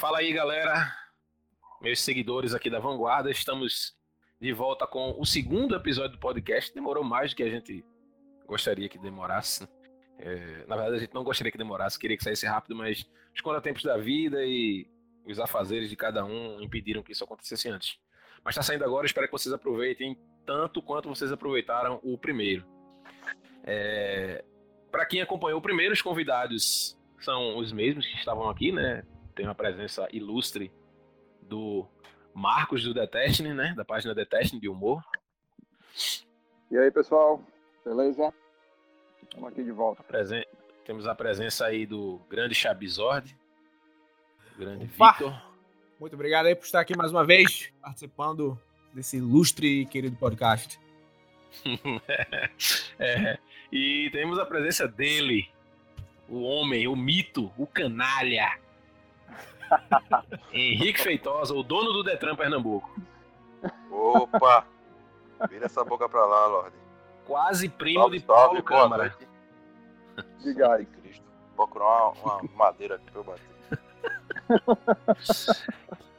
Fala 0.00 0.20
aí, 0.20 0.32
galera. 0.32 0.90
Meus 1.78 2.00
seguidores 2.00 2.54
aqui 2.54 2.70
da 2.70 2.78
Vanguarda, 2.78 3.30
estamos 3.30 3.94
de 4.40 4.50
volta 4.50 4.86
com 4.86 5.14
o 5.18 5.26
segundo 5.26 5.76
episódio 5.76 6.12
do 6.12 6.18
podcast. 6.18 6.74
Demorou 6.74 7.04
mais 7.04 7.32
do 7.32 7.36
que 7.36 7.42
a 7.42 7.50
gente 7.50 7.84
gostaria 8.46 8.88
que 8.88 8.96
demorasse. 8.96 9.68
É, 10.18 10.64
na 10.66 10.74
verdade, 10.74 10.96
a 10.96 10.98
gente 11.00 11.12
não 11.12 11.22
gostaria 11.22 11.52
que 11.52 11.58
demorasse, 11.58 11.98
queria 11.98 12.16
que 12.16 12.24
saísse 12.24 12.46
rápido, 12.46 12.74
mas 12.74 13.06
os 13.34 13.42
contratempos 13.42 13.82
da 13.82 13.98
vida 13.98 14.42
e 14.42 14.88
os 15.26 15.38
afazeres 15.38 15.90
de 15.90 15.96
cada 15.96 16.24
um 16.24 16.62
impediram 16.62 17.02
que 17.02 17.12
isso 17.12 17.22
acontecesse 17.22 17.68
antes. 17.68 17.98
Mas 18.42 18.54
está 18.54 18.62
saindo 18.62 18.86
agora, 18.86 19.04
espero 19.04 19.26
que 19.26 19.32
vocês 19.32 19.52
aproveitem 19.52 20.18
tanto 20.46 20.80
quanto 20.80 21.10
vocês 21.10 21.30
aproveitaram 21.30 22.00
o 22.02 22.16
primeiro. 22.16 22.64
É, 23.64 24.42
Para 24.90 25.04
quem 25.04 25.20
acompanhou 25.20 25.58
o 25.58 25.62
primeiro, 25.62 25.92
os 25.92 26.00
convidados 26.00 26.98
são 27.18 27.58
os 27.58 27.70
mesmos 27.70 28.06
que 28.06 28.16
estavam 28.16 28.48
aqui, 28.48 28.72
né? 28.72 29.04
Tem 29.34 29.46
uma 29.46 29.54
presença 29.54 30.08
ilustre 30.12 30.72
do 31.42 31.86
Marcos 32.34 32.84
do 32.84 32.94
Detestne, 32.94 33.54
né? 33.54 33.74
Da 33.76 33.84
página 33.84 34.14
Detestne 34.14 34.60
de 34.60 34.68
humor. 34.68 35.02
E 36.70 36.78
aí, 36.78 36.90
pessoal? 36.90 37.42
Beleza? 37.84 38.32
Estamos 39.22 39.48
aqui 39.48 39.62
de 39.62 39.72
volta. 39.72 40.02
Presen... 40.02 40.44
Temos 40.84 41.06
a 41.06 41.14
presença 41.14 41.66
aí 41.66 41.86
do 41.86 42.20
grande 42.28 42.54
Chabizord, 42.54 43.36
grande 44.58 44.90
Opa! 44.94 45.12
Victor. 45.12 45.42
Muito 46.00 46.14
obrigado 46.14 46.46
aí 46.46 46.54
por 46.54 46.64
estar 46.64 46.80
aqui 46.80 46.96
mais 46.96 47.12
uma 47.12 47.24
vez, 47.24 47.70
participando 47.80 48.58
desse 48.92 49.18
ilustre 49.18 49.82
e 49.82 49.86
querido 49.86 50.16
podcast. 50.16 50.80
É, 52.98 53.38
e 53.72 54.10
temos 54.12 54.38
a 54.38 54.44
presença 54.44 54.86
dele, 54.86 55.50
o 56.28 56.42
homem, 56.42 56.86
o 56.86 56.94
mito, 56.94 57.50
o 57.56 57.66
canalha. 57.66 58.58
Henrique 60.52 61.00
Feitosa, 61.00 61.54
o 61.54 61.62
dono 61.62 61.92
do 61.92 62.02
Detran 62.02 62.34
Pernambuco. 62.36 62.90
Opa! 63.90 64.66
Vira 65.48 65.66
essa 65.66 65.84
boca 65.84 66.08
pra 66.08 66.24
lá, 66.26 66.46
Lorde. 66.46 66.76
Quase 67.26 67.68
primo 67.68 68.00
Salve, 68.00 68.18
de 68.18 68.24
Paulo 68.24 68.42
salve, 68.42 68.62
boa 68.62 68.80
Câmara. 68.82 69.16
Diga 70.40 70.74
aí. 70.74 70.84
Cristo. 70.84 71.24
Vou 71.56 71.66
procurar 71.66 72.10
uma, 72.10 72.36
uma 72.36 72.56
madeira 72.56 72.96
aqui 72.96 73.10
pra 73.10 73.20
eu 73.20 73.24
bater. 73.24 73.50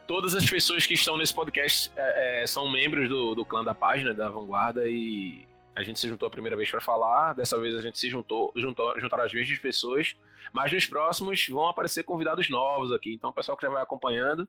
Todas 0.07 0.35
as 0.35 0.49
pessoas 0.49 0.85
que 0.85 0.93
estão 0.93 1.17
nesse 1.17 1.33
podcast 1.33 1.91
é, 1.95 2.43
é, 2.43 2.47
são 2.47 2.69
membros 2.69 3.07
do, 3.09 3.35
do 3.35 3.45
clã 3.45 3.63
da 3.63 3.73
página, 3.73 4.13
da 4.13 4.29
Vanguarda, 4.29 4.87
e 4.87 5.47
a 5.81 5.85
gente 5.85 5.99
se 5.99 6.07
juntou 6.07 6.27
a 6.27 6.31
primeira 6.31 6.55
vez 6.55 6.69
para 6.69 6.79
falar. 6.79 7.33
Dessa 7.33 7.59
vez 7.59 7.75
a 7.75 7.81
gente 7.81 7.97
se 7.97 8.09
juntou, 8.09 8.51
juntou 8.55 8.99
juntaram 8.99 9.23
as 9.23 9.33
mesmas 9.33 9.59
pessoas, 9.59 10.15
mas 10.53 10.71
nos 10.71 10.85
próximos 10.85 11.47
vão 11.47 11.67
aparecer 11.67 12.03
convidados 12.03 12.49
novos 12.49 12.91
aqui. 12.91 13.13
Então, 13.13 13.29
o 13.29 13.33
pessoal 13.33 13.57
que 13.57 13.65
já 13.65 13.71
vai 13.71 13.81
acompanhando 13.81 14.47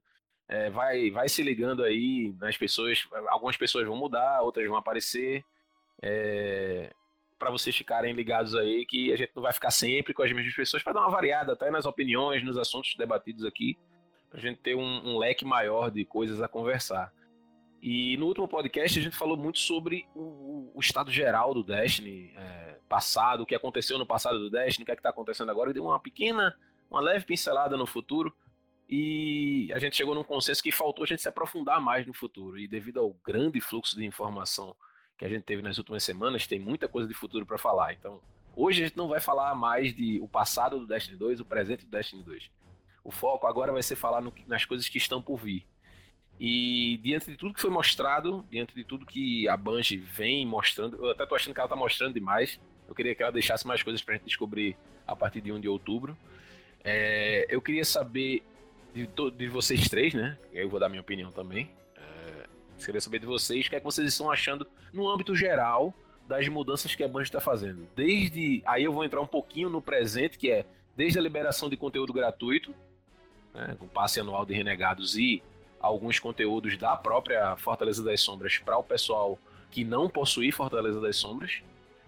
é, 0.48 0.70
vai, 0.70 1.10
vai 1.10 1.28
se 1.28 1.42
ligando 1.42 1.82
aí 1.82 2.34
nas 2.40 2.56
pessoas. 2.56 3.08
Algumas 3.28 3.56
pessoas 3.56 3.86
vão 3.86 3.96
mudar, 3.96 4.42
outras 4.42 4.66
vão 4.66 4.76
aparecer. 4.76 5.44
para 7.38 7.50
vocês 7.50 7.74
ficarem 7.74 8.12
ligados 8.12 8.54
aí 8.54 8.84
que 8.86 9.12
a 9.12 9.16
gente 9.16 9.32
não 9.34 9.42
vai 9.42 9.52
ficar 9.52 9.70
sempre 9.70 10.14
com 10.14 10.22
as 10.22 10.32
mesmas 10.32 10.54
pessoas 10.54 10.82
para 10.82 10.92
dar 10.92 11.00
uma 11.00 11.10
variada 11.10 11.54
até 11.54 11.70
nas 11.70 11.86
opiniões, 11.86 12.44
nos 12.44 12.56
assuntos 12.56 12.94
debatidos 12.96 13.44
aqui, 13.44 13.76
para 14.30 14.38
a 14.38 14.42
gente 14.42 14.58
ter 14.58 14.74
um, 14.74 15.08
um 15.08 15.18
leque 15.18 15.44
maior 15.44 15.90
de 15.90 16.04
coisas 16.04 16.40
a 16.40 16.48
conversar. 16.48 17.12
E 17.82 18.16
no 18.16 18.26
último 18.26 18.46
podcast 18.46 18.96
a 18.96 19.02
gente 19.02 19.16
falou 19.16 19.36
muito 19.36 19.58
sobre 19.58 20.06
o, 20.14 20.70
o 20.72 20.80
estado 20.80 21.10
geral 21.10 21.52
do 21.52 21.64
Destiny 21.64 22.32
é, 22.36 22.78
passado, 22.88 23.42
o 23.42 23.46
que 23.46 23.56
aconteceu 23.56 23.98
no 23.98 24.06
passado 24.06 24.38
do 24.38 24.48
Destiny, 24.48 24.84
o 24.84 24.86
que 24.86 24.92
é 24.92 24.94
está 24.94 25.10
acontecendo 25.10 25.50
agora, 25.50 25.70
e 25.70 25.74
deu 25.74 25.82
uma 25.82 25.98
pequena, 25.98 26.56
uma 26.88 27.00
leve 27.00 27.24
pincelada 27.24 27.76
no 27.76 27.84
futuro. 27.84 28.32
E 28.88 29.68
a 29.74 29.80
gente 29.80 29.96
chegou 29.96 30.14
num 30.14 30.22
consenso 30.22 30.62
que 30.62 30.70
faltou 30.70 31.02
a 31.02 31.06
gente 31.06 31.22
se 31.22 31.28
aprofundar 31.28 31.80
mais 31.80 32.06
no 32.06 32.14
futuro. 32.14 32.56
E 32.56 32.68
devido 32.68 33.00
ao 33.00 33.14
grande 33.14 33.60
fluxo 33.60 33.96
de 33.96 34.04
informação 34.04 34.76
que 35.18 35.24
a 35.24 35.28
gente 35.28 35.42
teve 35.42 35.60
nas 35.60 35.76
últimas 35.76 36.04
semanas, 36.04 36.46
tem 36.46 36.60
muita 36.60 36.86
coisa 36.86 37.08
de 37.08 37.14
futuro 37.14 37.44
para 37.44 37.58
falar. 37.58 37.94
Então, 37.94 38.20
hoje 38.54 38.84
a 38.84 38.86
gente 38.86 38.96
não 38.96 39.08
vai 39.08 39.18
falar 39.18 39.56
mais 39.56 39.92
de 39.92 40.20
o 40.20 40.28
passado 40.28 40.78
do 40.78 40.86
Destiny 40.86 41.16
2, 41.16 41.40
o 41.40 41.44
presente 41.44 41.84
do 41.84 41.90
Destiny 41.90 42.22
2. 42.22 42.48
O 43.02 43.10
foco 43.10 43.48
agora 43.48 43.72
vai 43.72 43.82
ser 43.82 43.96
falar 43.96 44.20
no, 44.20 44.32
nas 44.46 44.64
coisas 44.64 44.88
que 44.88 44.98
estão 44.98 45.20
por 45.20 45.38
vir. 45.38 45.66
E 46.44 46.98
diante 47.04 47.30
de 47.30 47.36
tudo 47.36 47.54
que 47.54 47.60
foi 47.60 47.70
mostrado, 47.70 48.44
diante 48.50 48.74
de 48.74 48.82
tudo 48.82 49.06
que 49.06 49.46
a 49.46 49.56
Bungie 49.56 49.96
vem 49.96 50.44
mostrando, 50.44 50.96
eu 50.96 51.12
até 51.12 51.24
tô 51.24 51.36
achando 51.36 51.54
que 51.54 51.60
ela 51.60 51.68
tá 51.68 51.76
mostrando 51.76 52.14
demais. 52.14 52.58
Eu 52.88 52.96
queria 52.96 53.14
que 53.14 53.22
ela 53.22 53.30
deixasse 53.30 53.64
mais 53.64 53.80
coisas 53.80 54.02
pra 54.02 54.14
gente 54.14 54.24
descobrir 54.24 54.76
a 55.06 55.14
partir 55.14 55.40
de 55.40 55.52
1 55.52 55.60
de 55.60 55.68
outubro. 55.68 56.18
É, 56.82 57.46
eu 57.48 57.62
queria 57.62 57.84
saber 57.84 58.42
de, 58.92 59.08
de 59.36 59.46
vocês 59.46 59.88
três, 59.88 60.14
né? 60.14 60.36
Eu 60.52 60.68
vou 60.68 60.80
dar 60.80 60.88
minha 60.88 61.00
opinião 61.00 61.30
também. 61.30 61.70
É, 61.96 62.48
queria 62.84 63.00
saber 63.00 63.20
de 63.20 63.26
vocês 63.26 63.64
o 63.64 63.70
que 63.70 63.76
é 63.76 63.78
que 63.78 63.84
vocês 63.84 64.08
estão 64.08 64.28
achando 64.28 64.66
no 64.92 65.08
âmbito 65.08 65.36
geral 65.36 65.94
das 66.26 66.48
mudanças 66.48 66.92
que 66.92 67.04
a 67.04 67.08
Bungie 67.08 67.28
está 67.28 67.40
fazendo. 67.40 67.86
Desde. 67.94 68.64
Aí 68.66 68.82
eu 68.82 68.92
vou 68.92 69.04
entrar 69.04 69.20
um 69.20 69.28
pouquinho 69.28 69.70
no 69.70 69.80
presente, 69.80 70.36
que 70.36 70.50
é 70.50 70.66
desde 70.96 71.20
a 71.20 71.22
liberação 71.22 71.70
de 71.70 71.76
conteúdo 71.76 72.12
gratuito, 72.12 72.74
né, 73.54 73.76
com 73.78 73.86
passe 73.86 74.18
anual 74.18 74.44
de 74.44 74.54
renegados 74.54 75.16
e 75.16 75.40
alguns 75.82 76.18
conteúdos 76.18 76.78
da 76.78 76.96
própria 76.96 77.56
Fortaleza 77.56 78.02
das 78.02 78.20
Sombras 78.20 78.58
para 78.58 78.78
o 78.78 78.84
pessoal 78.84 79.38
que 79.70 79.84
não 79.84 80.08
possui 80.08 80.52
Fortaleza 80.52 81.00
das 81.00 81.16
Sombras, 81.16 81.62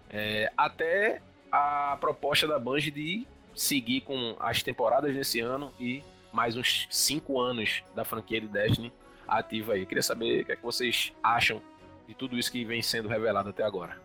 é, 0.09 0.51
até 0.55 1.21
a 1.51 1.97
proposta 1.99 2.47
da 2.47 2.57
Bungie 2.57 2.91
de 2.91 3.27
seguir 3.53 4.01
com 4.01 4.35
as 4.39 4.63
temporadas 4.63 5.13
nesse 5.13 5.39
ano 5.39 5.71
e 5.79 6.03
mais 6.31 6.55
uns 6.55 6.87
cinco 6.89 7.39
anos 7.39 7.83
da 7.95 8.03
franquia 8.03 8.39
de 8.39 8.47
Destiny 8.47 8.91
ativa 9.27 9.73
aí. 9.73 9.85
Queria 9.85 10.03
saber 10.03 10.41
o 10.41 10.45
que, 10.45 10.51
é 10.51 10.55
que 10.55 10.63
vocês 10.63 11.13
acham 11.23 11.61
de 12.07 12.13
tudo 12.13 12.37
isso 12.37 12.51
que 12.51 12.63
vem 12.63 12.81
sendo 12.81 13.07
revelado 13.07 13.49
até 13.49 13.63
agora. 13.63 13.99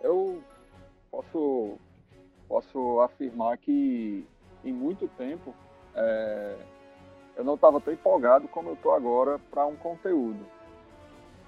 Eu 0.00 0.42
posso, 1.10 1.78
posso 2.48 3.00
afirmar 3.00 3.58
que 3.58 4.24
em 4.64 4.72
muito 4.72 5.08
tempo 5.08 5.54
é, 5.94 6.56
eu 7.36 7.44
não 7.44 7.54
estava 7.54 7.80
tão 7.80 7.92
empolgado 7.92 8.48
como 8.48 8.70
eu 8.70 8.74
estou 8.74 8.92
agora 8.92 9.38
para 9.50 9.66
um 9.66 9.76
conteúdo. 9.76 10.44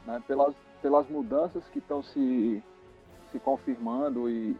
Né? 0.07 0.23
Pelas, 0.27 0.55
pelas 0.83 1.09
mudanças 1.09 1.67
que 1.69 1.79
estão 1.79 2.03
se, 2.03 2.63
se 3.33 3.39
confirmando 3.41 4.29
e, 4.29 4.57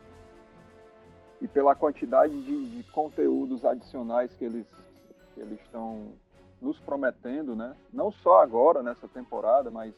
e 1.41 1.47
pela 1.47 1.75
quantidade 1.75 2.43
de, 2.43 2.71
de 2.71 2.83
conteúdos 2.91 3.65
adicionais 3.65 4.35
que 4.35 4.45
eles 4.45 4.67
que 5.35 5.41
eles 5.41 5.61
estão 5.61 6.09
nos 6.61 6.81
prometendo, 6.81 7.55
né? 7.55 7.77
Não 7.93 8.11
só 8.11 8.43
agora 8.43 8.83
nessa 8.83 9.07
temporada, 9.07 9.71
mas 9.71 9.95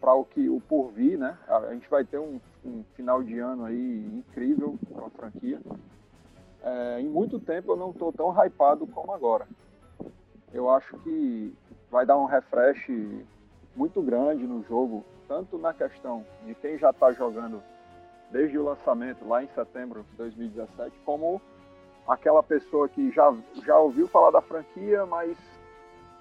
para 0.00 0.14
o 0.14 0.24
que 0.24 0.48
o 0.48 0.60
por 0.60 0.92
vir, 0.92 1.18
né? 1.18 1.36
A 1.48 1.72
gente 1.72 1.90
vai 1.90 2.04
ter 2.04 2.18
um, 2.18 2.40
um 2.64 2.84
final 2.94 3.22
de 3.22 3.38
ano 3.40 3.64
aí 3.64 4.06
incrível 4.14 4.78
para 4.94 5.06
a 5.06 5.10
franquia. 5.10 5.60
É, 6.62 7.00
em 7.00 7.08
muito 7.08 7.40
tempo 7.40 7.72
eu 7.72 7.76
não 7.76 7.90
estou 7.90 8.12
tão 8.12 8.30
hypado 8.30 8.86
como 8.86 9.12
agora. 9.12 9.48
Eu 10.52 10.70
acho 10.70 10.96
que 10.98 11.54
vai 11.90 12.06
dar 12.06 12.16
um 12.16 12.24
refresh 12.24 12.88
muito 13.76 14.00
grande 14.02 14.46
no 14.46 14.62
jogo, 14.64 15.04
tanto 15.26 15.58
na 15.58 15.72
questão 15.72 16.24
de 16.44 16.54
quem 16.54 16.78
já 16.78 16.90
está 16.90 17.12
jogando 17.12 17.62
desde 18.30 18.58
o 18.58 18.64
lançamento 18.64 19.26
lá 19.26 19.42
em 19.42 19.48
setembro 19.48 20.02
de 20.10 20.16
2017, 20.16 20.94
como 21.04 21.40
aquela 22.06 22.42
pessoa 22.42 22.88
que 22.88 23.10
já, 23.10 23.34
já 23.64 23.78
ouviu 23.78 24.08
falar 24.08 24.30
da 24.30 24.40
franquia, 24.40 25.04
mas 25.06 25.36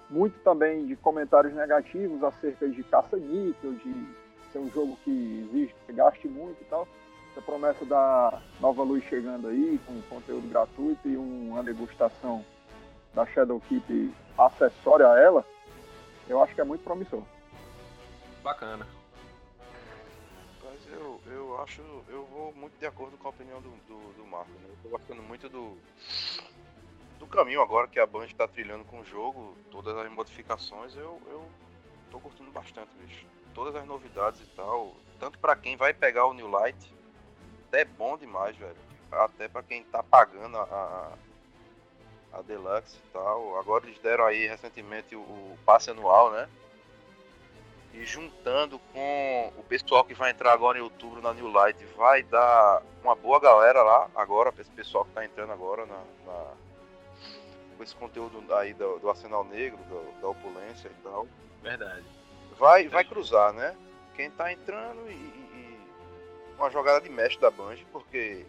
muito 0.10 0.38
também 0.40 0.86
de 0.86 0.96
comentários 0.96 1.54
negativos 1.54 2.24
acerca 2.24 2.68
de 2.68 2.84
caça-níquel, 2.84 3.74
de 3.74 4.08
ser 4.52 4.60
um 4.60 4.70
jogo 4.70 4.98
que 5.04 5.50
exige 5.50 5.76
que 5.86 5.94
gaste 5.94 6.28
muito 6.28 6.62
e 6.62 6.66
tal. 6.66 6.88
Essa 7.32 7.42
promessa 7.42 7.86
da 7.86 8.42
Nova 8.60 8.84
Luz 8.84 9.04
chegando 9.06 9.48
aí, 9.48 9.80
com 9.86 10.02
conteúdo 10.04 10.48
gratuito 10.50 11.08
e 11.08 11.16
uma 11.16 11.64
degustação 11.64 12.44
da 13.18 13.26
Shadow 13.26 13.60
Keep 13.62 14.14
acessória 14.38 15.10
a 15.10 15.20
ela, 15.20 15.44
eu 16.30 16.42
acho 16.44 16.54
que 16.54 16.62
é 16.62 16.64
muito 16.64 16.84
promissor. 16.84 17.24
Bacana. 18.44 18.88
Mas 20.64 20.94
eu, 20.94 21.20
eu 21.26 21.60
acho, 21.64 21.82
eu 22.10 22.26
vou 22.26 22.54
muito 22.54 22.78
de 22.78 22.86
acordo 22.86 23.18
com 23.18 23.28
a 23.28 23.32
opinião 23.32 23.60
do, 23.60 23.72
do, 23.88 24.14
do 24.14 24.26
Marco, 24.28 24.52
né? 24.52 24.70
Eu 24.70 24.78
tô 24.84 24.90
gostando 24.90 25.24
muito 25.24 25.50
do, 25.50 25.76
do 27.18 27.26
caminho 27.26 27.60
agora 27.60 27.88
que 27.88 28.00
a 28.00 28.06
Band 28.06 28.28
tá 28.38 28.48
trilhando 28.48 28.86
com 28.86 29.00
o 29.00 29.06
jogo, 29.06 29.58
todas 29.72 29.98
as 29.98 30.12
modificações, 30.12 30.96
eu, 30.96 31.20
eu 31.26 31.44
tô 32.12 32.20
curtindo 32.20 32.52
bastante, 32.52 32.90
bicho. 33.00 33.26
Todas 33.56 33.76
as 33.76 33.88
novidades 33.88 34.40
e 34.42 34.46
tal, 34.56 34.94
tanto 35.20 35.40
pra 35.40 35.56
quem 35.56 35.76
vai 35.76 35.92
pegar 35.92 36.28
o 36.28 36.34
New 36.36 36.48
Light, 36.48 36.94
até 37.68 37.82
é 37.82 37.86
bom 37.86 38.16
demais, 38.16 38.56
velho. 38.56 38.78
Até 39.12 39.48
pra 39.48 39.64
quem 39.64 39.84
tá 39.86 40.04
pagando 40.04 40.58
a, 40.58 40.64
a, 40.64 41.14
a 42.34 42.42
Deluxe 42.42 42.98
e 42.98 43.12
tal. 43.14 43.58
Agora 43.60 43.86
eles 43.86 44.00
deram 44.00 44.26
aí 44.26 44.48
recentemente 44.48 45.16
o, 45.16 45.20
o 45.20 45.58
passe 45.66 45.90
anual, 45.90 46.32
né? 46.32 46.48
E 47.94 48.06
juntando 48.06 48.78
com 48.94 49.52
o 49.58 49.64
pessoal 49.64 50.04
que 50.04 50.14
vai 50.14 50.30
entrar 50.32 50.54
agora 50.54 50.78
em 50.78 50.82
outubro 50.82 51.22
na 51.22 51.34
New 51.34 51.48
Light, 51.52 51.84
vai 51.96 52.22
dar 52.24 52.84
uma 53.04 53.16
boa 53.16 53.40
galera 53.40 53.82
lá 53.82 54.08
agora, 54.16 54.52
pra 54.52 54.62
esse 54.62 54.70
pessoal 54.72 55.04
que 55.06 55.12
tá 55.12 55.26
entrando 55.26 55.52
agora 55.54 55.86
na, 55.86 56.04
na- 56.26 56.54
com 57.76 57.84
esse 57.84 57.96
conteúdo 57.96 58.44
aí 58.56 58.74
do, 58.74 59.00
do 59.00 59.10
Arsenal 59.10 59.44
Negro, 59.44 59.78
do, 59.86 60.22
da 60.22 60.28
opulência 60.28 60.90
e 60.90 61.04
tal. 61.04 61.28
Verdade. 61.62 62.06
Vai, 62.58 62.88
vai 62.88 63.04
cruzar, 63.04 63.54
né? 63.54 63.76
Quem 64.16 64.30
tá 64.32 64.52
entrando 64.52 65.10
e, 65.10 65.14
e 65.14 65.80
uma 66.58 66.70
jogada 66.72 67.02
de 67.02 67.10
mestre 67.10 67.40
da 67.40 67.52
Bungie, 67.52 67.86
porque 67.92 68.46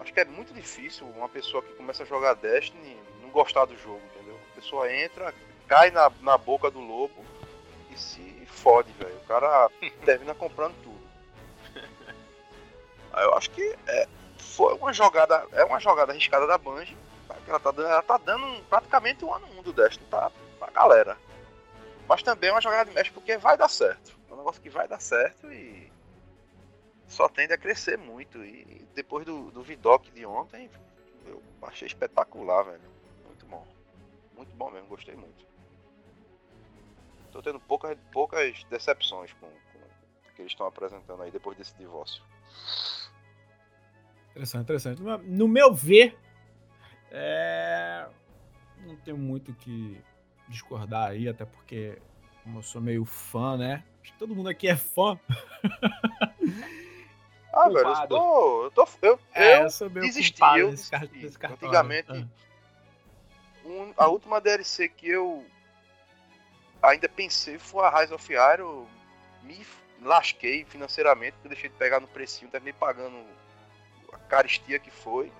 acho 0.00 0.12
que 0.12 0.20
é 0.20 0.24
muito 0.24 0.52
difícil 0.52 1.06
uma 1.08 1.28
pessoa 1.28 1.62
que 1.62 1.72
começa 1.74 2.02
a 2.02 2.06
jogar 2.06 2.34
Destiny 2.34 2.96
não 3.22 3.30
gostar 3.30 3.64
do 3.64 3.76
jogo, 3.76 4.00
entendeu? 4.14 4.38
A 4.52 4.54
pessoa 4.54 4.92
entra, 4.92 5.34
cai 5.68 5.90
na, 5.90 6.10
na 6.20 6.36
boca 6.36 6.70
do 6.70 6.80
lobo 6.80 7.24
e 7.90 7.98
se 7.98 8.46
fode, 8.46 8.90
velho. 8.92 9.16
O 9.16 9.26
cara 9.26 9.70
termina 10.04 10.34
comprando 10.34 10.74
tudo. 10.82 11.00
Aí 13.12 13.24
eu 13.24 13.34
acho 13.34 13.50
que 13.50 13.76
é, 13.86 14.08
foi 14.38 14.74
uma 14.74 14.92
jogada, 14.92 15.46
é 15.52 15.64
uma 15.64 15.80
jogada 15.80 16.12
arriscada 16.12 16.46
da 16.46 16.58
Bungie. 16.58 16.96
Tá? 17.26 17.36
Ela 17.46 17.60
tá, 17.60 17.70
dando, 17.70 17.88
ela 17.88 18.02
tá 18.02 18.18
dando 18.18 18.64
praticamente 18.64 19.24
o 19.24 19.32
ano 19.32 19.46
1 19.58 19.62
do 19.62 19.72
Destiny 19.72 20.06
tá, 20.10 20.30
pra 20.58 20.70
galera. 20.70 21.16
Mas 22.08 22.22
também 22.22 22.50
é 22.50 22.52
uma 22.52 22.60
jogada 22.60 22.88
de 22.88 22.94
mestre 22.94 23.12
porque 23.12 23.36
vai 23.36 23.56
dar 23.56 23.68
certo. 23.68 24.16
É 24.28 24.32
um 24.32 24.36
negócio 24.36 24.62
que 24.62 24.70
vai 24.70 24.88
dar 24.88 25.00
certo 25.00 25.50
e 25.52 25.89
só 27.10 27.28
tende 27.28 27.52
a 27.52 27.58
crescer 27.58 27.98
muito. 27.98 28.42
E 28.42 28.86
depois 28.94 29.26
do, 29.26 29.50
do 29.50 29.62
Vidoc 29.62 30.08
de 30.12 30.24
ontem, 30.24 30.70
eu 31.26 31.42
achei 31.62 31.86
espetacular, 31.86 32.62
velho. 32.62 32.80
Muito 33.26 33.44
bom. 33.46 33.66
Muito 34.36 34.54
bom 34.54 34.70
mesmo, 34.70 34.86
gostei 34.86 35.16
muito. 35.16 35.44
Tô 37.32 37.42
tendo 37.42 37.60
poucas, 37.60 37.98
poucas 38.12 38.64
decepções 38.64 39.32
com, 39.34 39.46
com 39.46 39.78
o 39.78 40.34
que 40.34 40.42
eles 40.42 40.52
estão 40.52 40.66
apresentando 40.66 41.22
aí 41.22 41.30
depois 41.30 41.58
desse 41.58 41.74
divórcio. 41.76 42.22
Interessante, 44.30 44.62
interessante. 44.62 45.02
No 45.02 45.48
meu 45.48 45.74
ver, 45.74 46.16
é... 47.10 48.08
não 48.86 48.96
tenho 48.96 49.18
muito 49.18 49.52
que 49.54 50.00
discordar 50.48 51.10
aí, 51.10 51.28
até 51.28 51.44
porque 51.44 52.00
como 52.44 52.60
eu 52.60 52.62
sou 52.62 52.80
meio 52.80 53.04
fã, 53.04 53.56
né? 53.56 53.84
Acho 54.00 54.12
que 54.12 54.18
todo 54.18 54.34
mundo 54.34 54.48
aqui 54.48 54.68
é 54.68 54.76
fã. 54.76 55.18
Ah, 57.52 57.68
velho, 57.68 57.78
eu 57.78 58.08
tô. 58.08 58.64
Eu, 58.64 58.70
tô, 58.70 58.88
eu, 59.02 59.18
é, 59.34 59.58
eu, 59.58 59.68
eu 59.80 59.90
desisti, 59.90 60.40
desse, 60.40 60.94
eu 60.94 61.08
desisti. 61.08 61.46
Antigamente, 61.46 62.12
né? 62.12 62.28
um- 63.64 63.92
a 63.96 64.06
última 64.08 64.40
DLC 64.40 64.88
que 64.88 65.08
eu 65.08 65.44
ainda 66.82 67.08
pensei 67.08 67.58
foi 67.58 67.84
a 67.84 68.00
Rise 68.00 68.12
of 68.14 68.32
Iron. 68.32 68.86
Me 69.42 69.64
lasquei 70.02 70.64
financeiramente, 70.64 71.32
porque 71.32 71.48
eu 71.48 71.50
deixei 71.50 71.70
de 71.70 71.76
pegar 71.76 72.00
no 72.00 72.06
precinho, 72.08 72.50
terminei 72.50 72.72
pagando 72.72 73.16
a 74.12 74.18
caristia 74.18 74.78
que 74.78 74.90
foi. 74.90 75.32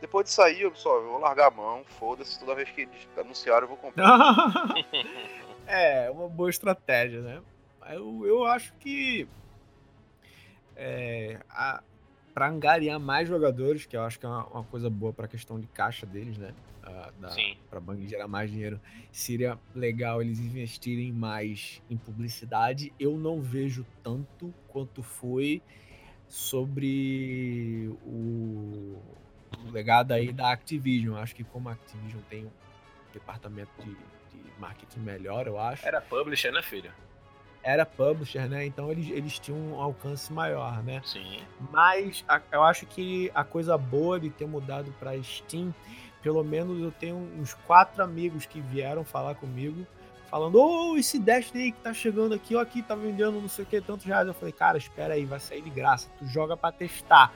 Depois 0.00 0.26
de 0.26 0.32
sair, 0.32 0.62
eu 0.62 0.74
só 0.76 0.96
eu 0.96 1.10
vou 1.10 1.18
largar 1.18 1.48
a 1.48 1.50
mão, 1.50 1.84
foda-se, 1.98 2.38
toda 2.38 2.54
vez 2.54 2.70
que 2.70 2.82
eles 2.82 3.08
anunciaram 3.16 3.62
eu 3.64 3.68
vou 3.68 3.76
comprar. 3.76 4.68
é, 5.66 6.08
uma 6.10 6.28
boa 6.28 6.48
estratégia, 6.48 7.20
né? 7.20 7.42
Eu, 7.90 8.24
eu 8.24 8.44
acho 8.44 8.72
que 8.74 9.26
é, 10.78 11.40
a, 11.50 11.82
pra 12.32 12.48
angariar 12.48 13.00
mais 13.00 13.28
jogadores, 13.28 13.84
que 13.84 13.96
eu 13.96 14.02
acho 14.02 14.18
que 14.18 14.24
é 14.24 14.28
uma, 14.28 14.46
uma 14.46 14.64
coisa 14.64 14.88
boa 14.88 15.12
pra 15.12 15.26
questão 15.26 15.58
de 15.58 15.66
caixa 15.66 16.06
deles, 16.06 16.38
né? 16.38 16.54
Sim. 17.30 17.56
pra 17.68 17.80
Bang 17.80 18.06
gerar 18.06 18.28
mais 18.28 18.50
dinheiro, 18.50 18.80
seria 19.12 19.58
legal 19.74 20.22
eles 20.22 20.38
investirem 20.38 21.12
mais 21.12 21.82
em 21.90 21.96
publicidade. 21.96 22.92
Eu 22.98 23.18
não 23.18 23.42
vejo 23.42 23.84
tanto 24.02 24.54
quanto 24.68 25.02
foi 25.02 25.60
sobre 26.28 27.90
o, 28.04 29.02
o 29.66 29.70
legado 29.70 30.12
aí 30.12 30.32
da 30.32 30.50
Activision. 30.52 31.16
Acho 31.18 31.34
que 31.34 31.44
como 31.44 31.68
a 31.68 31.72
Activision 31.72 32.22
tem 32.30 32.46
um 32.46 32.50
departamento 33.12 33.70
de, 33.82 33.90
de 33.90 34.60
marketing 34.60 35.00
melhor, 35.00 35.46
eu 35.46 35.58
acho. 35.58 35.86
Era 35.86 36.00
publisher, 36.00 36.52
né, 36.52 36.62
filho? 36.62 36.92
Era 37.68 37.84
publisher, 37.84 38.48
né? 38.48 38.64
Então 38.64 38.90
eles, 38.90 39.10
eles 39.10 39.38
tinham 39.38 39.58
um 39.58 39.78
alcance 39.80 40.32
maior, 40.32 40.82
né? 40.82 41.02
Sim. 41.04 41.40
Mas 41.70 42.24
a- 42.26 42.40
eu 42.50 42.62
acho 42.62 42.86
que 42.86 43.30
a 43.34 43.44
coisa 43.44 43.76
boa 43.76 44.18
de 44.18 44.30
ter 44.30 44.46
mudado 44.46 44.90
para 44.98 45.22
Steam, 45.22 45.74
pelo 46.22 46.42
menos 46.42 46.80
eu 46.82 46.90
tenho 46.90 47.16
uns 47.38 47.52
quatro 47.66 48.02
amigos 48.02 48.46
que 48.46 48.58
vieram 48.58 49.04
falar 49.04 49.34
comigo, 49.34 49.86
falando: 50.30 50.58
Ô, 50.58 50.96
esse 50.96 51.18
Destiny 51.18 51.72
que 51.72 51.80
tá 51.80 51.92
chegando 51.92 52.34
aqui, 52.34 52.56
ó, 52.56 52.60
aqui 52.60 52.80
tá 52.80 52.94
vendendo 52.94 53.32
não 53.40 53.48
sei 53.50 53.64
o 53.64 53.68
que, 53.68 53.82
tantos 53.82 54.06
reais. 54.06 54.26
Eu 54.26 54.32
falei: 54.32 54.52
Cara, 54.52 54.78
espera 54.78 55.12
aí, 55.12 55.26
vai 55.26 55.38
sair 55.38 55.60
de 55.60 55.68
graça. 55.68 56.08
Tu 56.18 56.26
joga 56.26 56.56
pra 56.56 56.72
testar. 56.72 57.34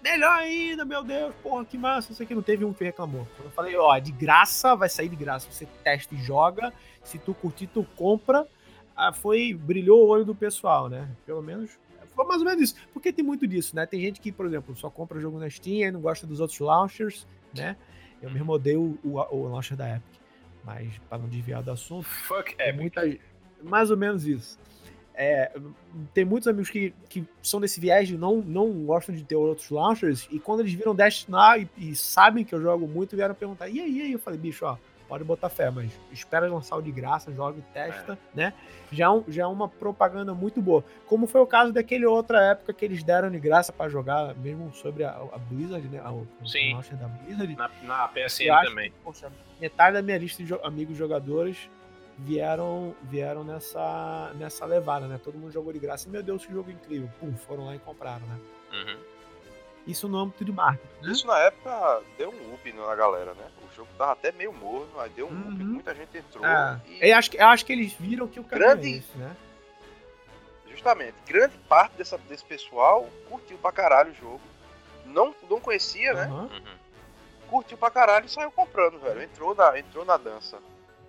Melhor 0.00 0.30
ainda, 0.38 0.84
meu 0.84 1.02
Deus, 1.02 1.34
porra, 1.42 1.64
que 1.64 1.76
massa, 1.76 2.10
não 2.10 2.16
sei 2.16 2.24
o 2.24 2.28
que. 2.28 2.34
Não 2.36 2.42
teve 2.42 2.64
um 2.64 2.72
que 2.72 2.84
reclamou. 2.84 3.26
Eu 3.42 3.50
falei: 3.50 3.76
Ó, 3.76 3.98
de 3.98 4.12
graça, 4.12 4.76
vai 4.76 4.88
sair 4.88 5.08
de 5.08 5.16
graça. 5.16 5.50
Você 5.50 5.66
testa 5.82 6.14
e 6.14 6.18
joga. 6.18 6.72
Se 7.02 7.18
tu 7.18 7.34
curtir, 7.34 7.66
tu 7.66 7.84
compra. 7.96 8.46
Ah, 8.96 9.12
foi, 9.12 9.54
brilhou 9.54 10.04
o 10.04 10.08
olho 10.08 10.24
do 10.24 10.34
pessoal, 10.34 10.88
né? 10.88 11.08
Pelo 11.26 11.42
menos 11.42 11.78
foi 12.14 12.26
mais 12.26 12.40
ou 12.40 12.46
menos 12.46 12.62
isso. 12.62 12.74
Porque 12.92 13.12
tem 13.12 13.24
muito 13.24 13.46
disso, 13.46 13.74
né? 13.74 13.86
Tem 13.86 14.00
gente 14.00 14.20
que, 14.20 14.30
por 14.30 14.46
exemplo, 14.46 14.76
só 14.76 14.90
compra 14.90 15.20
jogo 15.20 15.38
na 15.38 15.48
Steam 15.48 15.88
e 15.88 15.90
não 15.90 16.00
gosta 16.00 16.26
dos 16.26 16.40
outros 16.40 16.58
launchers, 16.60 17.26
né? 17.54 17.76
Eu 18.20 18.30
mesmo 18.30 18.52
odeio 18.52 18.98
o, 19.02 19.18
o 19.18 19.48
launcher 19.48 19.76
da 19.76 19.96
Epic. 19.96 20.20
Mas, 20.64 20.92
para 21.08 21.18
não 21.18 21.28
desviar 21.28 21.62
do 21.62 21.72
assunto, 21.72 22.04
Fuck 22.04 22.54
é 22.58 22.68
Epic. 22.68 22.80
muita. 22.80 23.18
Mais 23.62 23.90
ou 23.90 23.96
menos 23.96 24.26
isso. 24.26 24.58
É, 25.14 25.52
tem 26.14 26.24
muitos 26.24 26.48
amigos 26.48 26.70
que, 26.70 26.94
que 27.08 27.26
são 27.42 27.60
desse 27.60 27.78
viés 27.78 28.08
de 28.08 28.16
não, 28.16 28.36
não 28.36 28.70
gostam 28.86 29.14
de 29.14 29.22
ter 29.22 29.36
outros 29.36 29.68
launchers, 29.68 30.26
e 30.30 30.38
quando 30.38 30.60
eles 30.60 30.72
viram 30.72 30.94
Destiny 30.94 31.68
e, 31.76 31.90
e 31.90 31.94
sabem 31.94 32.44
que 32.44 32.54
eu 32.54 32.62
jogo 32.62 32.88
muito, 32.88 33.14
vieram 33.14 33.34
perguntar: 33.34 33.68
e 33.68 33.80
aí, 33.80 33.98
e 33.98 34.02
aí? 34.02 34.12
Eu 34.12 34.18
falei, 34.18 34.38
bicho, 34.38 34.64
ó, 34.64 34.78
pode 35.12 35.24
botar 35.24 35.50
fé, 35.50 35.70
mas 35.70 35.92
espera 36.10 36.48
lançar 36.48 36.74
o 36.74 36.80
de 36.80 36.90
graça, 36.90 37.30
joga 37.34 37.58
e 37.58 37.62
testa, 37.74 38.18
né? 38.34 38.54
Já, 38.90 39.12
é 39.12 39.22
já 39.28 39.42
é 39.42 39.46
uma 39.46 39.68
propaganda 39.68 40.32
muito 40.32 40.62
boa. 40.62 40.82
Como 41.06 41.26
foi 41.26 41.42
o 41.42 41.46
caso 41.46 41.70
daquele 41.70 42.06
outra 42.06 42.42
época 42.42 42.72
que 42.72 42.82
eles 42.82 43.02
deram 43.02 43.30
de 43.30 43.38
graça 43.38 43.70
pra 43.70 43.90
jogar, 43.90 44.34
mesmo 44.36 44.72
sobre 44.72 45.04
a, 45.04 45.10
a 45.10 45.36
Blizzard, 45.36 45.86
né? 45.86 46.02
O 46.08 46.48
Sim. 46.48 46.72
launcher 46.72 46.96
da 46.96 47.08
Blizzard. 47.08 47.54
Na, 47.56 47.70
na 47.82 48.08
PSN 48.08 48.50
acho 48.52 48.70
também. 48.70 48.90
Poxa, 49.04 49.30
metade 49.60 49.92
da 49.92 50.00
minha 50.00 50.16
lista 50.16 50.42
de 50.42 50.54
amigos 50.62 50.96
jogadores 50.96 51.68
vieram 52.16 52.94
vieram 53.02 53.44
nessa 53.44 54.32
nessa 54.38 54.64
levada, 54.64 55.06
né? 55.06 55.20
Todo 55.22 55.36
mundo 55.36 55.52
jogou 55.52 55.74
de 55.74 55.78
graça. 55.78 56.08
E, 56.08 56.10
meu 56.10 56.22
Deus, 56.22 56.46
que 56.46 56.54
jogo 56.54 56.70
incrível. 56.70 57.10
Pum, 57.20 57.34
foram 57.34 57.66
lá 57.66 57.76
e 57.76 57.78
compraram, 57.78 58.26
né? 58.26 58.38
Uhum. 58.72 59.11
Isso 59.86 60.08
no 60.08 60.18
âmbito 60.18 60.44
de 60.44 60.52
marketing. 60.52 60.88
né? 61.06 61.12
Isso 61.12 61.26
na 61.26 61.38
época 61.38 62.02
deu 62.16 62.30
um 62.30 62.54
up 62.54 62.72
na 62.72 62.94
galera, 62.94 63.34
né? 63.34 63.44
O 63.70 63.74
jogo 63.74 63.88
tava 63.98 64.12
até 64.12 64.30
meio 64.32 64.52
morno, 64.52 65.00
aí 65.00 65.10
deu 65.10 65.26
um 65.26 65.40
up, 65.40 65.48
Uhum. 65.62 65.66
muita 65.74 65.94
gente 65.94 66.16
entrou. 66.18 66.44
É, 66.46 66.80
e 66.86 67.10
eu, 67.10 67.16
acho, 67.16 67.30
que- 67.30 67.36
eu 67.38 67.46
acho 67.48 67.66
que 67.66 67.72
eles 67.72 67.92
viram 67.92 68.28
que 68.28 68.38
o 68.38 68.44
caminho 68.44 68.68
Grande- 68.68 68.94
é 68.94 68.96
esse, 68.98 69.18
né? 69.18 69.36
justamente, 70.70 71.14
grande 71.26 71.56
parte 71.68 71.96
dessa, 71.96 72.16
desse 72.18 72.44
pessoal 72.44 73.08
curtiu 73.28 73.58
pra 73.58 73.72
caralho 73.72 74.12
o 74.12 74.14
jogo. 74.14 74.40
Não, 75.06 75.34
não 75.50 75.60
conhecia, 75.60 76.12
né? 76.14 76.26
Uhum. 76.26 76.48
Curtiu 77.50 77.76
pra 77.76 77.90
caralho 77.90 78.24
e 78.26 78.30
saiu 78.30 78.50
comprando, 78.50 78.98
velho. 79.00 79.22
Entrou 79.22 79.54
na, 79.54 79.78
entrou 79.78 80.04
na 80.04 80.16
dança. 80.16 80.58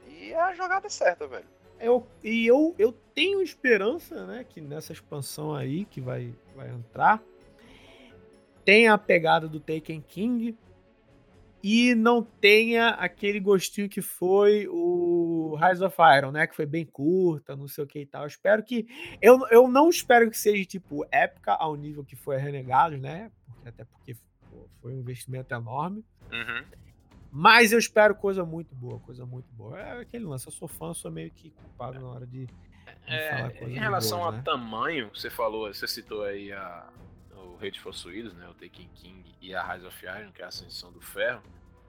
E 0.08 0.34
a 0.34 0.54
jogada 0.54 0.88
é 0.88 0.90
certa, 0.90 1.26
velho. 1.28 1.46
Eu, 1.80 2.06
e 2.24 2.46
eu, 2.46 2.76
eu 2.78 2.92
tenho 3.16 3.42
esperança, 3.42 4.26
né, 4.26 4.46
que 4.48 4.60
nessa 4.62 4.92
expansão 4.94 5.54
aí 5.56 5.86
que 5.86 6.00
vai, 6.02 6.34
vai 6.56 6.70
entrar, 6.70 7.22
tenha 8.66 8.94
a 8.94 8.98
pegada 8.98 9.48
do 9.48 9.60
Taken 9.60 10.02
King 10.02 10.58
e 11.64 11.96
não 11.96 12.22
tenha 12.22 12.90
aquele 12.90 13.40
gostinho 13.40 13.88
que 13.88 14.02
foi 14.02 14.68
o 14.68 15.56
Rise 15.56 15.82
of 15.82 15.96
Iron, 16.18 16.32
né, 16.32 16.46
que 16.46 16.56
foi 16.56 16.66
bem 16.66 16.86
curta, 16.86 17.56
não 17.56 17.70
sei 17.70 17.84
o 17.86 17.88
que 17.88 18.00
e 18.00 18.06
tal. 18.06 18.24
Eu 18.24 18.28
espero 18.28 18.62
que... 18.64 18.86
Eu, 19.22 19.48
eu 19.50 19.68
não 19.70 19.90
espero 19.90 20.30
que 20.30 20.38
seja, 20.38 20.66
tipo, 20.66 21.06
épica 21.10 21.54
ao 21.54 21.76
nível 21.76 22.04
que 22.04 22.18
foi 22.18 22.36
Renegados, 22.38 23.00
né, 23.00 23.32
até 23.66 23.86
porque 23.86 24.18
foi 24.82 24.94
um 24.94 25.00
investimento 25.00 25.54
enorme. 25.54 26.04
Uhum. 26.32 26.66
Mas 27.32 27.72
eu 27.72 27.80
espero 27.80 28.14
coisa 28.14 28.44
muito 28.46 28.76
boa, 28.76 29.00
coisa 29.00 29.26
muito 29.26 29.48
boa. 29.54 29.80
É 29.80 30.02
aquele 30.02 30.26
lance, 30.26 30.46
eu 30.46 30.52
sou 30.52 30.68
fã, 30.68 30.88
eu 30.88 30.94
sou 30.94 31.10
meio 31.10 31.32
que 31.32 31.50
culpado 31.50 32.00
na 32.00 32.08
hora 32.08 32.28
de, 32.28 32.46
de 32.46 32.54
É, 33.08 33.66
em 33.66 33.80
relação 33.80 34.20
boas, 34.20 34.34
a 34.34 34.38
né? 34.38 34.44
tamanho, 34.44 35.10
você 35.14 35.30
falou, 35.30 35.74
você 35.74 35.88
citou 35.88 36.24
aí 36.24 36.52
a, 36.52 36.88
Rei 37.64 37.72
de 37.72 37.80
Possuídos, 37.80 38.34
né, 38.34 38.46
o 38.50 38.54
Taken 38.54 38.90
King 38.94 39.36
e 39.42 39.56
a 39.56 39.64
Rise 39.64 39.86
of 39.86 40.06
Iron, 40.06 40.32
que 40.34 40.42
é 40.42 40.46
a 40.46 40.50
Ascensão 40.50 40.92
do 40.92 41.00
Ferro. 41.00 41.42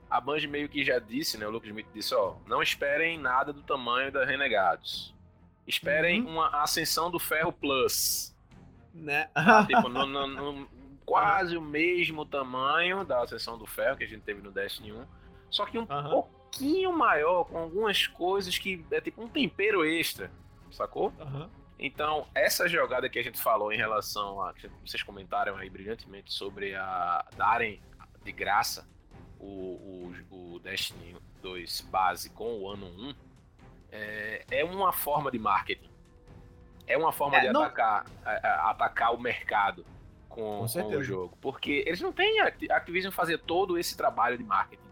A 0.09 0.21
Bungie 0.21 0.47
meio 0.47 0.69
que 0.69 0.85
já 0.85 0.99
disse, 0.99 1.37
né, 1.37 1.45
o 1.45 1.49
Lucas 1.51 1.67
Smith 1.69 1.87
disse, 1.93 2.15
ó, 2.15 2.35
não 2.47 2.61
esperem 2.61 3.19
nada 3.19 3.51
do 3.51 3.61
tamanho 3.61 4.09
da 4.11 4.23
Renegados. 4.23 5.13
Esperem 5.67 6.21
Uhum. 6.21 6.29
uma 6.29 6.61
Ascensão 6.63 7.11
do 7.11 7.19
Ferro 7.19 7.51
Plus. 7.51 8.33
Né? 8.93 9.29
tipo, 9.67 9.89
no, 9.89 10.05
no- 10.05 10.27
no- 10.27 10.69
quase 11.05 11.57
o 11.57 11.61
mesmo 11.61 12.25
tamanho 12.25 13.03
da 13.03 13.21
Ascensão 13.23 13.57
do 13.57 13.65
Ferro 13.65 13.97
que 13.97 14.05
a 14.05 14.07
gente 14.07 14.21
teve 14.21 14.41
no 14.41 14.51
Destiny 14.51 14.93
1, 14.93 15.05
só 15.49 15.65
que 15.65 15.77
um 15.77 15.85
Aham. 15.89 16.09
pouquinho 16.09 16.93
maior, 16.93 17.43
com 17.43 17.57
algumas 17.57 18.07
coisas 18.07 18.57
que 18.57 18.85
é 18.91 19.01
tipo 19.01 19.21
um 19.21 19.27
tempero 19.27 19.83
extra, 19.83 20.31
sacou? 20.71 21.11
Aham. 21.19 21.49
Então, 21.77 22.27
essa 22.33 22.67
jogada 22.67 23.09
que 23.09 23.19
a 23.19 23.23
gente 23.23 23.39
falou 23.39 23.71
em 23.71 23.77
relação 23.77 24.41
a. 24.41 24.53
que 24.53 24.67
Vocês 24.85 25.03
comentaram 25.03 25.57
aí 25.57 25.69
brilhantemente 25.69 26.33
sobre 26.33 26.73
a 26.75 27.25
darem 27.35 27.81
de 28.23 28.31
graça 28.31 28.87
o, 29.39 30.13
o, 30.29 30.55
o 30.55 30.59
Destiny 30.59 31.15
2 31.41 31.81
base 31.81 32.29
com 32.29 32.59
o 32.59 32.69
ano 32.69 32.87
1, 32.87 33.15
é, 33.91 34.45
é 34.49 34.63
uma 34.63 34.91
forma 34.91 35.29
de 35.29 35.37
marketing. 35.37 35.89
É 36.87 36.97
uma 36.97 37.11
forma 37.11 37.37
é, 37.37 37.41
de 37.41 37.49
não... 37.49 37.63
atacar, 37.63 38.05
a, 38.23 38.71
atacar 38.71 39.13
o 39.13 39.19
mercado 39.19 39.85
com, 40.29 40.65
com, 40.65 40.83
com, 40.83 40.97
o 40.97 41.03
jogo. 41.03 41.37
Porque 41.41 41.83
eles 41.85 42.01
não 42.01 42.11
têm. 42.11 42.39
A 42.41 42.47
Activision 42.47 43.11
fazer 43.11 43.39
todo 43.39 43.77
esse 43.77 43.95
trabalho 43.95 44.37
de 44.37 44.43
marketing. 44.43 44.83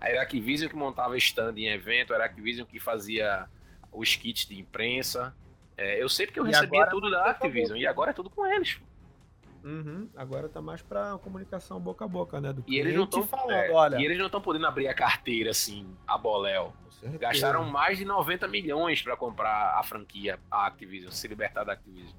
Era 0.00 0.20
a 0.20 0.22
Activision 0.22 0.70
que 0.70 0.76
montava 0.76 1.16
stand 1.18 1.54
em 1.56 1.68
evento, 1.68 2.14
era 2.14 2.24
a 2.24 2.26
Activision 2.26 2.66
que 2.66 2.80
fazia 2.80 3.46
os 3.92 4.16
kits 4.16 4.46
de 4.46 4.58
imprensa. 4.58 5.34
É, 5.80 6.00
eu 6.00 6.10
sei 6.10 6.26
porque 6.26 6.38
eu 6.38 6.46
e 6.46 6.50
recebia 6.50 6.86
tudo 6.88 7.10
da 7.10 7.30
Activision, 7.30 7.78
e 7.78 7.86
agora 7.86 8.10
é 8.10 8.12
tudo 8.12 8.28
com 8.28 8.46
eles. 8.46 8.78
Uhum, 9.64 10.10
agora 10.14 10.46
tá 10.46 10.60
mais 10.60 10.82
pra 10.82 11.16
comunicação 11.18 11.80
boca 11.80 12.04
a 12.04 12.08
boca, 12.08 12.38
né? 12.38 12.52
Do 12.52 12.62
e 12.66 12.78
eles 12.78 12.94
não 12.94 13.04
estão 13.04 13.26
falando, 13.26 13.50
é, 13.50 13.70
olha. 13.70 13.96
E 13.96 14.04
eles 14.04 14.18
não 14.18 14.26
estão 14.26 14.42
podendo 14.42 14.66
abrir 14.66 14.88
a 14.88 14.94
carteira 14.94 15.50
assim, 15.50 15.86
a 16.06 16.18
Boléu. 16.18 16.74
Gastaram 17.18 17.64
mais 17.64 17.96
de 17.96 18.04
90 18.04 18.46
milhões 18.46 19.00
para 19.00 19.16
comprar 19.16 19.78
a 19.78 19.82
franquia, 19.82 20.38
a 20.50 20.66
Activision, 20.66 21.10
se 21.10 21.26
libertar 21.26 21.64
da 21.64 21.72
Activision. 21.72 22.12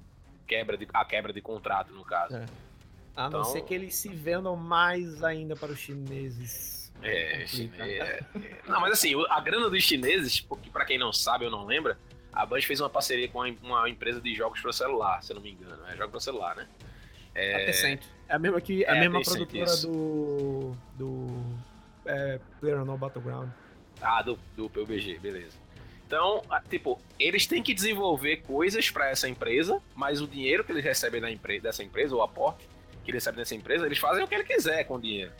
Quebra 0.44 0.76
de, 0.76 0.88
a 0.92 1.04
quebra 1.04 1.32
de 1.32 1.40
contrato, 1.40 1.92
no 1.92 2.04
caso. 2.04 2.34
É. 2.34 2.46
A 3.14 3.28
então, 3.28 3.42
não 3.42 3.44
ser 3.44 3.62
que 3.62 3.72
eles 3.72 3.94
se 3.94 4.08
vendam 4.08 4.56
mais 4.56 5.22
ainda 5.22 5.54
para 5.54 5.70
os 5.70 5.78
chineses. 5.78 6.92
É, 7.00 7.46
chinês, 7.46 7.80
é, 7.80 8.24
é. 8.34 8.60
Não, 8.66 8.80
mas 8.80 8.92
assim, 8.92 9.12
a 9.28 9.40
grana 9.40 9.70
dos 9.70 9.82
chineses, 9.84 10.40
porque 10.40 10.68
para 10.68 10.84
quem 10.84 10.98
não 10.98 11.12
sabe 11.12 11.44
ou 11.44 11.50
não 11.50 11.64
lembra, 11.64 11.96
a 12.32 12.46
Band 12.46 12.62
fez 12.62 12.80
uma 12.80 12.88
parceria 12.88 13.28
com 13.28 13.40
uma 13.62 13.88
empresa 13.88 14.20
de 14.20 14.34
jogos 14.34 14.60
para 14.60 14.72
celular, 14.72 15.22
se 15.22 15.32
eu 15.32 15.36
não 15.36 15.42
me 15.42 15.52
engano. 15.52 15.82
É 15.88 15.96
jogo 15.96 16.10
para 16.10 16.20
celular, 16.20 16.56
né? 16.56 16.66
É, 17.34 17.70
é 17.70 17.98
a 18.28 18.38
mesma, 18.38 18.60
que, 18.60 18.84
a 18.86 18.96
é 18.96 19.00
mesma 19.00 19.20
produtora 19.20 19.64
isso. 19.64 19.86
do. 19.88 20.76
do. 20.96 21.26
É, 22.06 22.40
PlayerUnknown 22.60 22.96
Battleground. 22.96 23.48
Ah, 24.00 24.22
do, 24.22 24.38
do 24.56 24.68
PUBG, 24.68 25.18
beleza. 25.18 25.56
Então, 26.06 26.42
tipo, 26.68 27.00
eles 27.18 27.46
têm 27.46 27.62
que 27.62 27.72
desenvolver 27.72 28.38
coisas 28.38 28.90
para 28.90 29.08
essa 29.08 29.28
empresa, 29.28 29.80
mas 29.94 30.20
o 30.20 30.26
dinheiro 30.26 30.62
que 30.64 30.72
eles 30.72 30.84
recebem 30.84 31.20
da 31.20 31.30
empre 31.30 31.60
dessa 31.60 31.82
empresa, 31.82 32.14
o 32.14 32.22
aporte 32.22 32.68
que 33.04 33.10
eles 33.10 33.22
recebem 33.22 33.38
dessa 33.38 33.54
empresa, 33.54 33.86
eles 33.86 33.98
fazem 33.98 34.22
o 34.22 34.28
que 34.28 34.34
ele 34.34 34.44
quiser 34.44 34.84
com 34.84 34.96
o 34.96 35.00
dinheiro. 35.00 35.32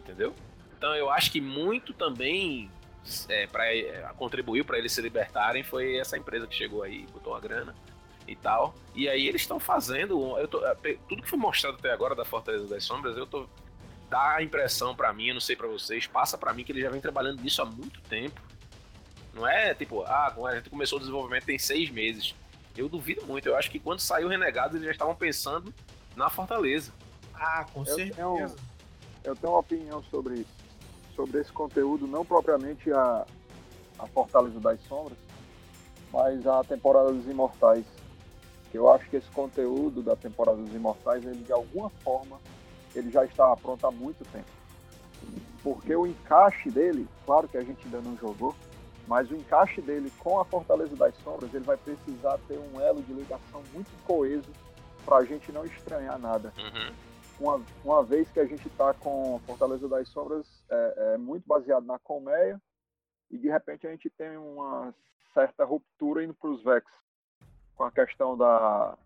Entendeu? 0.00 0.34
Então 0.76 0.94
eu 0.94 1.10
acho 1.10 1.32
que 1.32 1.40
muito 1.40 1.92
também 1.92 2.70
é, 3.28 3.46
para 3.46 3.74
é, 3.74 4.08
contribuiu 4.16 4.64
para 4.64 4.78
eles 4.78 4.92
se 4.92 5.00
libertarem 5.00 5.62
foi 5.62 5.96
essa 5.96 6.16
empresa 6.16 6.46
que 6.46 6.54
chegou 6.54 6.82
aí, 6.82 7.06
botou 7.12 7.34
a 7.34 7.40
grana 7.40 7.74
e 8.26 8.36
tal. 8.36 8.74
E 8.94 9.08
aí 9.08 9.26
eles 9.26 9.42
estão 9.42 9.58
fazendo. 9.58 10.36
Eu 10.38 10.48
tô, 10.48 10.64
é, 10.64 10.74
tudo 11.08 11.22
que 11.22 11.28
foi 11.28 11.38
mostrado 11.38 11.76
até 11.78 11.90
agora 11.90 12.14
da 12.14 12.24
Fortaleza 12.24 12.66
das 12.66 12.84
Sombras, 12.84 13.16
eu 13.16 13.26
tô. 13.26 13.48
Dá 14.08 14.36
a 14.36 14.42
impressão 14.42 14.96
para 14.96 15.12
mim, 15.12 15.28
eu 15.28 15.34
não 15.34 15.40
sei 15.40 15.54
para 15.54 15.66
vocês, 15.66 16.06
passa 16.06 16.38
para 16.38 16.54
mim 16.54 16.64
que 16.64 16.72
ele 16.72 16.80
já 16.80 16.88
vem 16.88 17.00
trabalhando 17.00 17.42
nisso 17.42 17.60
há 17.60 17.66
muito 17.66 18.00
tempo. 18.02 18.40
Não 19.34 19.46
é 19.46 19.74
tipo, 19.74 20.02
ah, 20.02 20.34
a 20.46 20.56
gente 20.56 20.70
começou 20.70 20.96
o 20.96 21.00
desenvolvimento 21.00 21.44
tem 21.44 21.58
seis 21.58 21.90
meses. 21.90 22.34
Eu 22.76 22.88
duvido 22.88 23.26
muito. 23.26 23.46
Eu 23.46 23.56
acho 23.56 23.70
que 23.70 23.78
quando 23.78 24.00
saiu 24.00 24.28
Renegados, 24.28 24.76
eles 24.76 24.86
já 24.86 24.92
estavam 24.92 25.14
pensando 25.14 25.74
na 26.16 26.30
Fortaleza. 26.30 26.92
Ah, 27.34 27.66
com 27.72 27.80
eu 27.80 27.94
certeza. 27.94 28.14
Tenho, 28.14 28.56
eu 29.24 29.36
tenho 29.36 29.52
uma 29.52 29.58
opinião 29.58 30.02
sobre, 30.04 30.46
sobre 31.18 31.40
esse 31.40 31.50
conteúdo, 31.50 32.06
não 32.06 32.24
propriamente 32.24 32.92
a, 32.92 33.26
a 33.98 34.06
Fortaleza 34.06 34.60
das 34.60 34.80
Sombras, 34.82 35.18
mas 36.12 36.46
a 36.46 36.62
temporada 36.62 37.12
dos 37.12 37.26
Imortais 37.26 37.84
eu 38.72 38.90
acho 38.92 39.08
que 39.08 39.16
esse 39.16 39.30
conteúdo 39.30 40.02
da 40.02 40.14
temporada 40.14 40.58
dos 40.58 40.74
Imortais, 40.74 41.24
ele 41.24 41.42
de 41.42 41.52
alguma 41.52 41.88
forma, 42.04 42.38
ele 42.94 43.10
já 43.10 43.24
estava 43.24 43.56
pronto 43.56 43.86
há 43.86 43.90
muito 43.90 44.24
tempo. 44.30 44.46
Porque 45.62 45.94
o 45.96 46.06
encaixe 46.06 46.70
dele, 46.70 47.08
claro 47.24 47.48
que 47.48 47.56
a 47.56 47.64
gente 47.64 47.84
ainda 47.86 48.00
não 48.00 48.16
jogou, 48.16 48.54
mas 49.06 49.30
o 49.30 49.34
encaixe 49.34 49.80
dele 49.80 50.12
com 50.18 50.38
a 50.38 50.44
Fortaleza 50.44 50.94
das 50.94 51.16
Sombras, 51.24 51.52
ele 51.54 51.64
vai 51.64 51.78
precisar 51.78 52.38
ter 52.46 52.58
um 52.58 52.80
elo 52.80 53.02
de 53.02 53.12
ligação 53.12 53.62
muito 53.72 53.90
coeso 54.06 54.50
para 55.04 55.16
a 55.16 55.24
gente 55.24 55.50
não 55.50 55.64
estranhar 55.64 56.18
nada. 56.18 56.52
Uhum. 56.58 56.92
Uma, 57.40 57.62
uma 57.84 58.02
vez 58.02 58.28
que 58.30 58.40
a 58.40 58.44
gente 58.44 58.66
está 58.66 58.92
com 58.94 59.40
Fortaleza 59.46 59.88
das 59.88 60.08
Sombras, 60.08 60.46
é, 60.68 61.14
é 61.14 61.18
muito 61.18 61.46
baseado 61.46 61.86
na 61.86 61.98
colmeia, 61.98 62.60
e 63.30 63.38
de 63.38 63.48
repente 63.48 63.86
a 63.86 63.90
gente 63.90 64.10
tem 64.10 64.36
uma 64.36 64.92
certa 65.32 65.64
ruptura 65.64 66.24
indo 66.24 66.34
para 66.34 66.50
os 66.50 66.62
Vex, 66.64 66.84
com 67.76 67.84
a 67.84 67.92
questão 67.92 68.36
da, 68.36 68.98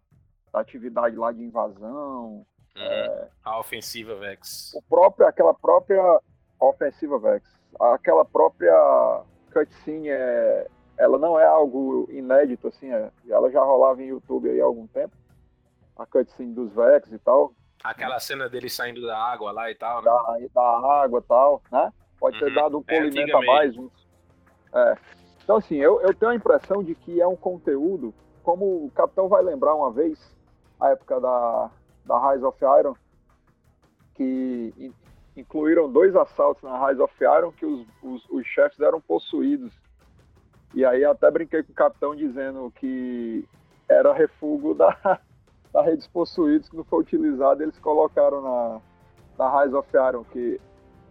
da 0.50 0.60
atividade 0.60 1.14
lá 1.16 1.30
de 1.30 1.42
invasão. 1.42 2.46
Uhum. 2.74 2.82
É, 2.82 3.28
a 3.44 3.58
ofensiva 3.58 4.14
Vex. 4.16 4.72
O 4.74 4.82
próprio, 4.82 5.26
aquela 5.26 5.52
própria 5.52 6.20
ofensiva 6.58 7.18
Vex. 7.18 7.50
Aquela 7.78 8.24
própria 8.24 9.24
cutscene, 9.52 10.08
é, 10.08 10.66
ela 10.96 11.18
não 11.18 11.38
é 11.38 11.44
algo 11.44 12.08
inédito, 12.10 12.68
assim, 12.68 12.90
é, 12.90 13.10
ela 13.28 13.50
já 13.50 13.62
rolava 13.62 14.02
em 14.02 14.08
YouTube 14.08 14.48
aí 14.48 14.60
há 14.60 14.64
algum 14.64 14.86
tempo. 14.86 15.14
A 15.96 16.06
cutscene 16.06 16.54
dos 16.54 16.72
Vex 16.72 17.12
e 17.12 17.18
tal. 17.18 17.52
Aquela 17.82 18.20
cena 18.20 18.48
dele 18.48 18.68
saindo 18.68 19.02
da 19.02 19.18
água 19.18 19.52
lá 19.52 19.70
e 19.70 19.74
tal, 19.74 20.02
né? 20.02 20.10
Da, 20.10 20.38
da 20.54 21.02
água 21.02 21.20
e 21.20 21.28
tal, 21.28 21.62
né? 21.70 21.92
Pode 22.18 22.38
ter 22.38 22.48
uhum. 22.48 22.54
dado 22.54 22.78
um 22.78 22.84
é 22.86 22.98
polimento 22.98 23.30
é, 23.30 23.34
a 23.34 23.46
mais. 23.46 23.76
Um, 23.76 23.90
é. 24.74 24.96
Então, 25.42 25.56
assim, 25.56 25.76
eu, 25.76 26.00
eu 26.02 26.14
tenho 26.14 26.30
a 26.30 26.34
impressão 26.34 26.82
de 26.82 26.94
que 26.94 27.20
é 27.20 27.26
um 27.26 27.36
conteúdo 27.36 28.14
como 28.42 28.86
o 28.86 28.90
capitão 28.94 29.28
vai 29.28 29.42
lembrar 29.42 29.74
uma 29.74 29.90
vez, 29.90 30.18
a 30.80 30.90
época 30.90 31.20
da, 31.20 31.70
da 32.04 32.30
Rise 32.30 32.44
of 32.44 32.58
Iron, 32.80 32.94
que 34.14 34.74
in, 34.76 34.92
incluíram 35.36 35.90
dois 35.90 36.14
assaltos 36.14 36.62
na 36.62 36.86
Rise 36.86 37.00
of 37.00 37.14
Iron 37.20 37.52
que 37.52 37.64
os, 37.64 37.86
os, 38.02 38.28
os 38.30 38.46
chefes 38.46 38.80
eram 38.80 39.00
possuídos. 39.00 39.72
E 40.74 40.84
aí 40.84 41.04
até 41.04 41.30
brinquei 41.30 41.62
com 41.62 41.72
o 41.72 41.74
capitão 41.74 42.16
dizendo 42.16 42.72
que 42.76 43.46
era 43.88 44.12
refúgio 44.12 44.74
da, 44.74 45.20
da 45.73 45.83
Redes 45.83 46.07
Possuídos 46.07 46.69
que 46.69 46.76
não 46.76 46.85
foi 46.85 47.00
utilizado, 47.00 47.62
eles 47.62 47.79
colocaram 47.79 48.43
na, 48.43 48.81
na 49.38 49.62
Rise 49.62 49.75
of 49.75 49.88
Iron, 49.95 50.25
que 50.25 50.61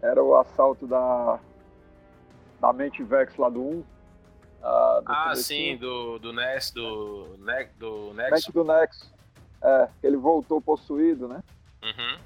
era 0.02 0.24
o 0.24 0.36
assalto 0.36 0.86
da, 0.88 1.40
da 2.60 2.74
Mente 2.74 3.04
Vex 3.04 3.36
lá 3.38 3.50
do 3.50 3.62
1, 3.62 3.84
ah, 4.64 5.02
ah 5.06 5.36
sim, 5.36 5.76
do, 5.78 6.20
do 6.20 6.32
NES, 6.32 6.72
do, 6.72 7.36
ne, 7.40 7.66
do 7.78 8.14
Nexo. 8.14 8.52
do 8.52 8.64
Nexo. 8.64 9.12
É, 9.64 9.90
ele 10.04 10.18
voltou 10.18 10.62
possuído, 10.62 11.28
né? 11.28 11.44
Uhum. 11.84 12.20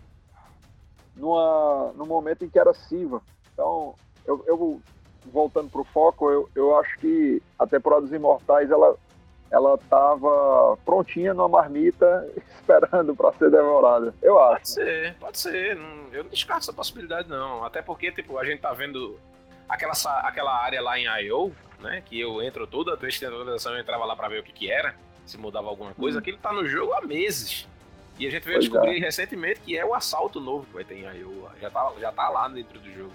Numa, 1.16 1.94
no 1.94 2.06
momento 2.06 2.44
em 2.44 2.50
que 2.50 2.60
era 2.60 2.74
Siva. 2.74 3.22
Então, 3.54 3.96
eu, 4.26 4.44
eu 4.48 4.82
voltando 5.32 5.70
pro 5.70 5.84
foco, 5.86 6.30
eu, 6.30 6.50
eu 6.56 6.78
acho 6.78 6.98
que 7.00 7.42
a 7.58 7.66
temporada 7.66 8.02
dos 8.02 8.12
Imortais, 8.12 8.70
ela 8.70 8.98
ela 9.56 9.78
tava 9.90 10.78
prontinha 10.84 11.34
numa 11.34 11.48
marmita 11.48 12.28
esperando 12.36 13.16
para 13.16 13.32
ser 13.34 13.50
devorada. 13.50 14.14
Eu 14.22 14.38
acho. 14.38 14.56
Pode 14.56 14.70
ser, 14.70 15.16
pode 15.16 15.40
ser. 15.40 15.78
Eu 16.12 16.24
não 16.24 16.30
descarto 16.30 16.64
essa 16.64 16.74
possibilidade, 16.74 17.30
não. 17.30 17.64
Até 17.64 17.82
porque, 17.82 18.12
tipo, 18.12 18.38
a 18.38 18.44
gente 18.44 18.60
tá 18.60 18.74
vendo 18.74 19.18
aquela, 19.70 19.94
aquela 20.24 20.54
área 20.54 20.82
lá 20.82 21.00
em 21.00 21.06
I.O., 21.26 21.54
né? 21.80 22.04
Que 22.06 22.20
eu 22.20 22.42
entro 22.42 22.68
toda 22.68 22.98
vez 22.98 23.14
que 23.14 23.22
tem 23.22 23.30
atualização, 23.30 23.74
eu 23.74 23.80
entrava 23.80 24.04
lá 24.04 24.16
para 24.16 24.28
ver 24.28 24.42
o 24.42 24.44
que 24.44 24.52
que 24.52 24.70
era, 24.70 24.94
se 25.26 25.38
mudava 25.38 25.70
alguma 25.70 25.94
coisa. 25.94 26.18
Hum. 26.18 26.20
Aquilo 26.20 26.38
tá 26.38 26.52
no 26.52 26.68
jogo 26.68 26.92
há 26.92 27.02
meses. 27.02 27.66
E 28.20 28.28
a 28.28 28.30
gente 28.30 28.44
veio 28.44 28.58
pois 28.58 28.66
descobrir 28.70 28.98
é. 28.98 29.00
recentemente 29.00 29.62
que 29.62 29.78
é 29.78 29.86
o 29.86 29.94
assalto 29.94 30.40
novo 30.42 30.66
que 30.66 30.74
vai 30.74 30.84
ter 30.84 30.96
em 30.96 31.20
I.O. 31.20 31.48
Já 31.62 31.70
tá, 31.70 31.94
já 31.98 32.12
tá 32.12 32.28
lá 32.28 32.50
dentro 32.50 32.78
do 32.80 32.92
jogo. 32.94 33.14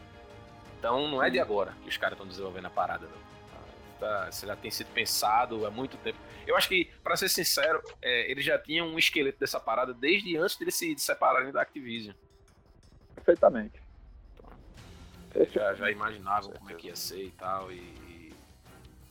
Então 0.78 1.06
não 1.09 1.23
é 1.23 1.28
de 1.28 1.38
agora 1.38 1.75
que 1.82 1.88
os 1.90 1.99
caras 1.99 2.14
estão 2.14 2.26
desenvolvendo 2.26 2.66
a 2.66 2.70
parada, 2.70 3.04
não. 3.06 3.29
Tá, 4.00 4.30
já 4.30 4.57
tem 4.57 4.71
sido 4.71 4.90
pensado 4.95 5.66
há 5.66 5.71
muito 5.71 5.99
tempo. 5.99 6.19
Eu 6.47 6.57
acho 6.57 6.66
que, 6.69 6.87
para 7.04 7.19
ser 7.19 7.28
sincero, 7.28 7.83
é, 8.00 8.30
eles 8.30 8.42
já 8.42 8.59
tinham 8.59 8.88
um 8.88 8.99
esqueleto 8.99 9.38
dessa 9.38 9.61
parada 9.61 9.92
desde 9.92 10.38
antes 10.38 10.57
de 10.57 10.64
eles 10.64 10.75
se 10.75 10.99
separarem 10.99 11.52
da 11.52 11.61
Activision. 11.61 12.14
Perfeitamente. 13.14 13.78
Então, 15.28 15.47
já, 15.52 15.75
já 15.75 15.90
imaginavam 15.90 16.50
como 16.52 16.71
é 16.71 16.75
que 16.75 16.87
ia 16.87 16.97
ser 16.97 17.25
e 17.25 17.30
tal. 17.33 17.71
E, 17.71 18.33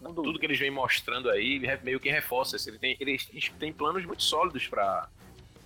tudo 0.01 0.39
que 0.39 0.45
eles 0.47 0.57
vêm 0.57 0.71
mostrando 0.71 1.29
aí 1.29 1.61
meio 1.83 1.99
que 1.99 2.09
reforça 2.09 2.55
isso. 2.55 2.67
Ele 2.69 2.79
tem, 2.79 2.97
eles 2.99 3.27
têm 3.59 3.71
planos 3.71 4.03
muito 4.05 4.23
sólidos 4.23 4.67
para 4.67 5.07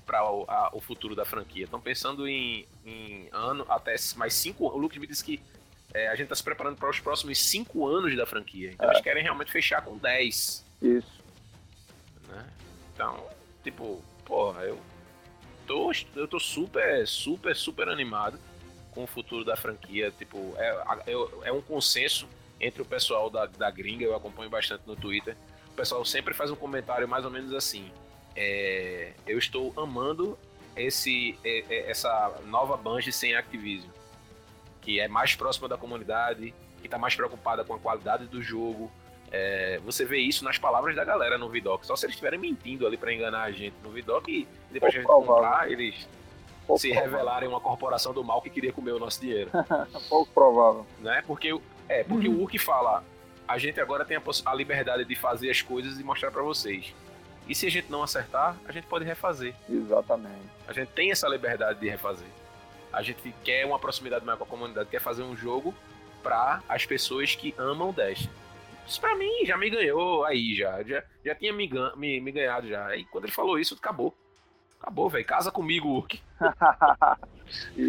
para 0.06 0.30
o, 0.30 0.46
o, 0.74 0.82
futuro 0.82 1.16
da 1.16 1.24
franquia. 1.24 1.64
Estão 1.64 1.80
pensando 1.80 2.28
em, 2.28 2.68
em 2.86 3.30
ano 3.32 3.66
até 3.70 3.96
mais 4.18 4.34
cinco. 4.34 4.66
O 4.66 4.78
Luke 4.78 5.00
me 5.00 5.08
disse 5.08 5.24
que 5.24 5.42
é, 5.94 6.08
a 6.08 6.12
gente 6.12 6.24
está 6.24 6.36
se 6.36 6.44
preparando 6.44 6.78
para 6.78 6.90
os 6.90 7.00
próximos 7.00 7.38
cinco 7.38 7.86
anos 7.86 8.16
da 8.16 8.26
franquia. 8.26 8.72
Então 8.72 8.90
é. 8.90 8.94
eles 8.94 9.04
querem 9.04 9.24
realmente 9.24 9.52
fechar 9.52 9.82
com 9.84 9.98
10. 9.98 10.66
Isso. 10.82 11.24
Né? 12.28 12.46
Então, 12.94 13.28
tipo, 13.64 14.04
porra, 14.26 14.62
eu 14.64 14.80
tô, 15.68 15.92
eu 16.16 16.28
tô 16.28 16.40
super, 16.40 17.08
super, 17.08 17.56
super 17.56 17.90
animado 17.90 18.40
com 18.92 19.04
o 19.04 19.08
futuro 19.08 19.46
da 19.46 19.56
franquia. 19.56 20.12
Tipo, 20.12 20.54
é, 20.58 20.84
é, 21.08 21.48
é 21.50 21.52
um 21.52 21.62
consenso 21.62 22.28
entre 22.60 22.82
o 22.82 22.86
pessoal 22.86 23.30
da, 23.30 23.46
da 23.46 23.70
gringa, 23.70 24.06
eu 24.06 24.16
acompanho 24.16 24.50
bastante 24.50 24.84
no 24.88 24.96
Twitter. 24.96 25.36
O 25.72 25.76
pessoal 25.76 26.04
sempre 26.06 26.34
faz 26.34 26.50
um 26.52 26.56
comentário 26.56 27.08
mais 27.08 27.26
ou 27.26 27.32
menos 27.32 27.54
assim: 27.54 27.92
é, 28.36 29.14
Eu 29.28 29.38
estou 29.38 29.74
amando 29.76 30.38
esse, 30.76 31.38
é, 31.44 31.64
é, 31.70 31.92
essa 31.92 32.42
nova 32.46 32.78
Bungie 32.78 33.12
sem 33.12 33.36
Activision. 33.36 33.90
Que 34.84 35.00
é 35.00 35.08
mais 35.08 35.36
próxima 35.36 35.68
da 35.68 35.78
comunidade, 35.78 36.54
que 36.80 36.88
está 36.88 36.98
mais 36.98 37.16
preocupada 37.16 37.64
com 37.64 37.74
a 37.74 37.80
qualidade 37.80 38.26
do 38.26 38.42
jogo. 38.42 38.92
É, 39.32 39.80
você 39.84 40.06
vê 40.06 40.20
isso 40.20 40.44
nas 40.44 40.58
palavras 40.58 40.96
da 40.96 41.04
galera 41.04 41.38
no 41.38 41.50
Vidoc. 41.50 41.84
Só 41.86 41.96
se 41.96 42.06
eles 42.06 42.14
estiverem 42.14 42.40
mentindo 42.40 42.86
ali 42.86 42.98
para 42.98 43.12
enganar 43.12 43.44
a 43.44 43.52
gente 43.52 43.76
no 43.84 43.90
Vidoc 43.90 44.28
e 44.28 44.48
depois 44.70 44.92
de 44.92 45.00
a 45.00 45.02
gente 45.02 45.10
comprar, 45.10 45.72
eles 45.72 46.08
Pouco 46.68 46.80
se 46.80 46.90
provável. 46.90 47.12
revelarem 47.12 47.50
uma 47.50 47.60
corporação 47.60 48.14
do 48.14 48.24
mal 48.24 48.42
que 48.42 48.50
queria 48.50 48.72
comer 48.72 48.92
o 48.92 49.00
nosso 49.00 49.20
dinheiro. 49.20 49.50
Pouco 50.08 50.32
provável. 50.32 50.86
Né? 51.00 51.24
Porque, 51.26 51.58
é, 51.90 52.04
porque 52.04 52.28
uhum. 52.28 52.36
o 52.36 52.42
Urk 52.42 52.60
fala: 52.60 53.04
a 53.48 53.58
gente 53.58 53.80
agora 53.80 54.06
tem 54.06 54.18
a, 54.18 54.22
a 54.46 54.54
liberdade 54.54 55.06
de 55.06 55.16
fazer 55.16 55.50
as 55.50 55.62
coisas 55.62 56.00
e 56.00 56.04
mostrar 56.04 56.30
para 56.30 56.44
vocês. 56.44 56.94
E 57.48 57.56
se 57.56 57.66
a 57.66 57.72
gente 57.72 57.92
não 57.92 58.04
acertar, 58.04 58.56
a 58.66 58.72
gente 58.72 58.88
pode 58.88 59.04
refazer. 59.04 59.54
Exatamente. 59.70 60.50
A 60.68 60.74
gente 60.74 60.90
tem 60.90 61.12
essa 61.12 61.28
liberdade 61.28 61.80
de 61.80 61.90
refazer. 61.90 62.28
A 62.94 63.02
gente 63.02 63.34
quer 63.44 63.66
uma 63.66 63.80
proximidade 63.80 64.24
maior 64.24 64.38
com 64.38 64.44
a 64.44 64.48
comunidade, 64.48 64.90
quer 64.90 65.02
fazer 65.02 65.24
um 65.24 65.36
jogo 65.36 65.74
para 66.22 66.62
as 66.70 66.86
pessoas 66.86 67.36
que 67.36 67.54
amam 67.58 67.90
o 67.90 67.94
Destiny. 67.94 68.32
Isso 68.88 69.00
pra 69.00 69.16
mim 69.16 69.46
já 69.46 69.58
me 69.58 69.70
ganhou 69.70 70.24
aí, 70.26 70.56
já. 70.56 70.84
Já, 70.84 71.04
já 71.26 71.36
tinha 71.36 71.54
me, 71.54 71.70
me, 71.96 72.20
me 72.20 72.32
ganhado 72.32 72.68
já. 72.68 72.96
E 72.96 73.06
quando 73.06 73.26
ele 73.26 73.34
falou 73.34 73.58
isso, 73.58 73.76
acabou. 73.76 74.16
Acabou, 74.80 75.10
velho. 75.10 75.26
Casa 75.26 75.50
comigo, 75.50 75.88
Urk. 75.88 76.20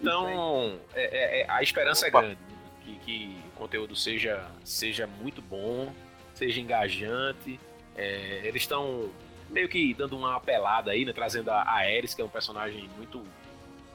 então, 0.00 0.78
é, 0.94 1.02
é, 1.02 1.40
é, 1.40 1.50
a 1.50 1.62
esperança 1.62 2.06
é 2.06 2.08
Opa. 2.10 2.18
é 2.18 2.22
grande. 2.22 2.38
Que, 2.84 2.98
que, 2.98 3.42
o 3.48 3.50
conteúdo 3.58 3.96
seja, 3.96 4.46
seja 4.64 5.06
muito 5.06 5.40
bom, 5.40 5.92
seja 6.34 6.60
engajante. 6.60 7.58
É, 7.96 8.42
eles 8.44 8.62
estão 8.62 9.10
meio 9.48 9.68
que 9.68 9.94
dando 9.94 10.16
uma 10.16 10.36
apelada 10.36 10.90
aí, 10.90 11.04
né? 11.04 11.12
Trazendo 11.12 11.50
a 11.50 11.62
Ares, 11.62 12.12
que 12.12 12.20
é 12.20 12.24
um 12.24 12.28
personagem 12.28 12.90
muito. 12.96 13.24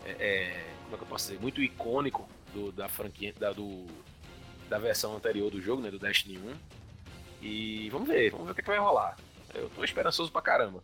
É, 0.08 0.12
é, 0.20 0.74
como 0.84 0.96
é 0.96 0.98
que 0.98 1.04
eu 1.04 1.08
posso 1.08 1.28
dizer? 1.28 1.42
Muito 1.42 1.62
icônico 1.62 2.28
do, 2.54 2.72
da 2.72 2.88
franquia. 2.88 3.34
Da, 3.38 3.52
do, 3.52 3.86
da 4.70 4.78
versão 4.78 5.16
anterior 5.16 5.52
do 5.52 5.62
jogo, 5.62 5.82
né? 5.82 5.92
Do 5.92 6.00
Destiny 6.00 6.38
1. 6.38 6.54
E 7.42 7.90
vamos 7.90 8.08
ver, 8.08 8.32
vamos 8.32 8.48
ver 8.48 8.52
o 8.52 8.56
que, 8.56 8.62
que 8.62 8.68
vai 8.68 8.80
rolar. 8.80 9.18
Eu 9.54 9.70
tô 9.70 9.84
esperançoso 9.84 10.32
pra 10.32 10.42
caramba 10.42 10.84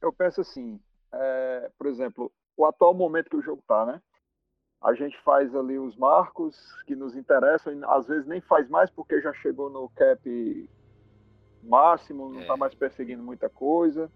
eu 0.00 0.12
penso 0.12 0.40
assim, 0.40 0.80
é, 1.12 1.70
por 1.76 1.86
exemplo, 1.86 2.32
o 2.56 2.64
atual 2.64 2.94
momento 2.94 3.30
que 3.30 3.36
o 3.36 3.42
jogo 3.42 3.60
está, 3.60 3.84
né? 3.84 4.00
A 4.80 4.94
gente 4.94 5.18
faz 5.22 5.54
ali 5.54 5.78
os 5.78 5.96
marcos 5.96 6.56
que 6.86 6.94
nos 6.94 7.16
interessam, 7.16 7.72
e 7.72 7.84
às 7.84 8.06
vezes 8.06 8.26
nem 8.26 8.40
faz 8.40 8.68
mais 8.68 8.90
porque 8.90 9.20
já 9.20 9.32
chegou 9.34 9.68
no 9.68 9.88
cap 9.90 10.70
máximo, 11.62 12.30
não 12.30 12.40
está 12.40 12.54
é. 12.54 12.56
mais 12.56 12.74
perseguindo 12.74 13.22
muita 13.22 13.48
coisa. 13.48 14.10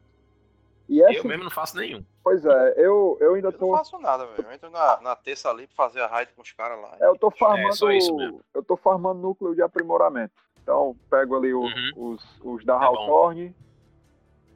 E 0.89 1.03
essa... 1.03 1.19
Eu 1.19 1.25
mesmo 1.25 1.45
não 1.45 1.51
faço 1.51 1.77
nenhum. 1.77 2.05
Pois 2.23 2.45
é, 2.45 2.75
eu, 2.77 3.17
eu 3.21 3.35
ainda 3.35 3.51
tô. 3.51 3.67
Eu 3.67 3.71
não 3.71 3.79
faço 3.79 3.99
nada, 3.99 4.27
velho. 4.27 4.47
Eu 4.49 4.53
entro 4.53 4.71
na, 4.71 5.01
na 5.01 5.17
terça 5.17 5.51
ali 5.51 5.67
pra 5.67 5.77
fazer 5.77 6.01
a 6.01 6.07
raid 6.07 6.33
com 6.35 6.43
os 6.43 6.53
caras 6.53 6.81
lá. 6.81 6.97
É, 7.01 7.07
eu 7.07 7.17
tô 7.19 7.31
farmando. 7.31 7.91
É, 7.91 8.33
eu 8.55 8.63
tô 8.63 8.77
farmando 8.77 9.21
núcleo 9.21 9.55
de 9.55 9.63
aprimoramento. 9.63 10.35
Então, 10.63 10.97
pego 11.11 11.37
ali 11.37 11.53
o, 11.53 11.63
uhum. 11.63 11.93
os, 11.97 12.41
os 12.43 12.65
da 12.65 12.75
é 12.75 12.85
Hawthorne, 12.85 13.55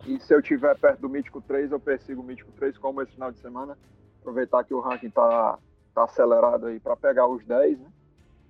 e 0.06 0.20
se 0.20 0.32
eu 0.32 0.40
tiver 0.40 0.76
perto 0.78 1.00
do 1.00 1.08
Mítico 1.08 1.40
3, 1.40 1.72
eu 1.72 1.80
persigo 1.80 2.20
o 2.20 2.24
Mítico 2.24 2.52
3 2.52 2.78
como 2.78 3.02
esse 3.02 3.12
final 3.12 3.32
de 3.32 3.38
semana. 3.38 3.76
Aproveitar 4.20 4.62
que 4.64 4.72
o 4.72 4.80
ranking 4.80 5.10
tá, 5.10 5.58
tá 5.94 6.04
acelerado 6.04 6.66
aí 6.66 6.78
para 6.78 6.96
pegar 6.96 7.26
os 7.26 7.44
10, 7.44 7.80
né? 7.80 7.88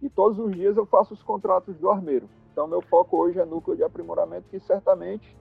E 0.03 0.11
todos 0.11 0.39
os 0.39 0.55
dias 0.55 0.77
eu 0.77 0.85
faço 0.85 1.15
os 1.15 1.23
contratos 1.23 1.77
do 1.79 1.91
armeiro. 1.91 2.29
Então 2.53 2.67
meu 2.67 2.83
foco 2.83 3.17
hoje 3.17 3.39
é 3.39 3.45
núcleo 3.45 3.77
de 3.77 3.83
aprimoramento 3.83 4.49
que 4.51 4.61
certamente, 4.61 5.35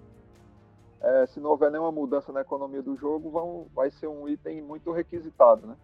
é, 1.02 1.26
se 1.28 1.40
não 1.40 1.52
houver 1.52 1.72
nenhuma 1.72 1.92
mudança 1.92 2.32
na 2.32 2.42
economia 2.42 2.82
do 2.82 2.96
jogo, 2.96 3.30
vão, 3.30 3.68
vai 3.74 3.92
ser 3.92 4.08
um 4.08 4.28
item 4.28 4.62
muito 4.62 4.92
requisitado, 4.92 5.68
né? 5.68 5.76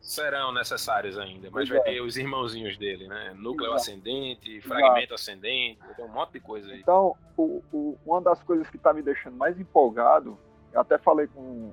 serão 0.00 0.52
necessários 0.52 1.18
ainda, 1.18 1.50
mas 1.50 1.68
vai 1.68 1.80
ter 1.80 2.00
os 2.00 2.16
irmãozinhos 2.16 2.76
dele, 2.78 3.08
né? 3.08 3.34
Núcleo 3.34 3.66
Exato. 3.66 3.76
ascendente, 3.76 4.60
fragmento 4.62 4.98
Exato. 4.98 5.14
ascendente, 5.14 5.80
tem 5.96 6.04
um 6.04 6.08
monte 6.08 6.32
de 6.32 6.40
coisa 6.40 6.70
aí. 6.70 6.80
Então, 6.80 7.16
o, 7.36 7.62
o, 7.72 7.98
uma 8.06 8.20
das 8.20 8.42
coisas 8.42 8.68
que 8.70 8.76
está 8.76 8.92
me 8.92 9.02
deixando 9.02 9.36
mais 9.36 9.58
empolgado, 9.58 10.38
eu 10.72 10.80
até 10.80 10.98
falei 10.98 11.26
com. 11.26 11.72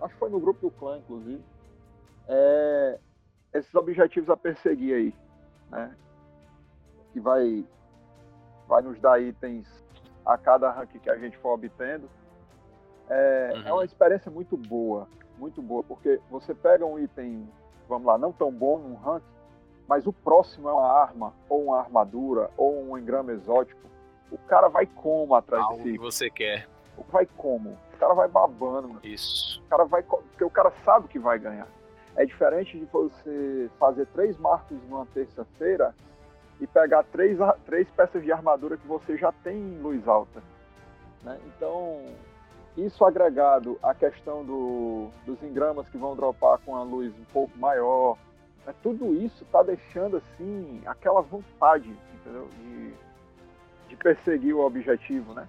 Acho 0.00 0.14
que 0.14 0.20
foi 0.20 0.30
no 0.30 0.40
grupo 0.40 0.60
do 0.60 0.70
clã, 0.70 0.98
inclusive, 0.98 1.42
é 2.28 2.98
esses 3.52 3.74
objetivos 3.74 4.30
a 4.30 4.36
perseguir 4.36 4.94
aí, 4.94 5.14
né? 5.70 5.96
Que 7.12 7.20
vai, 7.20 7.64
vai 8.68 8.82
nos 8.82 9.00
dar 9.00 9.20
itens 9.20 9.66
a 10.34 10.38
cada 10.38 10.70
rank 10.70 10.90
que 11.00 11.10
a 11.10 11.16
gente 11.16 11.36
for 11.38 11.54
obtendo. 11.54 12.08
É, 13.08 13.52
uhum. 13.54 13.62
é 13.66 13.72
uma 13.72 13.84
experiência 13.84 14.30
muito 14.30 14.56
boa 14.56 15.08
muito 15.40 15.62
boa, 15.62 15.82
porque 15.82 16.20
você 16.30 16.54
pega 16.54 16.84
um 16.84 16.98
item, 16.98 17.48
vamos 17.88 18.06
lá, 18.06 18.18
não 18.18 18.30
tão 18.30 18.52
bom 18.52 18.78
num 18.78 18.94
rank, 18.94 19.22
mas 19.88 20.06
o 20.06 20.12
próximo 20.12 20.68
é 20.68 20.72
uma 20.72 20.86
arma, 20.86 21.32
ou 21.48 21.64
uma 21.64 21.80
armadura, 21.80 22.50
ou 22.56 22.90
um 22.90 22.98
engrama 22.98 23.32
exótico, 23.32 23.80
o 24.30 24.38
cara 24.38 24.68
vai 24.68 24.86
como 24.86 25.34
atrás 25.34 25.64
Algo 25.64 25.78
desse 25.78 25.92
que 25.92 25.98
você 25.98 26.30
quer. 26.30 26.68
Vai 27.08 27.26
como? 27.26 27.70
O 27.94 27.96
cara 27.98 28.14
vai 28.14 28.28
babando. 28.28 28.88
Mano. 28.88 29.00
Isso. 29.02 29.60
O 29.66 29.68
cara 29.68 29.84
vai. 29.84 30.02
Porque 30.02 30.44
o 30.44 30.50
cara 30.50 30.70
sabe 30.84 31.08
que 31.08 31.18
vai 31.18 31.38
ganhar. 31.38 31.66
É 32.14 32.24
diferente 32.24 32.78
de 32.78 32.84
você 32.84 33.70
fazer 33.78 34.06
três 34.08 34.38
marcos 34.38 34.78
numa 34.88 35.06
terça-feira 35.06 35.94
e 36.60 36.66
pegar 36.66 37.02
três, 37.04 37.38
três 37.64 37.88
peças 37.90 38.22
de 38.22 38.30
armadura 38.30 38.76
que 38.76 38.86
você 38.86 39.16
já 39.16 39.32
tem 39.32 39.56
em 39.56 39.78
luz 39.80 40.06
alta. 40.06 40.42
Né? 41.22 41.38
Então, 41.46 42.04
isso 42.76 43.04
agregado 43.04 43.78
à 43.82 43.94
questão 43.94 44.44
do, 44.44 45.08
dos 45.26 45.42
engramas 45.42 45.88
que 45.88 45.98
vão 45.98 46.14
dropar 46.14 46.58
com 46.58 46.76
a 46.76 46.82
luz 46.82 47.12
um 47.18 47.24
pouco 47.32 47.58
maior, 47.58 48.16
né, 48.66 48.74
tudo 48.82 49.14
isso 49.14 49.42
está 49.44 49.62
deixando 49.62 50.18
assim 50.18 50.82
aquela 50.86 51.20
vontade, 51.22 51.94
entendeu? 52.14 52.48
De, 52.58 52.94
de 53.88 53.96
perseguir 53.96 54.54
o 54.54 54.64
objetivo, 54.64 55.32
né? 55.34 55.48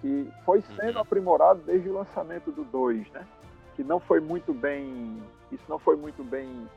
Que 0.00 0.30
foi 0.44 0.62
sendo 0.76 0.96
uhum. 0.96 1.02
aprimorado 1.02 1.60
desde 1.60 1.88
o 1.88 1.94
lançamento 1.94 2.50
do 2.50 2.64
2, 2.64 3.10
né? 3.12 3.26
Que 3.74 3.84
não 3.84 4.00
foi 4.00 4.20
muito 4.20 4.52
bem, 4.52 5.22
isso 5.52 5.64
não 5.68 5.78
foi 5.78 5.96
muito 5.96 6.24
bem 6.24 6.68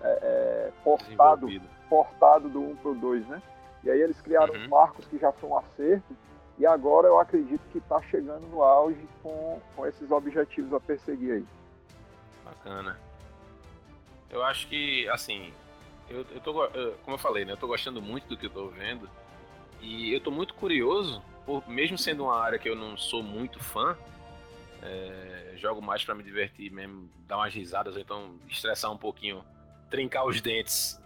é, 0.00 0.08
é, 0.22 0.72
portado, 0.82 1.48
portado 1.88 2.48
do 2.48 2.60
1 2.60 2.76
para 2.76 2.90
o 2.90 2.94
2, 2.94 3.26
né? 3.26 3.42
E 3.84 3.90
aí 3.90 4.00
eles 4.00 4.20
criaram 4.20 4.54
uhum. 4.54 4.60
os 4.60 4.68
marcos 4.68 5.06
que 5.06 5.18
já 5.18 5.32
foi 5.32 5.48
um 5.48 5.56
acerto 5.56 6.16
e 6.58 6.66
agora 6.66 7.06
eu 7.06 7.18
acredito 7.20 7.62
que 7.70 7.78
está 7.78 8.02
chegando 8.02 8.46
no 8.48 8.62
auge 8.62 9.08
com, 9.22 9.60
com 9.76 9.86
esses 9.86 10.10
objetivos 10.10 10.72
a 10.72 10.80
perseguir 10.80 11.34
aí. 11.34 11.44
Bacana. 12.44 12.98
Eu 14.28 14.42
acho 14.42 14.66
que, 14.68 15.08
assim, 15.08 15.52
eu, 16.10 16.26
eu 16.32 16.40
tô, 16.40 16.52
como 17.04 17.14
eu 17.14 17.18
falei, 17.18 17.44
né, 17.44 17.52
eu 17.52 17.56
tô 17.56 17.66
gostando 17.66 18.02
muito 18.02 18.26
do 18.28 18.36
que 18.36 18.46
eu 18.46 18.50
tô 18.50 18.68
vendo. 18.68 19.08
E 19.80 20.12
eu 20.12 20.20
tô 20.20 20.30
muito 20.30 20.54
curioso, 20.54 21.22
por, 21.46 21.66
mesmo 21.68 21.96
sendo 21.96 22.24
uma 22.24 22.36
área 22.36 22.58
que 22.58 22.68
eu 22.68 22.74
não 22.74 22.96
sou 22.96 23.22
muito 23.22 23.62
fã, 23.62 23.96
é, 24.82 25.52
jogo 25.56 25.80
mais 25.80 26.04
para 26.04 26.14
me 26.14 26.22
divertir 26.22 26.70
mesmo, 26.72 27.08
dar 27.26 27.36
umas 27.38 27.54
risadas, 27.54 27.94
ou 27.94 28.00
então 28.00 28.36
estressar 28.48 28.92
um 28.92 28.98
pouquinho, 28.98 29.44
trincar 29.88 30.26
os 30.26 30.40
dentes. 30.40 31.00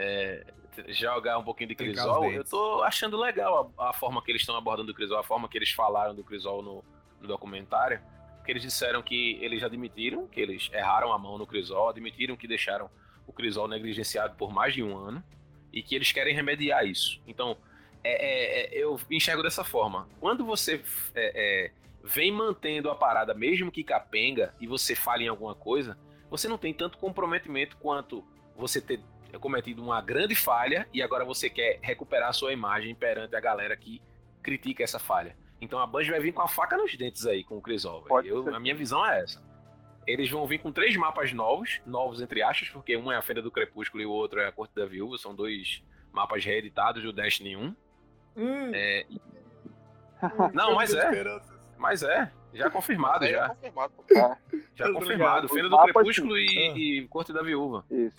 É, 0.00 0.44
jogar 0.90 1.38
um 1.38 1.42
pouquinho 1.42 1.68
de 1.68 1.74
Crisol, 1.74 2.30
eu 2.30 2.44
tô 2.44 2.82
achando 2.84 3.16
legal 3.16 3.72
a, 3.76 3.90
a 3.90 3.92
forma 3.92 4.22
que 4.22 4.30
eles 4.30 4.42
estão 4.42 4.56
abordando 4.56 4.92
o 4.92 4.94
Crisol, 4.94 5.18
a 5.18 5.24
forma 5.24 5.48
que 5.48 5.58
eles 5.58 5.72
falaram 5.72 6.14
do 6.14 6.22
Crisol 6.22 6.62
no, 6.62 6.84
no 7.20 7.26
documentário. 7.26 8.00
Que 8.44 8.52
eles 8.52 8.62
disseram 8.62 9.02
que 9.02 9.38
eles 9.42 9.62
admitiram 9.62 10.26
que 10.26 10.40
eles 10.40 10.70
erraram 10.72 11.12
a 11.12 11.18
mão 11.18 11.36
no 11.36 11.46
Crisol, 11.46 11.88
admitiram 11.88 12.36
que 12.36 12.46
deixaram 12.46 12.88
o 13.26 13.32
Crisol 13.32 13.68
negligenciado 13.68 14.36
por 14.36 14.52
mais 14.52 14.72
de 14.72 14.82
um 14.82 14.96
ano 14.96 15.22
e 15.72 15.82
que 15.82 15.94
eles 15.94 16.12
querem 16.12 16.34
remediar 16.34 16.86
isso. 16.86 17.20
Então, 17.26 17.58
é, 18.02 18.12
é, 18.12 18.78
é 18.78 18.82
eu 18.82 18.98
enxergo 19.10 19.42
dessa 19.42 19.64
forma. 19.64 20.08
Quando 20.20 20.46
você 20.46 20.82
é, 21.14 21.32
é, 21.34 21.70
vem 22.02 22.32
mantendo 22.32 22.88
a 22.88 22.94
parada, 22.94 23.34
mesmo 23.34 23.70
que 23.70 23.84
capenga, 23.84 24.54
e 24.60 24.66
você 24.66 24.94
fale 24.94 25.24
em 25.24 25.28
alguma 25.28 25.54
coisa, 25.54 25.98
você 26.30 26.48
não 26.48 26.56
tem 26.56 26.72
tanto 26.72 26.96
comprometimento 26.96 27.76
quanto 27.76 28.24
você 28.56 28.80
ter 28.80 29.00
cometido 29.36 29.82
uma 29.82 30.00
grande 30.00 30.34
falha 30.34 30.88
e 30.92 31.02
agora 31.02 31.24
você 31.24 31.50
quer 31.50 31.78
recuperar 31.82 32.30
a 32.30 32.32
sua 32.32 32.52
imagem 32.52 32.94
perante 32.94 33.36
a 33.36 33.40
galera 33.40 33.76
que 33.76 34.00
critica 34.42 34.82
essa 34.82 34.98
falha. 34.98 35.36
Então 35.60 35.78
a 35.78 35.86
Band 35.86 36.04
vai 36.04 36.20
vir 36.20 36.32
com 36.32 36.42
a 36.42 36.48
faca 36.48 36.76
nos 36.76 36.96
dentes 36.96 37.26
aí 37.26 37.44
com 37.44 37.56
o 37.58 37.60
Crisol. 37.60 38.06
Eu, 38.24 38.54
a 38.54 38.60
minha 38.60 38.74
visão 38.74 39.04
é 39.04 39.22
essa. 39.22 39.42
Eles 40.06 40.30
vão 40.30 40.46
vir 40.46 40.58
com 40.58 40.72
três 40.72 40.96
mapas 40.96 41.32
novos, 41.32 41.82
novos 41.84 42.22
entre 42.22 42.42
aspas, 42.42 42.70
porque 42.70 42.96
um 42.96 43.12
é 43.12 43.16
a 43.16 43.22
Fenda 43.22 43.42
do 43.42 43.50
Crepúsculo 43.50 44.02
e 44.02 44.06
o 44.06 44.10
outro 44.10 44.40
é 44.40 44.46
a 44.46 44.52
Corte 44.52 44.74
da 44.74 44.86
Viúva. 44.86 45.18
São 45.18 45.34
dois 45.34 45.82
mapas 46.12 46.44
reeditados 46.44 47.02
do 47.02 47.12
Destiny 47.12 47.56
1. 47.56 47.76
Hum. 48.36 48.70
É... 48.72 49.06
Não, 50.54 50.74
mas 50.74 50.94
é. 50.94 51.40
Mas 51.76 52.02
é. 52.02 52.32
Já 52.54 52.70
confirmado, 52.70 53.26
já. 53.26 53.48
Já 53.48 53.88
confirmado. 53.90 54.38
Já 54.74 54.92
confirmado. 54.92 55.48
Fenda 55.48 55.68
do 55.68 55.78
Crepúsculo 55.78 56.38
e, 56.38 56.46
ah. 56.46 56.78
e 56.78 57.08
Corte 57.08 57.32
da 57.32 57.42
Viúva. 57.42 57.84
Isso. 57.90 58.16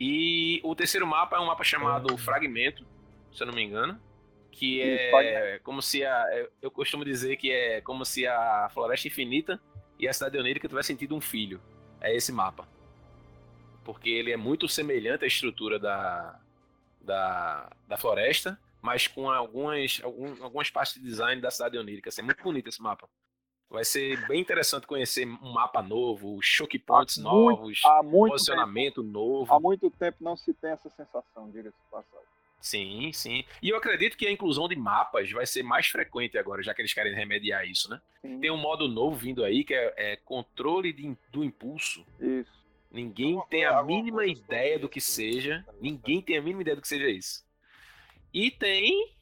E 0.00 0.60
o 0.64 0.74
terceiro 0.74 1.06
mapa 1.06 1.36
é 1.36 1.40
um 1.40 1.46
mapa 1.46 1.64
chamado. 1.64 2.16
Fragmento, 2.18 2.86
se 3.32 3.42
eu 3.42 3.46
não 3.46 3.54
me 3.54 3.62
engano. 3.62 4.00
Que 4.50 4.80
é 4.82 5.60
como 5.62 5.82
se 5.82 6.04
a. 6.04 6.24
Eu 6.62 6.70
costumo 6.70 7.04
dizer 7.04 7.36
que 7.36 7.50
é 7.52 7.80
como 7.82 8.04
se 8.04 8.26
a 8.26 8.68
Floresta 8.72 9.08
Infinita 9.08 9.60
e 9.98 10.08
a 10.08 10.12
Cidade 10.12 10.38
Onírica 10.38 10.68
tivessem 10.68 10.96
tido 10.96 11.14
um 11.14 11.20
filho. 11.20 11.60
É 12.00 12.14
esse 12.14 12.32
mapa. 12.32 12.68
porque 13.84 14.10
ele 14.10 14.32
é 14.32 14.36
muito 14.36 14.68
semelhante 14.68 15.24
à 15.24 15.28
estrutura 15.28 15.78
da, 15.78 16.40
da, 17.00 17.70
da 17.86 17.96
floresta, 17.96 18.60
mas 18.82 19.06
com 19.06 19.30
algumas, 19.30 20.00
algum, 20.02 20.42
algumas 20.42 20.70
partes 20.70 20.94
de 20.94 21.00
design 21.02 21.40
da 21.40 21.50
cidade 21.50 21.78
onírica. 21.78 22.08
Assim, 22.08 22.20
é 22.22 22.24
muito 22.24 22.42
bonito 22.42 22.68
esse 22.68 22.82
mapa. 22.82 23.08
Vai 23.68 23.84
ser 23.84 24.26
bem 24.28 24.40
interessante 24.40 24.86
conhecer 24.86 25.26
um 25.26 25.52
mapa 25.52 25.82
novo, 25.82 26.38
choke 26.40 26.78
points 26.78 27.18
há 27.18 27.22
novos, 27.22 27.80
muito, 27.82 27.86
há 27.86 28.02
muito 28.02 28.32
posicionamento 28.32 29.02
tempo, 29.02 29.12
novo. 29.12 29.52
Há 29.52 29.60
muito 29.60 29.90
tempo 29.90 30.18
não 30.20 30.36
se 30.36 30.54
tem 30.54 30.70
essa 30.70 30.88
sensação, 30.90 31.50
diga-se 31.50 31.76
passagem. 31.90 32.26
Sim, 32.60 33.12
sim. 33.12 33.44
E 33.62 33.68
eu 33.68 33.76
acredito 33.76 34.16
que 34.16 34.26
a 34.26 34.30
inclusão 34.30 34.68
de 34.68 34.76
mapas 34.76 35.30
vai 35.30 35.46
ser 35.46 35.62
mais 35.62 35.86
frequente 35.88 36.38
agora, 36.38 36.62
já 36.62 36.74
que 36.74 36.80
eles 36.80 36.92
querem 36.92 37.14
remediar 37.14 37.64
isso, 37.66 37.90
né? 37.90 38.00
Sim. 38.22 38.40
Tem 38.40 38.50
um 38.50 38.56
modo 38.56 38.88
novo 38.88 39.16
vindo 39.16 39.44
aí 39.44 39.62
que 39.62 39.74
é, 39.74 39.94
é 39.96 40.16
controle 40.16 40.92
de, 40.92 41.16
do 41.30 41.44
impulso. 41.44 42.04
Isso. 42.20 42.66
Ninguém 42.90 43.34
alguma 43.34 43.46
tem 43.48 43.64
a 43.64 43.82
mínima 43.82 44.26
ideia 44.26 44.78
do 44.78 44.88
que 44.88 45.00
seja. 45.00 45.64
Ninguém 45.80 46.22
tem 46.22 46.38
a 46.38 46.42
mínima 46.42 46.62
ideia 46.62 46.76
do 46.76 46.82
que 46.82 46.88
seja 46.88 47.08
isso. 47.08 47.44
E 48.32 48.50
tem 48.50 49.15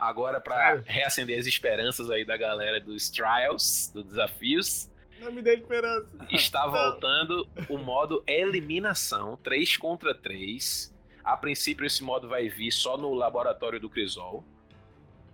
agora 0.00 0.40
para 0.40 0.82
reacender 0.86 1.38
as 1.38 1.46
esperanças 1.46 2.10
aí 2.10 2.24
da 2.24 2.36
galera 2.36 2.80
dos 2.80 3.10
trials, 3.10 3.90
dos 3.92 4.04
desafios. 4.04 4.90
Não 5.20 5.30
me 5.30 5.42
dê 5.42 5.54
esperança. 5.54 6.08
Está 6.30 6.64
voltando 6.68 7.46
o 7.68 7.76
modo 7.76 8.24
eliminação, 8.26 9.36
3 9.42 9.76
contra 9.76 10.14
3. 10.14 10.92
A 11.22 11.36
princípio 11.36 11.84
esse 11.84 12.02
modo 12.02 12.26
vai 12.26 12.48
vir 12.48 12.72
só 12.72 12.96
no 12.96 13.12
laboratório 13.12 13.78
do 13.78 13.90
Crisol, 13.90 14.42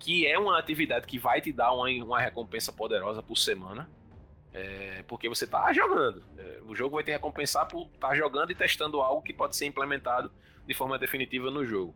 que 0.01 0.27
é 0.27 0.37
uma 0.37 0.59
atividade 0.59 1.07
que 1.07 1.19
vai 1.19 1.41
te 1.41 1.53
dar 1.53 1.73
uma, 1.73 1.89
uma 2.05 2.21
recompensa 2.21 2.73
poderosa 2.73 3.23
por 3.23 3.39
semana. 3.39 3.89
É, 4.53 5.05
porque 5.07 5.29
você 5.29 5.45
está 5.45 5.73
jogando. 5.73 6.25
É, 6.37 6.61
o 6.67 6.75
jogo 6.75 6.97
vai 6.97 7.05
te 7.05 7.13
recompensar 7.13 7.69
por 7.69 7.87
estar 7.95 8.09
tá 8.09 8.15
jogando 8.17 8.51
e 8.51 8.55
testando 8.55 9.01
algo 9.01 9.23
que 9.23 9.33
pode 9.33 9.55
ser 9.55 9.67
implementado 9.67 10.33
de 10.67 10.75
forma 10.75 10.99
definitiva 10.99 11.51
no 11.51 11.65
jogo. 11.65 11.95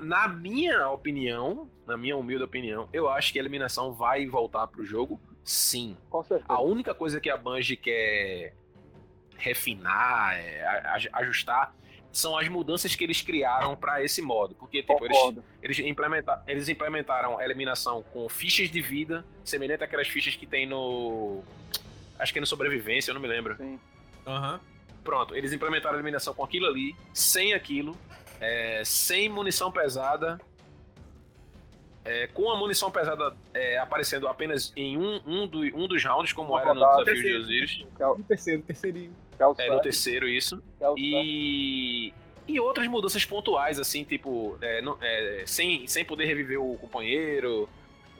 Na 0.00 0.28
minha 0.28 0.88
opinião, 0.88 1.70
na 1.86 1.96
minha 1.96 2.16
humilde 2.16 2.44
opinião, 2.44 2.88
eu 2.92 3.08
acho 3.08 3.32
que 3.32 3.38
a 3.38 3.42
eliminação 3.42 3.92
vai 3.92 4.26
voltar 4.26 4.66
para 4.66 4.80
o 4.80 4.84
jogo, 4.84 5.20
sim. 5.44 5.96
Com 6.08 6.22
certeza. 6.22 6.52
A 6.52 6.60
única 6.62 6.94
coisa 6.94 7.20
que 7.20 7.28
a 7.28 7.36
Bungie 7.36 7.76
quer 7.76 8.54
refinar, 9.36 10.34
é, 10.36 10.64
ajustar, 11.12 11.74
são 12.12 12.36
as 12.36 12.48
mudanças 12.48 12.94
que 12.94 13.02
eles 13.02 13.22
criaram 13.22 13.74
para 13.74 14.04
esse 14.04 14.22
modo. 14.22 14.54
Porque 14.54 14.82
tipo, 14.82 15.04
eles, 15.04 15.44
eles, 15.62 15.78
implementa, 15.80 16.42
eles 16.46 16.68
implementaram 16.68 17.38
a 17.38 17.44
eliminação 17.44 18.02
com 18.12 18.28
fichas 18.28 18.70
de 18.70 18.80
vida, 18.80 19.24
semelhante 19.44 19.82
àquelas 19.82 20.08
fichas 20.08 20.36
que 20.36 20.46
tem 20.46 20.66
no 20.66 21.42
Acho 22.18 22.32
que 22.32 22.38
é 22.38 22.40
no 22.40 22.46
Sobrevivência, 22.46 23.10
eu 23.10 23.14
não 23.14 23.20
me 23.20 23.26
lembro. 23.26 23.56
Sim. 23.56 23.80
Uhum. 24.26 24.60
Pronto, 25.02 25.34
eles 25.34 25.52
implementaram 25.52 25.94
a 25.94 25.98
eliminação 25.98 26.32
com 26.32 26.44
aquilo 26.44 26.66
ali, 26.66 26.94
sem 27.12 27.52
aquilo, 27.52 27.96
é, 28.42 28.82
sem 28.84 29.28
munição 29.28 29.70
pesada, 29.70 30.40
é, 32.04 32.26
com 32.26 32.50
a 32.50 32.56
munição 32.56 32.90
pesada 32.90 33.34
é, 33.54 33.78
aparecendo 33.78 34.26
apenas 34.26 34.72
em 34.76 34.98
um, 34.98 35.20
um, 35.24 35.46
do, 35.46 35.60
um 35.60 35.86
dos 35.86 36.04
rounds, 36.04 36.32
como 36.32 36.58
era 36.58 36.74
no 36.74 36.80
desafio 36.80 37.04
terceiro, 37.04 37.28
de 37.28 37.42
Osiris. 37.44 37.86
No 37.98 38.24
terceiro, 38.24 38.62
terceirinho. 38.62 39.16
É, 39.58 39.70
no 39.70 39.80
terceiro, 39.80 40.28
isso. 40.28 40.62
E, 40.96 42.12
e 42.46 42.60
outras 42.60 42.86
mudanças 42.88 43.24
pontuais, 43.24 43.78
assim, 43.78 44.04
tipo, 44.04 44.58
é, 44.60 44.82
não, 44.82 44.98
é, 45.00 45.44
sem, 45.46 45.86
sem 45.86 46.04
poder 46.04 46.26
reviver 46.26 46.60
o 46.60 46.76
companheiro, 46.76 47.68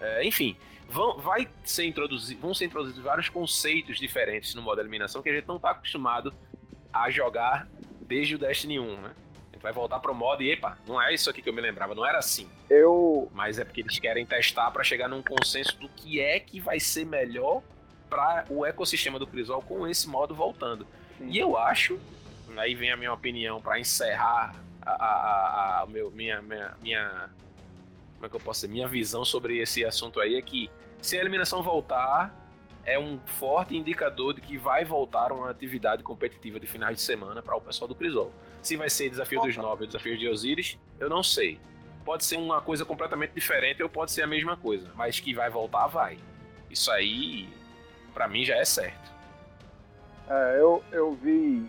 é, 0.00 0.24
enfim 0.24 0.56
vão, 0.92 1.16
vai 1.18 1.48
ser 1.64 1.86
introduzido, 1.86 2.40
vão 2.40 2.54
ser 2.54 2.66
introduzidos 2.66 3.02
vários 3.02 3.28
conceitos 3.28 3.98
diferentes 3.98 4.54
no 4.54 4.62
modo 4.62 4.80
eliminação 4.80 5.22
que 5.22 5.30
a 5.30 5.34
gente 5.34 5.48
não 5.48 5.56
está 5.56 5.70
acostumado 5.70 6.32
a 6.92 7.10
jogar 7.10 7.66
desde 8.02 8.34
o 8.34 8.38
Destiny 8.38 8.78
1, 8.78 9.00
né? 9.00 9.14
Vai 9.62 9.72
voltar 9.72 10.00
pro 10.00 10.14
modo 10.14 10.42
e, 10.42 10.50
epa, 10.50 10.76
não 10.86 11.00
é 11.00 11.14
isso 11.14 11.30
aqui 11.30 11.40
que 11.40 11.48
eu 11.48 11.52
me 11.52 11.60
lembrava, 11.60 11.94
não 11.94 12.04
era 12.04 12.18
assim. 12.18 12.48
Eu... 12.68 13.30
Mas 13.32 13.58
é 13.58 13.64
porque 13.64 13.80
eles 13.80 13.98
querem 13.98 14.26
testar 14.26 14.70
para 14.70 14.82
chegar 14.82 15.08
num 15.08 15.22
consenso 15.22 15.78
do 15.78 15.88
que 15.88 16.20
é 16.20 16.40
que 16.40 16.58
vai 16.58 16.80
ser 16.80 17.06
melhor 17.06 17.62
para 18.10 18.44
o 18.50 18.66
ecossistema 18.66 19.18
do 19.18 19.26
Crisol 19.26 19.62
com 19.62 19.86
esse 19.86 20.08
modo 20.08 20.34
voltando. 20.34 20.86
Sim. 21.16 21.28
E 21.30 21.38
eu 21.38 21.56
acho, 21.56 21.98
aí 22.56 22.74
vem 22.74 22.90
a 22.90 22.96
minha 22.96 23.12
opinião 23.12 23.62
para 23.62 23.78
encerrar 23.78 24.54
a, 24.82 24.90
a, 24.90 25.06
a, 25.06 25.82
a 25.82 25.86
meu, 25.86 26.10
minha, 26.10 26.42
minha, 26.42 26.74
minha 26.82 27.30
como 28.16 28.26
é 28.26 28.28
que 28.28 28.36
eu 28.36 28.40
posso 28.40 28.60
dizer, 28.60 28.72
minha 28.72 28.88
visão 28.88 29.24
sobre 29.24 29.58
esse 29.58 29.84
assunto 29.84 30.20
aí 30.20 30.34
é 30.34 30.42
que 30.42 30.70
se 31.00 31.16
a 31.16 31.20
eliminação 31.20 31.62
voltar, 31.62 32.32
é 32.84 32.98
um 32.98 33.18
forte 33.26 33.76
indicador 33.76 34.34
de 34.34 34.40
que 34.40 34.56
vai 34.56 34.84
voltar 34.84 35.32
uma 35.32 35.50
atividade 35.50 36.02
competitiva 36.02 36.60
de 36.60 36.66
finais 36.66 36.96
de 36.96 37.02
semana 37.02 37.42
para 37.42 37.56
o 37.56 37.60
pessoal 37.60 37.88
do 37.88 37.94
Crisol. 37.94 38.32
Se 38.62 38.76
vai 38.76 38.88
ser 38.88 39.10
desafio 39.10 39.38
Opa. 39.40 39.48
dos 39.48 39.56
nove 39.56 39.82
ou 39.82 39.86
desafio 39.86 40.16
de 40.16 40.28
Osiris, 40.28 40.78
eu 40.98 41.10
não 41.10 41.22
sei. 41.22 41.58
Pode 42.04 42.24
ser 42.24 42.36
uma 42.36 42.60
coisa 42.60 42.84
completamente 42.84 43.32
diferente 43.32 43.82
ou 43.82 43.88
pode 43.88 44.12
ser 44.12 44.22
a 44.22 44.26
mesma 44.26 44.56
coisa, 44.56 44.90
mas 44.94 45.20
que 45.20 45.34
vai 45.34 45.50
voltar, 45.50 45.86
vai. 45.88 46.18
Isso 46.70 46.90
aí, 46.90 47.48
para 48.14 48.26
mim, 48.28 48.44
já 48.44 48.56
é 48.56 48.64
certo. 48.64 49.12
É, 50.28 50.56
eu, 50.58 50.82
eu 50.92 51.14
vi. 51.14 51.68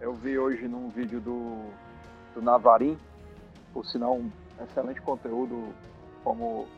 Eu 0.00 0.14
vi 0.14 0.38
hoje 0.38 0.66
num 0.68 0.88
vídeo 0.90 1.20
do, 1.20 1.70
do 2.34 2.42
Navarim, 2.42 2.98
por 3.72 3.84
sinal, 3.86 4.16
um 4.16 4.30
excelente 4.62 5.00
conteúdo, 5.00 5.74
como 6.22 6.68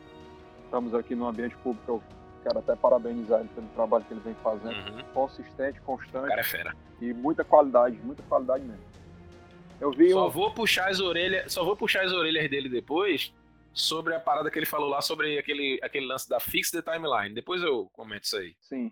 estamos 0.65 0.93
aqui 0.93 1.15
no 1.15 1.27
ambiente 1.27 1.55
público, 1.57 1.91
eu 1.91 2.03
quero 2.43 2.59
até 2.59 2.75
parabenizar 2.75 3.39
ele 3.39 3.49
pelo 3.49 3.67
trabalho 3.67 4.03
que 4.05 4.13
ele 4.13 4.21
vem 4.21 4.35
fazendo, 4.35 4.75
uhum. 4.91 5.03
consistente, 5.13 5.81
constante. 5.81 6.25
O 6.25 6.29
cara 6.29 6.41
é 6.41 6.43
fera. 6.43 6.75
E 7.01 7.13
muita 7.13 7.43
qualidade, 7.43 7.97
muita 8.03 8.23
qualidade 8.23 8.63
mesmo. 8.63 8.83
Eu 9.79 9.91
vi 9.91 10.11
só 10.11 10.27
um... 10.27 10.29
vou 10.29 10.51
puxar 10.51 10.89
as 10.89 10.99
orelhas, 10.99 11.51
só 11.51 11.63
vou 11.63 11.75
puxar 11.75 12.03
as 12.03 12.11
orelhas 12.11 12.49
dele 12.49 12.69
depois 12.69 13.33
sobre 13.73 14.15
a 14.15 14.19
parada 14.19 14.49
que 14.49 14.57
ele 14.57 14.65
falou 14.65 14.89
lá 14.89 15.01
sobre 15.01 15.37
aquele, 15.37 15.79
aquele 15.83 16.05
lance 16.07 16.27
da 16.27 16.39
fix 16.39 16.71
the 16.71 16.81
timeline. 16.81 17.33
Depois 17.33 17.61
eu 17.61 17.89
comento 17.93 18.25
isso 18.25 18.37
aí. 18.37 18.55
Sim. 18.61 18.91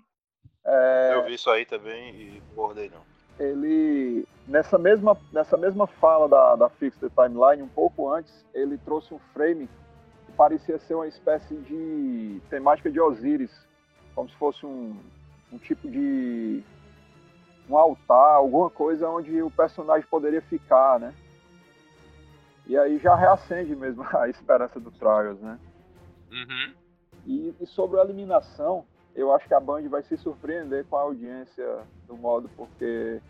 É... 0.66 1.12
Eu 1.16 1.26
vi 1.26 1.34
isso 1.34 1.50
aí 1.50 1.66
também 1.66 2.16
e 2.16 2.42
bordei 2.56 2.90
não 2.90 3.16
ele 3.40 4.26
nessa 4.48 4.78
mesma 4.78 5.18
nessa 5.32 5.58
mesma 5.58 5.88
fala 5.88 6.28
da, 6.28 6.56
da 6.56 6.70
Fixed 6.70 7.10
Timeline, 7.10 7.62
um 7.62 7.68
pouco 7.68 8.12
antes, 8.12 8.46
ele 8.54 8.78
trouxe 8.78 9.14
um 9.14 9.20
frame 9.34 9.68
que 10.26 10.32
parecia 10.34 10.80
ser 10.80 10.96
uma 10.96 11.08
espécie 11.08 11.56
de 11.56 12.42
temática 12.50 12.90
de 12.90 13.00
Osiris, 13.00 13.52
como 14.14 14.30
se 14.30 14.36
fosse 14.36 14.66
um, 14.66 14.98
um 15.52 15.58
tipo 15.58 15.90
de 15.90 16.64
um 17.70 17.78
altar, 17.78 18.36
alguma 18.36 18.70
coisa 18.70 19.10
onde 19.10 19.42
o 19.42 19.50
personagem 19.50 20.08
poderia 20.08 20.42
ficar, 20.42 21.00
né? 21.00 21.14
E 22.68 22.78
aí 22.78 22.98
já 22.98 23.16
reacende 23.16 23.76
mesmo 23.76 24.04
a 24.16 24.28
esperança 24.30 24.80
do 24.80 24.92
Trials, 24.92 25.40
né? 25.40 25.60
Uhum. 26.32 26.74
E, 27.26 27.56
e 27.60 27.66
sobre 27.66 28.00
a 28.00 28.04
eliminação, 28.04 28.86
eu 29.16 29.34
acho 29.34 29.48
que 29.48 29.54
a 29.54 29.60
Band 29.60 29.88
vai 29.90 30.04
se 30.04 30.18
surpreender 30.18 30.86
com 30.86 30.98
a 30.98 31.02
audiência 31.02 31.80
do 32.08 32.16
modo, 32.16 32.50
porque 32.56 33.22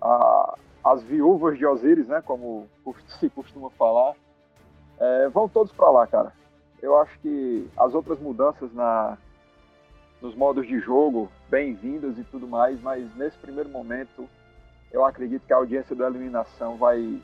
a, 0.00 0.58
as 0.84 1.02
viúvas 1.02 1.58
de 1.58 1.66
Osiris, 1.66 2.08
né, 2.08 2.20
como 2.20 2.68
se 3.20 3.30
costuma 3.30 3.70
falar, 3.70 4.14
é, 4.98 5.28
vão 5.28 5.48
todos 5.48 5.72
para 5.72 5.90
lá, 5.90 6.06
cara. 6.06 6.32
Eu 6.80 6.98
acho 6.98 7.18
que 7.20 7.68
as 7.76 7.94
outras 7.94 8.18
mudanças 8.18 8.72
na, 8.72 9.16
nos 10.22 10.34
modos 10.34 10.66
de 10.66 10.78
jogo, 10.80 11.30
bem-vindas 11.50 12.16
e 12.16 12.24
tudo 12.24 12.48
mais, 12.48 12.80
mas 12.80 13.14
nesse 13.16 13.36
primeiro 13.36 13.68
momento, 13.68 14.26
eu 14.90 15.04
acredito 15.04 15.44
que 15.44 15.52
a 15.52 15.56
audiência 15.56 15.94
da 15.94 16.06
eliminação 16.06 16.78
vai, 16.78 17.20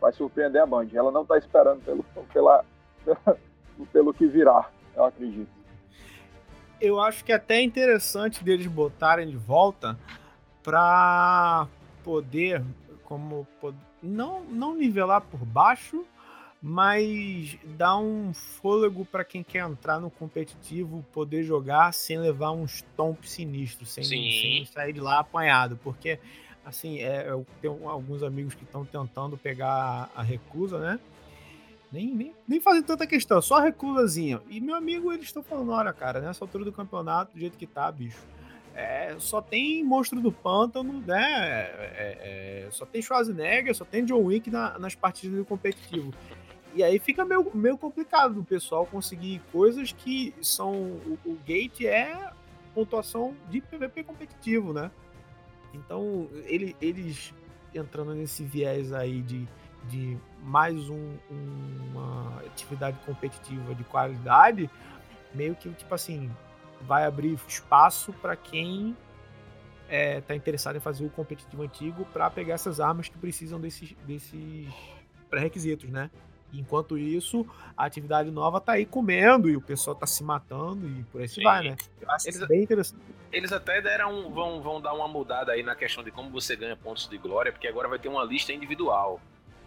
vai 0.00 0.12
surpreender 0.12 0.62
a 0.62 0.66
Band. 0.66 0.88
Ela 0.94 1.10
não 1.10 1.22
está 1.22 1.36
esperando 1.36 1.82
pelo, 1.84 2.04
pela, 2.32 2.64
pelo 3.92 4.14
que 4.14 4.26
virá, 4.26 4.70
eu 4.96 5.04
acredito 5.04 5.60
eu 6.80 6.98
acho 6.98 7.24
que 7.24 7.32
é 7.32 7.34
até 7.34 7.60
interessante 7.60 8.42
deles 8.42 8.66
botarem 8.66 9.28
de 9.28 9.36
volta 9.36 9.98
para 10.62 11.68
poder, 12.02 12.64
como 13.04 13.46
não 14.02 14.40
não 14.44 14.74
nivelar 14.74 15.20
por 15.20 15.44
baixo, 15.44 16.04
mas 16.62 17.56
dar 17.64 17.96
um 17.98 18.34
fôlego 18.34 19.04
para 19.04 19.24
quem 19.24 19.42
quer 19.42 19.66
entrar 19.66 19.98
no 19.98 20.10
competitivo, 20.10 21.04
poder 21.12 21.42
jogar 21.42 21.92
sem 21.92 22.18
levar 22.18 22.50
um 22.52 22.66
stomp 22.66 23.24
sinistro, 23.24 23.86
sem, 23.86 24.04
sem 24.04 24.66
sair 24.66 24.92
de 24.92 25.00
lá 25.00 25.20
apanhado, 25.20 25.78
porque 25.82 26.18
assim, 26.64 26.98
é, 26.98 27.28
eu 27.28 27.46
tenho 27.62 27.88
alguns 27.88 28.22
amigos 28.22 28.54
que 28.54 28.64
estão 28.64 28.84
tentando 28.84 29.38
pegar 29.38 30.10
a 30.14 30.22
recusa, 30.22 30.78
né? 30.78 31.00
Nem, 31.90 32.14
nem, 32.14 32.34
nem 32.46 32.60
fazem 32.60 32.82
tanta 32.82 33.06
questão, 33.06 33.40
só 33.42 33.58
recusazinha. 33.58 34.40
E 34.48 34.60
meu 34.60 34.76
amigo, 34.76 35.12
eles 35.12 35.26
estão 35.26 35.42
falando, 35.42 35.72
olha, 35.72 35.92
cara, 35.92 36.20
nessa 36.20 36.44
altura 36.44 36.64
do 36.64 36.72
campeonato, 36.72 37.32
do 37.32 37.40
jeito 37.40 37.58
que 37.58 37.66
tá, 37.66 37.90
bicho. 37.90 38.22
É, 38.74 39.16
só 39.18 39.42
tem 39.42 39.82
monstro 39.82 40.20
do 40.20 40.30
pântano, 40.30 41.02
né? 41.04 41.20
É, 41.20 42.64
é, 42.66 42.68
só 42.70 42.86
tem 42.86 43.02
Schwarzenegger, 43.02 43.74
só 43.74 43.84
tem 43.84 44.04
John 44.04 44.22
Wick 44.22 44.48
na, 44.48 44.78
nas 44.78 44.94
partidas 44.94 45.36
do 45.36 45.44
competitivo. 45.44 46.14
E 46.74 46.82
aí 46.82 46.98
fica 46.98 47.24
meio, 47.24 47.50
meio 47.54 47.76
complicado 47.76 48.40
o 48.40 48.44
pessoal 48.44 48.86
conseguir 48.86 49.40
coisas 49.50 49.92
que 49.92 50.34
são. 50.40 50.72
O, 50.74 51.18
o 51.24 51.38
gate 51.46 51.82
é 51.82 52.32
pontuação 52.74 53.34
de 53.48 53.60
PVP 53.60 54.04
competitivo, 54.04 54.72
né? 54.72 54.90
Então, 55.74 56.28
ele, 56.44 56.76
eles 56.80 57.34
entrando 57.74 58.14
nesse 58.14 58.44
viés 58.44 58.92
aí 58.92 59.22
de, 59.22 59.46
de 59.88 60.16
mais 60.42 60.88
um, 60.88 61.16
uma 61.30 62.40
atividade 62.46 62.98
competitiva 63.04 63.74
de 63.74 63.84
qualidade, 63.84 64.70
meio 65.34 65.54
que, 65.54 65.70
tipo 65.70 65.94
assim, 65.94 66.30
vai 66.82 67.04
abrir 67.04 67.38
espaço 67.46 68.12
para 68.14 68.36
quem 68.36 68.96
está 69.88 70.34
é, 70.34 70.36
interessado 70.36 70.76
em 70.76 70.80
fazer 70.80 71.04
o 71.04 71.10
competitivo 71.10 71.62
antigo 71.62 72.04
para 72.06 72.30
pegar 72.30 72.54
essas 72.54 72.78
armas 72.78 73.08
que 73.08 73.18
precisam 73.18 73.60
desses, 73.60 73.94
desses 74.06 74.68
pré-requisitos, 75.28 75.90
né? 75.90 76.10
Enquanto 76.52 76.98
isso, 76.98 77.46
a 77.76 77.84
atividade 77.84 78.30
nova 78.30 78.60
tá 78.60 78.72
aí 78.72 78.84
comendo 78.84 79.48
e 79.48 79.56
o 79.56 79.60
pessoal 79.60 79.94
tá 79.94 80.06
se 80.06 80.22
matando 80.24 80.86
e 80.88 81.04
por 81.04 81.20
aí 81.20 81.28
Sim. 81.28 81.42
vai, 81.42 81.70
né? 81.70 81.76
Eu 82.00 82.10
acho 82.10 82.28
eles, 82.28 82.46
bem 82.46 82.62
interessante. 82.62 83.00
Eles 83.32 83.52
até 83.52 83.80
deram 83.80 84.30
vão, 84.30 84.60
vão 84.60 84.80
dar 84.80 84.92
uma 84.92 85.06
mudada 85.06 85.52
aí 85.52 85.62
na 85.62 85.74
questão 85.74 86.02
de 86.02 86.10
como 86.10 86.30
você 86.30 86.56
ganha 86.56 86.76
pontos 86.76 87.08
de 87.08 87.16
glória, 87.18 87.52
porque 87.52 87.68
agora 87.68 87.88
vai 87.88 87.98
ter 87.98 88.08
uma 88.08 88.24
lista 88.24 88.52
individual. 88.52 89.20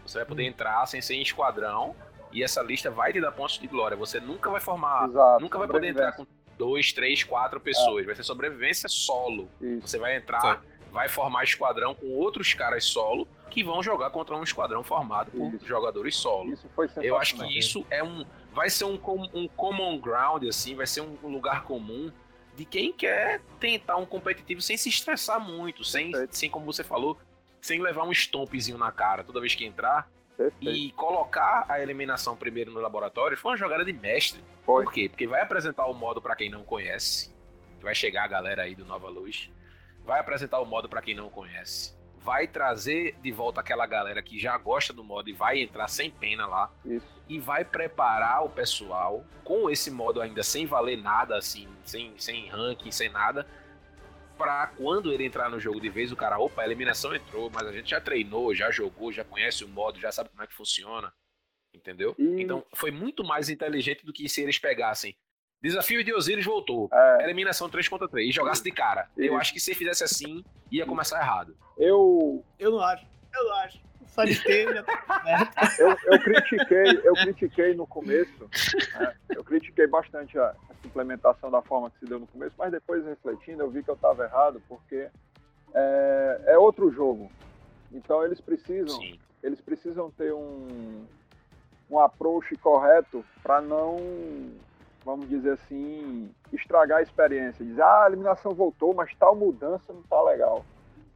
Você 0.05 0.17
vai 0.17 0.25
poder 0.25 0.43
hum. 0.43 0.47
entrar 0.47 0.85
sem 0.85 1.01
ser 1.01 1.15
em 1.15 1.21
esquadrão 1.21 1.95
e 2.31 2.43
essa 2.43 2.61
lista 2.61 2.89
vai 2.89 3.13
te 3.13 3.21
dar 3.21 3.31
pontos 3.31 3.57
de 3.59 3.67
glória. 3.67 3.95
Você 3.95 4.19
nunca 4.19 4.49
vai 4.49 4.59
formar, 4.59 5.07
Exato, 5.07 5.41
nunca 5.41 5.57
vai 5.57 5.67
poder 5.67 5.89
entrar 5.89 6.11
com 6.13 6.25
dois, 6.57 6.91
três, 6.91 7.23
quatro 7.23 7.59
pessoas. 7.59 8.03
É. 8.03 8.05
Vai 8.07 8.15
ser 8.15 8.23
sobrevivência 8.23 8.89
solo. 8.89 9.49
Isso. 9.61 9.87
Você 9.87 9.97
vai 9.97 10.15
entrar, 10.15 10.61
Sim. 10.61 10.67
Vai 10.93 11.09
formar 11.09 11.43
esquadrão 11.43 11.95
com 11.95 12.07
outros 12.11 12.53
caras 12.53 12.85
solo 12.85 13.27
que 13.49 13.63
vão 13.63 13.81
jogar 13.81 14.11
contra 14.11 14.35
um 14.35 14.43
esquadrão 14.43 14.83
formado 14.83 15.31
por 15.31 15.53
isso. 15.53 15.65
jogadores 15.65 16.15
solo. 16.15 16.53
Isso 16.53 16.69
foi 16.75 16.87
Eu 16.97 17.17
acho 17.17 17.35
que 17.35 17.57
isso 17.57 17.85
é 17.89 18.03
um. 18.03 18.23
Vai 18.53 18.69
ser 18.69 18.85
um, 18.85 18.99
um 19.33 19.47
common 19.47 19.99
ground, 19.99 20.43
assim, 20.47 20.75
vai 20.75 20.85
ser 20.85 21.01
um 21.01 21.17
lugar 21.27 21.63
comum 21.63 22.11
de 22.55 22.63
quem 22.63 22.93
quer 22.93 23.41
tentar 23.59 23.97
um 23.97 24.05
competitivo 24.05 24.61
sem 24.61 24.77
se 24.77 24.87
estressar 24.87 25.39
muito, 25.39 25.83
sem, 25.83 26.11
sem 26.29 26.49
como 26.49 26.65
você 26.65 26.83
falou, 26.83 27.17
sem 27.59 27.81
levar 27.81 28.03
um 28.03 28.11
stompzinho 28.11 28.77
na 28.77 28.91
cara 28.91 29.23
toda 29.23 29.41
vez 29.41 29.55
que 29.55 29.65
entrar. 29.65 30.07
Perfeito. 30.37 30.75
E 30.75 30.91
colocar 30.91 31.65
a 31.67 31.81
eliminação 31.81 32.35
primeiro 32.35 32.71
no 32.71 32.79
laboratório 32.79 33.35
foi 33.35 33.51
uma 33.51 33.57
jogada 33.57 33.83
de 33.83 33.93
mestre. 33.93 34.43
Foi. 34.63 34.83
Por 34.83 34.93
quê? 34.93 35.09
Porque 35.09 35.25
vai 35.25 35.41
apresentar 35.41 35.85
o 35.87 35.93
modo 35.93 36.21
para 36.21 36.35
quem 36.35 36.49
não 36.49 36.63
conhece. 36.63 37.33
Vai 37.81 37.95
chegar 37.95 38.23
a 38.23 38.27
galera 38.27 38.63
aí 38.63 38.75
do 38.75 38.85
Nova 38.85 39.09
Luz. 39.09 39.49
Vai 40.03 40.19
apresentar 40.19 40.59
o 40.59 40.65
modo 40.65 40.89
para 40.89 41.01
quem 41.01 41.15
não 41.15 41.29
conhece 41.29 41.93
vai 42.23 42.47
trazer 42.47 43.15
de 43.21 43.31
volta 43.31 43.59
aquela 43.59 43.85
galera 43.85 44.23
que 44.23 44.39
já 44.39 44.57
gosta 44.57 44.93
do 44.93 45.03
modo 45.03 45.29
e 45.29 45.33
vai 45.33 45.59
entrar 45.59 45.89
sem 45.89 46.09
pena 46.09 46.47
lá. 46.47 46.73
Isso. 46.85 47.05
E 47.27 47.37
vai 47.37 47.65
preparar 47.65 48.43
o 48.45 48.49
pessoal 48.49 49.25
com 49.43 49.69
esse 49.69 49.91
modo 49.91 50.21
ainda 50.21 50.41
sem 50.41 50.65
valer 50.65 50.97
nada, 50.97 51.37
assim, 51.37 51.67
sem, 51.83 52.17
sem 52.17 52.47
ranking, 52.47 52.91
sem 52.91 53.09
nada. 53.09 53.45
Pra 54.37 54.67
quando 54.67 55.11
ele 55.11 55.25
entrar 55.25 55.49
no 55.49 55.59
jogo 55.59 55.79
de 55.79 55.89
vez, 55.89 56.11
o 56.11 56.15
cara, 56.15 56.39
opa, 56.39 56.61
a 56.61 56.65
eliminação 56.65 57.13
entrou, 57.13 57.49
mas 57.49 57.67
a 57.67 57.73
gente 57.73 57.89
já 57.89 57.99
treinou, 57.99 58.55
já 58.55 58.71
jogou, 58.71 59.11
já 59.11 59.23
conhece 59.23 59.63
o 59.63 59.67
modo, 59.67 59.99
já 59.99 60.11
sabe 60.11 60.29
como 60.29 60.43
é 60.43 60.47
que 60.47 60.53
funciona. 60.53 61.13
Entendeu? 61.73 62.15
Então 62.39 62.63
foi 62.73 62.91
muito 62.91 63.23
mais 63.23 63.49
inteligente 63.49 64.05
do 64.05 64.13
que 64.13 64.29
se 64.29 64.41
eles 64.41 64.59
pegassem 64.59 65.15
Desafio 65.63 66.03
de 66.03 66.13
Osiris 66.13 66.45
voltou. 66.45 66.89
É. 66.91 67.23
Eliminação 67.23 67.69
3 67.69 67.87
contra 67.87 68.05
3. 68.09 68.27
E 68.27 68.31
jogasse 68.33 68.61
de 68.61 68.71
cara. 68.71 69.07
Isso. 69.17 69.27
Eu 69.27 69.37
acho 69.37 69.53
que 69.53 69.61
se 69.61 69.73
fizesse 69.73 70.03
assim, 70.03 70.43
ia 70.69 70.85
começar 70.85 71.21
errado. 71.21 71.55
Eu. 71.77 72.43
Eu 72.59 72.71
não 72.71 72.81
acho. 72.81 73.05
Eu 73.33 73.43
não 73.45 73.53
acho. 73.59 73.81
Só 74.07 74.25
de 74.25 74.39
ter, 74.43 74.71
já 74.71 74.83
tá 74.83 75.75
eu, 75.79 75.89
eu 75.89 76.19
critiquei, 76.19 77.01
eu 77.03 77.13
critiquei 77.13 77.73
no 77.73 77.87
começo. 77.87 78.47
Né? 78.99 79.15
Eu 79.29 79.43
critiquei 79.43 79.87
bastante 79.87 80.37
a, 80.37 80.53
essa 80.69 80.85
implementação 80.85 81.49
da 81.49 81.63
forma 81.63 81.89
que 81.89 81.97
se 81.97 82.05
deu 82.05 82.19
no 82.19 82.27
começo, 82.27 82.53
mas 82.55 82.71
depois 82.71 83.03
refletindo, 83.03 83.63
eu 83.63 83.71
vi 83.71 83.81
que 83.81 83.89
eu 83.89 83.95
estava 83.95 84.25
errado, 84.25 84.61
porque 84.69 85.07
é, 85.73 86.41
é, 86.45 86.57
outro 86.59 86.91
jogo. 86.91 87.31
Então 87.91 88.23
eles 88.23 88.39
precisam. 88.39 88.99
Sim. 88.99 89.19
Eles 89.41 89.59
precisam 89.59 90.11
ter 90.11 90.31
um, 90.31 91.07
um 91.89 91.99
approach 91.99 92.55
correto 92.57 93.25
para 93.41 93.61
não 93.61 93.97
vamos 95.05 95.27
dizer 95.27 95.53
assim, 95.53 96.29
estragar 96.51 96.99
a 96.99 97.01
experiência. 97.01 97.65
Dizer, 97.65 97.81
ah, 97.81 98.03
a 98.03 98.07
eliminação 98.07 98.51
voltou, 98.53 98.93
mas 98.93 99.13
tal 99.15 99.35
mudança 99.35 99.91
não 99.91 100.01
está 100.01 100.21
legal. 100.23 100.65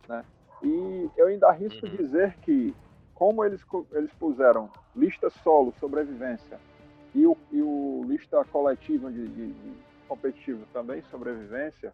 Né? 0.07 0.23
E 0.63 1.09
eu 1.15 1.27
ainda 1.27 1.47
arrisco 1.47 1.85
uhum. 1.85 1.95
dizer 1.95 2.35
que, 2.41 2.75
como 3.13 3.43
eles, 3.43 3.61
eles 3.93 4.11
puseram 4.13 4.69
lista 4.95 5.29
solo, 5.29 5.73
sobrevivência, 5.79 6.59
e 7.15 7.25
o, 7.25 7.37
e 7.51 7.61
o 7.61 8.03
lista 8.05 8.43
coletiva 8.45 9.11
de, 9.11 9.27
de, 9.27 9.53
de 9.53 9.73
competitivo 10.07 10.65
também, 10.71 11.01
sobrevivência, 11.03 11.91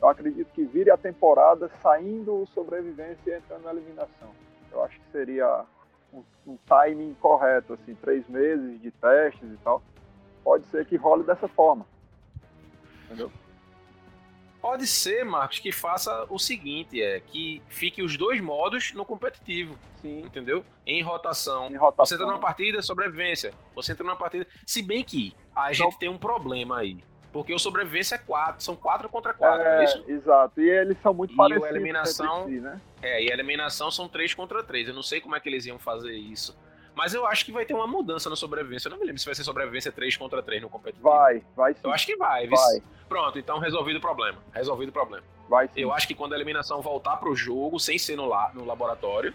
eu 0.00 0.08
acredito 0.08 0.50
que 0.52 0.64
vire 0.64 0.90
a 0.90 0.96
temporada 0.96 1.68
saindo 1.80 2.46
sobrevivência 2.54 3.30
e 3.30 3.36
entrando 3.36 3.64
na 3.64 3.72
eliminação. 3.72 4.30
Eu 4.70 4.82
acho 4.82 4.98
que 4.98 5.12
seria 5.12 5.64
um, 6.12 6.22
um 6.46 6.56
timing 6.66 7.14
correto, 7.20 7.74
assim, 7.74 7.94
três 7.94 8.26
meses 8.28 8.80
de 8.80 8.90
testes 8.90 9.52
e 9.52 9.56
tal 9.58 9.82
pode 10.42 10.66
ser 10.66 10.86
que 10.86 10.96
role 10.96 11.24
dessa 11.24 11.48
forma. 11.48 11.86
Entendeu? 13.06 13.30
Pode 14.60 14.86
ser, 14.86 15.24
Marcos, 15.24 15.58
que 15.58 15.72
faça 15.72 16.24
o 16.30 16.38
seguinte, 16.38 17.02
é 17.02 17.18
que 17.18 17.60
fique 17.68 18.00
os 18.00 18.16
dois 18.16 18.40
modos 18.40 18.92
no 18.92 19.04
competitivo. 19.04 19.76
Sim. 20.00 20.20
Entendeu? 20.20 20.64
Em 20.86 21.02
rotação. 21.02 21.68
Em 21.68 21.76
rotação. 21.76 22.06
Você 22.06 22.14
entra 22.14 22.26
numa 22.26 22.38
partida, 22.38 22.80
sobrevivência. 22.80 23.52
Você 23.74 23.90
entra 23.90 24.04
numa 24.04 24.16
partida. 24.16 24.46
Se 24.64 24.80
bem 24.80 25.02
que 25.02 25.34
a 25.54 25.72
gente 25.72 25.98
tem 25.98 26.08
um 26.08 26.18
problema 26.18 26.78
aí. 26.78 27.02
Porque 27.32 27.54
o 27.54 27.58
sobrevivência 27.58 28.16
é 28.16 28.18
quatro, 28.18 28.62
são 28.62 28.76
quatro 28.76 29.08
contra 29.08 29.32
quatro, 29.32 29.66
é, 29.66 29.80
é 29.80 29.84
isso? 29.84 30.04
Exato, 30.06 30.60
e 30.60 30.68
eles 30.68 30.98
são 31.02 31.14
muito 31.14 31.32
e 31.32 31.36
parecidos. 31.36 31.64
E 31.64 31.66
a 31.66 31.74
eliminação, 31.74 32.44
si, 32.44 32.60
né? 32.60 32.80
É, 33.00 33.24
e 33.24 33.30
a 33.30 33.34
eliminação 33.34 33.90
são 33.90 34.06
três 34.06 34.34
contra 34.34 34.62
três. 34.62 34.86
Eu 34.86 34.92
não 34.94 35.02
sei 35.02 35.18
como 35.18 35.34
é 35.34 35.40
que 35.40 35.48
eles 35.48 35.64
iam 35.64 35.78
fazer 35.78 36.12
isso. 36.12 36.54
Mas 36.94 37.14
eu 37.14 37.26
acho 37.26 37.44
que 37.44 37.52
vai 37.52 37.64
ter 37.64 37.74
uma 37.74 37.86
mudança 37.86 38.28
na 38.28 38.36
sobrevivência. 38.36 38.88
Eu 38.88 38.92
não 38.92 38.98
me 38.98 39.06
lembro 39.06 39.18
se 39.18 39.24
vai 39.24 39.34
ser 39.34 39.44
sobrevivência 39.44 39.90
3 39.90 40.16
contra 40.16 40.42
3 40.42 40.62
no 40.62 40.68
competitivo. 40.68 41.08
Vai, 41.08 41.42
vai 41.56 41.74
sim. 41.74 41.80
Eu 41.84 41.92
acho 41.92 42.06
que 42.06 42.16
vai. 42.16 42.46
vai. 42.46 42.82
Pronto, 43.08 43.38
então 43.38 43.58
resolvido 43.58 43.96
o 43.96 44.00
problema. 44.00 44.38
Resolvido 44.52 44.90
o 44.90 44.92
problema. 44.92 45.24
Vai 45.48 45.68
sim. 45.68 45.80
Eu 45.80 45.92
acho 45.92 46.06
que 46.06 46.14
quando 46.14 46.32
a 46.34 46.36
eliminação 46.36 46.82
voltar 46.82 47.16
pro 47.16 47.34
jogo, 47.34 47.78
sem 47.78 47.98
ser 47.98 48.16
no, 48.16 48.26
la 48.26 48.50
no 48.54 48.64
laboratório, 48.64 49.34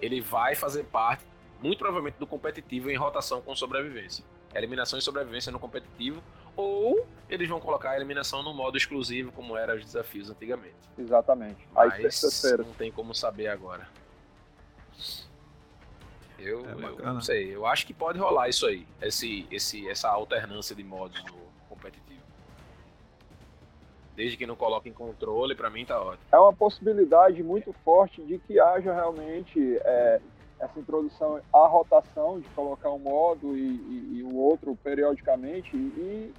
ele 0.00 0.20
vai 0.20 0.54
fazer 0.54 0.84
parte, 0.84 1.24
muito 1.62 1.78
provavelmente, 1.78 2.18
do 2.18 2.26
competitivo 2.26 2.90
em 2.90 2.96
rotação 2.96 3.40
com 3.40 3.54
sobrevivência. 3.56 4.24
Eliminação 4.54 4.98
e 4.98 5.02
sobrevivência 5.02 5.52
no 5.52 5.58
competitivo, 5.58 6.22
ou 6.56 7.06
eles 7.28 7.48
vão 7.48 7.60
colocar 7.60 7.90
a 7.90 7.96
eliminação 7.96 8.42
no 8.42 8.54
modo 8.54 8.76
exclusivo, 8.76 9.30
como 9.32 9.56
era 9.56 9.76
os 9.76 9.84
desafios 9.84 10.30
antigamente. 10.30 10.76
Exatamente. 10.96 11.68
Mas 11.72 12.56
não 12.58 12.72
tem 12.72 12.90
como 12.90 13.14
saber 13.14 13.48
agora. 13.48 13.88
Eu, 16.38 16.64
é 16.66 16.72
eu, 16.98 17.14
não 17.14 17.20
sei, 17.20 17.54
eu 17.54 17.66
acho 17.66 17.86
que 17.86 17.92
pode 17.92 18.18
rolar 18.18 18.48
isso 18.48 18.66
aí, 18.66 18.86
esse, 19.02 19.46
esse, 19.50 19.88
essa 19.88 20.08
alternância 20.08 20.74
de 20.74 20.84
modos 20.84 21.22
no 21.24 21.34
competitivo. 21.68 22.22
Desde 24.14 24.36
que 24.36 24.46
não 24.46 24.56
coloque 24.56 24.88
em 24.88 24.92
controle, 24.92 25.54
para 25.54 25.70
mim 25.70 25.84
tá 25.84 26.00
ótimo. 26.00 26.24
É 26.32 26.38
uma 26.38 26.52
possibilidade 26.52 27.42
muito 27.42 27.72
forte 27.84 28.22
de 28.22 28.38
que 28.38 28.58
haja 28.58 28.92
realmente 28.92 29.78
é, 29.78 30.20
essa 30.60 30.78
introdução 30.78 31.40
à 31.52 31.66
rotação, 31.66 32.40
de 32.40 32.48
colocar 32.50 32.90
um 32.90 32.98
modo 32.98 33.56
e, 33.56 33.60
e, 33.60 34.18
e 34.18 34.22
o 34.22 34.36
outro 34.36 34.76
periodicamente, 34.82 35.76
e, 35.76 36.32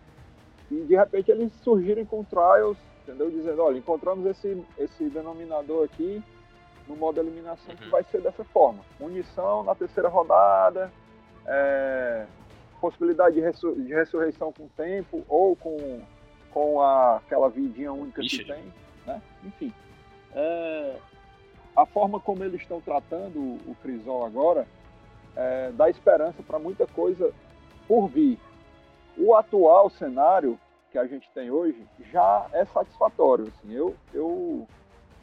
e 0.71 0.81
de 0.81 0.95
repente 0.95 1.31
eles 1.31 1.51
surgirem 1.61 2.05
com 2.05 2.23
trials, 2.23 2.77
entendeu? 3.03 3.31
Dizendo, 3.31 3.61
olha, 3.61 3.77
encontramos 3.77 4.25
esse, 4.25 4.61
esse 4.77 5.09
denominador 5.09 5.85
aqui, 5.85 6.21
no 6.89 6.95
modo 6.95 7.21
eliminação 7.21 7.71
uhum. 7.71 7.77
que 7.77 7.89
vai 7.89 8.03
ser 8.05 8.21
dessa 8.21 8.43
forma. 8.43 8.83
Munição 8.99 9.63
na 9.63 9.75
terceira 9.75 10.09
rodada, 10.09 10.91
é, 11.45 12.25
possibilidade 12.81 13.35
de, 13.35 13.41
ressur 13.41 13.75
de, 13.75 13.93
ressurreição 13.93 14.51
com 14.51 14.67
tempo 14.69 15.23
ou 15.29 15.55
com, 15.55 16.01
com 16.51 16.81
a, 16.81 17.17
aquela 17.17 17.47
vidinha 17.47 17.93
única 17.93 18.21
Ixi. 18.21 18.39
que 18.39 18.45
tem. 18.45 18.73
Né? 19.05 19.21
Enfim. 19.43 19.71
É, 20.33 20.97
a 21.75 21.85
forma 21.85 22.19
como 22.19 22.43
eles 22.43 22.59
estão 22.59 22.81
tratando 22.81 23.39
o 23.39 23.75
Crisol 23.81 24.25
agora 24.25 24.67
é, 25.35 25.71
dá 25.71 25.89
esperança 25.89 26.41
para 26.43 26.57
muita 26.57 26.87
coisa 26.87 27.31
por 27.87 28.07
vir. 28.07 28.39
O 29.15 29.35
atual 29.35 29.89
cenário 29.91 30.59
que 30.91 30.97
a 30.97 31.05
gente 31.05 31.29
tem 31.33 31.51
hoje 31.51 31.85
já 32.11 32.47
é 32.51 32.65
satisfatório. 32.65 33.47
Assim, 33.47 33.73
eu, 33.73 33.95
eu 34.13 34.67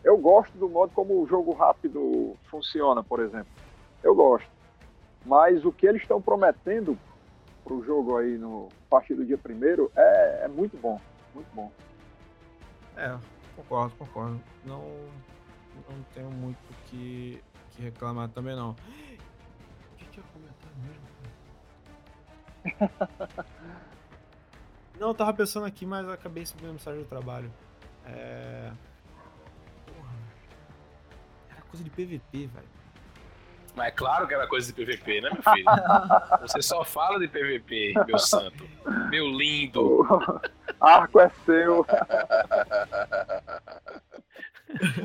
eu 0.05 0.17
gosto 0.19 0.57
do 0.57 0.69
modo 0.69 0.93
como 0.95 1.21
o 1.21 1.27
jogo 1.27 1.53
rápido 1.53 2.37
funciona, 2.51 3.03
por 3.03 3.21
exemplo. 3.21 3.53
Eu 4.03 4.15
gosto. 4.15 4.49
Mas 5.25 5.65
o 5.65 5.73
que 5.73 5.87
eles 5.87 6.03
estão 6.03 6.23
prometendo 6.23 6.99
para 7.65 7.75
o 7.75 7.85
jogo 7.85 8.17
aí 8.17 8.39
no 8.39 8.69
a 8.87 8.91
partir 8.91 9.15
do 9.15 9.27
dia 9.27 9.37
primeiro 9.37 9.91
é, 9.97 10.45
é 10.45 10.49
muito 10.49 10.77
bom. 10.77 11.01
Muito 11.35 11.49
bom. 11.53 11.73
É, 12.97 13.19
concordo, 13.57 13.95
concordo. 13.97 14.41
Não, 14.65 14.83
não 15.89 16.03
tenho 16.15 16.31
muito 16.31 16.59
o 16.71 16.75
que, 16.87 17.43
que 17.73 17.83
reclamar 17.83 18.29
também 18.29 18.55
não. 18.55 18.71
O 18.71 19.97
que, 19.97 20.05
que 20.07 20.21
eu 20.21 20.25
comentar 20.33 20.71
mesmo? 20.85 21.07
não, 24.99 25.09
eu 25.09 25.15
tava 25.15 25.35
pensando 25.35 25.67
aqui, 25.67 25.85
mas 25.85 26.09
acabei 26.09 26.47
subindo 26.47 26.73
mensagem 26.73 27.03
do 27.03 27.09
trabalho. 27.09 27.53
É... 28.07 28.73
coisa 31.77 31.85
de 31.85 31.91
PVP, 31.91 32.47
velho. 32.47 32.77
Mas 33.75 33.89
é 33.89 33.91
claro 33.91 34.27
que 34.27 34.33
era 34.33 34.47
coisa 34.47 34.73
de 34.73 34.85
PVP, 34.85 35.21
né, 35.21 35.31
meu 35.31 35.43
filho? 35.43 35.67
Você 36.41 36.63
só 36.63 36.83
fala 36.83 37.19
de 37.19 37.29
PVP, 37.29 37.93
meu 38.07 38.19
santo. 38.19 38.67
Meu 39.11 39.27
lindo. 39.27 40.01
O 40.01 40.41
arco 40.81 41.21
é 41.21 41.29
seu. 41.45 41.85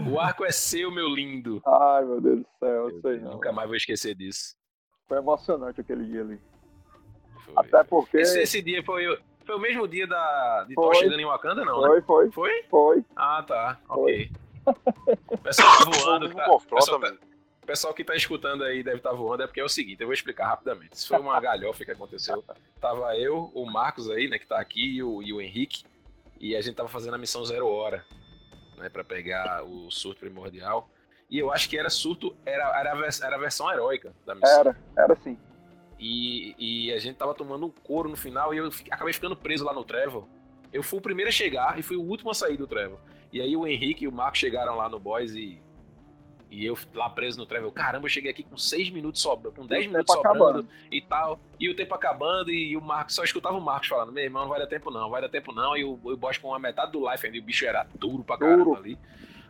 O 0.09 0.19
arco 0.19 0.45
é 0.45 0.51
seu, 0.51 0.89
meu 0.89 1.09
lindo. 1.09 1.61
Ai, 1.65 2.05
meu 2.05 2.21
Deus 2.21 2.39
do 2.39 2.47
céu, 2.59 2.89
eu 2.89 3.01
sei 3.01 3.19
não. 3.19 3.31
nunca 3.33 3.51
mais 3.51 3.67
vou 3.67 3.75
esquecer 3.75 4.15
disso. 4.15 4.55
Foi 5.07 5.17
emocionante 5.17 5.81
aquele 5.81 6.05
dia 6.05 6.21
ali. 6.21 6.39
Foi. 7.45 7.53
Até 7.57 7.83
porque. 7.83 8.17
Esse, 8.17 8.39
esse 8.39 8.61
dia 8.61 8.81
foi, 8.83 9.05
o- 9.07 9.19
foi 9.45 9.55
o 9.55 9.59
mesmo 9.59 9.85
dia 9.87 10.07
da, 10.07 10.63
de 10.67 10.75
Thor 10.75 10.93
Foi. 10.93 11.03
chegando 11.03 11.19
em 11.19 11.25
Wakanda, 11.25 11.65
não, 11.65 11.81
né? 11.81 11.87
Foi, 11.87 12.01
foi, 12.01 12.31
Foi? 12.31 12.63
foi. 12.69 13.05
Ah, 13.17 13.43
tá. 13.45 13.77
Ok. 13.89 14.31
O 15.27 15.37
pessoal 15.37 15.77
tá 15.77 15.85
voando. 15.89 16.29
Tá, 16.33 16.45
pessoal, 16.75 16.99
tá- 16.99 17.07
velho. 17.07 17.19
o 17.61 17.65
pessoal 17.65 17.93
que 17.93 18.03
tá 18.03 18.15
escutando 18.15 18.63
aí 18.63 18.83
deve 18.83 18.97
estar 18.97 19.11
voando, 19.13 19.43
é 19.43 19.47
porque 19.47 19.59
é 19.59 19.63
o 19.63 19.69
seguinte, 19.69 20.01
eu 20.01 20.07
vou 20.07 20.13
explicar 20.13 20.47
rapidamente. 20.47 20.93
Isso 20.93 21.07
foi 21.07 21.19
uma 21.19 21.39
galhofa 21.39 21.83
que 21.85 21.91
aconteceu. 21.91 22.43
Tava 22.79 23.15
eu, 23.17 23.51
o 23.53 23.65
Marcos 23.65 24.09
aí, 24.09 24.27
né, 24.29 24.37
que 24.39 24.47
tá 24.47 24.59
aqui, 24.59 24.95
e 24.97 25.03
o, 25.03 25.21
e 25.21 25.31
o 25.33 25.41
Henrique, 25.41 25.83
e 26.39 26.55
a 26.55 26.61
gente 26.61 26.75
tava 26.75 26.89
fazendo 26.89 27.13
a 27.15 27.17
missão 27.17 27.43
Zero 27.45 27.67
Hora, 27.67 28.05
né, 28.77 28.89
pra 28.89 29.03
pegar 29.03 29.63
o 29.63 29.89
surto 29.91 30.19
primordial. 30.21 30.89
E 31.29 31.39
eu 31.39 31.51
acho 31.51 31.69
que 31.69 31.77
era 31.77 31.89
surto, 31.89 32.35
era, 32.45 32.77
era, 32.79 32.91
a 32.91 32.95
vers- 32.95 33.21
era 33.21 33.35
a 33.35 33.39
versão 33.39 33.71
heróica 33.71 34.13
da 34.25 34.35
missão. 34.35 34.59
Era, 34.59 34.77
era 34.97 35.13
assim. 35.13 35.37
E, 35.99 36.55
e 36.57 36.91
a 36.93 36.99
gente 36.99 37.15
tava 37.15 37.33
tomando 37.33 37.67
um 37.67 37.69
couro 37.69 38.09
no 38.09 38.17
final 38.17 38.53
e 38.53 38.57
eu 38.57 38.69
acabei 38.89 39.13
ficando 39.13 39.35
preso 39.35 39.63
lá 39.63 39.71
no 39.73 39.83
Trevor. 39.83 40.27
Eu 40.73 40.81
fui 40.81 40.99
o 40.99 41.01
primeiro 41.01 41.29
a 41.29 41.31
chegar 41.31 41.77
e 41.77 41.83
fui 41.83 41.95
o 41.95 42.01
último 42.01 42.31
a 42.31 42.33
sair 42.33 42.57
do 42.57 42.65
Trevor. 42.67 42.97
E 43.31 43.41
aí 43.41 43.55
o 43.55 43.65
Henrique 43.67 44.03
e 44.05 44.07
o 44.07 44.11
Marco 44.11 44.37
chegaram 44.37 44.75
lá 44.75 44.89
no 44.89 44.99
Boys 44.99 45.33
e. 45.33 45.61
E 46.49 46.65
eu 46.65 46.77
lá 46.93 47.09
preso 47.09 47.37
no 47.37 47.45
Trevor. 47.45 47.71
Caramba, 47.71 48.05
eu 48.07 48.09
cheguei 48.09 48.29
aqui 48.29 48.43
com 48.43 48.57
6 48.57 48.89
minutos 48.89 49.21
sobrando, 49.21 49.55
com 49.55 49.65
10 49.65 49.85
o 49.85 49.89
minutos 49.89 50.13
sobrando 50.13 50.43
acabando. 50.43 50.67
e 50.91 51.01
tal. 51.01 51.39
E 51.57 51.69
o 51.69 51.73
tempo 51.75 51.95
acabando 51.95 52.51
e 52.51 52.75
o 52.75 52.81
Marcos, 52.81 53.15
só 53.15 53.23
escutava 53.23 53.55
o 53.57 53.61
Marcos 53.61 53.87
falando: 53.87 54.11
Meu 54.11 54.21
irmão, 54.23 54.41
não 54.41 54.49
vai 54.49 54.59
dar 54.59 54.67
tempo 54.67 54.91
não, 54.91 55.09
vai 55.09 55.21
dar 55.21 55.29
tempo 55.29 55.53
não. 55.53 55.77
E 55.77 55.85
o, 55.85 55.97
o 56.03 56.17
boss 56.17 56.37
com 56.37 56.53
a 56.53 56.59
metade 56.59 56.91
do 56.91 57.09
life 57.09 57.25
ainda, 57.25 57.37
e 57.37 57.39
o 57.39 57.43
bicho 57.43 57.65
era 57.65 57.87
duro 57.95 58.21
pra 58.23 58.37
caramba 58.37 58.65
Duro. 58.65 58.75
ali. 58.77 58.97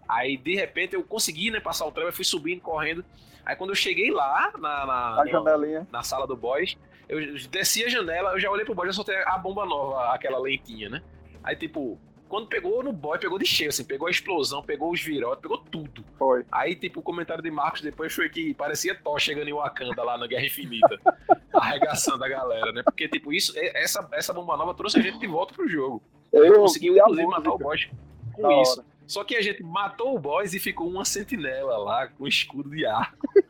Aí 0.07 0.37
de 0.37 0.55
repente 0.55 0.93
eu 0.93 1.03
consegui, 1.03 1.49
né, 1.49 1.59
passar 1.59 1.87
o 1.87 1.91
Trevor, 1.91 2.13
fui 2.13 2.23
subindo, 2.25 2.61
correndo. 2.61 3.03
Aí 3.43 3.55
quando 3.55 3.71
eu 3.71 3.75
cheguei 3.75 4.11
lá 4.11 4.51
na, 4.59 4.85
na, 4.85 5.21
A 5.21 5.25
janelinha. 5.25 5.87
na 5.91 6.03
sala 6.03 6.27
do 6.27 6.35
boys, 6.35 6.77
eu 7.09 7.19
desci 7.49 7.83
a 7.83 7.89
janela, 7.89 8.33
eu 8.33 8.39
já 8.39 8.51
olhei 8.51 8.63
pro 8.63 8.75
boy, 8.75 8.85
já 8.85 8.93
soltei 8.93 9.15
a 9.25 9.39
bomba 9.39 9.65
nova, 9.65 10.13
aquela 10.13 10.37
lentinha, 10.37 10.87
né? 10.87 11.01
Aí, 11.43 11.55
tipo, 11.55 11.99
quando 12.31 12.47
pegou 12.47 12.81
no 12.81 12.93
boy, 12.93 13.19
pegou 13.19 13.37
de 13.37 13.45
cheio, 13.45 13.67
assim, 13.67 13.83
pegou 13.83 14.07
a 14.07 14.09
explosão, 14.09 14.63
pegou 14.63 14.89
os 14.89 15.01
virotes, 15.01 15.41
pegou 15.41 15.57
tudo. 15.57 16.01
Foi. 16.17 16.45
Aí, 16.49 16.77
tipo, 16.77 17.01
o 17.01 17.03
comentário 17.03 17.43
de 17.43 17.51
Marcos 17.51 17.81
depois 17.81 18.13
foi 18.13 18.29
que 18.29 18.53
parecia 18.53 18.95
Thor 18.95 19.19
chegando 19.19 19.49
em 19.49 19.53
Wakanda 19.53 20.01
lá 20.01 20.17
na 20.17 20.27
Guerra 20.27 20.45
Infinita, 20.45 20.97
arregaçando 21.53 22.23
a 22.23 22.29
galera, 22.29 22.71
né? 22.71 22.83
Porque, 22.83 23.09
tipo, 23.09 23.33
isso, 23.33 23.51
essa, 23.57 24.07
essa 24.13 24.31
bomba 24.31 24.55
nova 24.55 24.73
trouxe 24.73 24.97
a 24.97 25.01
gente 25.01 25.19
de 25.19 25.27
volta 25.27 25.53
pro 25.53 25.67
jogo. 25.67 26.01
Eu 26.31 26.61
Conseguiu, 26.61 26.95
inclusive, 26.95 27.27
matar 27.27 27.51
o 27.51 27.57
boss 27.57 27.89
com 28.33 28.41
Da 28.43 28.61
isso. 28.61 28.79
hora. 28.79 28.85
Só 29.05 29.25
que 29.25 29.35
a 29.35 29.41
gente 29.41 29.61
matou 29.61 30.15
o 30.15 30.19
boss 30.19 30.53
e 30.53 30.59
ficou 30.59 30.87
uma 30.87 31.03
sentinela 31.03 31.77
lá 31.79 32.07
com 32.07 32.25
escudo 32.25 32.69
de 32.69 32.85
ar. 32.85 33.13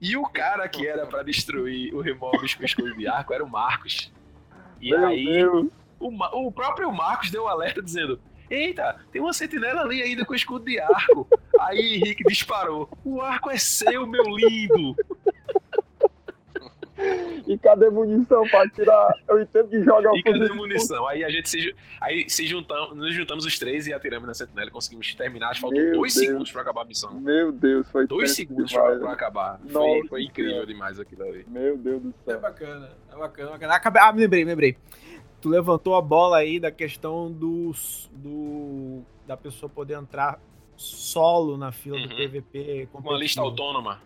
e 0.00 0.16
o 0.16 0.22
cara 0.28 0.68
que 0.68 0.86
era 0.86 1.08
pra 1.08 1.24
destruir 1.24 1.92
o 1.92 2.00
Remobis 2.00 2.54
com 2.54 2.62
escudo 2.62 2.96
de 2.96 3.08
arco 3.08 3.34
era 3.34 3.42
o 3.42 3.50
Marcos. 3.50 4.12
E 4.80 4.90
Meu 4.90 5.06
aí 5.06 5.24
Deus. 5.24 5.66
O, 6.08 6.46
o 6.48 6.52
próprio 6.52 6.92
Marcos 6.92 7.30
deu 7.30 7.44
um 7.44 7.48
alerta 7.48 7.82
dizendo: 7.82 8.20
Eita, 8.50 8.96
tem 9.10 9.20
uma 9.22 9.32
sentinela 9.32 9.82
ali 9.82 10.02
ainda 10.02 10.24
com 10.24 10.34
escudo 10.34 10.64
de 10.64 10.78
arco. 10.78 11.26
aí 11.60 11.94
Henrique 11.96 12.24
disparou: 12.24 12.88
O 13.04 13.20
arco 13.20 13.50
é 13.50 13.56
seu, 13.56 14.06
meu 14.06 14.24
lindo. 14.24 14.94
E 17.46 17.58
cadê 17.58 17.90
munição 17.90 18.46
pra 18.48 18.68
tirar? 18.68 19.12
Eu 19.28 19.42
entendo 19.42 19.68
que 19.68 19.82
joga 19.82 20.12
o 20.12 20.16
E 20.16 20.22
cadê 20.22 20.48
munição? 20.50 21.06
Aí 21.08 21.24
a 21.24 21.28
gente 21.28 21.48
se, 21.50 21.74
aí 22.00 22.30
se 22.30 22.46
juntamos, 22.46 22.96
nos 22.96 23.12
juntamos 23.12 23.44
os 23.44 23.58
três 23.58 23.88
e 23.88 23.92
atiramos 23.92 24.28
na 24.28 24.32
sentinela 24.32 24.68
e 24.68 24.70
conseguimos 24.70 25.12
terminar. 25.14 25.48
Acho 25.50 25.56
que 25.56 25.60
faltou 25.62 25.82
Meu 25.82 25.92
dois 25.96 26.14
Deus. 26.14 26.26
segundos 26.26 26.52
pra 26.52 26.62
acabar 26.62 26.82
a 26.82 26.84
missão. 26.84 27.12
Meu 27.20 27.50
Deus, 27.50 27.90
foi 27.90 28.06
Dois 28.06 28.30
segundos 28.34 28.70
demais. 28.70 28.90
pra, 28.92 29.00
pra 29.00 29.12
acabar. 29.12 29.60
Foi, 29.70 30.06
foi 30.08 30.22
incrível 30.22 30.64
demais 30.64 30.98
aquilo 31.00 31.24
ali. 31.24 31.44
Meu 31.48 31.76
Deus 31.76 32.00
do 32.00 32.14
É 32.26 32.30
céu. 32.30 32.40
bacana, 32.40 32.90
é 33.12 33.16
bacana, 33.16 33.50
bacana. 33.50 33.74
Acabei, 33.74 34.00
ah, 34.02 34.12
me 34.12 34.20
lembrei, 34.20 34.44
me 34.44 34.50
lembrei. 34.52 34.76
Tu 35.44 35.50
levantou 35.50 35.94
a 35.94 36.00
bola 36.00 36.38
aí 36.38 36.58
da 36.58 36.70
questão 36.70 37.30
do, 37.30 37.70
do 38.14 39.02
da 39.26 39.36
pessoa 39.36 39.68
poder 39.68 39.92
entrar 39.98 40.40
solo 40.74 41.58
na 41.58 41.70
fila 41.70 41.98
do 41.98 42.08
Uhum. 42.08 42.16
PVP 42.16 42.88
Uma 42.94 43.12
lista 43.18 43.42
autônoma. 43.42 44.00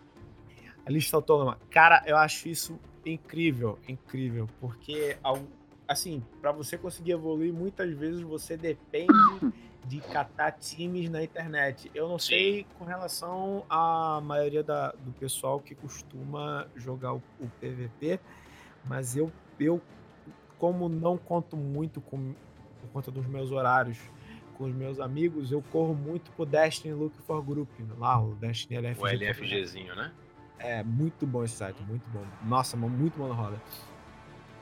A 0.85 0.91
lista 0.91 1.15
autônoma. 1.15 1.57
Cara, 1.69 2.03
eu 2.05 2.17
acho 2.17 2.49
isso 2.49 2.77
incrível, 3.05 3.79
incrível, 3.87 4.49
porque 4.59 5.17
assim, 5.87 6.21
para 6.41 6.51
você 6.51 6.77
conseguir 6.77 7.11
evoluir, 7.13 7.53
muitas 7.53 7.89
vezes 7.93 8.19
você 8.19 8.57
depende 8.57 9.13
de 9.87 10.01
catar 10.01 10.51
times 10.51 11.09
na 11.09 11.23
internet. 11.23 11.89
Eu 11.95 12.09
não 12.09 12.19
Sim. 12.19 12.27
sei 12.33 12.67
com 12.77 12.83
relação 12.83 13.63
à 13.69 14.19
maioria 14.21 14.61
da- 14.61 14.91
do 14.91 15.13
pessoal 15.13 15.61
que 15.61 15.73
costuma 15.73 16.67
jogar 16.75 17.13
o, 17.13 17.23
o 17.39 17.47
PVP, 17.61 18.19
mas 18.83 19.15
eu, 19.15 19.31
eu 19.57 19.81
como 20.59 20.87
não 20.87 21.17
conto 21.17 21.57
muito 21.57 21.99
com 22.01 22.35
por 22.81 22.89
conta 22.93 23.11
dos 23.11 23.25
meus 23.25 23.51
horários 23.51 23.97
com 24.57 24.65
os 24.65 24.73
meus 24.75 24.99
amigos, 24.99 25.51
eu 25.53 25.61
corro 25.71 25.95
muito 25.95 26.29
pro 26.31 26.45
Destiny 26.45 26.93
Look 26.93 27.15
for 27.21 27.41
Group, 27.41 27.69
lá 27.97 28.21
o 28.21 28.35
Destiny 28.35 28.77
LFG. 28.77 29.01
O 29.01 29.07
LFGzinho, 29.07 29.95
né? 29.95 30.11
É 30.59 30.83
muito 30.83 31.25
bom 31.25 31.45
esse 31.45 31.55
site, 31.55 31.81
muito 31.83 32.07
bom. 32.09 32.25
Nossa, 32.43 32.75
muito 32.75 33.17
bom 33.17 33.29
na 33.29 33.33
roda. 33.33 33.61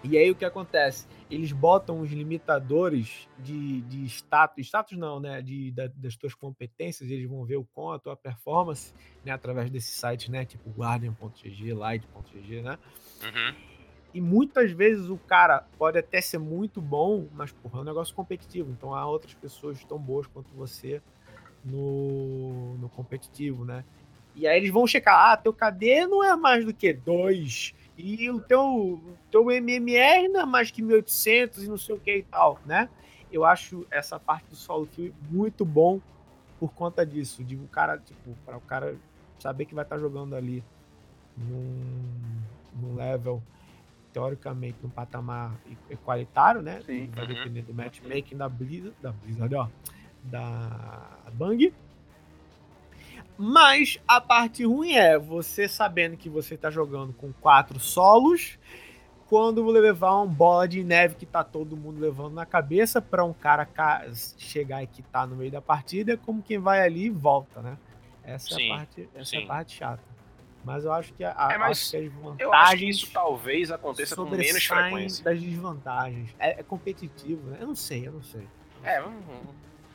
E 0.04 0.16
aí 0.16 0.30
o 0.30 0.36
que 0.36 0.46
acontece? 0.46 1.08
Eles 1.30 1.52
botam 1.52 2.00
os 2.02 2.12
limitadores 2.12 3.28
de, 3.40 3.82
de 3.82 4.06
status, 4.06 4.68
status 4.68 4.96
não, 4.96 5.20
né? 5.20 5.42
De, 5.42 5.72
da- 5.72 5.88
das 5.96 6.16
tuas 6.16 6.36
competências, 6.36 7.10
eles 7.10 7.28
vão 7.28 7.44
ver 7.44 7.56
o 7.58 7.66
quão 7.66 7.92
a 7.92 7.98
tua 8.00 8.16
performance, 8.16 8.94
né? 9.26 9.32
Através 9.32 9.72
desse 9.72 9.92
site, 9.94 10.30
né? 10.30 10.46
Tipo 10.46 10.70
Guardian.gg, 10.70 11.74
Light.gg, 11.74 12.62
né? 12.62 12.78
Uhum. 13.24 13.77
E 14.18 14.22
muitas 14.22 14.72
vezes 14.72 15.12
o 15.12 15.18
cara 15.28 15.64
pode 15.78 16.00
até 16.00 16.20
ser 16.20 16.40
muito 16.40 16.82
bom, 16.82 17.28
mas 17.36 17.52
porra, 17.52 17.78
é 17.78 17.82
um 17.84 17.86
negócio 17.86 18.16
competitivo. 18.16 18.72
Então 18.72 18.96
há 18.96 19.06
outras 19.06 19.36
pessoas 19.36 19.84
tão 19.84 20.00
boas 20.00 20.26
quanto 20.26 20.52
você 20.56 21.04
no, 21.64 22.74
no 22.80 22.90
competitivo, 22.90 23.64
né? 23.64 23.86
E 24.36 24.48
aí 24.48 24.58
eles 24.58 24.72
vão 24.72 24.88
checar, 24.88 25.34
ah, 25.34 25.38
teu 25.38 25.54
KD 25.54 26.08
não 26.08 26.24
é 26.24 26.36
mais 26.36 26.66
do 26.66 26.74
que 26.74 26.92
2. 26.94 27.76
E 27.96 28.28
o 28.32 28.42
teu, 28.42 29.00
teu 29.30 29.52
MMR 29.52 30.30
não 30.30 30.42
é 30.42 30.46
mais 30.48 30.72
que 30.72 30.82
1800 30.82 31.66
e 31.66 31.70
não 31.70 31.78
sei 31.78 31.94
o 31.94 32.00
que 32.00 32.18
e 32.18 32.24
tal, 32.24 32.60
né? 32.66 32.90
Eu 33.32 33.46
acho 33.46 33.86
essa 33.92 34.20
parte 34.20 34.48
do 34.50 34.56
solo 34.56 34.88
kill 34.88 35.14
muito 35.30 35.64
bom 35.64 36.02
por 36.60 36.74
conta 36.74 37.06
disso. 37.06 37.44
De 37.44 37.56
o 37.56 37.68
cara, 37.68 38.00
tipo, 38.00 38.36
para 38.44 38.58
o 38.58 38.62
cara 38.62 38.96
saber 39.38 39.66
que 39.66 39.76
vai 39.76 39.84
estar 39.84 40.00
jogando 40.00 40.36
ali 40.36 40.64
num, 41.38 42.02
num 42.82 42.96
level 42.96 43.44
teoricamente 44.18 44.78
num 44.82 44.90
patamar 44.90 45.56
equalitário, 45.92 46.62
né? 46.64 46.82
Sim. 46.86 47.08
Vai 47.16 47.26
Uhum. 47.28 47.34
depender 47.36 47.62
do 47.62 47.74
matchmaking 47.74 48.36
da 48.36 48.50
Blizzard, 48.50 48.96
da 49.00 49.12
Blizzard, 49.12 49.54
ó, 49.56 49.68
da 50.24 51.20
Bang. 51.34 51.72
Mas 53.38 54.00
a 54.08 54.20
parte 54.20 54.66
ruim 54.66 54.94
é 54.94 55.20
você 55.20 55.68
sabendo 55.68 56.18
que 56.18 56.28
você 56.30 56.58
tá 56.58 56.72
jogando 56.72 57.14
com 57.14 57.32
quatro 57.34 57.80
solos, 57.80 58.58
quando 59.28 59.64
levar 59.68 60.16
uma 60.16 60.26
bola 60.26 60.68
de 60.68 60.84
neve 60.84 61.14
que 61.14 61.26
tá 61.26 61.44
todo 61.44 61.78
mundo 61.78 62.00
levando 62.00 62.34
na 62.34 62.46
cabeça 62.46 63.00
para 63.00 63.24
um 63.24 63.34
cara 63.34 63.66
ca- 63.66 64.06
chegar 64.38 64.82
e 64.82 64.88
quitar 64.88 65.28
no 65.28 65.36
meio 65.36 65.52
da 65.52 65.62
partida, 65.62 66.14
é 66.14 66.18
como 66.18 66.42
quem 66.42 66.58
vai 66.58 66.82
ali 66.82 67.06
e 67.06 67.10
volta, 67.12 67.62
né? 67.62 67.78
Essa 68.24 68.56
é 68.56 68.58
Sim, 68.58 68.72
a 68.72 68.78
parte, 68.78 69.10
essa 69.14 69.38
é 69.38 69.46
parte 69.46 69.76
chata. 69.76 70.17
Mas 70.68 70.84
eu 70.84 70.92
acho 70.92 71.14
que 71.14 71.24
a, 71.24 71.30
É, 71.30 71.56
acho 71.56 71.90
que 71.92 71.98
as 71.98 72.04
Eu 72.04 72.10
acho 72.10 72.38
que 72.38 72.44
vantagens 72.46 72.96
isso 72.98 73.10
talvez 73.14 73.72
aconteça 73.72 74.16
com 74.18 74.26
menos 74.26 74.66
frequência. 74.66 75.24
das 75.24 75.40
desvantagens. 75.42 76.30
É, 76.38 76.60
é 76.60 76.64
competitivo, 76.64 77.50
né? 77.52 77.58
Eu 77.62 77.68
não 77.68 77.76
sei, 77.76 78.06
eu 78.06 78.12
não 78.12 78.22
sei. 78.22 78.46
É. 78.84 79.02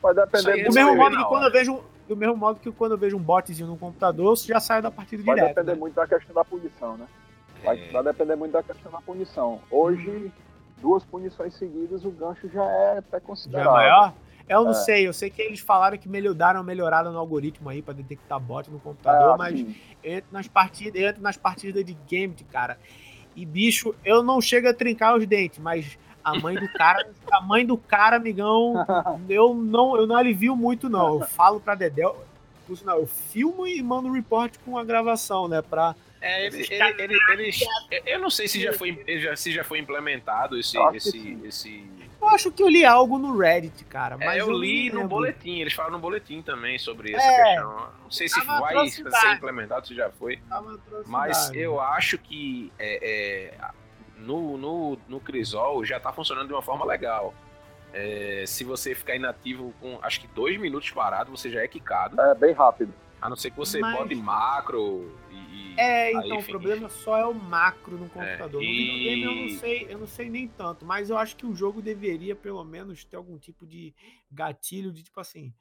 Vai 0.02 0.10
aí 0.10 0.14
depender 0.14 0.64
Do 0.64 0.74
mesmo 0.74 0.96
modo 0.96 1.16
que 1.16 1.24
quando 1.24 1.42
hora. 1.42 1.48
eu 1.48 1.52
vejo 1.52 1.72
um- 1.74 1.82
do 2.08 2.16
mesmo 2.16 2.36
modo 2.36 2.58
que 2.58 2.72
quando 2.72 2.92
eu 2.92 2.98
vejo 2.98 3.16
um 3.16 3.20
botzinho 3.22 3.68
no 3.68 3.76
computador, 3.76 4.34
já 4.36 4.58
saio 4.58 4.82
da 4.82 4.90
partida 4.90 5.22
Vai 5.22 5.34
direto. 5.34 5.48
depender 5.50 5.72
né? 5.74 5.78
muito 5.78 5.94
da 5.94 6.06
questão 6.06 6.34
da 6.34 6.44
punição, 6.44 6.96
né? 6.96 7.06
Vai, 7.62 7.78
É. 7.78 7.90
vai 7.92 8.02
depender 8.02 8.34
muito 8.34 8.52
da 8.52 8.62
questão 8.62 8.90
da 8.90 9.00
punição. 9.02 9.60
Hoje, 9.70 10.32
duas 10.80 11.04
punições 11.04 11.54
seguidas, 11.54 12.04
o 12.04 12.10
gancho 12.10 12.48
já 12.48 12.64
é 12.64 12.98
até 12.98 13.10
Já 13.12 13.16
é 13.18 13.20
considerável. 13.20 13.72
maior? 13.72 14.14
Eu 14.48 14.64
não 14.64 14.72
É. 14.72 14.74
sei, 14.74 15.06
eu 15.06 15.12
sei 15.12 15.30
que 15.30 15.40
eles 15.40 15.60
falaram 15.60 15.96
que 15.96 16.08
melhoraram 16.08 16.58
uma 16.58 16.66
melhorada 16.66 17.10
no 17.12 17.18
algoritmo 17.18 17.68
aí 17.70 17.80
pra 17.80 17.94
detectar 17.94 18.40
bot 18.40 18.68
no 18.68 18.80
computador, 18.80 19.34
É, 19.34 19.38
mas 19.38 19.54
assim, 19.54 19.76
entro 20.04 20.30
nas 20.32 20.48
partidas, 20.48 21.02
entro 21.02 21.22
nas 21.22 21.36
partidas 21.36 21.84
de 21.84 21.96
game, 22.08 22.34
cara. 22.50 22.78
E 23.34 23.46
bicho, 23.46 23.94
eu 24.04 24.22
não 24.22 24.40
chego 24.40 24.68
a 24.68 24.74
trincar 24.74 25.16
os 25.16 25.26
dentes, 25.26 25.58
mas 25.58 25.98
a 26.22 26.38
mãe 26.38 26.54
do 26.54 26.68
cara, 26.72 27.08
a 27.32 27.40
mãe 27.40 27.66
do 27.66 27.76
cara, 27.76 28.16
amigão, 28.16 28.74
eu 29.28 29.54
não, 29.54 29.96
eu 29.96 30.06
não 30.06 30.16
alivio 30.16 30.54
muito 30.54 30.88
não. 30.88 31.20
Eu 31.20 31.26
falo 31.28 31.60
pra 31.60 31.74
Dedel, 31.74 32.24
eu 32.68 33.06
filmo 33.06 33.66
e 33.66 33.82
mando 33.82 34.08
um 34.08 34.12
report 34.12 34.54
com 34.64 34.78
a 34.78 34.84
gravação, 34.84 35.48
né? 35.48 35.62
Pra. 35.62 35.94
É, 36.24 36.46
ele, 36.46 36.66
ele, 36.70 37.18
ele, 37.32 37.50
eu 38.06 38.20
não 38.20 38.30
sei 38.30 38.46
se 38.46 38.62
já 38.62 38.72
foi, 38.72 39.02
já, 39.20 39.34
se 39.34 39.50
já 39.52 39.64
foi 39.64 39.80
implementado 39.80 40.56
esse, 40.56 40.76
Eu 40.76 40.84
acho 40.86 41.10
que 41.12 41.18
esse, 41.18 41.38
esse. 41.46 41.90
Eu 42.20 42.28
acho 42.28 42.52
que 42.52 42.62
eu 42.62 42.68
li 42.68 42.84
algo 42.84 43.18
no 43.18 43.36
Reddit, 43.36 43.84
cara. 43.86 44.16
É, 44.20 44.24
Mas 44.24 44.38
eu 44.38 44.46
não 44.46 44.54
li 44.56 44.88
no 44.90 44.94
lembro. 45.00 45.08
boletim, 45.08 45.58
eles 45.60 45.72
falam 45.72 45.90
no 45.90 45.98
boletim 45.98 46.40
também 46.40 46.78
sobre 46.78 47.12
essa 47.12 47.26
É. 47.26 47.42
questão. 47.54 47.88
Não 48.04 48.10
sei 48.10 48.28
se 48.28 48.40
vai 48.44 48.76
atrocidade. 48.76 49.20
ser 49.20 49.32
implementado, 49.32 49.86
se 49.88 49.94
já 49.96 50.08
foi. 50.10 50.38
Mas 51.06 51.50
eu 51.52 51.80
acho 51.80 52.16
que 52.18 52.72
é, 52.78 53.50
é, 53.50 53.70
no, 54.18 54.56
no, 54.56 54.98
no 55.08 55.18
Crisol 55.18 55.84
já 55.84 55.98
tá 55.98 56.12
funcionando 56.12 56.46
de 56.46 56.52
uma 56.52 56.62
forma 56.62 56.84
legal. 56.84 57.34
É, 57.92 58.44
se 58.46 58.62
você 58.62 58.94
ficar 58.94 59.16
inativo 59.16 59.74
com 59.80 59.98
acho 60.02 60.20
que 60.20 60.28
dois 60.28 60.58
minutos 60.60 60.88
parado, 60.92 61.32
você 61.32 61.50
já 61.50 61.60
é 61.60 61.66
quicado. 61.66 62.20
É 62.20 62.34
bem 62.36 62.52
rápido. 62.54 62.94
A 63.22 63.28
não 63.28 63.36
ser 63.36 63.50
que 63.52 63.56
você 63.56 63.78
Mas- 63.78 63.96
bote 63.96 64.14
macro 64.16 65.16
e. 65.30 65.72
e- 65.74 65.74
É, 65.78 66.06
aí, 66.08 66.14
então 66.16 66.36
o 66.36 66.40
enfim. 66.40 66.50
problema 66.50 66.88
só 66.88 67.16
é 67.16 67.24
o 67.24 67.32
macro 67.32 67.96
no 67.96 68.08
computador. 68.10 68.60
No 68.60 68.62
e- 68.62 68.76
videogame 68.76 69.22
eu 69.22 69.34
não 69.54 69.58
sei, 69.60 69.86
eu 69.88 69.98
não 69.98 70.06
sei 70.06 70.28
nem 70.28 70.48
tanto, 70.48 70.84
mas 70.84 71.08
eu 71.08 71.16
acho 71.16 71.36
que 71.36 71.46
o 71.46 71.54
jogo 71.54 71.80
deveria 71.80 72.34
pelo 72.36 72.62
menos 72.64 73.04
ter 73.04 73.16
algum 73.16 73.38
tipo 73.38 73.66
de 73.66 73.94
gatilho 74.30 74.92
de 74.92 75.02
tipo 75.04 75.18
assim, 75.20 75.54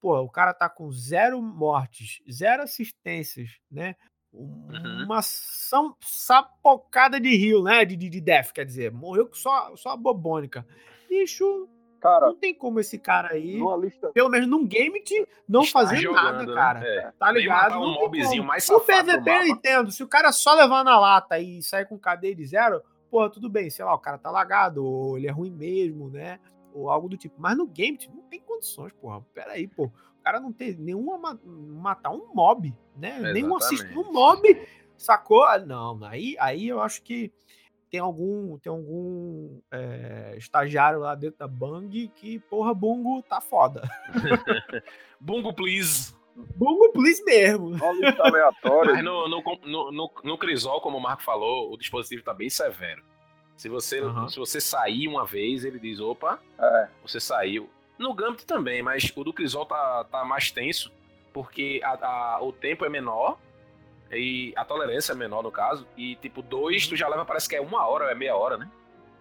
pô, 0.00 0.18
o 0.20 0.30
cara 0.30 0.54
tá 0.54 0.68
com 0.70 0.90
zero 0.92 1.42
mortes, 1.42 2.22
zero 2.30 2.62
assistências, 2.62 3.50
né? 3.70 3.94
Um- 4.32 4.68
Uhum. 4.70 5.04
Uma 5.04 5.20
são, 5.22 5.96
sapocada 6.00 7.18
de 7.18 7.34
rio, 7.34 7.62
né? 7.62 7.84
De, 7.84 7.96
de, 7.96 8.08
de 8.08 8.20
death, 8.20 8.52
quer 8.52 8.64
dizer, 8.64 8.92
morreu 8.92 9.26
com 9.26 9.34
só, 9.34 9.74
só 9.76 9.90
a 9.90 9.96
bobônica. 9.96 10.66
Bicho, 11.08 11.68
Cara, 12.00 12.26
não 12.26 12.36
tem 12.36 12.54
como 12.54 12.78
esse 12.80 12.98
cara 12.98 13.32
aí, 13.32 13.60
lista. 13.80 14.08
pelo 14.10 14.28
menos 14.28 14.48
num 14.48 14.64
game, 14.66 15.00
te 15.02 15.26
não 15.48 15.62
Está 15.62 15.80
fazer 15.80 15.96
jogando, 15.96 16.24
nada, 16.24 16.46
né? 16.46 16.54
cara. 16.54 16.80
É. 16.86 17.12
Tá 17.18 17.30
ligado? 17.32 17.78
um 17.80 17.92
mobzinho 17.94 18.44
mais 18.44 18.68
O 18.68 18.80
PVP 18.80 19.28
eu 19.30 19.42
entendo. 19.46 19.90
Se 19.90 20.02
o 20.02 20.08
cara 20.08 20.30
só 20.32 20.54
levar 20.54 20.84
na 20.84 20.98
lata 20.98 21.38
e 21.38 21.62
sair 21.62 21.86
com 21.86 21.98
cadeia 21.98 22.34
de 22.34 22.44
zero, 22.46 22.80
porra, 23.10 23.28
tudo 23.30 23.48
bem. 23.48 23.68
Sei 23.70 23.84
lá, 23.84 23.94
o 23.94 23.98
cara 23.98 24.16
tá 24.18 24.30
lagado, 24.30 24.84
ou 24.84 25.18
ele 25.18 25.26
é 25.26 25.30
ruim 25.30 25.50
mesmo, 25.50 26.08
né? 26.10 26.38
Ou 26.72 26.88
algo 26.90 27.08
do 27.08 27.16
tipo. 27.16 27.34
Mas 27.38 27.56
no 27.56 27.66
game, 27.66 27.96
tipo, 27.98 28.14
não 28.16 28.22
tem 28.24 28.40
condições, 28.40 28.92
porra. 28.92 29.20
Pera 29.34 29.52
aí, 29.52 29.66
pô. 29.66 29.84
O 29.86 30.22
cara 30.22 30.38
não 30.38 30.52
tem 30.52 30.74
nenhuma. 30.74 31.16
ma- 31.18 31.38
Matar 31.44 32.10
um 32.10 32.28
mob, 32.34 32.72
né? 32.96 33.18
Nenhum 33.32 33.56
assist 33.56 33.82
Exatamente. 33.84 34.08
um 34.08 34.12
mob, 34.12 34.68
sacou? 34.96 35.44
Ah, 35.44 35.58
Não, 35.58 35.98
aí, 36.04 36.36
aí 36.38 36.68
eu 36.68 36.80
acho 36.80 37.02
que 37.02 37.32
tem 37.90 38.00
algum, 38.00 38.58
tem 38.58 38.70
algum 38.70 39.60
é, 39.70 40.34
estagiário 40.36 41.00
lá 41.00 41.14
dentro 41.14 41.38
da 41.38 41.48
Bang 41.48 42.08
que, 42.16 42.38
porra, 42.40 42.74
Bungo 42.74 43.22
tá 43.22 43.40
foda. 43.40 43.82
Bungo, 45.20 45.52
please. 45.52 46.14
Bungo, 46.56 46.92
please 46.92 47.22
mesmo. 47.24 47.70
Numa 47.70 47.92
lista 47.92 48.22
aleatória. 48.22 48.94
Mas 48.94 49.04
no, 49.04 49.28
no, 49.28 49.42
no, 49.66 49.90
no, 49.92 50.10
no 50.22 50.38
Crisol, 50.38 50.80
como 50.80 50.96
o 50.96 51.00
Marco 51.00 51.22
falou, 51.22 51.72
o 51.72 51.76
dispositivo 51.76 52.22
tá 52.22 52.32
bem 52.32 52.48
severo. 52.48 53.02
Se 53.56 53.68
você, 53.68 53.98
Aham. 54.00 54.28
se 54.28 54.38
você 54.38 54.60
sair 54.60 55.08
uma 55.08 55.24
vez, 55.26 55.64
ele 55.64 55.80
diz, 55.80 55.98
opa, 55.98 56.38
É, 56.60 56.88
você 57.02 57.18
saiu. 57.18 57.68
No 57.98 58.14
Gambit 58.14 58.46
também, 58.46 58.82
mas 58.82 59.12
o 59.16 59.24
do 59.24 59.32
Crisol 59.32 59.66
tá, 59.66 60.04
tá 60.04 60.24
mais 60.24 60.52
tenso, 60.52 60.92
porque 61.32 61.80
a, 61.82 62.06
a- 62.36 62.38
o 62.42 62.52
tempo 62.52 62.84
é 62.84 62.88
menor, 62.88 63.36
e 64.12 64.52
a 64.56 64.64
tolerância 64.64 65.12
é 65.12 65.14
menor 65.14 65.42
no 65.42 65.50
caso, 65.50 65.86
e 65.96 66.16
tipo, 66.16 66.40
dois 66.42 66.86
tu 66.86 66.96
já 66.96 67.08
leva, 67.08 67.24
parece 67.24 67.48
que 67.48 67.56
é 67.56 67.60
uma 67.60 67.86
hora, 67.86 68.10
é 68.10 68.14
meia 68.14 68.34
hora, 68.36 68.56
né? 68.56 68.68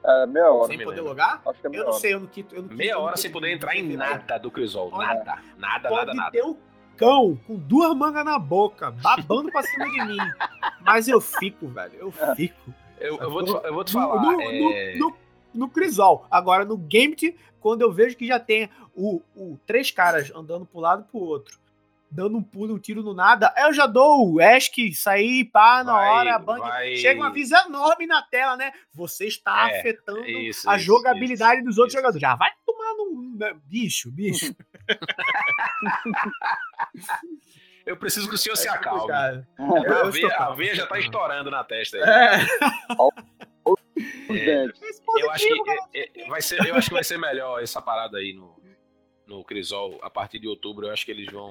é 0.05 0.25
meia 0.25 0.49
hora. 0.51 0.67
Sem 0.67 0.79
poder 0.83 1.01
logar? 1.01 1.41
Acho 1.45 1.59
que 1.59 1.67
é 1.67 1.69
meia 1.69 1.81
Eu 1.81 1.85
não 1.85 1.91
hora. 1.91 1.99
sei, 1.99 2.13
eu 2.13 2.19
não 2.21 2.27
quito. 2.27 2.55
Eu 2.55 2.61
não 2.61 2.69
quito- 2.69 2.77
Meia 2.77 2.91
eu 2.91 2.95
não 2.97 3.03
hora 3.03 3.13
quito- 3.13 3.21
sem 3.23 3.31
poder 3.31 3.51
entrar 3.51 3.75
em 3.75 3.83
nada 3.97 4.37
do 4.37 4.49
Crisol. 4.49 4.89
Olha, 4.93 5.07
Nada, 5.15 5.41
nada, 5.57 5.89
Pode 5.89 6.05
nada, 6.07 6.13
nada. 6.13 6.31
ter 6.31 6.43
um 6.45 6.55
cão 6.95 7.37
com 7.45 7.55
duas 7.55 7.93
mangas 7.95 8.23
na 8.23 8.39
boca, 8.39 8.89
babando 8.91 9.51
pra 9.51 9.63
cima 9.63 9.85
de 9.89 10.01
mim. 10.05 10.17
Mas 10.81 11.07
eu 11.09 11.19
fico, 11.19 11.67
velho. 11.67 11.93
Eu 11.99 12.11
fico. 12.35 12.73
Eu, 12.99 13.17
eu 13.17 13.29
vou 13.29 13.43
te, 13.43 13.51
eu 13.51 13.73
vou 13.73 13.83
te 13.83 13.91
falar. 13.91 14.21
No, 14.21 14.41
é, 14.41 14.95
no, 14.95 15.09
no, 15.09 15.17
no 15.53 15.69
Crisol. 15.69 16.25
Agora, 16.31 16.63
no 16.63 16.77
Gambit, 16.77 17.35
quando 17.59 17.81
eu 17.81 17.91
vejo 17.91 18.15
que 18.15 18.25
já 18.25 18.39
tem 18.39 18.69
o, 18.95 19.21
o 19.35 19.59
três 19.67 19.91
caras 19.91 20.31
andando 20.33 20.65
pro 20.65 20.79
lado 20.79 21.05
e 21.07 21.11
pro 21.11 21.19
outro, 21.19 21.59
dando 22.09 22.37
um 22.37 22.43
pulo, 22.43 22.75
um 22.75 22.79
tiro 22.79 23.03
no 23.03 23.13
nada, 23.13 23.53
eu 23.57 23.73
já 23.73 23.85
dou 23.85 24.33
o 24.33 24.41
ESC, 24.41 24.93
sair, 24.93 25.45
pá, 25.45 25.83
na 25.83 25.93
Vai- 25.93 26.09
hora, 26.09 26.35
a 26.35 26.39
bang. 26.39 26.59
vai- 26.59 26.95
Chega 26.97 27.19
um 27.19 27.23
aviso 27.23 27.55
enorme 27.55 28.07
na 28.07 28.21
tela, 28.23 28.55
né? 28.57 28.71
Você 28.93 29.25
está 29.27 29.69
É, 29.71 29.79
afetando 29.79 30.25
isso, 30.25 30.69
a 30.69 30.75
isso, 30.75 30.85
jogabilidade 30.85 31.57
isso, 31.57 31.65
dos 31.65 31.77
outros 31.77 31.93
isso. 31.93 32.01
jogadores. 32.01 32.21
Já 32.21 32.35
vai 32.35 32.51
tomar 32.65 32.93
num. 32.95 33.35
né? 33.37 33.53
Bicho, 33.65 34.11
bicho. 34.11 34.55
Eu 37.85 37.95
preciso 37.95 38.27
que 38.27 38.35
o 38.35 38.37
senhor 38.37 38.55
se 38.57 38.67
É 38.67 38.71
acalme. 38.71 38.99
complicado. 38.99 39.47
A 39.57 40.09
veia, 40.09 40.35
a 40.37 40.49
veia 40.53 40.75
já 40.75 40.85
tá 40.85 40.99
estourando 40.99 41.49
na 41.49 41.63
testa 41.63 41.97
aí. 41.97 42.03
É. 42.03 42.39
É. 44.29 44.65
Esse 44.65 45.01
eu 45.19 45.31
acho 45.31 45.45
que 45.45 45.49
positivo, 45.57 45.63
cara. 45.65 45.79
é, 45.93 46.21
é, 46.21 46.27
vai 46.29 46.41
ser, 46.41 46.65
eu 46.67 46.75
acho 46.75 46.87
que 46.89 46.93
vai 46.93 47.03
ser 47.03 47.17
melhor 47.17 47.61
essa 47.61 47.81
parada 47.81 48.17
aí 48.17 48.33
no, 48.33 48.55
no 49.25 49.43
Crisol 49.43 49.99
a 50.03 50.09
partir 50.09 50.39
de 50.39 50.47
outubro. 50.47 50.87
Eu 50.87 50.93
acho 50.93 51.05
que 51.05 51.11
eles 51.11 51.31
vão. 51.31 51.49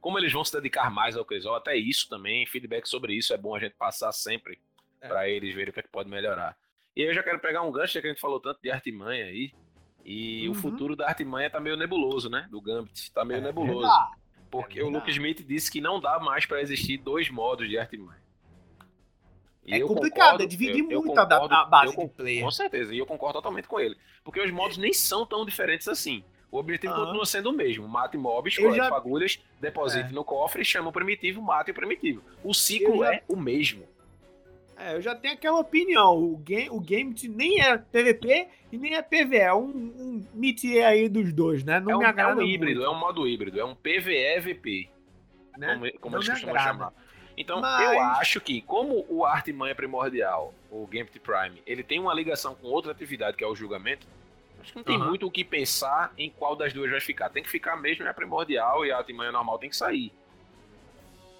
Como 0.00 0.18
eles 0.18 0.32
vão 0.32 0.44
se 0.44 0.52
dedicar 0.52 0.90
mais 0.90 1.16
ao 1.16 1.24
Crisol, 1.24 1.54
até 1.54 1.76
isso 1.76 2.08
também, 2.08 2.46
feedback 2.46 2.86
sobre 2.88 3.14
isso 3.14 3.34
é 3.34 3.36
bom 3.36 3.54
a 3.54 3.58
gente 3.60 3.74
passar 3.74 4.12
sempre 4.12 4.58
É. 5.00 5.08
pra 5.08 5.28
eles 5.28 5.54
verem 5.54 5.70
o 5.70 5.72
que, 5.72 5.80
é 5.80 5.82
que 5.82 5.88
pode 5.90 6.08
melhorar. 6.08 6.56
E 6.96 7.02
aí 7.02 7.08
eu 7.08 7.14
já 7.14 7.22
quero 7.22 7.38
pegar 7.38 7.62
um 7.62 7.70
gancho, 7.70 7.94
já 7.94 8.00
que 8.00 8.06
a 8.06 8.10
gente 8.10 8.20
falou 8.20 8.40
tanto 8.40 8.60
de 8.62 8.70
artimanha 8.70 9.26
aí. 9.26 9.52
E 10.04 10.46
Uhum. 10.48 10.52
o 10.52 10.54
futuro 10.54 10.96
da 10.96 11.06
artimanha 11.06 11.50
tá 11.50 11.60
meio 11.60 11.76
nebuloso, 11.76 12.30
né? 12.30 12.48
Do 12.50 12.60
Gambit. 12.60 13.12
Tá 13.12 13.24
meio 13.24 13.38
É 13.38 13.42
nebuloso. 13.42 13.80
verdade. 13.80 14.12
Porque 14.50 14.80
É 14.80 14.82
o. 14.82 14.88
Lucas 14.88 15.10
Smith 15.14 15.46
disse 15.46 15.70
que 15.70 15.80
não 15.80 16.00
dá 16.00 16.18
mais 16.18 16.46
pra 16.46 16.60
existir 16.62 16.96
dois 16.96 17.28
modos 17.30 17.68
de 17.68 17.78
artimanha. 17.78 18.18
E 19.66 19.74
É 19.74 19.80
complicado, 19.80 20.22
concordo, 20.24 20.42
é 20.42 20.46
dividir 20.46 20.80
eu- 20.84 20.90
eu 20.90 21.02
muito 21.02 21.18
a, 21.20 21.24
da- 21.24 21.36
concordo, 21.36 21.54
a 21.54 21.64
base 21.66 21.94
eu 21.96 22.08
de 22.08 22.14
player. 22.14 22.42
Com 22.44 22.50
certeza, 22.50 22.94
e 22.94 22.98
eu 22.98 23.06
concordo 23.06 23.34
totalmente 23.34 23.68
com 23.68 23.78
ele. 23.78 23.96
Porque 24.24 24.40
os 24.40 24.50
modos 24.50 24.78
nem 24.78 24.92
são 24.92 25.24
tão 25.26 25.44
diferentes 25.44 25.86
assim. 25.86 26.24
O 26.50 26.58
objetivo 26.58 26.94
continua 26.94 27.24
sendo 27.26 27.50
o 27.50 27.52
mesmo: 27.52 27.86
mate 27.88 28.16
mobs, 28.16 28.56
colete 28.56 28.76
já- 28.76 28.88
fagulhas, 28.88 29.40
deposite 29.60 30.08
É. 30.10 30.12
no 30.12 30.24
cofre, 30.24 30.64
chama 30.64 30.88
o 30.88 30.92
primitivo, 30.92 31.40
mate 31.40 31.70
o 31.70 31.74
primitivo. 31.74 32.22
O 32.42 32.52
ciclo 32.52 32.98
já- 33.04 33.14
é 33.14 33.22
o 33.28 33.36
mesmo. 33.36 33.84
É, 34.76 34.94
eu 34.94 35.00
já 35.02 35.14
tenho 35.14 35.34
aquela 35.34 35.58
opinião. 35.60 36.16
O 36.16 36.36
game, 36.38 36.70
o 36.70 36.80
game 36.80 37.14
nem 37.28 37.60
é 37.60 37.76
PVP 37.76 38.48
e 38.72 38.78
nem 38.78 38.94
é 38.94 39.02
PVE. 39.02 39.36
É 39.36 39.52
um, 39.54 39.66
um 39.68 40.26
métier 40.34 40.86
aí 40.86 41.06
dos 41.08 41.32
dois, 41.34 41.62
né? 41.62 41.78
Não 41.78 41.90
é 41.92 41.96
um, 41.96 41.98
me 41.98 42.04
é 42.04 42.08
agrada 42.08 42.40
um 42.40 42.42
híbrido, 42.42 42.80
muito, 42.80 42.90
é 42.90 42.96
um 42.96 42.98
modo 42.98 43.28
híbrido, 43.28 43.60
é 43.60 43.64
um 43.64 43.74
PVE-VP, 43.74 44.88
né? 45.58 45.74
como, 45.74 45.92
como 46.00 46.16
eles 46.16 46.28
costumam 46.30 46.54
agrada. 46.56 46.72
chamar. 46.78 46.92
Então, 47.36 47.60
Mas- 47.60 47.92
eu 47.92 48.00
acho 48.00 48.40
que, 48.40 48.60
como 48.62 49.04
o 49.08 49.24
Artimanha 49.24 49.72
é 49.72 49.74
primordial, 49.74 50.52
o 50.70 50.86
Gambit 50.86 51.18
Prime, 51.20 51.62
ele 51.66 51.82
tem 51.82 51.98
uma 52.00 52.12
ligação 52.14 52.54
com 52.54 52.66
outra 52.68 52.90
atividade, 52.92 53.36
que 53.36 53.44
é 53.44 53.46
o 53.46 53.54
julgamento, 53.54 54.06
acho 54.60 54.72
que 54.72 54.76
não 54.78 54.84
tem 54.84 54.96
Aham. 54.96 55.08
muito 55.08 55.26
o 55.26 55.30
que 55.30 55.44
pensar 55.44 56.12
em 56.18 56.30
qual 56.30 56.54
das 56.56 56.72
duas 56.72 56.90
vai 56.90 57.00
ficar. 57.00 57.28
Tem 57.30 57.42
que 57.42 57.48
ficar 57.48 57.76
mesmo, 57.76 58.06
é 58.06 58.12
primordial, 58.12 58.84
e 58.84 58.92
a 58.92 58.98
Artimanha 58.98 59.32
normal 59.32 59.58
tem 59.58 59.70
que 59.70 59.76
sair. 59.76 60.12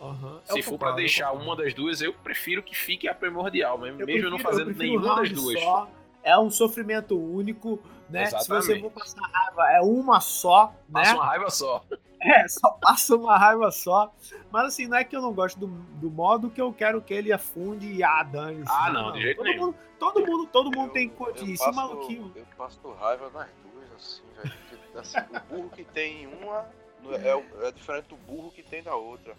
Aham. 0.00 0.40
Se 0.44 0.58
Eu 0.58 0.62
for 0.64 0.78
pra 0.78 0.88
eu 0.90 0.94
deixar 0.94 1.32
uma 1.32 1.54
das 1.54 1.74
duas, 1.74 2.00
eu 2.00 2.12
prefiro 2.14 2.62
que 2.62 2.74
fique 2.74 3.06
a 3.06 3.14
primordial, 3.14 3.76
mesmo, 3.78 4.00
Eu 4.00 4.06
eu 4.08 4.30
não 4.30 4.38
prefiro- 4.38 4.38
fazendo 4.38 4.64
prefiro 4.74 4.86
um 4.98 5.00
nenhuma 5.00 5.16
das 5.16 5.30
duas. 5.32 5.60
só. 5.60 5.88
É 6.22 6.38
um 6.38 6.50
sofrimento 6.50 7.18
único, 7.18 7.78
né? 8.08 8.26
Se 8.26 8.32
você 8.32 8.52
Exatamente. 8.52 8.82
for 8.82 8.90
passar 8.90 9.20
raiva, 9.30 9.72
é 9.72 9.80
uma 9.80 10.20
só, 10.20 10.66
né? 10.88 11.00
Passa 11.02 11.14
uma 11.14 11.24
raiva 11.26 11.50
só. 11.50 11.84
É, 12.22 12.46
só 12.48 12.72
passa 12.72 13.16
uma 13.16 13.38
raiva 13.38 13.70
só. 13.70 14.12
Mas 14.50 14.66
assim, 14.66 14.86
não 14.86 14.98
é 14.98 15.04
que 15.04 15.16
eu 15.16 15.22
não 15.22 15.32
gosto 15.32 15.58
do, 15.58 15.66
do 15.66 16.10
modo 16.10 16.50
que 16.50 16.60
eu 16.60 16.70
quero 16.70 17.00
que 17.00 17.14
ele 17.14 17.32
afunde 17.32 17.90
e 17.90 18.04
ah, 18.04 18.22
dane 18.22 18.62
Ah, 18.68 18.92
não, 18.92 19.12
de 19.12 19.22
jeito 19.22 19.38
todo 19.38 19.46
nenhum. 19.46 19.64
Mundo, 19.68 19.76
todo 19.98 20.26
mundo, 20.26 20.46
todo 20.48 20.64
mundo 20.70 20.88
Eu- 20.88 20.92
tem 20.92 21.08
passo- 21.08 21.72
maluquinho. 21.72 22.30
Eu 22.36 22.44
passo 22.58 22.92
raiva 22.92 23.30
nas 23.30 23.48
duas, 23.62 23.90
assim, 23.96 24.22
velho. 24.36 24.54
assim, 24.98 25.16
o 25.18 25.40
burro 25.54 25.70
que 25.70 25.82
tem 25.82 26.24
em 26.24 26.26
uma 26.26 26.66
não 27.02 27.14
é, 27.14 27.26
é 27.26 27.68
é 27.68 27.72
diferente 27.72 28.08
do 28.08 28.16
burro 28.18 28.50
que 28.50 28.62
tem 28.62 28.82
na 28.82 28.94
outra. 28.94 29.34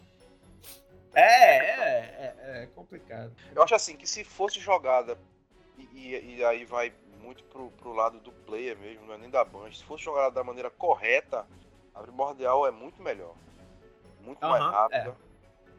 É, 1.13 1.21
é, 1.21 2.35
é, 2.39 2.63
é 2.63 2.65
complicado. 2.73 3.31
Eu 3.53 3.61
acho 3.61 3.75
assim 3.75 3.95
que 3.95 4.07
se 4.07 4.23
fosse 4.23 4.59
jogada, 4.59 5.19
e, 5.93 6.37
e- 6.37 6.45
aí 6.45 6.65
vai 6.65 6.93
muito 7.21 7.43
pro, 7.45 7.69
pro 7.71 7.93
lado 7.93 8.19
do 8.19 8.31
player 8.45 8.77
mesmo, 8.77 9.05
não 9.05 9.13
é 9.13 9.17
nem 9.17 9.29
da 9.29 9.43
Bunch, 9.43 9.77
se 9.77 9.83
fosse 9.83 10.03
jogada 10.03 10.31
da 10.31 10.43
maneira 10.43 10.69
correta, 10.69 11.45
a 11.93 12.01
primordial 12.01 12.65
é 12.67 12.71
muito 12.71 13.01
melhor. 13.01 13.35
Muito 14.21 14.45
mais 14.45 14.63
Aham, 14.63 14.71
rápida, 14.71 15.15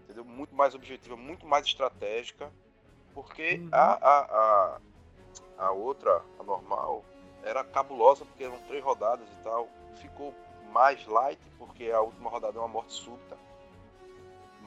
entendeu? 0.05 0.25
Muito 0.25 0.55
mais 0.55 0.75
objetiva, 0.75 1.17
muito 1.17 1.47
mais 1.47 1.67
estratégica. 1.67 2.53
Porque 3.15 3.61
Uhum. 3.61 3.69
a, 3.73 3.93
a, 4.09 4.79
a, 5.59 5.67
a 5.67 5.73
outra, 5.73 6.23
a 6.39 6.43
normal, 6.43 7.05
era 7.43 7.63
cabulosa 7.65 8.25
porque 8.25 8.45
eram 8.45 8.59
três 8.67 8.83
rodadas 8.83 9.29
e 9.29 9.45
tal. 9.45 9.69
Ficou 9.97 10.35
mais 10.73 11.07
light 11.07 11.41
porque 11.59 11.91
a 11.91 12.01
última 12.01 12.31
rodada 12.31 12.59
é 12.59 12.61
uma 12.61 12.69
morte 12.69 12.93
súbita. 12.95 13.37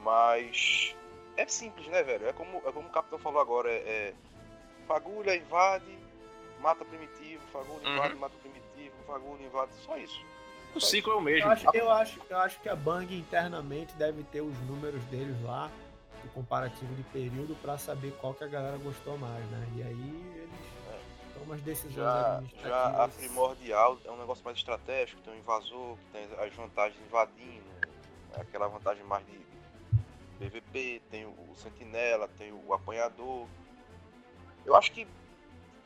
Mas 0.03 0.95
é 1.37 1.47
simples, 1.47 1.87
né, 1.87 2.03
velho? 2.03 2.27
É 2.27 2.33
como, 2.33 2.57
é 2.65 2.71
como 2.71 2.87
o 2.87 2.91
capitão 2.91 3.17
falou 3.19 3.41
agora, 3.41 3.69
é, 3.71 3.77
é 3.77 4.13
fagulha, 4.87 5.35
invade, 5.35 5.97
mata 6.61 6.83
primitivo, 6.85 7.41
fagulha, 7.51 7.87
Uhum. 7.87 7.95
invade, 7.95 8.15
mata 8.15 8.35
primitivo, 8.41 8.95
fagulha, 9.05 9.43
invade, 9.43 9.71
só 9.85 9.97
isso. 9.97 10.19
O 10.73 10.81
ciclo 10.81 11.13
é 11.13 11.15
o 11.15 11.21
mesmo. 11.21 11.47
Eu 11.47 11.51
acho, 11.51 11.65
eu, 11.73 11.91
acho, 11.91 12.21
eu 12.29 12.37
acho 12.37 12.59
que 12.59 12.67
a 12.69 12.75
Bang 12.75 13.15
internamente 13.17 13.93
deve 13.95 14.23
ter 14.23 14.41
os 14.41 14.57
números 14.61 15.01
deles 15.05 15.41
lá, 15.43 15.71
o 16.23 16.27
comparativo 16.29 16.93
de 16.95 17.03
período, 17.03 17.55
para 17.61 17.77
saber 17.77 18.11
qual 18.19 18.33
que 18.33 18.43
a 18.43 18.47
galera 18.47 18.77
gostou 18.77 19.17
mais, 19.17 19.45
né? 19.45 19.67
E 19.77 19.83
aí 19.83 20.33
eles 20.35 21.33
tomam 21.33 21.55
as 21.55 21.61
decisões 21.61 21.95
Já, 21.95 22.43
já 22.61 23.03
a 23.03 23.07
primordial 23.07 23.97
é 24.03 24.11
um 24.11 24.17
negócio 24.17 24.43
mais 24.43 24.57
estratégico, 24.57 25.21
tem 25.21 25.33
um 25.33 25.37
invasor, 25.37 25.95
que 25.97 26.11
tem 26.11 26.27
as 26.45 26.53
vantagens 26.53 26.99
invadindo, 27.05 27.63
é 28.35 28.41
aquela 28.41 28.67
vantagem 28.67 29.03
mais 29.05 29.25
de 29.27 29.39
PVP, 30.39 31.01
tem 31.09 31.25
o 31.25 31.55
sentinela, 31.55 32.27
tem 32.37 32.51
o 32.51 32.73
apanhador. 32.73 33.47
Eu 34.65 34.75
acho 34.75 34.91
que 34.91 35.07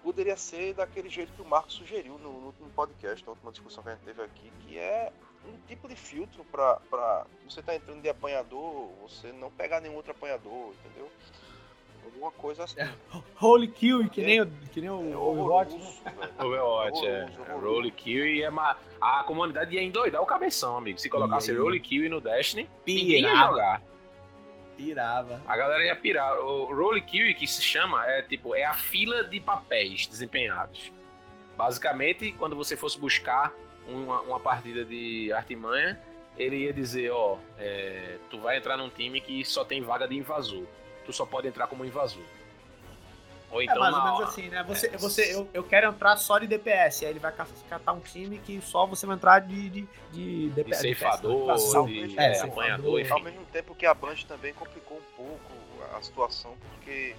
poderia 0.04 0.38
ser 0.38 0.74
daquele 0.74 1.10
jeito 1.10 1.34
que 1.34 1.42
o 1.42 1.46
Marco 1.46 1.72
sugeriu 1.72 2.18
no, 2.18 2.30
último 2.30 2.70
podcast, 2.70 3.24
na 3.26 3.32
última 3.32 3.52
discussão 3.52 3.84
que 3.84 3.90
a 3.90 3.94
gente 3.94 4.06
teve 4.06 4.22
aqui, 4.22 4.52
que 4.62 4.78
é 4.78 5.12
um 5.48 5.68
tipo 5.68 5.88
de 5.88 5.96
filtro 5.96 6.44
para 6.46 7.26
você 7.48 7.62
tá 7.62 7.76
entrando 7.76 8.02
de 8.02 8.10
apanhador, 8.10 8.90
você 9.02 9.32
não 9.34 9.52
pegar 9.52 9.82
nenhum 9.82 9.96
outro 9.96 10.12
apanhador, 10.12 10.74
entendeu? 10.86 11.10
Alguma 12.06 12.32
coisa 12.32 12.64
assim. 12.64 12.80
É, 12.80 12.92
holy 13.40 13.68
kill, 13.68 14.10
que 14.10 14.22
nem, 14.22 14.46
que 14.72 14.82
nem 14.82 14.90
o 14.90 15.12
é 15.12 15.18
Overwatch. 15.18 15.78
Né? 15.78 16.30
Overwatch, 16.40 17.06
é. 17.06 17.30
é 17.48 17.56
Holy 17.56 17.92
kill 17.92 18.26
e 18.26 18.42
é 18.42 18.50
uma, 18.50 18.78
a 19.00 19.24
comunidade 19.24 19.76
ia 19.76 19.84
endoidar 19.84 20.22
o 20.22 20.26
cabeção, 20.26 20.78
amigo. 20.78 20.98
Se 20.98 21.10
colocasse 21.10 21.56
Holy 21.56 21.80
kill 21.80 22.10
no 22.10 22.20
Destiny, 22.20 22.70
ninguém 22.88 23.22
ia 23.22 23.36
jogar. 23.36 23.82
Pirava. 24.80 25.42
A 25.46 25.58
galera 25.58 25.84
ia 25.84 25.96
pirar. 25.96 26.40
O 26.40 26.74
Roll 26.74 27.02
Kill, 27.02 27.36
que 27.36 27.46
se 27.46 27.62
chama, 27.62 28.06
é 28.08 28.22
tipo, 28.22 28.56
é 28.56 28.64
a 28.64 28.74
fila 28.74 29.26
de 29.26 29.38
papéis 29.42 30.08
desempenhados. 30.08 30.90
Basicamente, 31.58 32.32
quando 32.32 32.56
você 32.56 32.78
fosse 32.78 32.98
buscar 32.98 33.54
uma, 33.86 34.22
uma 34.22 34.40
partida 34.40 34.86
de 34.86 35.34
artimanha, 35.34 36.00
ele 36.38 36.60
ia 36.60 36.72
dizer, 36.72 37.12
ó, 37.12 37.38
é, 37.58 38.20
tu 38.30 38.40
vai 38.40 38.58
entrar 38.58 38.78
num 38.78 38.90
time 38.90 39.20
que 39.20 39.44
só 39.44 39.66
tem 39.66 39.82
vaga 39.82 40.08
de 40.08 40.16
invasor. 40.16 40.66
Tu 41.06 41.12
só 41.12 41.26
pode 41.26 41.50
entrar 41.50 41.68
como 41.68 41.84
invasor. 41.84 42.24
Ou 43.52 43.62
então, 43.62 43.76
é 43.76 43.80
mais 43.80 43.96
ou 43.96 44.04
menos 44.04 44.22
assim, 44.22 44.50
né? 44.50 44.64
Você, 44.64 44.88
é, 44.88 44.98
você, 44.98 45.36
eu, 45.36 45.50
eu 45.54 45.64
quero 45.64 45.88
entrar 45.88 46.16
só 46.18 46.38
de 46.38 46.48
DPS. 46.48 47.04
Aí 47.04 47.12
ele 47.12 47.20
vai 47.20 47.34
catar 47.70 47.94
um 47.94 48.00
time 48.00 48.38
que 48.40 48.62
só 48.62 48.86
você 48.86 49.06
vai 49.06 49.16
entrar 49.16 49.40
de, 49.40 49.70
de, 49.70 49.88
de 50.12 50.50
DPS. 50.50 50.78
De 50.78 50.82
ceifador, 50.82 51.86
de, 51.88 52.08
de 52.10 52.20
é, 52.20 52.42
apanhador, 52.42 53.12
Ao 53.12 53.22
mesmo 53.22 53.46
tempo 53.46 53.74
que 53.74 53.86
a 53.86 53.94
Band 53.94 54.16
também 54.28 54.54
complicou 54.54 54.98
um 54.98 55.16
pouco 55.16 55.96
a 55.98 56.02
situação, 56.02 56.56
porque, 56.70 57.16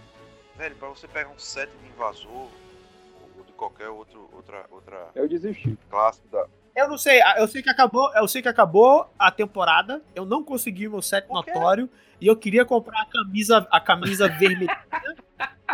velho, 0.57 0.77
pra 0.77 0.89
você 0.89 1.09
pegar 1.09 1.31
um 1.31 1.39
set 1.39 1.71
de 1.83 1.89
invasor 1.89 2.31
ou 2.31 3.45
de 3.45 3.53
qualquer 3.53 3.89
outro, 3.89 4.29
outra, 4.33 4.65
outra 4.71 5.09
eu 5.15 5.29
desisti. 5.29 5.77
classe 5.89 6.21
da, 6.31 6.47
eu 6.75 6.89
não 6.89 6.97
sei, 6.97 7.21
eu 7.37 7.49
sei 7.49 7.63
que 7.63 7.69
acabou, 7.69 8.11
eu 8.15 8.29
sei 8.29 8.41
que 8.41 8.49
acabou 8.49 9.13
a 9.19 9.31
temporada. 9.31 10.03
Eu 10.15 10.25
não 10.25 10.43
consegui 10.43 10.89
meu 10.89 11.03
set 11.03 11.29
notório 11.29 11.91
e 12.21 12.27
eu 12.27 12.37
queria 12.37 12.65
comprar 12.65 13.03
a 13.03 13.07
camisa, 13.07 13.67
a 13.71 13.81
camisa 13.81 14.29
vermelha. 14.39 14.79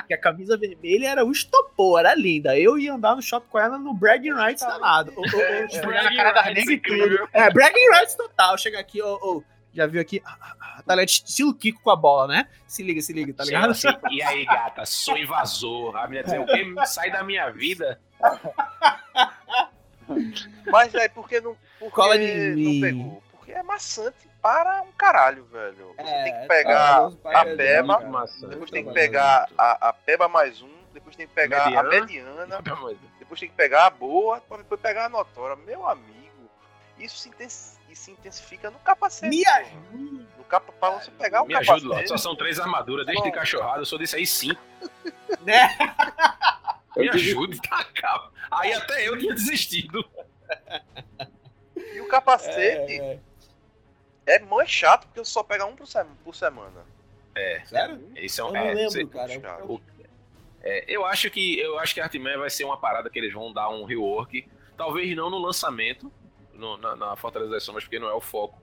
Que 0.03 0.15
a 0.15 0.19
camisa 0.19 0.57
vermelha 0.57 1.09
era 1.09 1.25
o 1.25 1.31
estopor, 1.31 2.01
era 2.01 2.15
linda. 2.15 2.59
Eu 2.59 2.79
ia 2.79 2.95
andar 2.95 3.17
no 3.17 3.23
shopping 3.23 3.49
com 3.49 3.59
ela 3.59 3.79
no 3.79 3.95
bragging 3.95 4.35
rights 4.35 4.65
danado. 4.65 5.13
Ou, 5.17 5.25
ou, 5.25 5.41
é, 5.41 5.67
é, 5.71 6.03
na 6.03 6.17
cara 6.17 6.33
da 6.33 6.53
e 6.53 6.79
tudo. 6.79 7.29
É, 7.33 7.51
bragging 7.51 7.91
rights 7.93 8.15
total. 8.15 8.59
Chega 8.59 8.79
aqui, 8.79 9.03
ô, 9.03 9.15
ô, 9.23 9.45
já 9.73 9.87
viu 9.87 10.01
aqui? 10.01 10.23
Ah, 10.25 10.39
ah, 10.41 10.57
ah, 10.61 10.83
tá 10.83 10.95
ligado? 10.95 11.09
Estilo 11.09 11.55
Kiko 11.55 11.83
com 11.83 11.91
a 11.91 11.97
bola, 11.97 12.27
né? 12.29 12.49
Se 12.67 12.83
liga, 12.83 13.01
se 13.03 13.13
liga, 13.13 13.35
tá 13.35 13.45
ligado? 13.45 13.71
Assim, 13.71 13.89
e 14.11 14.23
aí, 14.23 14.45
gata, 14.47 14.87
sou 14.87 15.19
invasor. 15.19 15.97
A 15.97 16.09
menina 16.09 16.25
dizer, 16.25 16.41
o 16.41 16.47
que? 16.47 16.87
Sai 16.87 17.11
da 17.11 17.23
minha 17.23 17.51
vida. 17.51 18.01
Mas, 20.67 20.95
é 20.95 21.09
porque 21.09 21.41
não, 21.41 21.57
porque 21.79 21.95
Cola 21.95 22.15
não 22.17 22.81
pegou? 22.81 23.23
Porque 23.33 23.53
é 23.53 23.63
maçante 23.63 24.26
para 24.41 24.83
um 24.83 24.93
caralho, 24.93 25.45
velho. 25.47 25.95
Você 25.97 26.11
é, 26.11 26.25
tem 26.25 26.41
que 26.41 26.49
pegar 26.49 27.11
a 27.25 27.45
Peba, 27.45 28.27
depois 28.49 28.71
tem 28.71 28.85
que 28.85 28.93
pegar 28.93 29.49
a, 29.57 29.89
a 29.89 29.93
Peba 29.93 30.29
mais 30.29 30.63
um, 30.63 30.71
depois 30.93 31.17
tem 31.17 31.27
que 31.27 31.35
pegar 31.35 31.67
mediana. 31.67 31.89
a 31.89 32.01
mediana, 32.01 32.63
depois 33.19 33.41
tem 33.41 33.49
que 33.49 33.55
pegar 33.55 33.87
a 33.87 33.91
boa, 33.91 34.43
depois 34.59 34.81
pegar 34.81 35.07
a 35.07 35.09
notora. 35.09 35.57
Meu 35.57 35.87
amigo, 35.87 36.51
isso 36.99 37.17
se, 37.19 37.31
se 37.95 38.11
intensifica 38.11 38.71
no 38.71 38.79
capacete. 38.79 39.29
Me 39.29 39.47
ajuda. 39.47 40.27
No 40.39 40.45
capa, 40.45 40.73
pra 40.73 40.91
você 40.91 41.11
pegar 41.11 41.43
o 41.43 41.47
Me 41.47 41.55
capacete. 41.55 41.87
Me 41.87 41.93
ajuda, 41.95 42.09
só 42.09 42.17
são 42.17 42.37
três 42.37 42.59
armaduras, 42.59 43.05
desde 43.05 43.25
de 43.25 43.33
cachorrada, 43.33 43.81
eu 43.81 43.87
sou 43.87 43.99
desse 43.99 44.17
aí 44.17 44.27
cinco. 44.27 44.61
Né? 45.43 45.69
Me 46.97 47.09
ajude, 47.09 47.61
tá 47.61 47.85
capa. 47.95 48.33
Aí 48.51 48.73
até 48.73 49.07
eu 49.09 49.19
tinha 49.19 49.35
desistido. 49.35 50.05
E 51.77 52.01
o 52.01 52.09
capacete 52.09 52.93
é, 52.93 53.13
é 53.13 53.19
é 54.27 54.39
mais 54.41 54.69
chato 54.69 55.07
porque 55.07 55.25
você 55.25 55.31
só 55.31 55.43
pega 55.43 55.65
um 55.65 55.77
por, 55.77 55.87
por 56.25 56.35
semana. 56.35 56.85
É. 57.35 57.63
Sério? 57.65 58.01
Isso 58.17 58.41
é 58.41 58.45
um, 58.45 58.49
eu 58.49 58.53
não 58.55 58.75
lembro, 58.75 59.01
é, 59.01 59.39
cara. 59.39 59.61
Eu, 59.61 59.81
é, 60.63 60.85
eu 60.89 61.07
acho 61.07 61.31
que 61.31 61.59
eu 61.59 61.79
acho 61.79 61.95
que 61.95 62.01
Artman 62.01 62.39
vai 62.39 62.51
ser 62.51 62.65
uma 62.65 62.77
parada 62.77 63.09
que 63.09 63.19
eles 63.19 63.33
vão 63.33 63.53
dar 63.53 63.69
um 63.69 63.85
rework. 63.85 64.49
Talvez 64.77 65.15
não 65.17 65.31
no 65.31 65.39
lançamento, 65.39 66.13
no, 66.53 66.77
na, 66.77 66.97
na, 66.97 67.17
Fortaleza 67.17 67.53
das 67.53 67.63
Sombras, 67.63 67.85
porque 67.85 67.99
não 67.99 68.09
é 68.09 68.15
o 68.15 68.21
foco. 68.21 68.61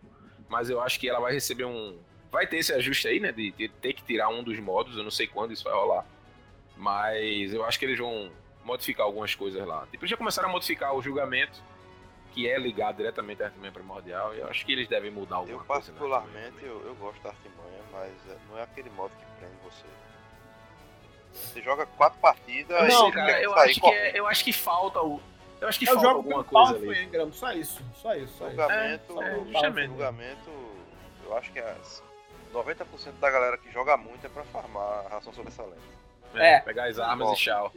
Mas 0.49 0.69
eu 0.69 0.81
acho 0.81 0.99
que 0.99 1.07
ela 1.07 1.19
vai 1.19 1.33
receber 1.33 1.65
um. 1.65 1.97
Vai 2.29 2.45
ter 2.47 2.57
esse 2.57 2.73
ajuste 2.73 3.07
aí, 3.07 3.19
né? 3.19 3.31
De, 3.31 3.51
de 3.51 3.69
ter 3.69 3.93
que 3.93 4.03
tirar 4.03 4.29
um 4.29 4.43
dos 4.43 4.59
modos. 4.59 4.97
Eu 4.97 5.03
não 5.03 5.11
sei 5.11 5.27
quando 5.27 5.53
isso 5.53 5.63
vai 5.63 5.73
rolar. 5.73 6.05
Mas 6.75 7.53
eu 7.53 7.63
acho 7.63 7.79
que 7.79 7.85
eles 7.85 7.97
vão 7.97 8.31
modificar 8.63 9.05
algumas 9.05 9.33
coisas 9.35 9.65
lá. 9.65 9.87
Depois 9.91 10.09
já 10.09 10.17
começaram 10.17 10.49
a 10.49 10.51
modificar 10.51 10.95
o 10.95 11.01
julgamento 11.01 11.61
que 12.33 12.49
é 12.49 12.57
ligado 12.57 12.97
diretamente 12.97 13.43
à 13.43 13.45
artimanha 13.45 13.71
primordial, 13.71 14.33
e 14.35 14.39
eu 14.39 14.47
acho 14.47 14.65
que 14.65 14.71
eles 14.71 14.87
devem 14.87 15.11
mudar 15.11 15.37
alguma 15.37 15.61
eu, 15.61 15.65
coisa. 15.65 15.91
Particularmente, 15.91 16.57
eu, 16.63 16.83
eu 16.85 16.95
gosto 16.95 17.21
da 17.21 17.29
artimanha, 17.29 17.81
mas 17.91 18.11
é, 18.29 18.37
não 18.49 18.57
é 18.57 18.63
aquele 18.63 18.89
modo 18.89 19.11
que 19.11 19.25
prende 19.37 19.55
você. 19.63 19.85
Você 21.31 21.61
joga 21.61 21.85
quatro 21.85 22.19
partidas 22.19 22.87
não, 22.87 23.11
cara, 23.11 23.41
eu 23.41 23.53
acho, 23.55 23.81
que 23.81 23.87
é, 23.87 24.19
eu 24.19 24.27
acho 24.27 24.43
que 24.43 24.53
falta 24.53 24.99
o. 25.01 25.21
Eu 25.61 25.67
acho 25.67 25.79
que 25.79 25.87
eu 25.87 25.93
falta 25.93 26.09
alguma 26.09 26.43
coisa 26.43 26.75
ali. 26.75 26.85
Foi, 26.85 27.03
Ingram, 27.03 27.31
só 27.31 27.51
isso, 27.53 27.81
só 27.95 28.15
isso. 28.15 28.33
Só 28.37 28.49
julgamento, 28.49 29.13
isso. 29.13 29.65
É, 29.65 29.85
julgamento, 29.87 30.51
eu 31.25 31.37
acho 31.37 31.51
que 31.51 31.59
é 31.59 31.75
90% 32.53 32.85
da 33.19 33.31
galera 33.31 33.57
que 33.57 33.71
joga 33.71 33.95
muito 33.97 34.25
é 34.25 34.29
pra 34.29 34.43
farmar 34.45 35.05
a 35.05 35.09
ração 35.09 35.33
sobressalente. 35.33 35.81
É, 36.35 36.55
é. 36.55 36.59
pegar 36.61 36.85
as 36.85 36.99
armas 36.99 37.31
e 37.31 37.43
tchau. 37.43 37.71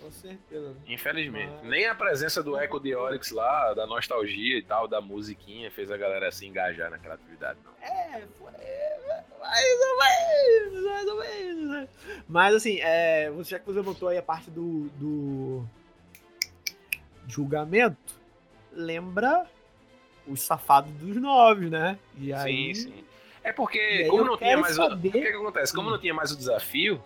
Com 0.00 0.10
certeza. 0.10 0.74
Infelizmente. 0.86 1.52
Mas... 1.60 1.70
Nem 1.70 1.86
a 1.86 1.94
presença 1.94 2.42
do 2.42 2.58
Echo 2.58 2.80
de 2.80 2.94
Oryx 2.94 3.30
lá, 3.30 3.74
da 3.74 3.86
nostalgia 3.86 4.58
e 4.58 4.62
tal, 4.62 4.88
da 4.88 5.00
musiquinha, 5.00 5.70
fez 5.70 5.90
a 5.90 5.96
galera 5.96 6.30
se 6.32 6.46
engajar 6.46 6.90
naquela 6.90 7.14
atividade, 7.14 7.58
não. 7.64 7.72
É, 7.86 8.22
foi. 8.38 8.50
Mais 9.40 9.80
ou 9.80 9.98
menos, 9.98 10.84
mais 10.84 11.08
ou 11.08 11.18
menos. 11.18 11.70
Né? 11.70 11.88
Mas 12.28 12.54
assim, 12.54 12.78
é, 12.80 13.32
já 13.42 13.58
que 13.58 13.66
você 13.66 13.82
botou 13.82 14.08
aí 14.08 14.18
a 14.18 14.22
parte 14.22 14.50
do, 14.50 14.88
do 14.96 15.66
julgamento, 17.26 18.20
lembra 18.72 19.46
os 20.26 20.42
safados 20.42 20.92
dos 20.92 21.16
nove, 21.16 21.68
né? 21.68 21.98
E 22.18 22.32
aí... 22.32 22.74
Sim, 22.74 22.82
sim. 22.90 23.04
É 23.42 23.52
porque, 23.52 24.04
como 24.08 24.24
não 24.24 24.36
tinha 24.36 24.58
mais 24.58 24.76
saber... 24.76 25.08
o. 25.08 25.10
O 25.10 25.12
que, 25.12 25.20
que 25.22 25.28
acontece? 25.28 25.74
Como 25.74 25.90
não 25.90 25.98
tinha 25.98 26.12
mais 26.12 26.30
o 26.30 26.36
desafio, 26.36 27.02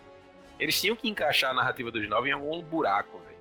eles 0.59 0.81
tinham 0.81 0.97
que 0.97 1.09
encaixar 1.09 1.51
a 1.51 1.55
narrativa 1.55 1.91
dos 1.91 2.09
nove 2.09 2.29
em 2.29 2.33
algum 2.33 2.63
buraco, 2.63 3.19
velho. 3.19 3.35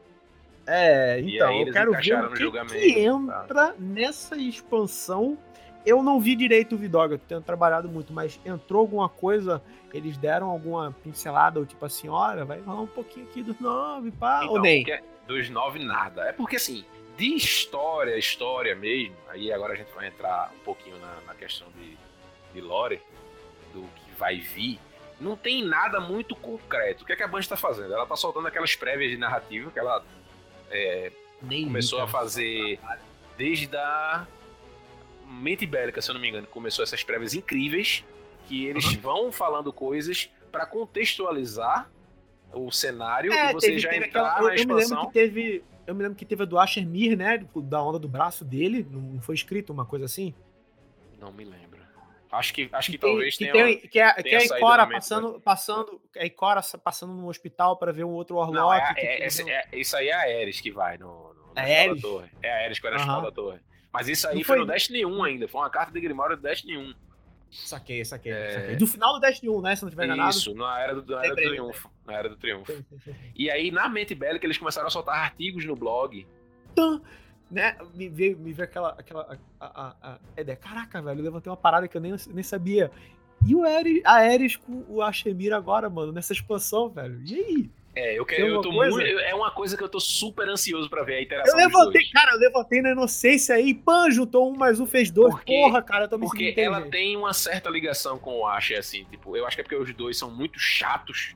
É, 0.66 1.20
então, 1.20 1.51
eu 1.59 1.74
quero 1.74 1.91
ver 1.91 2.47
o 2.47 2.51
que, 2.66 2.93
que 2.93 2.99
entra 2.99 3.43
tá? 3.47 3.76
nessa 3.78 4.38
expansão. 4.38 5.38
Eu 5.86 6.01
não 6.01 6.20
vi 6.20 6.36
direito 6.36 6.76
o 6.76 6.78
Vidoga, 6.78 7.18
tô 7.18 7.26
tendo 7.28 7.43
trabalhado 7.43 7.89
muito, 7.89 8.14
mas 8.14 8.39
entrou 8.45 8.80
alguma 8.80 9.09
coisa, 9.09 9.61
eles 9.93 10.16
deram 10.16 10.49
alguma 10.49 10.95
pincelada, 11.03 11.59
ou 11.59 11.66
tipo 11.66 11.86
assim, 11.86 12.07
olha, 12.07 12.45
vai 12.45 12.61
falar 12.61 12.80
um 12.80 12.88
pouquinho 12.88 13.26
aqui 13.26 13.43
dos 13.43 13.59
nove, 13.59 14.09
pá, 14.11 14.43
então, 14.43 14.53
ou 14.53 14.61
nem? 14.61 14.86
Dos 15.28 15.49
nove, 15.49 15.84
nada. 15.84 16.22
É 16.22 16.32
porque 16.32 16.55
assim, 16.55 16.86
de 17.18 17.36
história, 17.36 18.18
história 18.18 18.74
mesmo, 18.76 19.16
aí 19.28 19.51
agora 19.51 19.74
a 19.74 19.76
gente 19.76 19.91
vai 19.93 20.07
entrar 20.07 20.53
um 20.55 20.64
pouquinho 20.64 20.97
na, 20.99 21.20
na 21.28 21.36
questão 21.36 21.68
de, 21.78 21.97
de 22.53 22.61
lore, 22.61 23.01
do 23.74 23.82
que 23.82 24.11
vai 24.18 24.38
vir 24.38 24.80
não 25.20 25.36
tem 25.36 25.64
nada 25.64 25.99
muito 25.99 26.36
concreto. 26.36 27.03
O 27.03 27.05
que, 27.05 27.14
é 27.14 27.16
que 27.16 27.24
a 27.24 27.28
Band 27.28 27.39
está 27.39 27.55
fazendo? 27.55 27.93
Ela 27.93 28.03
está 28.03 28.16
soltando 28.16 28.47
aquelas 28.47 28.76
prévias 28.76 29.11
de 29.11 29.18
narrativa 29.18 29.72
que 29.72 29.80
ela 29.80 30.03
é, 30.70 31.11
começou 31.39 32.01
a 32.01 32.07
fazer 32.07 32.80
desde 33.38 33.76
a 33.76 34.28
Mente 35.28 35.66
Bélica, 35.66 36.01
se 36.01 36.09
eu 36.09 36.14
não 36.14 36.22
me 36.22 36.30
engano, 36.30 36.47
começou 36.47 36.84
essas 36.84 37.03
prévias 37.03 37.34
incríveis 37.34 38.03
que 38.47 38.66
eles 38.66 38.86
uhum. 38.86 38.99
vão 38.99 39.32
falando 39.32 39.72
coisas 39.72 40.30
para 40.51 40.66
contextualizar 40.66 41.89
o 42.53 42.72
cenário 42.72 43.32
é, 43.34 43.49
e 43.49 43.53
você 43.53 43.68
teve, 43.68 43.80
já 43.80 43.89
teve 43.89 44.05
entrar 44.07 44.32
aquela, 44.32 44.47
na 44.49 44.53
eu, 44.53 44.55
expansão. 44.55 44.78
Eu 44.78 44.88
me 44.88 44.89
lembro 44.89 45.07
que 45.07 45.14
teve, 45.14 45.64
eu 45.88 45.95
me 45.95 46.03
lembro 46.03 46.18
que 46.18 46.26
teve 46.26 46.43
a 46.43 46.45
do 46.45 46.59
Asher 46.59 46.86
Mir, 46.86 47.18
né, 47.18 47.43
da 47.55 47.82
onda 47.82 47.97
do 47.97 48.07
braço 48.07 48.45
dele, 48.45 48.86
não 48.89 49.22
foi 49.22 49.36
escrito 49.36 49.74
uma 49.74 49.86
coisa 49.86 50.05
assim? 50.05 50.34
Não 51.20 51.32
me 51.32 51.43
lembro. 51.43 51.82
Acho 52.34 52.53
que, 52.53 52.69
acho 52.71 52.91
que, 52.91 52.97
que 52.97 53.05
talvez 53.05 53.38
que 53.38 53.45
tenha. 53.51 53.65
Tem, 53.65 53.77
que 53.79 53.99
é, 53.99 54.13
que 54.13 54.29
é 54.29 54.38
a 54.38 54.43
Ikora 54.43 54.88
passando, 54.88 55.39
passando, 55.41 56.01
é 56.15 56.23
a 56.23 56.25
Ikora 56.25 56.61
passando 56.84 57.13
no 57.13 57.27
hospital 57.29 57.77
para 57.77 57.91
ver 57.93 58.03
um 58.03 58.09
outro 58.11 58.36
Warlock. 58.38 58.55
Não, 58.57 58.73
é, 58.73 58.93
é, 58.97 59.23
é, 59.25 59.67
isso 59.73 59.95
aí 59.95 60.07
é 60.09 60.13
a 60.13 60.41
Ares 60.41 60.59
que 60.59 60.71
vai 60.71 60.97
no, 60.97 61.34
no, 61.34 61.53
na 61.55 61.61
A 61.61 61.69
espiral 61.69 61.89
Ares? 61.89 62.01
da 62.01 62.07
torre. 62.09 62.29
É 62.41 62.51
a 62.51 62.65
Ares 62.65 62.79
que 62.79 62.88
era 62.88 62.95
a 62.95 62.99
Aham. 62.99 63.05
espiral 63.05 63.21
da 63.21 63.31
torre. 63.31 63.59
Mas 63.91 64.07
isso 64.09 64.27
aí 64.27 64.36
Não 64.38 64.43
foi 64.43 64.57
foi- 64.57 64.65
no 64.65 64.71
Destiny 64.71 65.05
1 65.05 65.23
ainda. 65.23 65.47
Foi 65.47 65.61
uma 65.61 65.69
carta 65.69 65.91
de 65.91 66.01
Grimório 66.01 66.36
do 66.36 66.41
Destiny 66.41 66.75
1. 66.77 66.93
Saquei, 67.51 68.03
saquei, 68.03 68.31
É. 68.31 68.51
saquei. 68.61 68.75
Do 68.77 68.88
final 68.88 69.13
do 69.13 69.19
Destiny 69.19 69.51
1, 69.51 69.61
né? 69.61 69.75
Se 69.75 69.84
não 69.84 69.89
tiver 69.91 70.05
enganado. 70.05 70.31
Isso, 70.31 70.55
na 70.55 70.79
era 70.79 70.95
do, 70.99 71.15
na 71.15 71.19
era 71.23 71.36
do 71.36 71.36
triunfo. 71.36 71.91
Na 72.03 72.13
era 72.13 72.29
do 72.29 72.36
triunfo. 72.36 72.86
E 73.36 73.51
aí, 73.51 73.69
na 73.69 73.88
mente 73.88 74.15
bélica, 74.15 74.43
eles 74.47 74.57
começaram 74.57 74.88
a 74.88 74.89
soltar 74.89 75.15
artigos 75.19 75.63
no 75.63 75.75
blog. 75.75 76.25
Tã, 76.73 76.99
né? 77.54 77.78
Me 77.93 78.10
veio, 78.10 78.38
me 78.38 78.51
veio 78.51 78.66
aquela. 78.66 78.89
aquela 78.97 79.38
a, 79.60 79.66
a, 80.06 80.18
a. 80.41 80.56
Caraca, 80.56 81.01
velho, 81.01 81.20
eu 81.20 81.24
levantei 81.24 81.49
uma 81.49 81.58
parada 81.58 81.88
que 81.88 81.95
eu 81.95 82.01
nem, 82.01 82.14
nem 82.34 82.43
sabia. 82.43 82.91
E 83.45 83.54
o 83.56 83.64
Ares, 83.64 84.01
a 84.06 84.14
Ares 84.14 84.56
com 84.56 84.84
o 84.88 85.01
Ashemir 85.01 85.54
agora, 85.54 85.89
mano, 85.89 86.12
nessa 86.12 86.34
expansão, 86.34 86.89
velho. 86.89 87.22
E 87.26 87.36
aí? 87.36 87.70
É, 87.95 88.18
eu 88.18 88.26
quero. 88.26 88.47
Eu 88.47 88.62
tô 88.62 88.72
coisa? 88.72 88.95
muito, 88.95 89.20
é 89.20 89.36
uma 89.36 89.51
coisa 89.51 89.78
que 89.78 89.84
eu 89.84 89.89
tô 89.89 89.99
super 89.99 90.49
ansioso 90.49 90.89
pra 90.89 91.04
ver 91.04 91.14
a 91.14 91.18
Eu 91.20 91.24
interação 91.24 91.56
dos 91.56 91.64
levantei, 91.64 92.10
cara, 92.12 92.32
eu 92.32 92.39
levantei 92.39 92.82
na 92.82 92.91
inocência 92.91 93.54
aí, 93.54 93.72
pã, 93.74 94.10
juntou 94.10 94.51
um 94.51 94.56
mais 94.58 94.80
um, 94.80 94.88
fez 94.88 95.12
dois. 95.12 95.32
Porque- 95.36 95.54
Porra, 95.54 95.82
cara, 95.84 96.06
eu 96.06 96.10
tô 96.10 96.18
me 96.18 96.26
Porque 96.26 96.45
sentindo 96.45 96.60
ela 96.62 96.82
tem 96.89 97.16
uma 97.16 97.34
certa 97.34 97.70
ligação 97.70 98.18
com 98.18 98.39
o 98.39 98.47
Asher, 98.47 98.80
assim, 98.80 99.04
tipo, 99.12 99.38
eu 99.38 99.45
acho 99.45 99.56
que 99.56 99.62
é 99.62 99.64
porque 99.64 99.76
os 99.76 99.93
dois 99.93 100.18
são 100.18 100.32
muito 100.32 100.58
chatos. 100.58 101.36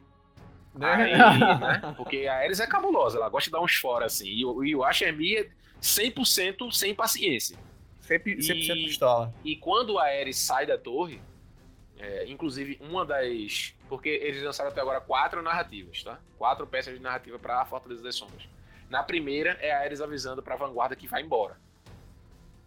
Né? 0.74 0.94
Aí, 0.94 1.40
né? 1.40 1.94
Porque 1.98 2.28
a 2.28 2.36
Ares 2.38 2.60
é 2.60 2.68
cabulosa, 2.68 3.18
ela 3.18 3.30
gosta 3.30 3.50
de 3.50 3.52
dar 3.52 3.62
uns 3.62 3.74
fora, 3.76 4.06
assim. 4.06 4.28
E, 4.30 4.46
o- 4.46 4.64
e 4.64 4.76
o 4.76 4.84
Asher 4.84 5.10
é 5.10 5.12
100% 5.82 6.72
sem 6.72 6.94
paciência. 6.96 7.58
Sempre, 8.02 8.38
100% 8.42 8.78
E- 8.78 8.86
pistola. 8.86 9.34
E 9.44 9.56
quando 9.56 10.00
a 10.00 10.04
Ares 10.06 10.38
sai 10.38 10.66
da 10.66 10.78
torre, 10.78 11.22
é, 11.98 12.26
inclusive 12.30 12.78
uma 12.82 13.06
das. 13.06 13.74
Porque 13.90 14.10
eles 14.10 14.42
lançaram 14.44 14.70
até 14.70 14.82
agora 14.82 15.00
quatro 15.02 15.42
narrativas, 15.42 16.04
tá? 16.04 16.20
Quatro 16.38 16.66
peças 16.68 16.94
de 16.94 17.02
narrativa 17.02 17.38
pra 17.40 17.66
Fortaleza 17.66 18.04
das 18.04 18.16
Sombras. 18.16 18.44
Na 18.90 19.04
primeira 19.04 19.52
é 19.62 19.72
a 19.72 19.80
Ares 19.82 20.00
avisando 20.02 20.42
pra 20.44 20.56
vanguarda 20.56 20.96
que 20.96 21.08
vai 21.08 21.22
embora. 21.22 21.58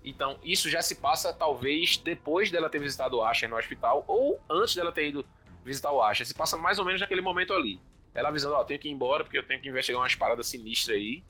Então, 0.03 0.39
isso 0.43 0.69
já 0.71 0.81
se 0.81 0.95
passa 0.97 1.33
talvez 1.33 1.99
depois 1.99 2.51
dela 2.51 2.71
ter 2.71 2.79
visitado 2.79 3.19
o 3.19 3.23
Asher 3.23 3.49
no 3.49 3.57
hospital 3.57 4.05
ou 4.09 4.41
antes 4.49 4.75
dela 4.75 4.91
ter 4.93 5.09
ido 5.09 5.25
visitar 5.65 5.93
o 5.93 6.03
Asher. 6.03 6.27
Se 6.27 6.35
passa 6.35 6.57
mais 6.57 6.79
ou 6.79 6.85
menos 6.87 7.01
naquele 7.01 7.21
momento 7.21 7.53
ali. 7.53 7.79
Ela 8.15 8.29
avisando, 8.31 8.55
ó, 8.55 8.65
tenho 8.65 8.81
que 8.81 8.89
ir 8.89 8.93
embora 8.93 9.23
porque 9.25 9.39
eu 9.39 9.43
tenho 9.47 9.61
que 9.61 9.69
investigar 9.69 10.01
umas 10.01 10.15
paradas 10.15 10.47
sinistras 10.47 10.97
aí. 10.97 11.23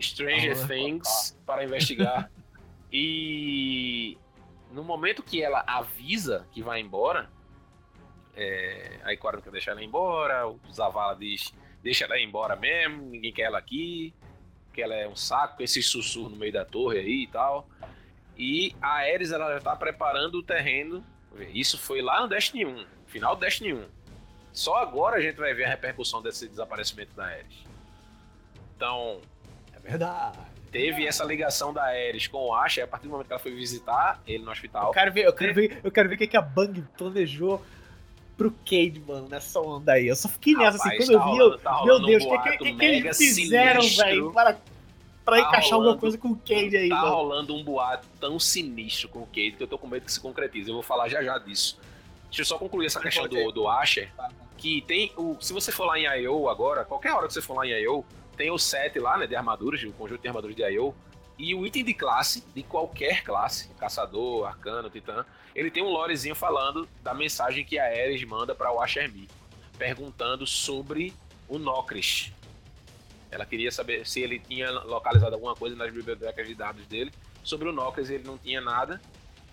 Stranger 0.00 0.56
Ah, 0.62 0.66
Things 0.66 1.38
para 1.44 1.64
investigar. 1.64 2.30
e 2.92 4.18
no 4.72 4.84
momento 4.84 5.22
que 5.22 5.42
ela 5.42 5.64
avisa 5.66 6.46
que 6.52 6.62
vai 6.62 6.80
embora, 6.80 7.30
é, 8.36 9.16
Cora 9.16 9.36
não 9.36 9.42
quer 9.42 9.50
deixar 9.50 9.72
ela 9.72 9.82
embora, 9.82 10.46
o 10.46 10.60
Zavala 10.70 11.16
diz, 11.16 11.54
deixa 11.82 12.04
ela 12.04 12.18
ir 12.18 12.24
embora 12.24 12.54
mesmo, 12.54 13.06
ninguém 13.06 13.32
quer 13.32 13.42
ela 13.42 13.58
aqui, 13.58 14.14
que 14.72 14.82
ela 14.82 14.94
é 14.94 15.08
um 15.08 15.16
saco, 15.16 15.62
esse 15.62 15.82
sussurro 15.82 16.28
no 16.28 16.36
meio 16.36 16.52
da 16.52 16.64
torre 16.64 16.98
aí 16.98 17.22
e 17.22 17.26
tal. 17.26 17.68
E 18.36 18.76
a 18.82 18.96
Ares 18.96 19.32
ela 19.32 19.54
já 19.54 19.60
tá 19.60 19.74
preparando 19.74 20.36
o 20.36 20.42
terreno. 20.42 21.02
Isso 21.54 21.78
foi 21.78 22.02
lá 22.02 22.20
no 22.20 22.28
Destiny 22.28 22.66
1, 22.66 22.86
final 23.06 23.34
do 23.34 23.40
Destiny 23.40 23.72
1. 23.72 23.88
Só 24.52 24.76
agora 24.76 25.16
a 25.16 25.20
gente 25.20 25.36
vai 25.36 25.54
ver 25.54 25.64
a 25.64 25.68
repercussão 25.68 26.22
desse 26.22 26.46
desaparecimento 26.46 27.14
da 27.14 27.24
Ares. 27.24 27.64
Então, 28.76 29.22
verdade. 29.88 30.38
teve 30.70 31.06
essa 31.06 31.24
ligação 31.24 31.72
da 31.72 31.84
Ares 31.84 32.26
com 32.26 32.38
o 32.48 32.54
Asha, 32.54 32.80
e 32.80 32.84
a 32.84 32.86
partir 32.86 33.06
do 33.06 33.10
momento 33.12 33.26
que 33.26 33.32
ela 33.32 33.40
foi 33.40 33.52
visitar 33.54 34.20
ele 34.26 34.38
no 34.42 34.48
Eu 34.48 34.52
hospital. 34.52 34.90
quero 34.92 35.12
ver, 35.12 35.24
eu 35.26 35.32
quero 35.32 35.54
ver, 35.54 35.80
eu 35.82 35.90
quero 35.92 36.08
ver 36.08 36.14
o 36.14 36.18
que, 36.18 36.26
que 36.26 36.36
a 36.36 36.42
Bang 36.42 36.82
planejou 36.98 37.62
pro 38.36 38.50
Cade, 38.50 39.02
mano, 39.06 39.28
nessa 39.28 39.58
onda 39.60 39.92
aí. 39.92 40.06
Eu 40.08 40.16
só 40.16 40.28
fiquei 40.28 40.54
nessa, 40.54 40.76
assim, 40.76 40.90
Rapaz, 40.90 41.06
quando 41.06 41.08
tá 41.08 41.12
eu 41.14 41.18
vi, 41.32 41.38
rolando- 41.38 41.54
eu, 41.54 41.58
tá 41.58 41.84
meu 41.84 42.00
Deus, 42.06 42.22
o 42.24 42.26
que, 42.28 42.34
boato 42.36 42.50
que, 42.50 42.58
que, 42.58 42.72
que 42.74 42.84
eles 42.84 43.16
fizeram, 43.16 43.80
velho, 43.80 44.32
para, 44.32 44.58
pra 45.24 45.36
Tá 45.36 45.40
encaixar 45.48 45.72
alguma 45.72 45.78
rolando- 45.92 46.00
coisa 46.00 46.18
com 46.18 46.28
o 46.28 46.36
Cade 46.36 46.76
aí, 46.76 46.88
Tá 46.90 46.96
mano. 46.96 47.14
rolando 47.14 47.54
um 47.56 47.64
boato 47.64 48.06
tão 48.20 48.38
sinistro 48.38 49.08
com 49.08 49.20
o 49.20 49.26
Cade 49.26 49.52
que 49.52 49.62
eu 49.62 49.66
tô 49.66 49.78
com 49.78 49.86
medo 49.86 50.04
que 50.04 50.12
se 50.12 50.20
concretize. 50.20 50.68
Eu 50.68 50.74
vou 50.74 50.82
falar 50.82 51.08
já 51.08 51.22
já 51.22 51.38
disso. 51.38 51.78
Deixa 52.28 52.42
eu 52.42 52.44
só 52.44 52.58
concluir 52.58 52.86
essa 52.86 53.00
questão 53.00 53.26
do, 53.26 53.50
do 53.52 53.68
Asher. 53.68 54.10
Que 54.58 54.82
tem 54.82 55.12
o. 55.16 55.36
Se 55.40 55.52
você 55.54 55.70
for 55.72 55.84
lá 55.86 55.98
em 55.98 56.04
I.O. 56.24 56.48
agora, 56.50 56.84
qualquer 56.84 57.12
hora 57.12 57.26
que 57.26 57.32
você 57.32 57.40
for 57.42 57.54
lá 57.54 57.66
em 57.66 57.70
I.O., 57.84 58.04
tem 58.36 58.50
o 58.50 58.58
set 58.58 58.98
lá, 58.98 59.16
né? 59.16 59.26
De 59.26 59.34
armaduras, 59.34 59.82
o 59.82 59.92
conjunto 59.92 60.20
de 60.22 60.28
armaduras 60.28 60.56
de 60.56 60.62
I.O. 60.62 60.94
E 61.38 61.54
o 61.54 61.66
item 61.66 61.84
de 61.84 61.92
classe, 61.92 62.44
de 62.54 62.62
qualquer 62.62 63.22
classe, 63.22 63.68
caçador, 63.74 64.46
arcano, 64.46 64.88
titã, 64.88 65.24
ele 65.54 65.70
tem 65.70 65.82
um 65.82 65.88
lorezinho 65.88 66.34
falando 66.34 66.88
da 67.02 67.12
mensagem 67.12 67.64
que 67.64 67.78
a 67.78 67.84
Ares 67.84 68.24
manda 68.24 68.54
para 68.54 68.72
o 68.72 68.80
Ashermi, 68.80 69.28
perguntando 69.76 70.46
sobre 70.46 71.12
o 71.46 71.58
Nocris. 71.58 72.32
Ela 73.30 73.44
queria 73.44 73.70
saber 73.70 74.06
se 74.06 74.20
ele 74.20 74.38
tinha 74.38 74.70
localizado 74.70 75.34
alguma 75.34 75.54
coisa 75.54 75.76
nas 75.76 75.92
bibliotecas 75.92 76.46
de 76.46 76.54
dados 76.54 76.86
dele 76.86 77.12
sobre 77.42 77.68
o 77.68 77.72
Nocris, 77.72 78.10
ele 78.10 78.24
não 78.24 78.38
tinha 78.38 78.60
nada. 78.60 79.00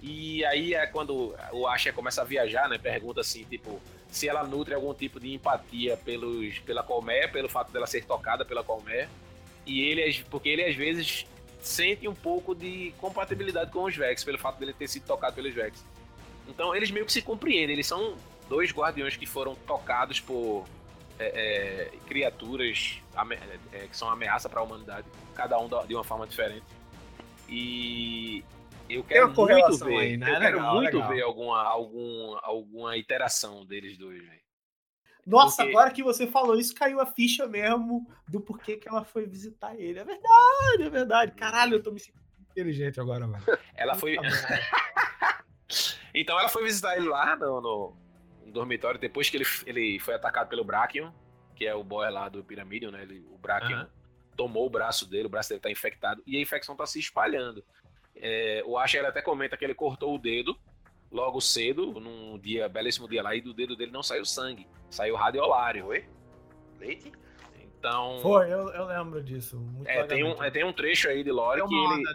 E 0.02 0.44
aí 0.46 0.74
é 0.74 0.86
quando 0.88 1.36
o 1.52 1.68
Asher 1.68 1.94
começa 1.94 2.22
a 2.22 2.26
viajar, 2.26 2.68
né? 2.68 2.78
Pergunta 2.78 3.22
assim, 3.22 3.44
tipo, 3.46 3.82
se 4.14 4.30
ela 4.30 4.44
nutre 4.44 4.74
algum 4.74 4.94
tipo 4.94 5.20
de 5.20 5.34
empatia 5.34 5.98
pelos, 5.98 6.60
pela 6.60 6.84
colmeia, 6.84 7.28
pelo 7.28 7.50
fato 7.50 7.72
dela 7.72 7.88
ser 7.88 8.06
tocada 8.06 8.46
pela 8.46 8.64
colmeia. 8.64 9.10
E 9.66 9.82
ele, 9.82 10.24
porque 10.30 10.50
ele 10.50 10.64
às 10.64 10.76
vezes 10.76 11.26
sente 11.60 12.08
um 12.08 12.14
pouco 12.14 12.54
de 12.54 12.94
compatibilidade 13.00 13.72
com 13.72 13.84
os 13.86 13.96
Vex, 13.96 14.24
pelo 14.24 14.38
fato 14.38 14.60
dele 14.60 14.74
ter 14.74 14.88
sido 14.88 15.06
tocado 15.06 15.36
pelos 15.36 15.54
Vex. 15.54 15.84
Então 16.48 16.76
eles 16.76 16.92
meio 16.92 17.06
que 17.06 17.12
se 17.14 17.22
compreendem, 17.22 17.72
eles 17.72 17.88
são 17.88 18.16
dois 18.48 18.72
guardiões 18.72 19.16
que 19.16 19.26
foram 19.26 19.56
tocados 19.56 20.20
por 20.20 20.66
é, 21.18 21.90
é, 21.94 21.98
criaturas 22.06 23.02
é, 23.72 23.88
que 23.88 23.96
são 23.96 24.10
ameaça 24.10 24.50
para 24.50 24.60
a 24.60 24.64
humanidade, 24.64 25.08
cada 25.34 25.58
um 25.58 25.68
de 25.88 25.96
uma 25.96 26.04
forma 26.04 26.28
diferente. 26.28 26.66
E 27.50 28.44
eu 28.96 29.04
quero 29.04 29.28
muito 29.34 29.86
ver, 29.86 29.98
aí, 29.98 30.18
né? 30.18 30.30
eu 30.36 30.40
quero 30.40 30.58
Legal, 30.58 30.76
muito 30.76 30.94
legal. 30.98 31.10
ver 31.10 31.22
alguma, 31.22 31.62
algum, 31.64 32.38
alguma 32.42 32.98
interação 32.98 33.66
deles 33.66 33.98
dois, 33.98 34.22
velho. 34.22 34.42
Nossa, 35.26 35.64
porque- 35.64 35.72
agora 35.78 35.92
que 35.92 36.04
você 36.04 36.28
falou 36.28 36.56
isso, 36.60 36.76
caiu 36.76 37.00
a 37.00 37.06
ficha 37.06 37.48
mesmo 37.48 38.06
do 38.28 38.42
porquê 38.42 38.76
que 38.78 38.90
ela 38.90 39.04
foi 39.06 39.26
visitar 39.26 39.74
ele. 39.80 40.00
É 40.00 40.04
verdade, 40.04 40.84
é 40.84 40.90
verdade. 40.90 41.32
Caralho, 41.32 41.76
eu 41.76 41.84
tô 41.84 41.92
me 41.92 42.00
sentindo 42.00 42.22
inteligente 42.52 43.00
agora, 43.00 43.26
mano. 43.26 43.44
Ela 43.76 43.96
foi, 43.96 44.16
então 46.14 46.40
ela 46.40 46.50
foi 46.50 46.64
visitar 46.64 46.96
ele 46.98 47.08
lá 47.08 47.36
no, 47.36 47.62
no- 47.62 47.98
dormitório 48.52 49.00
depois 49.00 49.30
que 49.30 49.38
ele, 49.38 49.46
ele 49.66 50.00
foi 50.00 50.14
atacado 50.14 50.48
pelo 50.50 50.64
Brachion, 50.64 51.12
que 51.56 51.66
é 51.66 51.74
o 51.74 51.84
boy 51.84 52.10
lá 52.12 52.30
do 52.30 52.44
Pyramidion, 52.44 52.92
né? 52.92 53.02
Ele, 53.04 53.26
o 53.32 53.38
Brachion 53.38 53.86
tomou 54.36 54.66
o 54.68 54.70
braço 54.70 55.10
dele, 55.10 55.26
o 55.26 55.30
braço 55.30 55.50
dele 55.50 55.62
tá 55.62 55.72
infectado 55.72 56.22
e 56.28 56.38
a 56.38 56.42
infecção 56.42 56.76
tá 56.76 56.86
se 56.86 57.00
espalhando. 57.00 57.64
É, 58.16 58.64
o 58.66 58.78
Asher 58.78 59.06
até 59.06 59.22
comenta 59.22 59.58
que 59.58 59.66
ele 59.66 59.74
cortou 59.74 60.16
o 60.16 60.20
dedo 60.20 60.58
logo 61.12 61.40
cedo, 61.40 62.00
num 62.00 62.40
dia, 62.40 62.68
belíssimo 62.68 63.08
dia 63.08 63.22
lá, 63.22 63.36
e 63.36 63.42
do 63.42 63.54
dedo 63.54 63.76
dele 63.76 63.92
não 63.92 64.02
saiu 64.02 64.26
sangue, 64.26 64.68
saiu 64.90 65.16
radiolário. 65.16 65.86
Oi? 65.88 66.06
Leite? 66.80 67.12
Então, 67.84 68.20
Foi, 68.22 68.46
eu, 68.46 68.70
eu 68.70 68.86
lembro 68.86 69.22
disso. 69.22 69.58
Muito 69.58 69.90
é, 69.90 70.04
tem, 70.06 70.24
um, 70.24 70.42
é, 70.42 70.50
tem 70.50 70.64
um 70.64 70.72
trecho 70.72 71.10
aí 71.10 71.22
de 71.22 71.32
lore 71.32 71.62
que 71.68 71.76
ele, 71.76 72.06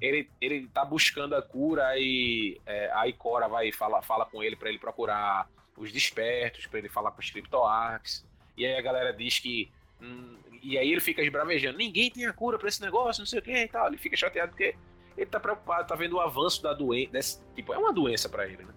ele, 0.00 0.30
ele 0.40 0.68
tá 0.68 0.84
buscando 0.84 1.34
a 1.34 1.42
cura 1.42 1.98
e 1.98 2.60
é, 2.64 2.92
a 2.92 3.08
Ikora 3.08 3.48
vai 3.48 3.72
fala, 3.72 4.00
fala 4.02 4.24
com 4.24 4.40
ele 4.40 4.54
pra 4.54 4.68
ele 4.68 4.78
procurar 4.78 5.48
os 5.76 5.90
despertos, 5.90 6.68
pra 6.68 6.78
ele 6.78 6.88
falar 6.88 7.10
com 7.10 7.20
os 7.20 7.28
Cryptoarks. 7.28 8.24
E 8.56 8.64
aí 8.64 8.76
a 8.76 8.80
galera 8.80 9.12
diz 9.12 9.40
que. 9.40 9.68
hum, 10.00 10.36
e 10.62 10.78
aí 10.78 10.92
ele 10.92 11.00
fica 11.00 11.20
esbravejando: 11.22 11.76
ninguém 11.76 12.08
tem 12.08 12.24
a 12.24 12.32
cura 12.32 12.56
pra 12.56 12.68
esse 12.68 12.80
negócio, 12.80 13.20
não 13.20 13.26
sei 13.26 13.40
o 13.40 13.42
que 13.42 13.52
e 13.52 13.68
tal. 13.68 13.88
Ele 13.88 13.98
fica 13.98 14.16
chateado 14.16 14.52
porque 14.52 14.76
ele 15.16 15.26
tá 15.26 15.40
preocupado, 15.40 15.88
tá 15.88 15.94
vendo 15.94 16.16
o 16.16 16.20
avanço 16.20 16.62
da 16.62 16.72
doença. 16.72 17.42
Tipo, 17.54 17.72
é 17.72 17.78
uma 17.78 17.92
doença 17.92 18.28
pra 18.28 18.46
ele, 18.46 18.64
né? 18.64 18.74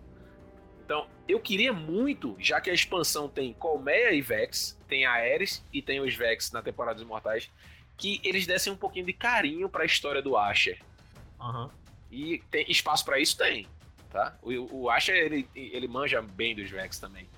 Então, 0.84 1.08
eu 1.28 1.40
queria 1.40 1.72
muito, 1.72 2.36
já 2.40 2.60
que 2.60 2.70
a 2.70 2.74
expansão 2.74 3.30
tem 3.30 3.54
Colmeia 3.54 4.12
e 4.12 4.22
Vex, 4.22 4.80
tem 4.88 5.06
a 5.06 5.12
Ares 5.12 5.64
e 5.72 5.82
tem 5.82 6.00
os 6.00 6.16
Vex 6.16 6.52
na 6.52 6.64
temporada 6.64 6.96
dos 6.96 7.08
Mortais, 7.08 7.52
que 7.96 8.20
eles 8.24 8.48
dessem 8.48 8.74
um 8.74 8.76
pouquinho 8.76 9.06
de 9.06 9.14
carinho 9.14 9.70
pra 9.70 9.86
história 9.86 10.22
do 10.22 10.36
Asher. 10.36 10.82
Aham. 11.40 11.70
E 12.10 12.40
tem 12.50 12.66
espaço 12.72 13.06
pra 13.06 13.20
isso? 13.20 13.38
Tem. 13.38 13.68
Tá? 14.10 14.36
O, 14.42 14.84
o 14.86 14.90
Asher, 14.90 15.16
ele, 15.16 15.48
ele 15.54 15.88
manja 15.88 16.22
bem 16.22 16.56
dos 16.56 16.70
Vex 16.72 16.98
também. 16.98 17.30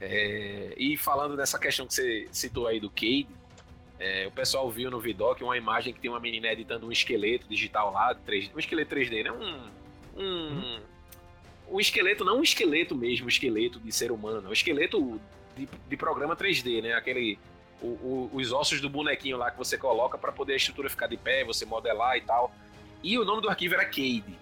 É, 0.00 0.74
e 0.76 0.96
falando 0.96 1.36
dessa 1.36 1.60
questão 1.60 1.86
que 1.86 1.94
você 1.94 2.28
citou 2.32 2.66
aí 2.66 2.80
do 2.80 2.90
Cade, 2.90 3.28
é, 4.02 4.26
o 4.26 4.30
pessoal 4.32 4.70
viu 4.70 4.90
no 4.90 4.98
Vidoc 5.00 5.40
uma 5.42 5.56
imagem 5.56 5.92
que 5.94 6.00
tem 6.00 6.10
uma 6.10 6.20
menina 6.20 6.48
editando 6.52 6.86
um 6.86 6.92
esqueleto 6.92 7.46
digital 7.48 7.92
lá, 7.92 8.14
3D, 8.14 8.50
um 8.54 8.58
esqueleto 8.58 8.94
3D, 8.94 9.24
né? 9.24 9.32
Um, 9.32 10.20
um, 10.20 10.80
um 11.76 11.80
esqueleto, 11.80 12.24
não 12.24 12.38
um 12.38 12.42
esqueleto 12.42 12.94
mesmo, 12.96 13.26
um 13.26 13.28
esqueleto 13.28 13.78
de 13.80 13.92
ser 13.92 14.10
humano, 14.10 14.46
é 14.46 14.50
um 14.50 14.52
esqueleto 14.52 15.20
de, 15.56 15.68
de 15.88 15.96
programa 15.96 16.34
3D, 16.36 16.82
né? 16.82 16.94
Aquele. 16.94 17.38
o- 17.80 17.86
o- 17.86 18.30
os 18.34 18.52
ossos 18.52 18.80
do 18.80 18.88
bonequinho 18.90 19.36
lá 19.36 19.50
que 19.50 19.58
você 19.58 19.76
coloca 19.78 20.16
pra 20.18 20.32
poder 20.32 20.54
a 20.54 20.56
estrutura 20.56 20.88
ficar 20.90 21.06
de 21.06 21.16
pé, 21.16 21.44
você 21.44 21.64
modelar 21.64 22.16
e 22.16 22.20
tal. 22.22 22.52
E 23.02 23.18
o 23.18 23.24
nome 23.24 23.42
do 23.42 23.48
arquivo 23.48 23.74
era 23.74 23.84
Cade. 23.84 24.38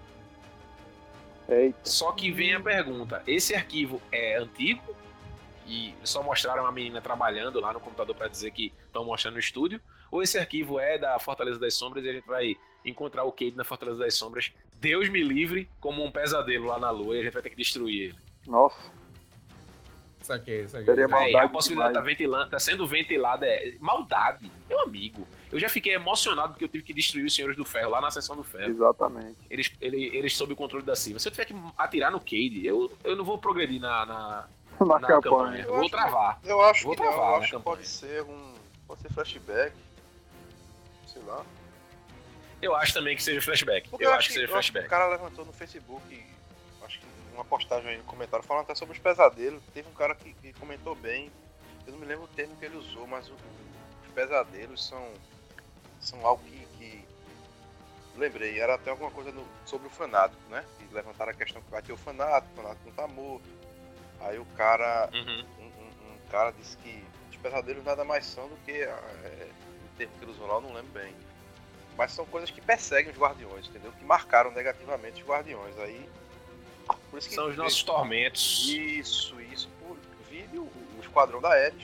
Eita. 1.48 1.78
Só 1.84 2.12
que 2.12 2.30
vem 2.30 2.54
a 2.54 2.61
pergunta: 2.61 3.22
esse 3.26 3.54
arquivo 3.54 4.00
é 4.12 4.36
antigo? 4.38 4.82
E 5.66 5.94
só 6.04 6.22
mostraram 6.22 6.66
a 6.66 6.72
menina 6.72 7.00
trabalhando 7.00 7.61
lá 7.61 7.72
no 7.72 7.80
computador 7.80 8.14
para 8.14 8.28
dizer 8.28 8.50
que 8.50 8.72
estão 8.86 9.04
mostrando 9.04 9.34
no 9.34 9.40
estúdio? 9.40 9.80
ou 10.11 10.22
esse 10.22 10.38
arquivo 10.38 10.80
é 10.80 10.98
da 10.98 11.18
Fortaleza 11.18 11.58
das 11.58 11.74
Sombras 11.74 12.04
e 12.04 12.08
a 12.08 12.12
gente 12.12 12.26
vai 12.26 12.56
encontrar 12.84 13.24
o 13.24 13.32
Cade 13.32 13.54
na 13.56 13.64
Fortaleza 13.64 13.98
das 13.98 14.14
Sombras. 14.14 14.52
Deus 14.76 15.08
me 15.08 15.22
livre, 15.22 15.68
como 15.78 16.04
um 16.04 16.11
pesadelo 16.11 16.66
lá 16.66 16.78
na 16.78 16.90
lua 16.90 17.16
e 17.16 17.20
a 17.20 17.22
gente 17.22 17.32
vai 17.32 17.42
ter 17.42 17.50
que 17.50 17.56
destruir 17.56 18.11
ele. 18.11 18.18
Nossa. 18.46 18.78
Isso 20.20 20.32
aqui, 20.32 20.62
isso 20.62 20.76
aqui. 20.76 20.86
Seria 20.86 21.04
É, 21.04 21.36
a 21.36 21.48
possibilidade 21.48 21.94
tá, 21.94 22.00
ventilando, 22.00 22.50
tá 22.50 22.58
sendo 22.58 22.86
ventilada 22.86 23.46
é 23.46 23.74
maldade. 23.80 24.50
Meu 24.68 24.80
amigo, 24.80 25.26
eu 25.50 25.58
já 25.58 25.68
fiquei 25.68 25.94
emocionado 25.94 26.52
porque 26.52 26.64
eu 26.64 26.68
tive 26.68 26.84
que 26.84 26.92
destruir 26.92 27.24
os 27.24 27.34
Senhores 27.34 27.56
do 27.56 27.64
Ferro 27.64 27.90
lá 27.90 28.00
na 28.00 28.08
Ascensão 28.08 28.36
do 28.36 28.44
Ferro. 28.44 28.70
Exatamente. 28.70 29.38
Eles, 29.48 29.72
ele, 29.80 30.14
eles 30.14 30.36
sob 30.36 30.52
o 30.52 30.56
controle 30.56 30.84
da 30.84 30.94
Silva. 30.94 31.18
Se 31.18 31.28
eu 31.28 31.32
tiver 31.32 31.46
que 31.46 31.54
atirar 31.76 32.11
no 32.11 32.20
Cade, 32.20 32.66
eu, 32.66 32.92
eu 33.02 33.16
não 33.16 33.24
vou 33.24 33.38
progredir 33.38 33.80
na, 33.80 34.04
na, 34.04 34.48
Na, 34.87 34.99
na 34.99 35.07
campanha. 35.09 35.20
campanha. 35.22 35.64
Eu 35.64 35.68
vou 35.74 35.81
acho- 35.81 35.91
travar. 35.91 36.41
Eu 36.45 36.62
acho 36.62 36.85
Vou 36.85 36.97
que 36.97 37.03
não, 37.03 37.09
travar 37.11 37.26
eu 37.26 37.33
na 37.39 37.45
acho 37.45 37.57
que 37.57 37.62
pode 37.62 37.87
ser 37.89 38.22
um. 38.22 38.55
Pode 38.87 39.03
ser 39.03 39.12
flashback. 39.12 39.76
Sei 41.07 41.22
lá. 41.22 41.45
Eu 42.62 42.74
acho 42.76 42.93
também 42.95 43.16
que 43.16 43.22
seja 43.22 43.41
flashback. 43.41 43.89
Porque 43.89 44.05
eu 44.05 44.12
acho 44.12 44.28
que 44.28 44.35
seja 44.35 44.45
eu 44.45 44.49
que 44.49 44.53
flashback. 44.55 44.87
O 44.87 44.91
cara 44.91 45.07
levantou 45.09 45.45
no 45.45 45.53
Facebook, 45.53 46.26
acho 46.85 46.99
que 46.99 47.07
uma 47.35 47.45
postagem 47.45 47.91
aí 47.91 47.97
no 47.99 48.05
comentário, 48.05 48.45
falando 48.45 48.64
até 48.64 48.74
sobre 48.74 48.95
os 48.97 49.01
pesadelos. 49.03 49.62
Teve 49.72 49.89
um 49.89 49.95
cara 49.95 50.14
que, 50.14 50.33
que 50.35 50.53
comentou 50.55 50.95
bem. 50.95 51.31
Eu 51.87 51.93
não 51.93 51.99
me 52.01 52.07
lembro 52.07 52.24
o 52.24 52.28
termo 52.28 52.55
que 52.57 52.64
ele 52.64 52.76
usou, 52.76 53.07
mas 53.07 53.28
o- 53.28 53.35
os 54.07 54.12
pesadelos 54.14 54.87
são, 54.87 55.07
são 56.01 56.24
algo 56.26 56.43
que, 56.45 56.66
que- 56.78 57.05
Lembrei, 58.16 58.59
era 58.61 58.74
até 58.74 58.91
alguma 58.91 59.11
coisa 59.11 59.31
no- 59.33 59.47
sobre 59.64 59.87
o 59.87 59.91
fanático, 59.91 60.41
né? 60.51 60.64
E 60.81 60.95
levantaram 60.95 61.31
a 61.31 61.35
questão 61.35 61.62
que 61.62 61.70
vai 61.70 61.81
ter 61.81 61.93
o 61.93 61.97
fanático, 61.97 62.53
o 62.53 62.57
fanático 62.62 62.87
não 62.89 62.93
tá 62.95 63.07
morto. 63.09 63.59
Aí 64.20 64.38
o 64.38 64.44
cara 64.56 65.08
Uhum. 65.12 65.44
um, 65.58 65.64
um- 65.64 66.12
um 66.14 66.18
cara 66.30 66.50
disse 66.52 66.76
que 66.78 67.02
os 67.30 67.36
pesadelos 67.36 67.84
nada 67.84 68.04
mais 68.04 68.26
são 68.26 68.48
do 68.48 68.56
que 68.64 68.72
é, 68.72 69.48
o 69.84 69.96
termo 69.98 70.12
que 70.18 70.24
ele 70.24 70.32
usou 70.32 70.46
lá, 70.46 70.54
eu 70.54 70.60
não 70.60 70.72
lembro 70.74 70.92
bem. 70.92 71.14
Mas 71.96 72.12
são 72.12 72.24
coisas 72.26 72.50
que 72.50 72.60
perseguem 72.60 73.12
os 73.12 73.18
guardiões, 73.18 73.66
entendeu? 73.66 73.92
Que 73.92 74.04
marcaram 74.04 74.50
negativamente 74.52 75.22
os 75.22 75.28
guardiões. 75.28 75.76
Aí. 75.78 76.08
Por 77.10 77.18
isso 77.18 77.28
que 77.28 77.34
São 77.34 77.48
os 77.48 77.56
nossos 77.56 77.82
tormentos. 77.82 78.68
Isso, 78.68 79.40
isso. 79.42 79.68
Por 79.80 79.96
vide 80.28 80.58
o, 80.58 80.62
o 80.62 81.00
Esquadrão 81.00 81.40
da 81.40 81.50
Ares, 81.50 81.82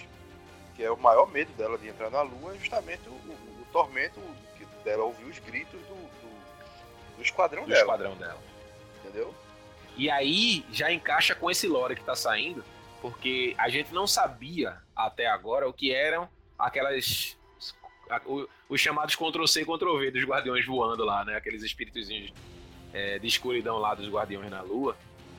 que 0.75 0.83
é 0.85 0.91
o 0.91 0.97
maior 0.97 1.27
medo 1.31 1.53
dela 1.55 1.77
de 1.77 1.89
entrar 1.89 2.11
na 2.11 2.23
Lua, 2.23 2.55
é 2.55 2.59
justamente 2.59 3.09
o, 3.09 3.13
o- 3.13 3.63
o 3.63 3.67
tormento 3.73 4.21
que 4.57 4.65
dela 4.85 5.03
ouvir 5.05 5.25
os 5.25 5.39
gritos 5.41 5.81
do, 5.81 5.95
do, 5.95 7.17
do 7.17 7.23
esquadrão 7.23 7.65
do 7.65 7.69
dela, 7.69 7.81
esquadrão 7.81 8.15
dela. 8.17 8.39
entendeu? 9.01 9.35
E 9.97 10.11
aí 10.11 10.65
já 10.71 10.93
encaixa 10.93 11.35
com 11.35 11.51
esse 11.51 11.67
lore 11.67 11.97
que 11.97 12.05
tá 12.05 12.15
saindo, 12.15 12.63
porque 13.01 13.55
a 13.57 13.69
gente 13.69 13.93
não 13.95 14.07
sabia 14.07 14.77
até 14.95 15.27
agora 15.27 15.69
o 15.69 15.73
que 15.73 15.93
eram 15.93 16.29
aquelas. 16.59 17.37
os 18.69 18.81
chamados 18.81 19.15
Ctrl-C 19.15 19.63
e 19.63 19.65
Ctrl-V 19.65 20.11
dos 20.11 20.25
guardiões 20.25 20.67
voando 20.67 21.05
lá, 21.05 21.25
né? 21.25 21.37
Aqueles 21.37 21.63
espíritozinhos 21.63 22.33
é, 22.93 23.19
de 23.19 23.27
escuridão 23.27 23.79
lá 23.79 23.95
dos 23.95 24.09
guardiões 24.09 24.51
na 24.51 24.61
lua. 24.63 24.97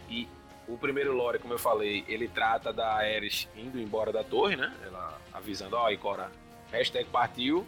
E 0.10 0.28
o 0.68 0.78
primeiro 0.78 1.14
lore, 1.14 1.40
como 1.40 1.54
eu 1.54 1.60
falei, 1.60 2.04
ele 2.08 2.28
trata 2.28 2.74
da 2.74 2.96
Ares 2.96 3.48
indo 3.56 3.80
embora 3.80 4.12
da 4.12 4.24
torre, 4.24 4.56
né? 4.56 4.74
Ela 4.84 5.22
avisando, 5.34 5.76
ó, 5.76 5.90
Ikora, 5.90 6.32
hashtag 6.72 7.08
partiu, 7.10 7.66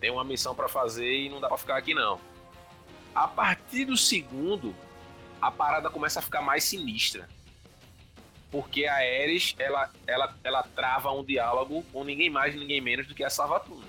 tem 0.00 0.10
uma 0.10 0.24
missão 0.24 0.54
pra 0.54 0.68
fazer 0.68 1.12
e 1.12 1.28
não 1.28 1.40
dá 1.40 1.48
pra 1.48 1.56
ficar 1.56 1.76
aqui 1.76 1.94
não. 1.94 2.20
A 3.14 3.26
partir 3.26 3.86
do 3.86 3.96
segundo, 3.96 4.74
a 5.40 5.50
parada 5.50 5.90
começa 5.90 6.18
a 6.18 6.22
ficar 6.22 6.42
mais 6.42 6.64
sinistra. 6.64 7.28
Porque 8.50 8.86
a 8.86 8.94
Ares, 8.94 9.54
ela, 9.58 9.92
ela, 10.06 10.38
ela 10.42 10.62
trava 10.62 11.10
um 11.12 11.24
diálogo 11.24 11.82
com 11.92 12.04
ninguém 12.04 12.30
mais 12.30 12.54
ninguém 12.54 12.80
menos 12.80 13.06
do 13.06 13.14
que 13.14 13.24
a 13.24 13.30
Savatuna. 13.30 13.84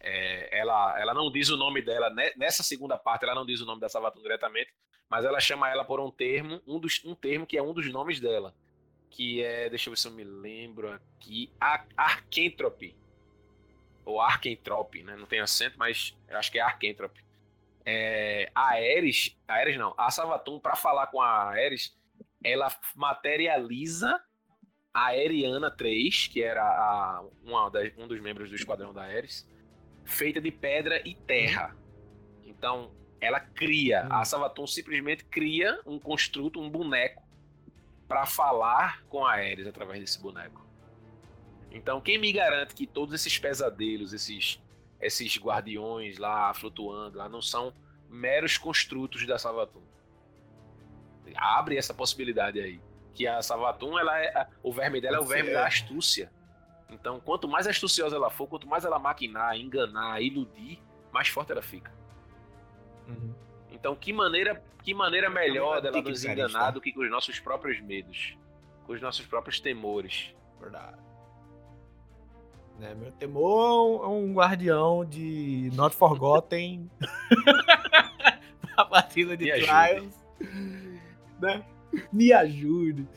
É, 0.00 0.58
ela, 0.58 1.00
ela 1.00 1.14
não 1.14 1.32
diz 1.32 1.48
o 1.48 1.56
nome 1.56 1.80
dela, 1.80 2.10
né? 2.10 2.32
nessa 2.36 2.62
segunda 2.62 2.98
parte 2.98 3.24
ela 3.24 3.34
não 3.34 3.46
diz 3.46 3.62
o 3.62 3.66
nome 3.66 3.80
da 3.80 3.88
Savatuna 3.88 4.22
diretamente, 4.22 4.70
mas 5.08 5.24
ela 5.24 5.40
chama 5.40 5.70
ela 5.70 5.84
por 5.84 5.98
um 5.98 6.10
termo, 6.10 6.60
um, 6.66 6.78
dos, 6.78 7.02
um 7.04 7.14
termo 7.14 7.46
que 7.46 7.56
é 7.56 7.62
um 7.62 7.72
dos 7.72 7.90
nomes 7.90 8.20
dela. 8.20 8.54
Que 9.08 9.42
é, 9.42 9.70
deixa 9.70 9.88
eu 9.88 9.94
ver 9.94 9.98
se 9.98 10.08
eu 10.08 10.12
me 10.12 10.24
lembro 10.24 10.92
aqui, 10.92 11.50
a 11.60 11.84
Arkentrope. 11.96 12.94
Ou 14.04 14.20
Arkentrope, 14.20 15.02
né? 15.02 15.16
Não 15.16 15.24
tem 15.24 15.40
acento, 15.40 15.78
mas 15.78 16.14
acho 16.28 16.52
que 16.52 16.58
é 16.58 16.62
Arkentrope 16.62 17.23
é, 17.84 18.50
a 18.54 18.68
Ares, 18.74 19.36
a 19.46 19.54
Ares 19.54 19.76
não, 19.78 19.94
a 19.96 20.10
Savatun, 20.10 20.58
para 20.58 20.74
falar 20.76 21.06
com 21.08 21.20
a 21.20 21.28
Ares, 21.50 21.96
ela 22.42 22.68
materializa 22.94 24.20
a 24.92 25.06
Ariana 25.06 25.70
3, 25.70 26.28
que 26.28 26.42
era 26.42 26.62
a, 26.62 27.24
uma 27.42 27.68
das- 27.70 27.92
um 27.98 28.06
dos 28.06 28.20
membros 28.20 28.48
do 28.48 28.54
esquadrão 28.56 28.92
da 28.92 29.02
Ares, 29.02 29.48
feita 30.04 30.40
de 30.40 30.50
pedra 30.50 31.00
e 31.08 31.14
terra. 31.14 31.76
Então, 32.44 32.92
ela 33.20 33.40
cria, 33.40 34.02
a 34.10 34.24
Savatun 34.24 34.66
simplesmente 34.66 35.24
cria 35.24 35.80
um 35.86 35.98
construto, 35.98 36.60
um 36.60 36.70
boneco, 36.70 37.22
para 38.06 38.26
falar 38.26 39.02
com 39.08 39.24
a 39.26 39.32
Ares 39.32 39.66
através 39.66 39.98
desse 40.00 40.20
boneco. 40.20 40.64
Então, 41.70 42.00
quem 42.00 42.18
me 42.18 42.30
garante 42.32 42.74
que 42.74 42.86
todos 42.86 43.14
esses 43.14 43.36
pesadelos, 43.38 44.12
esses 44.12 44.62
esses 45.04 45.36
guardiões 45.38 46.18
lá 46.18 46.52
flutuando 46.54 47.18
lá 47.18 47.28
não 47.28 47.42
são 47.42 47.72
meros 48.08 48.56
construtos 48.56 49.26
da 49.26 49.38
Savatun. 49.38 49.82
Abre 51.36 51.76
essa 51.76 51.92
possibilidade 51.92 52.60
aí. 52.60 52.80
Que 53.12 53.26
a 53.26 53.40
Savatun, 53.42 53.98
ela 53.98 54.18
é, 54.18 54.48
o 54.62 54.72
verme 54.72 55.00
dela 55.00 55.18
é 55.18 55.20
o 55.20 55.24
verme 55.24 55.52
da 55.52 55.66
astúcia. 55.66 56.32
Então, 56.90 57.20
quanto 57.20 57.48
mais 57.48 57.66
astuciosa 57.66 58.16
ela 58.16 58.30
for, 58.30 58.46
quanto 58.46 58.68
mais 58.68 58.84
ela 58.84 58.98
maquinar, 58.98 59.56
enganar, 59.56 60.20
iludir, 60.20 60.80
mais 61.12 61.28
forte 61.28 61.52
ela 61.52 61.62
fica. 61.62 61.92
Uhum. 63.08 63.34
Então, 63.70 63.94
que 63.94 64.12
maneira, 64.12 64.62
que 64.82 64.94
maneira 64.94 65.28
melhor 65.28 65.72
Ela 65.72 65.80
dela 65.80 66.02
nos 66.02 66.24
enganar 66.24 66.70
do 66.70 66.80
que 66.80 66.92
com 66.92 67.00
os 67.00 67.10
nossos 67.10 67.38
próprios 67.40 67.80
medos, 67.80 68.36
com 68.86 68.92
os 68.92 69.00
nossos 69.00 69.26
próprios 69.26 69.60
temores. 69.60 70.34
Verdade. 70.60 71.03
Né, 72.78 72.92
meu 72.94 73.12
temor 73.12 74.04
é 74.04 74.08
um 74.08 74.32
guardião 74.34 75.04
de 75.04 75.70
Not 75.74 75.94
Forgotten. 75.94 76.90
a 78.76 78.84
partida 78.84 79.36
de 79.36 79.44
Me 79.44 79.50
ajude. 79.52 79.66
Trials. 79.68 80.14
Né? 81.40 81.64
Me 82.12 82.32
ajude. 82.32 83.08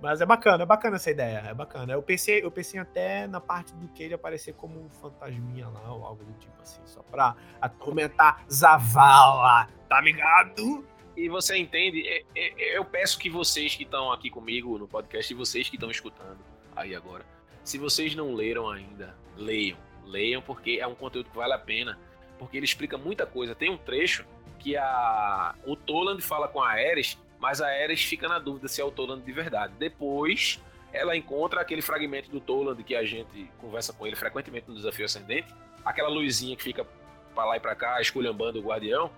Mas 0.00 0.20
é 0.20 0.26
bacana, 0.26 0.64
é 0.64 0.66
bacana 0.66 0.96
essa 0.96 1.10
ideia. 1.10 1.38
É 1.46 1.54
bacana. 1.54 1.92
Eu 1.92 2.02
pensei, 2.02 2.42
eu 2.44 2.50
pensei 2.50 2.78
até 2.80 3.26
na 3.26 3.40
parte 3.40 3.72
do 3.74 3.86
que 3.88 4.02
ele 4.02 4.14
aparecer 4.14 4.52
como 4.54 4.80
um 4.80 4.88
fantasminha 4.88 5.68
lá, 5.68 5.92
ou 5.92 6.04
algo 6.04 6.24
do 6.24 6.32
tipo 6.34 6.60
assim, 6.60 6.80
só 6.84 7.02
pra 7.02 7.36
atormentar 7.60 8.44
Zavala, 8.50 9.68
tá 9.88 10.00
ligado? 10.00 10.84
E 11.16 11.28
você 11.28 11.56
entende? 11.56 12.06
É- 12.08 12.24
é- 12.34 12.76
Eu 12.78 12.84
peço 12.84 13.18
que 13.18 13.30
vocês 13.30 13.74
que 13.76 13.84
estão 13.84 14.10
aqui 14.12 14.28
comigo 14.30 14.76
no 14.78 14.88
podcast 14.88 15.32
e 15.32 15.36
vocês 15.36 15.68
que 15.68 15.76
estão 15.76 15.90
escutando 15.90 16.38
aí 16.74 16.94
agora, 16.96 17.24
se 17.64 17.78
vocês 17.78 18.14
não 18.14 18.34
leram 18.34 18.68
ainda, 18.68 19.14
leiam. 19.36 19.78
Leiam 20.04 20.42
porque 20.42 20.78
é 20.80 20.86
um 20.86 20.94
conteúdo 20.94 21.30
que 21.30 21.36
vale 21.36 21.52
a 21.52 21.58
pena. 21.58 21.98
Porque 22.38 22.56
ele 22.56 22.64
explica 22.64 22.98
muita 22.98 23.24
coisa. 23.24 23.54
Tem 23.54 23.70
um 23.70 23.76
trecho 23.76 24.24
que 24.58 24.76
a, 24.76 25.54
o 25.66 25.76
Toland 25.76 26.22
fala 26.22 26.48
com 26.48 26.62
a 26.62 26.70
Ares, 26.70 27.18
mas 27.38 27.60
a 27.60 27.66
Ares 27.66 28.02
fica 28.02 28.28
na 28.28 28.38
dúvida 28.38 28.68
se 28.68 28.80
é 28.80 28.84
o 28.84 28.90
Toland 28.90 29.22
de 29.22 29.32
verdade. 29.32 29.74
Depois, 29.78 30.60
ela 30.92 31.16
encontra 31.16 31.60
aquele 31.60 31.82
fragmento 31.82 32.30
do 32.30 32.40
Toland 32.40 32.82
que 32.82 32.94
a 32.94 33.04
gente 33.04 33.50
conversa 33.58 33.92
com 33.92 34.06
ele 34.06 34.16
frequentemente 34.16 34.68
no 34.68 34.74
Desafio 34.74 35.04
Ascendente. 35.04 35.52
Aquela 35.84 36.08
luzinha 36.08 36.56
que 36.56 36.62
fica 36.62 36.86
pra 37.34 37.44
lá 37.44 37.56
e 37.56 37.60
pra 37.60 37.74
cá, 37.74 38.00
esculhambando 38.00 38.58
o 38.58 38.62
guardião. 38.62 39.10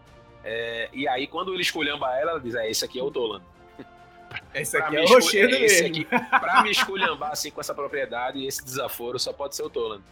É, 0.42 0.88
e 0.92 1.09
aí, 1.09 1.26
quando 1.26 1.53
ele 1.53 1.62
esculhamba 1.62 2.14
ela, 2.18 2.32
ela 2.32 2.40
diz: 2.40 2.55
É, 2.55 2.70
esse 2.70 2.84
aqui 2.84 2.99
é 2.99 3.03
o 3.03 3.11
Toland. 3.11 3.45
Esse 4.55 4.77
Pra 4.79 4.87
aqui 4.87 4.97
é 4.97 5.03
o 5.05 5.09
rochedo 5.09 5.55
é, 5.55 5.61
esse 5.62 5.83
mesmo. 5.89 6.07
aqui, 6.07 6.29
pra 6.41 6.62
me 6.62 6.70
esculhambar 6.70 7.31
assim 7.33 7.51
com 7.51 7.61
essa 7.61 7.75
propriedade 7.75 8.39
e 8.39 8.47
esse 8.47 8.64
desaforo, 8.64 9.18
só 9.18 9.33
pode 9.33 9.55
ser 9.57 9.62
o 9.62 9.70
Toland. 9.70 10.03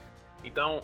Então, 0.44 0.82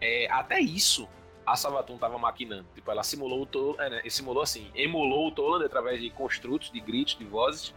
é, 0.00 0.28
até 0.30 0.60
isso 0.60 1.08
a 1.46 1.56
Savatun 1.56 1.96
tava 1.96 2.18
maquinando. 2.18 2.66
Tipo, 2.74 2.90
ela 2.90 3.02
simulou 3.02 3.42
o 3.42 3.46
Toland, 3.46 3.82
é, 3.82 3.90
né, 3.90 4.02
simulou 4.10 4.42
assim, 4.42 4.70
emulou 4.74 5.28
o 5.28 5.30
Toland 5.32 5.64
através 5.64 6.00
de 6.00 6.10
construtos, 6.10 6.70
de 6.70 6.78
gritos, 6.80 7.16
de 7.16 7.24
vozes. 7.24 7.74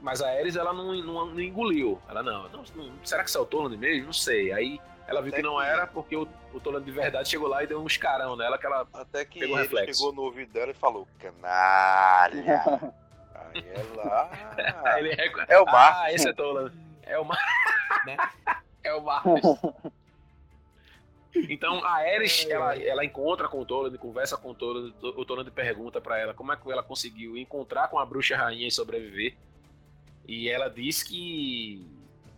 Mas 0.00 0.20
a 0.22 0.28
Ares, 0.28 0.56
ela 0.56 0.72
não, 0.72 0.92
não, 0.94 1.26
não 1.26 1.40
engoliu. 1.40 2.00
Ela, 2.08 2.22
não, 2.22 2.48
não, 2.48 2.64
não- 2.74 2.92
será 3.04 3.22
que 3.22 3.28
isso 3.28 3.38
é 3.38 3.40
o 3.40 3.46
Toland 3.46 3.76
mesmo? 3.76 4.06
Não 4.06 4.12
sei. 4.12 4.52
Aí 4.52 4.80
ela 5.06 5.20
viu 5.20 5.28
Até 5.28 5.36
que 5.36 5.42
não 5.46 5.58
que- 5.58 5.64
era, 5.66 5.86
porque 5.86 6.16
o, 6.16 6.26
o 6.52 6.58
Toland 6.58 6.84
de 6.84 6.90
verdade 6.90 7.28
chegou 7.28 7.46
lá 7.46 7.62
e 7.62 7.66
deu 7.66 7.80
uns 7.80 7.96
carão 7.98 8.34
nela, 8.36 8.56
que 8.58 8.66
ela 8.66 8.86
Até 8.94 9.24
que 9.24 9.38
Pegou 9.40 9.56
ele 9.58 9.62
reflexo. 9.64 9.98
chegou 10.00 10.14
no 10.14 10.22
ouvido 10.22 10.50
dela 10.52 10.70
e 10.70 10.74
falou, 10.74 11.06
canalha. 11.18 12.94
Aí. 13.54 14.74
Aí 14.84 15.00
ele 15.06 15.14
reco- 15.14 15.40
É 15.48 15.58
o 15.60 15.64
Marcos. 15.64 16.00
Ah, 16.02 16.12
esse 16.12 16.28
é 16.28 16.32
Toland. 16.32 16.74
É 17.02 17.18
o 17.18 17.24
Marcos. 17.24 17.44
Né? 18.06 18.16
É 18.82 18.92
o 18.94 19.00
Marcos. 19.02 19.40
Então 21.48 21.84
a 21.84 21.94
Ares, 21.96 22.46
ela, 22.48 22.76
ela 22.76 23.04
encontra 23.04 23.48
com 23.48 23.60
o 23.60 23.64
Toland, 23.66 23.96
conversa 23.98 24.36
com 24.36 24.50
o 24.50 24.54
Toland, 24.54 24.94
o 25.02 25.24
Toland 25.24 25.50
pergunta 25.50 26.00
pra 26.00 26.18
ela 26.18 26.32
como 26.32 26.52
é 26.52 26.56
que 26.56 26.70
ela 26.70 26.82
conseguiu 26.82 27.36
encontrar 27.36 27.88
com 27.88 27.98
a 27.98 28.06
bruxa 28.06 28.36
rainha 28.36 28.68
e 28.68 28.70
sobreviver. 28.70 29.34
E 30.28 30.48
ela 30.48 30.68
diz 30.68 31.02
que 31.02 31.84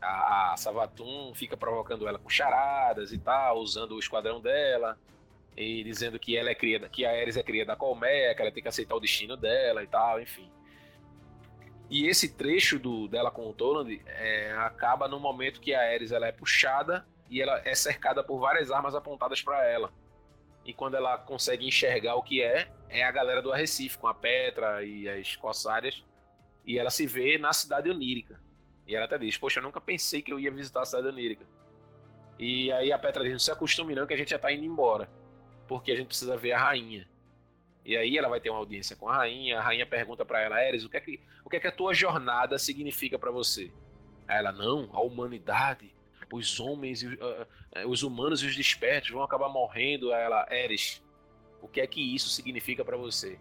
a, 0.00 0.52
a 0.52 0.56
Savatun 0.56 1.32
fica 1.34 1.56
provocando 1.56 2.08
ela 2.08 2.18
com 2.18 2.28
charadas 2.30 3.12
e 3.12 3.18
tal, 3.18 3.58
usando 3.58 3.92
o 3.92 3.98
esquadrão 3.98 4.40
dela 4.40 4.98
e 5.56 5.84
dizendo 5.84 6.18
que 6.18 6.36
ela 6.36 6.50
é 6.50 6.54
cria, 6.54 6.80
que 6.88 7.04
a 7.04 7.10
Ares 7.10 7.36
é 7.36 7.42
cria 7.42 7.66
da 7.66 7.76
colmeia, 7.76 8.34
que 8.34 8.40
ela 8.42 8.50
tem 8.50 8.62
que 8.62 8.68
aceitar 8.68 8.94
o 8.94 9.00
destino 9.00 9.36
dela 9.36 9.82
e 9.82 9.86
tal, 9.86 10.20
enfim. 10.20 10.50
E 11.88 12.06
esse 12.06 12.34
trecho 12.34 12.78
do, 12.78 13.06
dela 13.06 13.30
com 13.30 13.48
o 13.48 13.52
Toland 13.52 14.02
é, 14.06 14.52
acaba 14.58 15.06
no 15.06 15.20
momento 15.20 15.60
que 15.60 15.72
a 15.72 15.80
Ares 15.80 16.10
ela 16.10 16.26
é 16.26 16.32
puxada 16.32 17.06
e 17.30 17.40
ela 17.40 17.60
é 17.64 17.74
cercada 17.74 18.24
por 18.24 18.38
várias 18.38 18.70
armas 18.70 18.94
apontadas 18.94 19.40
para 19.40 19.64
ela. 19.64 19.92
E 20.64 20.72
quando 20.72 20.96
ela 20.96 21.16
consegue 21.16 21.66
enxergar 21.66 22.16
o 22.16 22.22
que 22.22 22.42
é, 22.42 22.68
é 22.88 23.04
a 23.04 23.10
galera 23.12 23.40
do 23.40 23.52
Arrecife, 23.52 23.98
com 23.98 24.08
a 24.08 24.14
Petra 24.14 24.84
e 24.84 25.08
as 25.08 25.36
Corsárias. 25.36 26.04
E 26.64 26.76
ela 26.76 26.90
se 26.90 27.06
vê 27.06 27.38
na 27.38 27.52
cidade 27.52 27.88
onírica. 27.88 28.40
E 28.84 28.96
ela 28.96 29.04
até 29.04 29.16
diz: 29.16 29.38
Poxa, 29.38 29.60
eu 29.60 29.62
nunca 29.62 29.80
pensei 29.80 30.20
que 30.20 30.32
eu 30.32 30.40
ia 30.40 30.50
visitar 30.50 30.82
a 30.82 30.84
cidade 30.84 31.06
onírica. 31.06 31.46
E 32.36 32.72
aí 32.72 32.90
a 32.90 32.98
Petra 32.98 33.22
diz: 33.22 33.32
Não 33.32 33.38
se 33.38 33.50
acostume, 33.52 33.94
não, 33.94 34.06
que 34.06 34.14
a 34.14 34.16
gente 34.16 34.30
já 34.30 34.38
tá 34.38 34.52
indo 34.52 34.64
embora. 34.64 35.08
Porque 35.68 35.92
a 35.92 35.96
gente 35.96 36.08
precisa 36.08 36.36
ver 36.36 36.52
a 36.52 36.58
rainha. 36.58 37.08
E 37.86 37.96
aí 37.96 38.18
ela 38.18 38.28
vai 38.28 38.40
ter 38.40 38.50
uma 38.50 38.58
audiência 38.58 38.96
com 38.96 39.08
a 39.08 39.16
rainha. 39.16 39.58
A 39.58 39.62
rainha 39.62 39.86
pergunta 39.86 40.24
para 40.24 40.40
ela: 40.40 40.60
Eres, 40.60 40.84
o 40.84 40.90
que 40.90 40.96
é 40.96 41.00
que, 41.00 41.20
o 41.44 41.48
que, 41.48 41.56
é 41.56 41.60
que 41.60 41.68
a 41.68 41.72
tua 41.72 41.94
jornada 41.94 42.58
significa 42.58 43.18
para 43.18 43.30
você? 43.30 43.72
Ela: 44.28 44.52
Não, 44.52 44.90
a 44.92 45.00
humanidade 45.00 45.94
os 46.32 46.58
homens, 46.58 47.02
uh, 47.02 47.88
os 47.88 48.02
humanos 48.02 48.42
e 48.42 48.46
os 48.46 48.56
despertos 48.56 49.10
vão 49.10 49.22
acabar 49.22 49.48
morrendo. 49.48 50.12
Ela, 50.12 50.46
Eres, 50.50 51.02
o 51.62 51.68
que 51.68 51.80
é 51.80 51.86
que 51.86 52.00
isso 52.14 52.28
significa 52.28 52.84
para 52.84 52.96
você? 52.96 53.38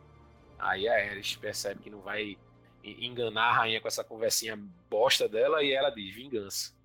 Aí 0.60 0.88
a 0.88 1.00
Eres 1.00 1.36
percebe 1.36 1.82
que 1.82 1.89
não 1.89 2.02
vai 2.02 2.38
enganar 2.84 3.50
a 3.50 3.54
rainha 3.54 3.82
com 3.82 3.88
essa 3.88 4.04
conversinha 4.04 4.56
bosta 4.89 5.28
dela 5.28 5.64
e 5.64 5.72
ela 5.72 5.89
diz 5.89 6.14
vingança. 6.14 6.76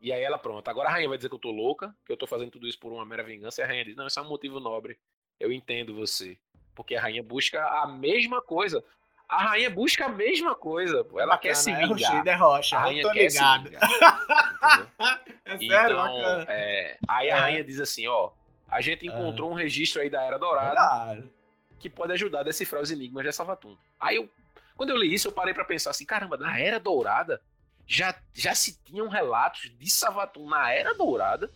E 0.00 0.10
aí 0.10 0.22
ela, 0.22 0.38
pronto, 0.38 0.66
agora 0.68 0.88
a 0.88 0.92
rainha 0.92 1.08
vai 1.08 1.18
dizer 1.18 1.28
que 1.28 1.34
eu 1.34 1.40
tô 1.40 1.50
louca, 1.50 1.94
que 2.06 2.12
eu 2.12 2.16
tô 2.16 2.26
fazendo 2.26 2.50
tudo 2.50 2.66
isso 2.66 2.80
por 2.80 2.90
uma 2.90 3.04
mera 3.04 3.22
vingança, 3.22 3.60
e 3.60 3.64
a 3.64 3.66
rainha 3.66 3.84
diz, 3.84 3.94
não, 3.94 4.06
isso 4.06 4.18
é 4.18 4.22
um 4.22 4.28
motivo 4.28 4.58
nobre. 4.58 4.98
Eu 5.40 5.50
entendo 5.52 5.94
você. 5.94 6.36
Porque 6.74 6.94
a 6.94 7.00
rainha 7.00 7.22
busca 7.22 7.64
a 7.64 7.86
mesma 7.88 8.40
coisa. 8.40 8.84
A 9.28 9.42
rainha 9.44 9.70
busca 9.70 10.06
a 10.06 10.08
mesma 10.08 10.54
coisa. 10.54 10.98
Ela 10.98 11.04
bacana, 11.26 11.38
quer 11.38 11.54
se 11.56 11.70
é 11.70 11.86
vingar. 11.86 12.26
É 12.26 12.34
rocha, 12.34 12.76
a 12.76 12.80
rainha 12.80 13.10
quer 13.12 13.28
ligado. 13.28 13.62
se 13.64 13.68
vingar. 13.70 13.80
é 15.44 15.58
sério, 15.58 15.66
então, 15.92 15.96
bacana. 15.96 16.46
é, 16.48 16.98
aí 17.08 17.30
a 17.30 17.36
É. 17.36 17.40
rainha 17.40 17.64
diz 17.64 17.80
assim, 17.80 18.06
ó, 18.06 18.30
a 18.68 18.80
gente 18.80 19.06
encontrou 19.06 19.50
um 19.50 19.54
registro 19.54 20.00
aí 20.02 20.10
da 20.10 20.22
Era 20.22 20.38
Dourada 20.38 20.68
Verdade. 21.06 21.30
que 21.78 21.88
pode 21.90 22.12
ajudar 22.12 22.40
a 22.40 22.44
decifrar 22.44 22.82
os 22.82 22.90
enigmas 22.90 23.24
de 23.24 23.32
Savatun. 23.32 23.76
Aí 23.98 24.16
eu, 24.16 24.28
quando 24.76 24.90
eu 24.90 24.96
li 24.96 25.12
isso, 25.12 25.28
eu 25.28 25.32
parei 25.32 25.54
pra 25.54 25.64
pensar 25.64 25.90
assim, 25.90 26.04
caramba, 26.04 26.36
na 26.36 26.58
Era 26.58 26.78
Dourada 26.80 27.40
já, 27.86 28.14
já 28.34 28.54
se 28.54 28.80
tinham 28.84 29.08
relatos 29.08 29.70
de 29.78 29.90
Savatun 29.90 30.48
na 30.48 30.72
Era 30.72 30.94
Dourada. 30.94 31.50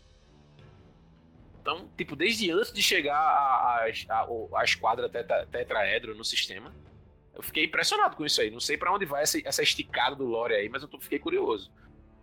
Então, 1.65 1.89
tipo, 1.97 2.15
desde 2.15 2.51
antes 2.51 2.71
de 2.71 2.83
chegar 2.83 3.17
a, 3.17 3.87
a, 4.11 4.27
a, 4.55 4.65
esquadra 4.65 5.09
tetraedro 5.09 6.15
no 6.15 6.23
sistema, 6.23 6.71
eu 7.35 7.43
fiquei 7.43 7.65
impressionado 7.65 8.15
com 8.17 8.27
isso 8.27 8.39
aí. 8.43 8.51
Não 8.51 8.61
sei 8.61 8.77
pra 8.77 8.93
onde 8.93 9.07
vai 9.07 9.23
essa, 9.23 9.41
essa 9.49 9.63
esticada 9.63 10.15
do 10.15 10.27
lore 10.27 10.53
aí, 10.53 10.69
mas 10.69 10.83
eu 10.83 10.89
tô- 10.89 11.01
fiquei 11.01 11.19
curioso. 11.19 11.73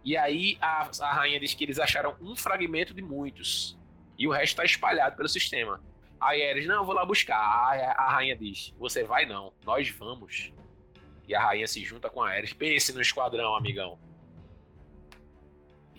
E 0.06 0.16
aí 0.16 0.60
a, 0.62 0.88
a 1.00 1.14
rainha 1.14 1.40
diz 1.40 1.56
que 1.56 1.64
eles 1.64 1.80
acharam 1.80 2.16
um 2.22 2.36
fragmento 2.36 2.94
de 2.94 3.02
muitos. 3.02 3.76
E 4.16 4.28
o 4.28 4.32
resto 4.32 4.58
tá 4.58 4.64
espalhado 4.64 5.16
pelo 5.18 5.28
sistema. 5.28 5.82
Aí 6.20 6.40
Eres, 6.40 6.68
não, 6.68 6.76
eu 6.76 6.86
vou 6.86 6.94
lá 6.94 7.04
buscar. 7.04 7.40
A, 7.40 7.94
a 7.94 8.12
rainha 8.12 8.36
diz, 8.36 8.76
você 8.78 9.04
vai 9.04 9.26
não, 9.26 9.52
nós 9.66 9.90
vamos. 9.90 10.54
E 11.28 11.34
a 11.34 11.44
rainha 11.44 11.66
se 11.66 11.84
junta 11.84 12.12
com 12.12 12.22
a 12.22 12.38
Eres. 12.38 12.54
Pense 12.54 12.94
no 12.94 13.02
esquadrão, 13.02 13.56
amigão. 13.56 13.98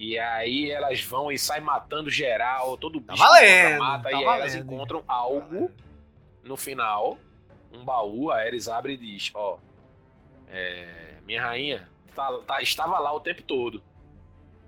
E 0.05 0.19
aí 0.19 0.69
elas 0.69 1.01
vão 1.01 1.31
e 1.31 1.39
saem 1.39 1.63
matando 1.63 2.11
geral, 2.11 2.77
todo 2.77 3.01
Tá 3.01 3.13
bicho 3.13 3.23
que 3.25 3.31
valendo, 3.31 3.79
mata, 3.79 4.11
tá 4.11 4.21
e 4.21 4.25
elas 4.25 4.53
encontram 4.57 5.05
algo 5.07 5.71
no 6.43 6.57
final, 6.57 7.17
um 7.73 7.85
baú, 7.85 8.29
a 8.33 8.39
Ares 8.39 8.67
abre 8.67 8.95
e 8.95 8.97
diz, 8.97 9.31
ó, 9.33 9.59
é, 10.49 11.15
minha 11.25 11.41
rainha 11.41 11.89
tá- 12.17 12.37
tá- 12.45 12.61
estava 12.61 12.99
lá 12.99 13.13
o 13.13 13.21
tempo 13.21 13.45
todo. 13.45 13.81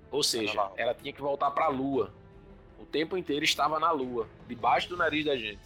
Ou 0.09 0.23
seja, 0.23 0.71
ela 0.77 0.95
tinha 0.95 1.13
que 1.13 1.21
voltar 1.21 1.51
pra 1.51 1.67
lua. 1.67 2.15
O 2.79 2.87
tempo 2.87 3.17
inteiro 3.19 3.45
estava 3.45 3.81
na 3.81 3.91
lua, 3.91 4.29
debaixo 4.47 4.89
do 4.89 4.97
nariz 4.97 5.25
da 5.25 5.37
gente. 5.37 5.59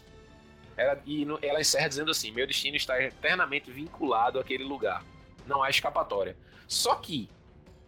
Ela, 0.78 0.98
e 1.04 1.26
no- 1.26 1.38
ela 1.42 1.60
encerra 1.60 1.88
dizendo 1.90 2.10
assim, 2.10 2.30
meu 2.30 2.46
destino 2.46 2.74
está 2.74 2.98
eternamente 3.02 3.70
vinculado 3.70 4.38
àquele 4.40 4.64
lugar. 4.64 5.04
Não 5.46 5.62
há 5.62 5.68
escapatória. 5.68 6.38
Só 6.66 6.94
que, 6.94 7.28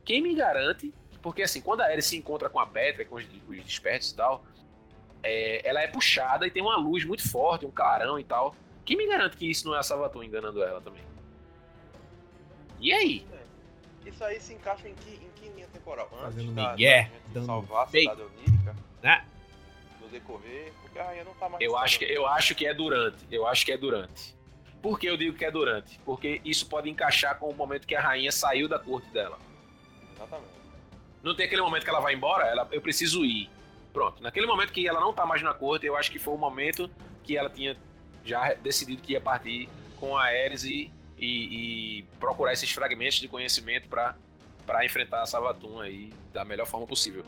quem 0.04 0.20
me 0.20 0.34
garante, 0.34 0.92
porque 1.22 1.42
assim, 1.42 1.60
quando 1.60 1.82
a 1.82 1.84
Ares 1.84 2.06
se 2.06 2.16
encontra 2.16 2.48
com 2.48 2.58
a 2.58 2.66
Petra, 2.66 3.04
com 3.04 3.16
os, 3.16 3.24
os 3.48 3.64
despertos 3.64 4.10
e 4.10 4.16
tal, 4.16 4.44
é, 5.22 5.68
ela 5.68 5.80
é 5.82 5.86
puxada 5.86 6.46
e 6.46 6.50
tem 6.50 6.62
uma 6.62 6.76
luz 6.76 7.04
muito 7.04 7.28
forte, 7.28 7.66
um 7.66 7.70
clarão 7.70 8.18
e 8.18 8.24
tal. 8.24 8.54
Quem 8.84 8.96
me 8.96 9.06
garante 9.06 9.36
que 9.36 9.48
isso 9.48 9.66
não 9.66 9.74
é 9.74 9.78
a 9.78 9.82
Savatun 9.82 10.22
enganando 10.22 10.62
ela 10.62 10.80
também? 10.80 11.02
E 12.80 12.92
aí? 12.92 13.26
Isso 14.04 14.24
aí 14.24 14.40
se 14.40 14.54
encaixa 14.54 14.88
em 14.88 14.94
que, 14.94 15.10
em 15.10 15.30
que 15.36 15.48
linha 15.50 15.68
temporal? 15.68 16.08
Antes 16.12 16.22
Fazendo 16.22 16.52
da, 16.52 16.70
migué, 16.70 17.10
da 17.28 17.42
salvar 17.42 17.84
a 17.84 17.86
cidade 17.86 18.22
onírica? 18.22 18.76
Né? 19.02 19.24
No 20.00 20.08
decorrer, 20.08 20.72
porque 20.80 20.98
a 20.98 21.04
rainha 21.04 21.24
não 21.24 21.34
tá 21.34 21.48
mais 21.48 21.62
Eu 21.62 21.76
acho, 21.76 21.98
que, 21.98 22.04
eu 22.06 22.26
acho 22.26 22.54
que 22.54 22.66
é 22.66 22.72
durante. 22.72 23.26
Eu 23.30 23.46
acho 23.46 23.64
que 23.64 23.72
é 23.72 23.76
durante. 23.76 24.34
Por 24.80 24.98
que 24.98 25.06
eu 25.06 25.16
digo 25.16 25.36
que 25.36 25.44
é 25.44 25.50
durante? 25.50 25.98
Porque 26.00 26.40
isso 26.42 26.66
pode 26.66 26.88
encaixar 26.88 27.38
com 27.38 27.50
o 27.50 27.54
momento 27.54 27.86
que 27.86 27.94
a 27.94 28.00
rainha 28.00 28.32
saiu 28.32 28.66
da 28.66 28.78
corte 28.78 29.10
dela. 29.10 29.38
Exatamente. 30.16 30.59
Não 31.22 31.34
tem 31.34 31.46
aquele 31.46 31.62
momento 31.62 31.84
que 31.84 31.90
ela 31.90 32.00
vai 32.00 32.14
embora, 32.14 32.46
ela, 32.46 32.68
eu 32.72 32.80
preciso 32.80 33.24
ir. 33.24 33.48
Pronto. 33.92 34.22
Naquele 34.22 34.46
momento 34.46 34.72
que 34.72 34.86
ela 34.86 35.00
não 35.00 35.12
tá 35.12 35.26
mais 35.26 35.42
na 35.42 35.52
corte, 35.52 35.84
eu 35.86 35.96
acho 35.96 36.10
que 36.10 36.18
foi 36.18 36.34
o 36.34 36.38
momento 36.38 36.88
que 37.24 37.36
ela 37.36 37.50
tinha 37.50 37.76
já 38.24 38.54
decidido 38.54 39.02
que 39.02 39.12
ia 39.14 39.20
partir 39.20 39.68
com 39.98 40.16
a 40.16 40.24
Ares 40.24 40.64
e, 40.64 40.90
e, 41.18 41.98
e 41.98 42.02
procurar 42.18 42.52
esses 42.52 42.70
fragmentos 42.70 43.18
de 43.18 43.28
conhecimento 43.28 43.88
para 43.88 44.14
enfrentar 44.84 45.22
a 45.22 45.26
Savatun 45.26 45.80
aí 45.80 46.12
da 46.32 46.44
melhor 46.44 46.66
forma 46.66 46.86
possível. 46.86 47.24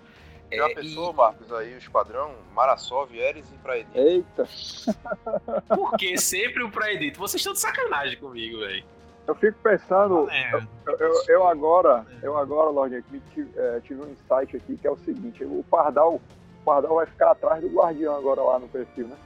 Já 0.53 0.69
É, 0.69 0.75
pensou, 0.75 1.13
Marcos, 1.15 1.51
aí 1.53 1.75
o 1.75 1.79
esquadrão, 1.79 2.35
Marasov, 2.55 3.11
Eres 3.17 3.51
e 3.51 3.57
Praedito? 3.59 3.99
Eita, 3.99 4.47
e 4.47 5.75
por 5.75 5.97
que 5.97 6.17
sempre 6.19 6.63
o 6.63 6.71
Praedito? 6.71 7.19
Vocês 7.19 7.41
estão 7.41 7.55
de 7.55 7.59
sacanagem 7.59 8.19
comigo, 8.19 8.59
velho. 8.59 8.85
Eu 9.27 9.35
fico 9.37 9.59
pensando, 9.63 10.27
Valendo. 10.27 10.69
eu, 10.87 10.97
eu- 10.99 11.23
eu 11.29 11.47
agora, 11.49 12.05
eu 12.23 12.37
agora, 12.37 12.71
Lorde, 12.71 12.97
aqui, 12.97 13.23
tive, 13.33 13.51
é, 13.59 13.81
tive 13.81 14.01
um 14.03 14.11
insight 14.11 14.57
aqui 14.57 14.77
que 14.77 14.87
é 14.87 14.91
o 14.91 14.99
seguinte, 14.99 15.45
o 15.45 15.65
Pardal, 15.71 16.15
o 16.17 16.65
Pardal 16.65 16.97
vai 16.97 17.07
ficar 17.07 17.31
atrás 17.33 17.61
do 17.63 17.69
Guardião 17.69 18.17
agora 18.17 18.43
lá 18.43 18.59
no 18.59 18.69
perfil, 18.69 19.09
né? 19.09 19.17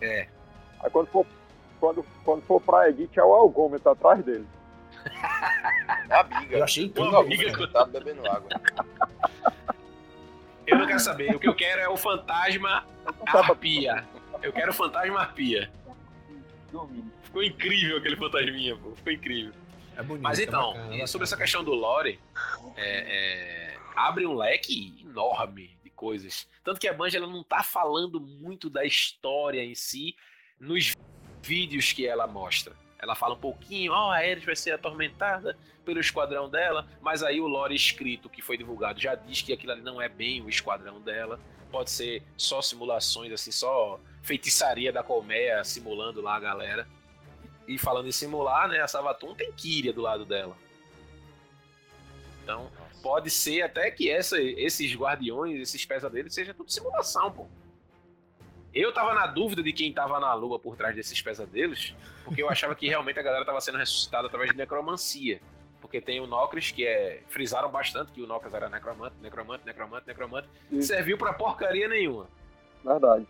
É. 0.00 0.28
Aí 0.82 0.90
quando 0.90 1.08
for, 1.08 1.26
quando, 1.80 2.04
quando 2.24 2.42
for 2.42 2.60
pra 2.60 2.88
Edith, 2.88 3.16
é 3.18 3.22
o 3.24 3.34
Algômetro 3.34 3.90
atrás 3.90 4.24
dele. 4.24 4.46
É 6.08 6.14
a 6.14 6.22
biga. 6.22 6.58
Eu 6.58 6.64
achei 6.64 6.92
Uma 6.96 7.20
incrível. 7.22 7.24
biga 7.24 7.52
cara. 7.52 7.68
Tá 7.68 7.84
bebendo 7.86 8.26
água. 8.30 8.48
Eu 10.66 10.78
não 10.78 10.86
quero 10.86 11.00
saber. 11.00 11.34
O 11.34 11.38
que 11.40 11.48
eu 11.48 11.54
quero 11.54 11.80
é 11.80 11.88
o 11.88 11.96
fantasma 11.96 12.84
arpia. 13.26 14.04
Eu 14.42 14.52
quero 14.52 14.70
o 14.70 14.74
fantasma 14.74 15.20
arpia. 15.20 15.70
Ficou 17.30 17.44
incrível 17.44 17.98
aquele 17.98 18.16
fantasminha, 18.16 18.76
pô. 18.76 18.90
Ficou 18.96 19.12
incrível. 19.12 19.52
É 19.96 20.02
bonito. 20.02 20.22
Mas 20.22 20.40
é 20.40 20.42
então, 20.42 20.72
bacana, 20.72 20.96
e 20.96 21.06
sobre 21.06 21.24
essa 21.24 21.36
bacana. 21.36 21.44
questão 21.44 21.64
do 21.64 21.72
lore, 21.72 22.18
é, 22.76 23.74
é, 23.74 23.78
abre 23.94 24.26
um 24.26 24.34
leque 24.34 25.00
enorme 25.00 25.78
de 25.84 25.90
coisas. 25.90 26.48
Tanto 26.64 26.80
que 26.80 26.88
a 26.88 26.92
Bungie 26.92 27.16
ela 27.16 27.28
não 27.28 27.44
tá 27.44 27.62
falando 27.62 28.20
muito 28.20 28.68
da 28.68 28.84
história 28.84 29.64
em 29.64 29.76
si 29.76 30.16
nos 30.58 30.92
vídeos 31.40 31.92
que 31.92 32.04
ela 32.04 32.26
mostra. 32.26 32.74
Ela 32.98 33.14
fala 33.14 33.34
um 33.34 33.38
pouquinho, 33.38 33.92
ó, 33.92 34.10
a 34.10 34.16
Ares 34.16 34.44
vai 34.44 34.56
ser 34.56 34.72
atormentada 34.72 35.56
pelo 35.84 36.00
esquadrão 36.00 36.50
dela, 36.50 36.86
mas 37.00 37.22
aí 37.22 37.40
o 37.40 37.46
lore 37.46 37.74
escrito 37.74 38.28
que 38.28 38.42
foi 38.42 38.58
divulgado 38.58 39.00
já 39.00 39.14
diz 39.14 39.40
que 39.40 39.52
aquilo 39.52 39.72
ali 39.72 39.82
não 39.82 40.02
é 40.02 40.08
bem 40.08 40.42
o 40.42 40.48
esquadrão 40.48 41.00
dela. 41.00 41.38
Pode 41.70 41.90
ser 41.90 42.22
só 42.36 42.60
simulações, 42.60 43.32
assim, 43.32 43.52
só 43.52 44.00
feitiçaria 44.22 44.92
da 44.92 45.02
colmeia 45.02 45.62
simulando 45.62 46.20
lá 46.20 46.34
a 46.34 46.40
galera. 46.40 46.86
E 47.66 47.78
falando 47.78 48.08
em 48.08 48.12
simular, 48.12 48.68
né, 48.68 48.80
a 48.80 48.88
Savatun 48.88 49.34
tem 49.34 49.52
Kyria 49.52 49.92
do 49.92 50.00
lado 50.00 50.24
dela. 50.24 50.56
Então, 52.42 52.64
Nossa. 52.64 53.02
pode 53.02 53.30
ser 53.30 53.62
até 53.62 53.90
que 53.90 54.10
essa, 54.10 54.40
esses 54.40 54.94
guardiões, 54.94 55.60
esses 55.60 55.84
pesadelos, 55.84 56.34
seja 56.34 56.52
tudo 56.52 56.70
simulação, 56.70 57.30
pô. 57.30 57.46
Eu 58.72 58.92
tava 58.92 59.14
na 59.14 59.26
dúvida 59.26 59.62
de 59.62 59.72
quem 59.72 59.92
tava 59.92 60.20
na 60.20 60.32
lua 60.32 60.58
por 60.58 60.76
trás 60.76 60.94
desses 60.94 61.20
pesadelos, 61.20 61.94
porque 62.24 62.42
eu 62.42 62.48
achava 62.48 62.74
que 62.74 62.86
realmente 62.86 63.18
a 63.18 63.22
galera 63.22 63.44
tava 63.44 63.60
sendo 63.60 63.78
ressuscitada 63.78 64.28
através 64.28 64.50
de 64.50 64.56
necromancia. 64.56 65.40
Porque 65.80 66.00
tem 66.00 66.20
o 66.20 66.26
Nocris, 66.26 66.70
que 66.70 66.86
é. 66.86 67.22
Frisaram 67.28 67.70
bastante 67.70 68.12
que 68.12 68.22
o 68.22 68.26
Nocris 68.26 68.54
era 68.54 68.68
necromante, 68.68 69.16
necromante, 69.20 69.64
necromante, 69.64 70.06
necromante. 70.06 70.48
Sim. 70.70 70.82
Serviu 70.82 71.18
pra 71.18 71.32
porcaria 71.32 71.88
nenhuma. 71.88 72.28
Verdade. 72.84 73.26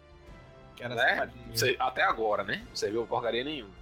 Né? 0.78 1.30
Até 1.78 2.02
agora, 2.02 2.42
né? 2.42 2.64
Não 2.68 2.76
serviu 2.76 3.02
pra 3.02 3.08
porcaria 3.08 3.44
nenhuma. 3.44 3.79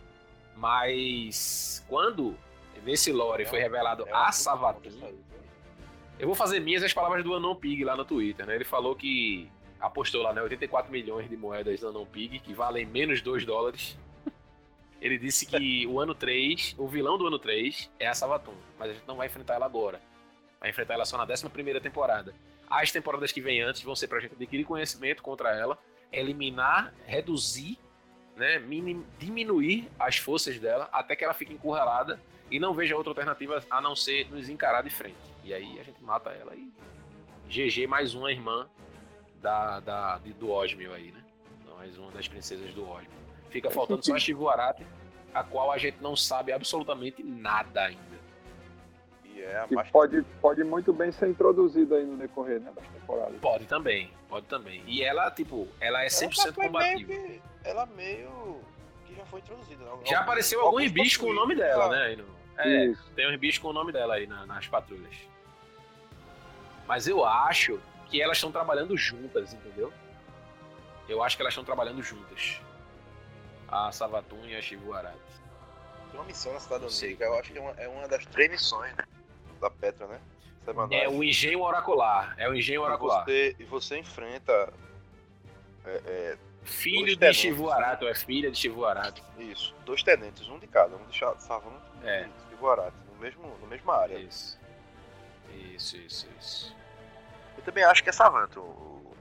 Mas 0.59 1.84
quando 1.88 2.36
nesse 2.84 3.12
lore 3.12 3.46
foi 3.46 3.61
revelado 3.61 4.06
É 4.06 4.12
a 4.12 4.32
Savatun? 4.32 5.14
Eu 6.18 6.26
vou 6.26 6.34
fazer 6.34 6.59
minhas 6.59 6.82
as 6.82 6.92
palavras 6.92 7.22
do 7.22 7.32
Anon 7.34 7.54
Pig 7.54 7.84
lá 7.84 7.96
no 7.96 8.04
Twitter, 8.04 8.44
né? 8.44 8.56
Ele 8.56 8.64
falou 8.64 8.96
que 8.96 9.48
apostou 9.78 10.22
lá, 10.22 10.32
né? 10.32 10.42
84 10.42 10.90
milhões 10.90 11.28
de 11.30 11.36
moedas 11.36 11.80
do 11.80 11.88
Anon 11.88 12.04
Pig, 12.04 12.40
que 12.40 12.52
valem 12.52 12.84
menos 12.84 13.22
2 13.22 13.44
dólares. 13.44 13.96
Ele 15.00 15.16
disse 15.16 15.46
que 15.46 15.86
o 15.86 16.00
ano 16.00 16.12
3, 16.12 16.74
o 16.76 16.88
vilão 16.88 17.16
do 17.16 17.28
ano 17.28 17.38
3 17.38 17.88
é 18.00 18.09
a 18.09 18.14
Savatun, 18.14 18.54
mas 18.76 18.90
a 18.90 18.94
gente 18.94 19.06
não 19.06 19.14
vai 19.14 19.28
enfrentar 19.28 19.54
ela 19.54 19.66
agora. 19.66 20.00
Vai 20.59 20.70
enfrentar 20.70 20.94
ela 20.94 21.04
só 21.04 21.16
na 21.16 21.22
11 21.22 21.48
temporada. 21.80 22.34
As 22.68 22.90
temporadas 22.90 23.30
que 23.30 23.40
vêm 23.40 23.62
antes 23.62 23.82
vão 23.82 23.94
ser 23.94 24.09
pra 24.09 24.18
gente 24.18 24.34
adquirir 24.34 24.64
conhecimento 24.64 25.22
contra 25.22 25.56
ela, 25.56 25.78
eliminar, 26.11 26.92
reduzir, 27.06 27.78
né, 28.39 28.59
minim, 28.61 29.05
diminuir 29.18 29.91
as 29.99 30.16
forças 30.16 30.59
dela 30.59 30.89
até 30.93 31.14
que 31.14 31.24
ela 31.24 31.34
fique 31.34 31.53
encurralada 31.53 32.20
e 32.51 32.59
não 32.59 32.72
veja 32.72 32.97
outra 32.97 33.11
alternativa 33.11 33.62
a 33.68 33.80
não 33.80 33.95
ser 33.95 34.30
nos 34.30 34.49
encarar 34.49 34.82
de 34.82 34.91
frente. 34.91 35.16
E 35.45 35.53
aí 35.53 35.78
a 35.78 35.82
gente 35.82 36.03
mata 36.03 36.30
ela 36.30 36.55
e 36.55 36.72
GG 37.49 37.86
mais 37.86 38.14
uma 38.14 38.30
irmã 38.30 38.68
da, 39.43 39.80
da, 39.80 40.18
do 40.18 40.51
Osmio 40.51 40.93
aí, 40.95 41.11
né? 41.11 41.22
Mais 41.76 41.97
uma 41.99 42.11
das 42.11 42.26
princesas 42.26 42.72
do 42.74 42.89
Osmio. 42.89 43.11
Fica 43.51 43.70
faltando 43.70 44.05
só 44.05 44.14
a 44.14 44.18
Shivuarate, 44.18 44.86
a 45.32 45.43
qual 45.43 45.70
a 45.70 45.78
gente 45.78 45.99
não 46.01 46.16
sabe 46.16 46.53
absolutamente 46.53 47.22
nada 47.22 47.84
ainda. 47.84 48.07
É 49.64 49.68
que 49.68 49.74
mais... 49.74 49.90
pode, 49.90 50.22
pode 50.40 50.64
muito 50.64 50.92
bem 50.92 51.11
ser 51.12 51.28
introduzida 51.28 51.96
aí 51.96 52.04
no 52.04 52.16
decorrer 52.16 52.61
né, 52.61 52.70
das 52.74 52.86
temporadas. 52.86 53.40
Pode 53.40 53.66
também, 53.66 54.11
pode 54.28 54.46
também. 54.46 54.82
E 54.86 55.02
ela, 55.02 55.30
tipo, 55.30 55.66
ela 55.80 56.02
é 56.02 56.06
100% 56.06 56.44
ela 56.44 56.52
combativa. 56.52 57.12
Meio 57.12 57.30
que, 57.30 57.42
ela 57.64 57.86
meio 57.86 58.61
que 59.06 59.14
já 59.14 59.24
foi 59.26 59.40
introduzida. 59.40 59.84
Né? 59.84 59.90
Já 60.04 60.20
apareceu 60.20 60.61
algum 60.61 60.88
bicho 60.90 61.20
com 61.20 61.26
o 61.26 61.34
nome 61.34 61.54
dela, 61.54 61.88
né? 61.88 62.16
No... 62.16 62.38
É, 62.59 62.86
Isso. 62.86 63.11
tem 63.14 63.32
um 63.32 63.38
bicho 63.38 63.61
com 63.61 63.68
o 63.68 63.72
nome 63.72 63.92
dela 63.92 64.14
aí 64.14 64.26
na, 64.26 64.44
nas 64.46 64.66
patrulhas. 64.66 65.14
Mas 66.86 67.06
eu 67.06 67.24
acho 67.24 67.78
que 68.06 68.20
elas 68.20 68.38
estão 68.38 68.50
trabalhando 68.50 68.96
juntas, 68.96 69.52
entendeu? 69.52 69.92
Eu 71.09 71.22
acho 71.22 71.36
que 71.36 71.42
elas 71.42 71.52
estão 71.52 71.64
trabalhando 71.64 72.02
juntas. 72.02 72.61
A 73.68 73.92
Savatun 73.92 74.44
e 74.46 74.56
a 74.56 74.62
Shibuarati. 74.62 75.16
Tem 76.11 76.18
uma 76.18 76.24
missão 76.26 76.52
na 76.52 76.61
Cidade 76.61 76.84
Única, 76.84 77.24
eu 77.24 77.38
acho 77.38 77.52
que 77.52 77.59
é 77.59 77.61
uma, 77.61 77.70
é 77.72 77.88
uma 77.88 78.09
das 78.09 78.24
três 78.26 78.50
missões 78.50 78.94
né? 78.96 79.04
Da 79.59 79.70
Petra, 79.70 80.06
né? 80.06 80.20
É 80.90 81.09
o 81.09 81.24
engenho 81.24 81.62
oracular. 81.62 82.34
É 82.36 82.48
o 82.48 82.54
engenho 82.54 82.82
oracular. 82.82 83.22
E 83.22 83.24
você, 83.24 83.56
e 83.59 83.64
você 83.64 83.98
enfrenta. 83.98 84.72
É, 85.84 86.02
é, 86.06 86.38
Filho 86.62 87.16
de 87.16 87.32
Shivuarato, 87.32 88.06
é 88.06 88.14
filha 88.14 88.50
de 88.50 88.59
Shivuarato. 88.59 89.22
Isso, 89.38 89.74
dois 89.86 90.02
tenentes, 90.02 90.46
um 90.48 90.59
de 90.59 90.66
cada, 90.66 90.94
um 90.96 91.06
de 91.06 91.18
Savant 91.18 91.80
é. 92.04 92.26
e 92.26 92.50
Shivuarato, 92.50 92.96
no 93.14 93.20
mesmo, 93.20 93.56
no 93.61 93.66
mesma 93.66 93.96
área. 93.96 94.18
Isso. 94.18 94.59
Isso, 95.74 95.96
isso, 95.96 96.28
isso. 96.38 96.76
Eu 97.56 97.62
também 97.62 97.84
acho 97.84 98.02
que 98.02 98.11
é 98.11 98.12
Savanto 98.12 98.61
o, 98.61 99.14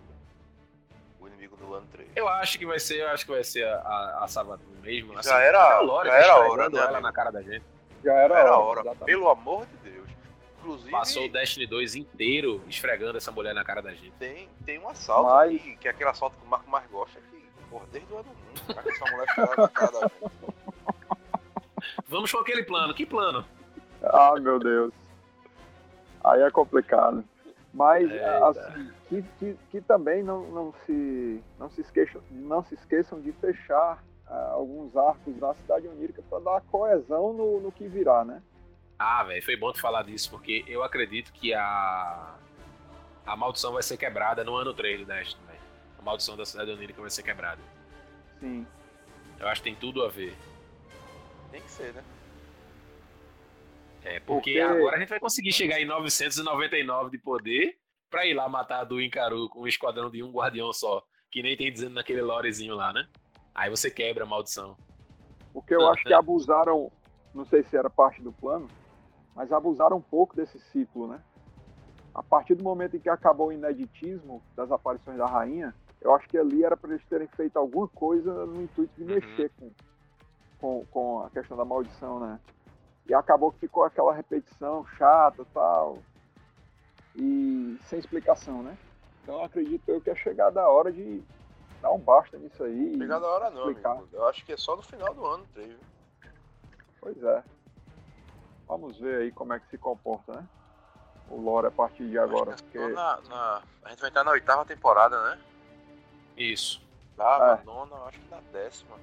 o 1.20 1.28
inimigo 1.28 1.56
do 1.56 1.74
ano 1.74 1.88
3. 1.92 2.10
Eu 2.16 2.28
acho 2.28 2.60
que 2.60 2.66
vai 2.66 2.80
ser, 2.80 3.02
eu 3.02 3.10
acho 3.10 3.26
que 3.26 3.32
vai 3.32 3.44
ser 3.44 3.66
a, 3.66 3.76
a, 3.78 4.24
a 4.26 4.28
Savanto 4.28 4.64
mesmo. 4.82 5.14
Já 5.14 5.20
assim, 5.20 5.32
era, 5.32 5.80
Lore, 5.80 6.10
já 6.10 6.16
era 6.16 6.34
a 6.34 6.40
hora, 6.40 6.70
né, 6.70 6.80
ela 6.80 7.02
na 7.02 7.14
cara 7.14 7.32
da 7.32 7.42
gente. 7.42 7.64
Já 8.04 8.14
era, 8.14 8.40
era 8.40 8.50
a 8.50 8.58
hora, 8.60 8.82
hora 8.82 8.96
pelo 9.06 9.30
amor 9.30 9.66
de 9.66 9.72
Deus. 9.77 9.77
Inclusive, 10.68 10.92
Passou 10.92 11.26
o 11.26 11.30
Destiny 11.30 11.66
2 11.66 11.96
inteiro 11.96 12.62
esfregando 12.68 13.18
essa 13.18 13.32
mulher 13.32 13.56
na 13.56 13.64
cara 13.64 13.82
da 13.82 13.94
gente. 13.94 14.12
Tem, 14.20 14.50
tem 14.66 14.78
um 14.78 14.90
assalto 14.90 15.32
Mas... 15.32 15.62
que, 15.62 15.78
que 15.78 15.88
é 15.88 15.92
aquele 15.92 16.10
assalto 16.10 16.36
que 16.36 16.46
o 16.46 16.50
Marco 16.50 16.70
mais 16.70 16.86
gosta, 16.92 17.22
que, 17.32 17.42
porra, 17.70 17.86
desde 17.90 18.12
o 18.12 18.18
ano 18.18 18.36
1, 18.70 18.74
cara, 18.74 18.90
essa 18.90 19.06
mulher 19.06 19.28
na 19.58 19.70
cara 19.70 19.92
da 19.92 20.00
gente. 20.08 20.44
Vamos 22.10 22.32
com 22.32 22.40
aquele 22.40 22.64
plano. 22.64 22.94
Que 22.94 23.06
plano? 23.06 23.46
Ah, 24.04 24.34
meu 24.38 24.60
Deus. 24.60 24.94
Aí 26.22 26.42
é 26.42 26.52
complicado. 26.52 27.24
Mas 27.74 28.12
é, 28.12 28.26
assim, 28.44 28.92
que, 29.08 29.22
que, 29.40 29.58
que, 29.72 29.82
também 29.82 30.22
não, 30.22 30.50
não, 30.50 30.74
se, 30.86 31.42
não, 31.58 31.70
se 31.70 31.80
esqueçam, 31.82 32.22
não 32.30 32.64
se 32.64 32.74
esqueçam 32.76 33.22
de 33.22 33.32
fechar 33.34 34.04
uh, 34.28 34.54
alguns 34.54 34.98
arcos 34.98 35.36
da 35.38 35.54
cidade 35.54 35.88
onírica 35.88 36.22
para 36.30 36.40
dar 36.40 36.62
coesão 36.62 37.32
no, 37.34 37.62
no 37.62 37.72
que 37.72 37.88
virá, 37.88 38.26
né? 38.26 38.42
Ah, 39.00 39.24
velho, 39.24 39.44
foi 39.44 39.56
bom 39.56 39.72
tu 39.72 39.80
falar 39.80 40.04
disso, 40.04 40.30
porque 40.30 40.64
eu 40.68 40.84
acredito 40.84 41.32
que 41.32 41.54
a, 41.54 42.36
a 43.26 43.36
maldição 43.36 43.74
vai 43.74 43.84
ser 43.84 43.98
quebrada 43.98 44.44
no 44.44 44.56
ano 44.56 44.74
3 44.74 45.02
do 45.02 45.06
Destiny, 45.06 45.46
velho. 45.46 45.60
A 46.00 46.02
maldição 46.02 46.36
da 46.36 46.46
cidade 46.46 46.72
onírica 46.72 47.00
vai 47.00 47.10
ser 47.10 47.24
quebrada. 47.24 47.62
Sim. 48.40 48.66
Eu 49.40 49.48
acho 49.48 49.62
que 49.62 49.70
tem 49.70 49.76
tudo 49.76 50.04
a 50.04 50.10
ver. 50.10 50.36
Tem 51.52 51.62
que 51.62 51.72
ser, 51.72 51.94
né? 51.94 52.04
É, 54.04 54.20
porque, 54.20 54.54
porque, 54.54 54.60
agora 54.60 54.96
a 54.96 55.00
gente 55.00 55.10
vai 55.10 55.20
conseguir 55.20 55.52
chegar 55.52 55.80
em 55.80 55.86
999 55.86 57.12
de 57.12 57.18
poder 57.18 57.78
pra 58.10 58.26
ir 58.26 58.34
lá 58.34 58.48
matar 58.48 58.80
a 58.80 58.84
do 58.84 59.02
Incaru 59.02 59.50
com 59.50 59.62
um 59.62 59.68
esquadrão 59.68 60.10
de 60.10 60.24
um 60.24 60.32
guardião 60.32 60.72
só. 60.74 61.04
Que 61.30 61.44
nem 61.44 61.58
tem 61.58 61.72
dizendo 61.72 61.94
naquele 61.94 62.22
lorezinho 62.22 62.74
lá, 62.74 62.94
né? 62.94 63.08
Aí 63.54 63.70
você 63.70 63.92
quebra 63.92 64.24
a 64.24 64.28
maldição. 64.28 64.78
Porque 65.54 65.76
eu 65.76 65.88
acho 65.90 66.04
que 66.04 66.14
abusaram, 66.14 66.92
não 67.34 67.44
sei 67.44 67.64
se 67.64 67.76
era 67.76 67.90
parte 67.90 68.22
do 68.22 68.32
plano, 68.32 68.68
mas 69.38 69.52
abusaram 69.52 69.98
um 69.98 70.02
pouco 70.02 70.36
desse 70.36 70.60
ciclo, 70.60 71.08
né? 71.08 71.22
A 72.14 72.24
partir 72.24 72.56
do 72.56 72.64
momento 72.64 72.98
em 72.98 73.00
que 73.00 73.08
acabou 73.08 73.50
o 73.50 73.52
ineditismo 73.52 74.42
das 74.56 74.72
aparições 74.72 75.16
da 75.16 75.28
rainha, 75.28 75.76
eu 76.02 76.14
acho 76.16 76.28
que 76.28 76.40
ali 76.40 76.64
era 76.64 76.76
para 76.76 76.90
eles 76.90 77.06
terem 77.06 77.28
feito 77.28 77.56
alguma 77.56 77.88
coisa 77.88 78.34
no 78.48 78.64
intuito 78.64 78.92
de 78.96 79.04
uhum. 79.04 79.08
mexer 79.08 79.52
com, 79.60 79.72
com, 80.60 80.86
com 80.90 81.20
a 81.20 81.30
questão 81.30 81.56
da 81.56 81.64
maldição, 81.64 82.20
né? 82.20 82.40
E 83.08 83.14
acabou 83.14 83.52
que 83.52 83.60
ficou 83.60 83.84
aquela 83.84 84.12
repetição 84.12 84.84
chata 84.98 85.46
tal. 85.54 86.00
E 87.16 87.78
sem 87.86 88.00
explicação, 88.00 88.64
né? 88.64 88.76
Então 89.22 89.44
acredito 89.44 89.88
eu 89.88 90.02
que 90.02 90.10
é 90.10 90.16
chegada 90.16 90.62
a 90.62 90.68
hora 90.68 90.92
de 90.92 91.22
dar 91.80 91.92
um 91.92 92.00
basta 92.00 92.40
nisso 92.40 92.64
aí. 92.64 92.98
Chegada 92.98 93.28
a 93.28 93.30
hora 93.30 93.50
não, 93.52 93.66
amigo. 93.66 94.08
Eu 94.12 94.28
acho 94.28 94.44
que 94.44 94.54
é 94.54 94.58
só 94.58 94.76
no 94.76 94.82
final 94.82 95.14
do 95.14 95.24
ano, 95.24 95.46
teve. 95.54 95.78
Pois 97.00 97.22
é. 97.22 97.44
Vamos 98.68 98.98
ver 99.00 99.22
aí 99.22 99.32
como 99.32 99.54
é 99.54 99.60
que 99.60 99.68
se 99.70 99.78
comporta, 99.78 100.34
né? 100.34 100.48
O 101.30 101.40
lore 101.40 101.68
a 101.68 101.72
partir 101.72 102.08
de 102.08 102.18
agora. 102.18 102.56
Porque... 102.56 102.80
Na, 102.80 103.20
na... 103.22 103.62
A 103.84 103.90
gente 103.90 104.00
vai 104.00 104.10
entrar 104.10 104.24
na 104.24 104.32
oitava 104.32 104.66
temporada, 104.66 105.22
né? 105.30 105.40
Isso. 106.36 106.82
Oitava, 107.12 107.62
é. 107.62 107.66
nona, 107.66 107.96
acho 108.06 108.20
que 108.20 108.30
na 108.30 108.42
décima. 108.52 108.98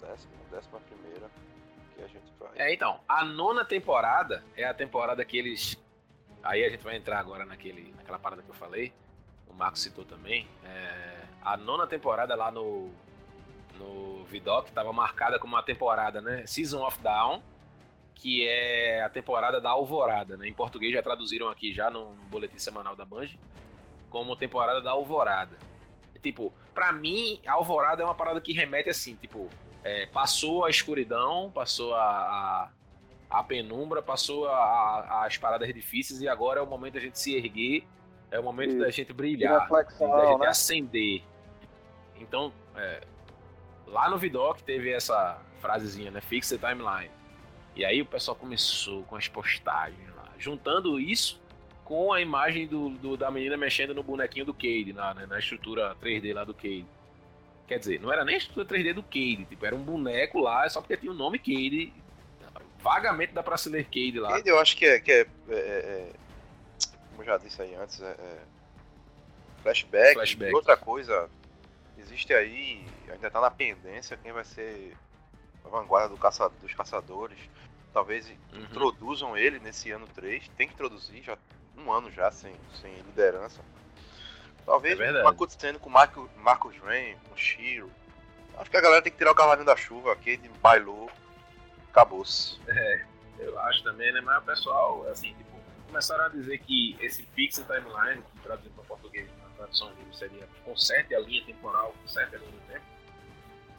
Décima, 0.00 0.32
décima 0.50 0.80
primeira 0.80 1.30
que 1.94 2.02
a 2.02 2.06
gente 2.08 2.32
vai. 2.38 2.50
É, 2.56 2.72
então, 2.72 3.00
a 3.08 3.24
nona 3.24 3.64
temporada 3.64 4.44
é 4.56 4.64
a 4.64 4.74
temporada 4.74 5.24
que 5.24 5.36
eles. 5.36 5.76
Aí 6.42 6.64
a 6.64 6.70
gente 6.70 6.84
vai 6.84 6.96
entrar 6.96 7.18
agora 7.18 7.44
naquele, 7.44 7.92
naquela 7.96 8.18
parada 8.18 8.42
que 8.42 8.48
eu 8.48 8.54
falei. 8.54 8.92
O 9.48 9.54
Marco 9.54 9.78
citou 9.78 10.04
também. 10.04 10.48
É... 10.64 11.24
A 11.42 11.56
nona 11.56 11.86
temporada 11.86 12.34
lá 12.34 12.50
no, 12.50 12.90
no 13.78 14.24
Vidoc 14.24 14.68
estava 14.68 14.92
marcada 14.92 15.38
como 15.38 15.54
uma 15.54 15.62
temporada, 15.62 16.20
né? 16.20 16.46
Season 16.46 16.84
of 16.84 17.00
Down, 17.00 17.42
que 18.18 18.46
é 18.46 19.02
a 19.02 19.08
temporada 19.08 19.60
da 19.60 19.70
Alvorada, 19.70 20.36
né? 20.36 20.48
Em 20.48 20.52
português 20.52 20.92
já 20.92 21.02
traduziram 21.02 21.48
aqui 21.48 21.72
já 21.72 21.88
no 21.88 22.12
boletim 22.28 22.58
semanal 22.58 22.96
da 22.96 23.04
Band 23.04 23.28
como 24.10 24.36
temporada 24.36 24.80
da 24.80 24.90
Alvorada. 24.90 25.56
Tipo, 26.20 26.52
para 26.74 26.92
mim, 26.92 27.40
a 27.46 27.52
Alvorada 27.52 28.02
é 28.02 28.04
uma 28.04 28.14
parada 28.14 28.40
que 28.40 28.52
remete 28.52 28.90
assim, 28.90 29.14
tipo, 29.14 29.48
é, 29.84 30.06
passou 30.06 30.64
a 30.64 30.70
escuridão, 30.70 31.50
passou 31.54 31.94
a, 31.94 32.00
a, 32.00 32.70
a 33.30 33.44
penumbra, 33.44 34.02
passou 34.02 34.48
a, 34.48 34.52
a, 34.52 35.26
as 35.26 35.36
paradas 35.36 35.72
difíceis 35.72 36.20
e 36.20 36.28
agora 36.28 36.58
é 36.58 36.62
o 36.62 36.66
momento 36.66 36.94
da 36.94 37.00
gente 37.00 37.18
se 37.20 37.36
erguer, 37.36 37.86
é 38.32 38.40
o 38.40 38.42
momento 38.42 38.70
Isso. 38.70 38.80
da 38.80 38.90
gente 38.90 39.12
brilhar, 39.12 39.68
da 39.68 39.82
gente 40.26 40.38
né? 40.40 40.46
acender. 40.48 41.22
Então, 42.16 42.52
é, 42.74 43.00
lá 43.86 44.10
no 44.10 44.18
Vidoc 44.18 44.60
teve 44.62 44.90
essa 44.90 45.40
frasezinha, 45.60 46.10
né? 46.10 46.20
Fix 46.20 46.48
the 46.48 46.58
timeline. 46.58 47.17
E 47.78 47.84
aí 47.84 48.02
o 48.02 48.06
pessoal 48.06 48.34
começou 48.34 49.04
com 49.04 49.14
as 49.14 49.28
postagens 49.28 50.08
lá, 50.16 50.28
juntando 50.36 50.98
isso 50.98 51.40
com 51.84 52.12
a 52.12 52.20
imagem 52.20 52.66
do, 52.66 52.90
do 52.90 53.16
da 53.16 53.30
menina 53.30 53.56
mexendo 53.56 53.94
no 53.94 54.02
bonequinho 54.02 54.44
do 54.44 54.52
Cade, 54.52 54.92
na, 54.92 55.14
né, 55.14 55.26
na 55.26 55.38
estrutura 55.38 55.94
3D 56.02 56.34
lá 56.34 56.42
do 56.42 56.52
Cade. 56.52 56.84
Quer 57.68 57.78
dizer, 57.78 58.00
não 58.00 58.12
era 58.12 58.24
nem 58.24 58.34
a 58.34 58.38
estrutura 58.38 58.66
3D 58.66 58.94
do 58.94 59.02
Cade, 59.04 59.46
tipo, 59.48 59.64
era 59.64 59.76
um 59.76 59.82
boneco 59.82 60.40
lá, 60.40 60.68
só 60.68 60.80
porque 60.80 60.96
tinha 60.96 61.12
o 61.12 61.14
nome 61.14 61.38
Cade. 61.38 61.94
Vagamente 62.80 63.32
dá 63.32 63.44
pra 63.44 63.56
se 63.56 63.68
ler 63.68 63.84
Cade 63.84 64.18
lá. 64.18 64.30
Cade 64.30 64.48
eu 64.48 64.58
acho 64.58 64.76
que 64.76 64.84
é, 64.84 64.98
que 64.98 65.12
é, 65.12 65.26
é, 65.48 65.54
é 65.54 66.12
como 67.10 67.22
eu 67.22 67.26
já 67.26 67.38
disse 67.38 67.62
aí 67.62 67.76
antes, 67.76 68.02
é, 68.02 68.10
é 68.10 68.38
flashback, 69.62 70.14
flashback. 70.14 70.52
Outra 70.52 70.76
coisa, 70.76 71.30
existe 71.96 72.34
aí, 72.34 72.84
ainda 73.08 73.30
tá 73.30 73.40
na 73.40 73.52
pendência 73.52 74.16
quem 74.16 74.32
vai 74.32 74.44
ser 74.44 74.96
a 75.64 75.68
vanguarda 75.68 76.08
do 76.08 76.16
caça, 76.16 76.48
dos 76.60 76.74
caçadores. 76.74 77.38
Talvez 77.92 78.28
uhum. 78.28 78.62
introduzam 78.62 79.36
ele 79.36 79.58
nesse 79.58 79.90
ano 79.90 80.06
3. 80.14 80.48
Tem 80.56 80.68
que 80.68 80.74
introduzir, 80.74 81.22
já 81.22 81.38
um 81.76 81.92
ano 81.92 82.10
já 82.10 82.30
sem, 82.30 82.54
sem 82.80 82.94
liderança. 82.96 83.62
Talvez 84.64 85.00
é 85.00 85.22
cutscene 85.32 85.78
com 85.78 85.88
Marco, 85.88 86.28
Marcos 86.36 86.76
Rain, 86.78 87.16
com 87.28 87.36
Shiro. 87.36 87.90
Acho 88.58 88.70
que 88.70 88.76
a 88.76 88.80
galera 88.80 89.00
tem 89.00 89.10
que 89.10 89.16
tirar 89.16 89.30
o 89.30 89.34
cavalinho 89.34 89.64
da 89.64 89.76
chuva 89.76 90.12
aqui, 90.12 90.36
de 90.36 90.48
bailou, 90.60 91.10
acabou-se. 91.90 92.58
É, 92.68 93.04
eu 93.38 93.58
acho 93.60 93.82
também, 93.82 94.12
né? 94.12 94.20
Mas 94.20 94.42
o 94.42 94.46
pessoal, 94.46 95.08
assim, 95.08 95.32
tipo, 95.34 95.58
começaram 95.86 96.24
a 96.24 96.28
dizer 96.28 96.58
que 96.58 96.96
esse 97.00 97.22
Pixel 97.22 97.64
Timeline, 97.64 98.22
que 98.22 98.42
traduzido 98.42 98.74
para 98.74 98.84
português, 98.84 99.28
na 99.38 99.48
tradução 99.56 99.90
livre 99.94 100.16
seria 100.16 100.48
conserte 100.64 101.14
a 101.14 101.20
linha 101.20 101.44
temporal, 101.44 101.94
conserte 102.02 102.36
a 102.36 102.38
linha 102.38 102.50
do 102.50 102.72
tempo, 102.72 102.84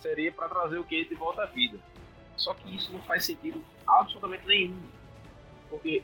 seria 0.02 0.32
para 0.32 0.50
trazer 0.50 0.78
o 0.78 0.84
Kate 0.84 1.10
de 1.10 1.16
volta 1.16 1.44
à 1.44 1.46
vida. 1.46 1.78
Só 2.40 2.54
que 2.54 2.74
isso 2.76 2.92
não 2.92 3.02
faz 3.04 3.26
sentido 3.26 3.64
absolutamente 3.86 4.48
nenhum. 4.48 4.82
Porque 5.70 6.04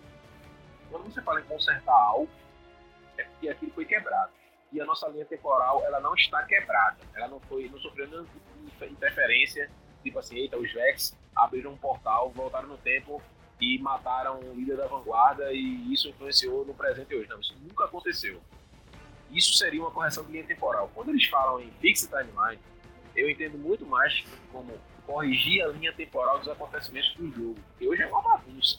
quando 0.90 1.06
você 1.06 1.22
fala 1.22 1.40
em 1.40 1.44
consertar 1.46 1.96
algo, 1.96 2.30
é 3.18 3.24
porque 3.24 3.50
aquilo 3.50 3.72
foi 3.72 3.86
quebrado. 3.86 4.32
E 4.72 4.82
a 4.82 4.86
nossa 4.86 5.08
linha 5.08 5.26
temporal, 5.26 5.84
ela 5.86 6.00
não 6.00 6.14
está 6.14 6.44
quebrada. 6.44 6.98
Ela 7.16 7.30
não 7.30 7.40
foi, 7.42 7.70
não 7.70 7.80
sofreu 7.80 8.08
nenhuma 8.08 8.28
interferência, 8.82 9.72
tipo 10.04 10.20
assim, 10.20 10.36
eita, 10.36 10.58
os 10.58 10.72
Vex 10.72 11.18
abriram 11.36 11.72
um 11.72 11.78
portal, 11.78 12.32
voltaram 12.32 12.68
no 12.68 12.78
tempo 12.78 13.22
e 13.60 13.80
mataram 13.80 14.40
o 14.40 14.54
líder 14.54 14.78
da 14.78 14.88
vanguarda 14.88 15.54
e 15.54 15.94
isso 15.94 16.10
influenciou 16.10 16.66
no 16.66 16.74
presente 16.74 17.16
hoje. 17.16 17.30
Não, 17.30 17.40
isso 17.40 17.56
nunca 17.62 17.86
aconteceu. 17.86 18.42
Isso 19.32 19.54
seria 19.54 19.82
uma 19.82 19.92
correção 19.92 20.24
de 20.26 20.32
linha 20.32 20.46
temporal. 20.46 20.92
Quando 20.94 21.10
eles 21.10 21.26
falam 21.26 21.62
em 21.62 21.72
fixed 21.80 22.10
timeline, 22.10 22.62
eu 23.16 23.30
entendo 23.30 23.58
muito 23.58 23.86
mais 23.86 24.24
como 24.52 24.78
corrigir 25.06 25.64
a 25.64 25.68
linha 25.68 25.94
temporal 25.94 26.40
dos 26.40 26.48
acontecimentos 26.48 27.14
do 27.16 27.32
jogo. 27.32 27.56
Porque 27.70 27.88
hoje 27.88 28.02
é 28.02 28.08
uma 28.08 28.22
bagunça. 28.22 28.78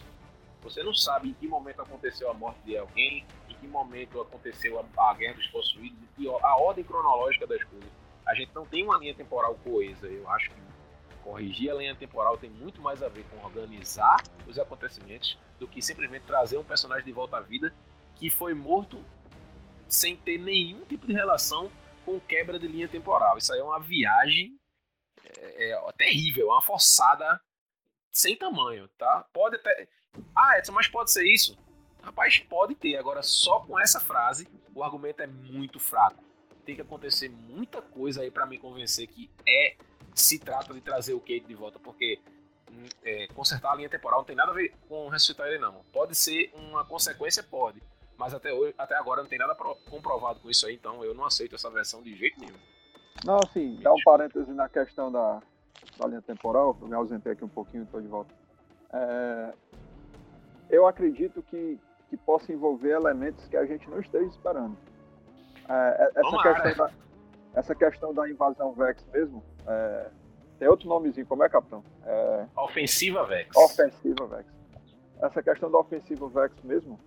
Você 0.62 0.82
não 0.82 0.92
sabe 0.92 1.30
em 1.30 1.34
que 1.34 1.46
momento 1.46 1.80
aconteceu 1.80 2.30
a 2.30 2.34
morte 2.34 2.60
de 2.64 2.76
alguém, 2.76 3.24
em 3.48 3.54
que 3.54 3.66
momento 3.66 4.20
aconteceu 4.20 4.80
a, 4.80 5.10
a 5.10 5.14
guerra 5.14 5.34
dos 5.34 5.46
possuídos, 5.48 5.98
e 6.18 6.28
a 6.28 6.56
ordem 6.56 6.84
cronológica 6.84 7.46
das 7.46 7.62
coisas. 7.64 7.88
A 8.26 8.34
gente 8.34 8.52
não 8.54 8.66
tem 8.66 8.82
uma 8.82 8.98
linha 8.98 9.14
temporal 9.14 9.54
coesa. 9.62 10.08
Eu 10.08 10.28
acho 10.30 10.50
que 10.50 10.56
corrigir 11.22 11.70
a 11.70 11.74
linha 11.74 11.94
temporal 11.94 12.36
tem 12.36 12.50
muito 12.50 12.80
mais 12.80 13.02
a 13.02 13.08
ver 13.08 13.24
com 13.24 13.44
organizar 13.44 14.16
os 14.46 14.58
acontecimentos 14.58 15.38
do 15.58 15.66
que 15.66 15.82
simplesmente 15.82 16.24
trazer 16.24 16.56
um 16.56 16.64
personagem 16.64 17.04
de 17.04 17.12
volta 17.12 17.36
à 17.36 17.40
vida 17.40 17.72
que 18.14 18.30
foi 18.30 18.54
morto 18.54 19.04
sem 19.88 20.16
ter 20.16 20.38
nenhum 20.38 20.84
tipo 20.84 21.06
de 21.06 21.12
relação 21.12 21.70
com 22.04 22.18
quebra 22.20 22.58
de 22.58 22.66
linha 22.66 22.88
temporal. 22.88 23.38
Isso 23.38 23.52
aí 23.52 23.60
é 23.60 23.64
uma 23.64 23.80
viagem 23.80 24.56
é, 25.38 25.70
é 25.70 25.92
terrível, 25.92 26.48
é 26.48 26.52
uma 26.52 26.62
forçada 26.62 27.40
sem 28.10 28.36
tamanho, 28.36 28.88
tá? 28.96 29.26
Pode 29.32 29.56
até. 29.56 29.88
Ah, 30.34 30.58
Edson, 30.58 30.72
mas 30.72 30.88
pode 30.88 31.12
ser 31.12 31.24
isso? 31.24 31.58
Rapaz, 32.02 32.38
pode 32.38 32.74
ter. 32.74 32.96
Agora, 32.96 33.22
só 33.22 33.60
com 33.60 33.78
essa 33.78 34.00
frase, 34.00 34.48
o 34.74 34.82
argumento 34.82 35.22
é 35.22 35.26
muito 35.26 35.78
fraco. 35.78 36.22
Tem 36.64 36.74
que 36.74 36.82
acontecer 36.82 37.28
muita 37.28 37.82
coisa 37.82 38.22
aí 38.22 38.30
para 38.30 38.46
me 38.46 38.58
convencer 38.58 39.06
que 39.06 39.30
é 39.46 39.76
se 40.14 40.38
trata 40.38 40.72
de 40.72 40.80
trazer 40.80 41.12
o 41.12 41.20
Kate 41.20 41.40
de 41.40 41.54
volta, 41.54 41.78
porque 41.78 42.18
é, 43.04 43.26
consertar 43.28 43.72
a 43.72 43.74
linha 43.74 43.88
temporal 43.88 44.20
não 44.20 44.24
tem 44.24 44.34
nada 44.34 44.50
a 44.50 44.54
ver 44.54 44.74
com 44.88 45.08
ressuscitar 45.08 45.46
ele, 45.48 45.58
não. 45.58 45.84
Pode 45.92 46.14
ser 46.14 46.50
uma 46.54 46.84
consequência, 46.84 47.42
pode. 47.42 47.82
Mas 48.16 48.32
até, 48.32 48.52
hoje, 48.52 48.74
até 48.78 48.96
agora 48.96 49.22
não 49.22 49.28
tem 49.28 49.38
nada 49.38 49.54
comprovado 49.54 50.40
com 50.40 50.48
isso 50.48 50.66
aí, 50.66 50.74
então 50.74 51.04
eu 51.04 51.14
não 51.14 51.24
aceito 51.24 51.54
essa 51.54 51.70
versão 51.70 52.02
de 52.02 52.16
jeito 52.16 52.40
nenhum. 52.40 52.56
Não, 53.24 53.36
assim, 53.36 53.78
dá 53.82 53.92
um 53.92 54.02
parêntese 54.04 54.52
na 54.52 54.68
questão 54.68 55.10
da, 55.10 55.40
da 55.98 56.06
linha 56.06 56.22
temporal, 56.22 56.76
eu 56.80 56.88
me 56.88 56.94
ausentei 56.94 57.32
aqui 57.32 57.44
um 57.44 57.48
pouquinho, 57.48 57.84
estou 57.84 58.00
de 58.00 58.08
volta. 58.08 58.32
É, 58.92 59.52
eu 60.70 60.86
acredito 60.86 61.42
que, 61.42 61.78
que 62.08 62.16
possa 62.16 62.52
envolver 62.52 62.90
elementos 62.90 63.46
que 63.48 63.56
a 63.56 63.64
gente 63.64 63.88
não 63.88 64.00
esteja 64.00 64.26
esperando. 64.26 64.76
É, 65.68 66.10
é 66.16 66.20
essa, 66.20 66.42
questão 66.42 66.86
da, 66.86 66.92
essa 67.54 67.74
questão 67.74 68.14
da 68.14 68.28
invasão 68.28 68.72
Vex 68.72 69.04
mesmo, 69.12 69.42
é, 69.66 70.10
tem 70.58 70.68
outro 70.68 70.88
nomezinho, 70.88 71.26
como 71.26 71.44
é, 71.44 71.48
capitão? 71.48 71.82
É, 72.04 72.46
ofensiva 72.56 73.24
Vex. 73.24 73.56
Ofensiva 73.56 74.26
Vex. 74.26 74.46
Essa 75.20 75.42
questão 75.42 75.70
da 75.70 75.78
ofensiva 75.78 76.28
Vex 76.28 76.62
mesmo 76.62 77.00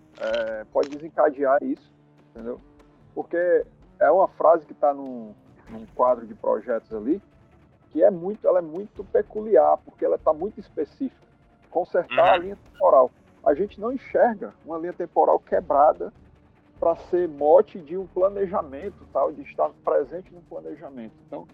pode 0.72 0.90
desencadear 0.90 1.64
isso, 1.64 1.94
entendeu? 2.32 2.60
Porque 3.14 3.66
é 4.00 4.12
uma 4.12 4.28
frase 4.28 4.66
que 4.66 4.74
está 4.74 4.94
num, 4.94 5.34
num 5.70 5.86
quadro 5.96 6.26
de 6.26 6.34
projetos 6.34 6.94
ali, 6.94 7.22
que 7.92 8.04
é 8.04 8.12
muito, 8.12 8.48
ela 8.48 8.60
é 8.60 8.62
muito 8.62 9.04
peculiar, 9.04 9.78
porque 9.78 10.06
ela 10.06 10.16
está 10.16 10.34
muito 10.34 10.60
específica. 10.60 11.28
Consertar 11.70 12.16
uhum. 12.16 12.34
a 12.34 12.38
linha 12.38 12.58
temporal. 12.72 13.12
A 13.46 13.54
gente 13.54 13.80
não 13.80 13.92
enxerga 13.92 14.54
uma 14.66 14.78
linha 14.78 14.94
temporal 14.94 15.40
quebrada 15.40 16.12
para 16.80 16.96
ser 16.96 17.28
mote 17.28 17.80
de 17.80 17.98
um 17.98 18.08
planejamento, 18.08 19.06
tal, 19.12 19.32
de 19.32 19.42
estar 19.42 19.70
presente 19.84 20.34
no 20.34 20.42
planejamento. 20.42 21.14
Então, 21.28 21.48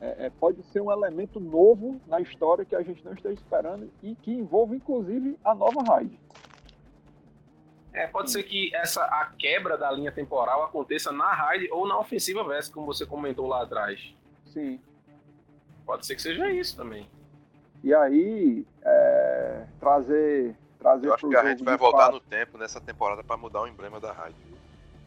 é, 0.00 0.26
é, 0.26 0.30
pode 0.30 0.62
ser 0.64 0.80
um 0.82 0.92
elemento 0.92 1.40
novo 1.40 1.98
na 2.06 2.20
história 2.20 2.64
que 2.64 2.76
a 2.76 2.82
gente 2.82 3.02
não 3.04 3.12
está 3.12 3.30
esperando 3.30 3.90
e 4.02 4.14
que 4.14 4.32
envolve, 4.32 4.76
inclusive, 4.76 5.38
a 5.42 5.54
nova 5.54 5.82
raid. 5.82 6.18
É, 7.96 8.06
pode 8.06 8.30
ser 8.30 8.42
que 8.42 8.76
essa 8.76 9.02
a 9.02 9.30
quebra 9.38 9.78
da 9.78 9.90
linha 9.90 10.12
temporal 10.12 10.62
aconteça 10.62 11.10
na 11.10 11.32
raid 11.32 11.66
ou 11.72 11.88
na 11.88 11.98
ofensiva 11.98 12.44
versus, 12.44 12.70
como 12.70 12.84
você 12.84 13.06
comentou 13.06 13.46
lá 13.46 13.62
atrás. 13.62 14.14
Sim. 14.44 14.78
Pode 15.86 16.04
ser 16.04 16.14
que 16.14 16.20
seja 16.20 16.52
isso 16.52 16.76
também. 16.76 17.08
E 17.82 17.94
aí, 17.94 18.66
é, 18.82 19.64
trazer, 19.80 20.54
trazer. 20.78 21.06
Eu 21.06 21.14
acho 21.14 21.26
que 21.26 21.36
a 21.36 21.44
gente 21.46 21.64
vai 21.64 21.78
voltar 21.78 22.12
no 22.12 22.20
tempo 22.20 22.58
nessa 22.58 22.82
temporada 22.82 23.24
para 23.24 23.38
mudar 23.38 23.62
o 23.62 23.66
emblema 23.66 23.98
da 23.98 24.12
raid. 24.12 24.36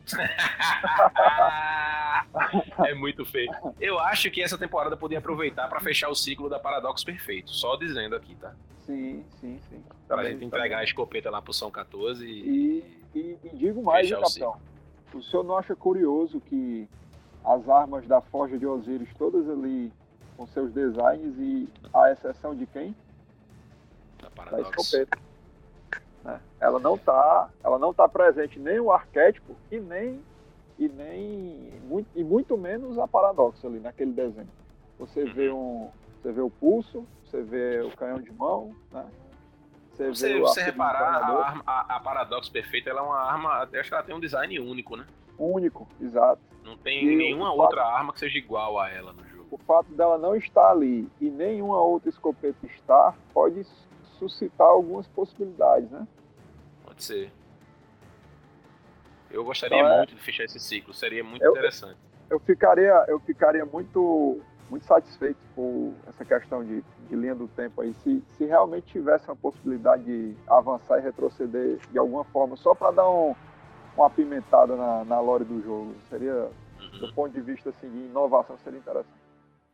é 2.88 2.96
muito 2.96 3.24
feio. 3.24 3.52
Eu 3.80 4.00
acho 4.00 4.32
que 4.32 4.42
essa 4.42 4.58
temporada 4.58 4.98
podia 4.98 5.20
aproveitar 5.20 5.70
para 5.70 5.80
fechar 5.80 6.10
o 6.10 6.16
ciclo 6.16 6.50
da 6.50 6.58
Paradoxo 6.58 7.06
Perfeito. 7.06 7.52
Só 7.52 7.76
dizendo 7.76 8.16
aqui, 8.16 8.34
tá? 8.34 8.56
Sim, 8.90 9.24
sim, 9.40 9.60
sim. 9.70 9.84
Pra 10.08 10.24
gente 10.24 10.44
entregar 10.44 10.80
a 10.80 10.84
escopeta 10.84 11.30
lá 11.30 11.40
pro 11.40 11.54
São 11.54 11.70
14 11.70 12.26
e. 12.26 12.84
E, 13.14 13.20
e, 13.20 13.38
e 13.44 13.50
digo 13.50 13.84
mais, 13.84 14.10
hein, 14.10 14.20
capitão. 14.20 14.58
O 15.14 15.22
senhor 15.22 15.44
não 15.44 15.56
acha 15.56 15.76
curioso 15.76 16.42
que 16.42 16.90
as 17.46 17.70
armas 17.70 18.08
da 18.08 18.20
Forja 18.20 18.58
de 18.58 18.66
Osiris, 18.66 19.08
todas 19.16 19.48
ali 19.48 19.94
com 20.36 20.48
seus 20.48 20.74
designs, 20.74 21.38
e 21.38 21.70
a 21.94 22.12
exceção 22.12 22.56
de 22.56 22.66
quem? 22.66 22.96
Da 24.24 24.32
Paradox. 24.32 24.64
Da 24.64 24.70
escopeta. 24.70 25.20
Né? 26.24 26.42
Ela 26.60 26.80
não 26.80 26.96
está, 26.96 27.50
ela 27.64 27.78
não 27.78 27.94
tá 27.94 28.10
presente 28.10 28.58
nem 28.58 28.80
o 28.80 28.92
arquétipo 28.92 29.56
e 29.72 29.80
nem 29.80 30.20
e 30.80 30.88
nem 30.88 31.74
muito, 31.88 32.08
e 32.16 32.24
muito 32.24 32.58
menos 32.58 32.98
a 32.98 33.08
paradoxa 33.08 33.68
ali 33.68 33.80
naquele 33.80 34.14
desenho. 34.14 34.50
Você 34.98 35.26
vê 35.26 35.50
uhum. 35.50 35.84
um, 35.84 35.90
você 36.22 36.32
vê 36.32 36.42
o 36.42 36.50
pulso, 36.50 37.06
você 37.30 37.44
vê 37.44 37.82
o 37.82 37.92
canhão 37.92 38.20
de 38.20 38.32
mão, 38.32 38.76
né? 38.92 39.06
Você, 39.92 40.08
você, 40.08 40.34
vê 40.34 40.40
você 40.40 40.64
reparar, 40.64 41.18
a, 41.18 41.46
arma, 41.46 41.64
a, 41.68 41.96
a 41.98 42.00
Paradox 42.00 42.50
Perfeita 42.50 42.90
ela 42.90 43.02
é 43.02 43.04
uma 43.04 43.20
arma, 43.20 43.70
acho 43.74 43.90
que 43.90 43.94
ela 43.94 44.04
tem 44.04 44.16
um 44.16 44.20
design 44.20 44.60
único, 44.60 44.96
né? 44.96 45.06
Único, 45.38 45.88
exato. 46.02 46.42
Não 46.64 46.78
tem 46.78 47.04
e 47.04 47.16
nenhuma 47.16 47.54
outra 47.54 47.84
fato, 47.84 47.96
arma 47.96 48.14
que 48.14 48.20
seja 48.20 48.38
igual 48.38 48.80
a 48.80 48.90
ela 48.90 49.14
no 49.14 49.28
jogo. 49.28 49.48
O 49.52 49.58
fato 49.58 49.92
dela 49.94 50.18
não 50.18 50.36
estar 50.36 50.72
ali 50.72 51.08
e 51.20 51.30
nenhuma 51.30 51.82
outra 51.82 52.10
escopeta 52.10 52.66
estar 52.66 53.16
pode 53.34 53.64
suscitar 54.18 54.68
algumas 54.68 55.08
possibilidades, 55.08 55.90
né? 55.92 56.08
Pode 56.84 57.04
ser. 57.04 57.32
Eu 59.30 59.44
gostaria 59.44 59.78
então, 59.78 59.92
é... 59.92 59.98
muito 59.98 60.16
de 60.16 60.22
fechar 60.22 60.44
esse 60.46 60.60
ciclo, 60.60 60.94
seria 60.94 61.24
muito 61.24 61.44
eu, 61.44 61.52
interessante. 61.52 61.98
Eu 62.30 62.40
ficaria, 62.40 63.06
eu 63.08 63.20
ficaria 63.20 63.66
muito, 63.66 64.42
muito 64.70 64.86
satisfeito 64.86 65.40
com 65.56 65.94
essa 66.08 66.24
questão 66.24 66.64
de, 66.64 66.82
de 67.08 67.16
linha 67.16 67.36
do 67.36 67.48
tempo 67.48 67.82
aí. 67.82 67.94
Se, 68.04 68.24
se 68.38 68.46
realmente 68.46 68.92
tivesse 68.92 69.28
uma 69.28 69.36
possibilidade 69.36 70.04
de 70.04 70.36
avançar 70.48 71.00
e 71.00 71.02
retroceder 71.02 71.80
de 71.92 71.98
alguma 71.98 72.24
forma, 72.26 72.56
só 72.56 72.76
para 72.76 72.92
dar 72.92 73.10
um, 73.10 73.36
uma 73.96 74.08
apimentada 74.08 74.76
na, 74.76 75.04
na 75.06 75.20
lore 75.20 75.44
do 75.44 75.62
jogo, 75.62 75.96
seria, 76.10 76.34
uhum. 76.34 77.00
do 77.00 77.14
ponto 77.14 77.34
de 77.34 77.42
vista 77.42 77.70
assim, 77.70 77.90
de 77.90 77.98
inovação, 77.98 78.58
seria 78.60 78.80
interessante. 78.80 79.20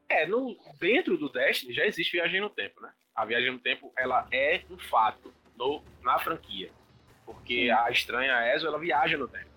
É, 0.07 0.26
no, 0.27 0.55
dentro 0.80 1.17
do 1.17 1.30
Destiny 1.30 1.73
já 1.73 1.85
existe 1.85 2.11
viagem 2.11 2.39
no 2.39 2.49
tempo, 2.49 2.81
né? 2.81 2.91
A 3.15 3.26
viagem 3.26 3.51
no 3.51 3.59
tempo, 3.59 3.91
ela 3.97 4.27
é 4.31 4.61
um 4.69 4.77
fato 4.77 5.34
no, 5.57 5.81
na 6.03 6.19
franquia. 6.19 6.69
Porque 7.26 7.65
Sim. 7.65 7.69
a 7.72 7.89
estranha 7.89 8.53
Ezo, 8.53 8.67
ela 8.67 8.77
viaja 8.77 9.17
no 9.17 9.27
tempo. 9.27 9.49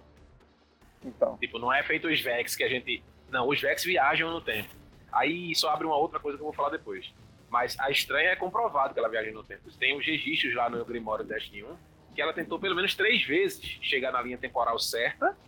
Então. 1.04 1.36
Tipo, 1.36 1.58
não 1.58 1.72
é 1.72 1.82
feito 1.82 2.08
os 2.08 2.20
Vex 2.20 2.56
que 2.56 2.64
a 2.64 2.68
gente. 2.68 3.02
Não, 3.30 3.46
os 3.46 3.60
Vex 3.60 3.84
viajam 3.84 4.30
no 4.30 4.40
tempo. 4.40 4.70
Aí 5.12 5.50
isso 5.50 5.68
abre 5.68 5.86
uma 5.86 5.96
outra 5.96 6.20
coisa 6.20 6.36
que 6.36 6.42
eu 6.42 6.46
vou 6.46 6.54
falar 6.54 6.70
depois. 6.70 7.12
Mas 7.48 7.78
a 7.80 7.90
estranha 7.90 8.30
é 8.30 8.36
comprovado 8.36 8.92
que 8.92 9.00
ela 9.00 9.08
viaja 9.08 9.30
no 9.30 9.42
tempo. 9.42 9.70
Tem 9.78 9.96
os 9.96 10.04
registros 10.04 10.54
lá 10.54 10.68
no 10.68 10.84
Grimório 10.84 11.24
Destiny 11.24 11.64
1 11.64 11.76
que 12.18 12.22
ela 12.22 12.32
tentou 12.32 12.58
pelo 12.58 12.74
menos 12.74 12.96
três 12.96 13.22
vezes 13.22 13.78
chegar 13.80 14.10
na 14.10 14.20
linha 14.20 14.36
temporal 14.36 14.76
certa, 14.76 15.38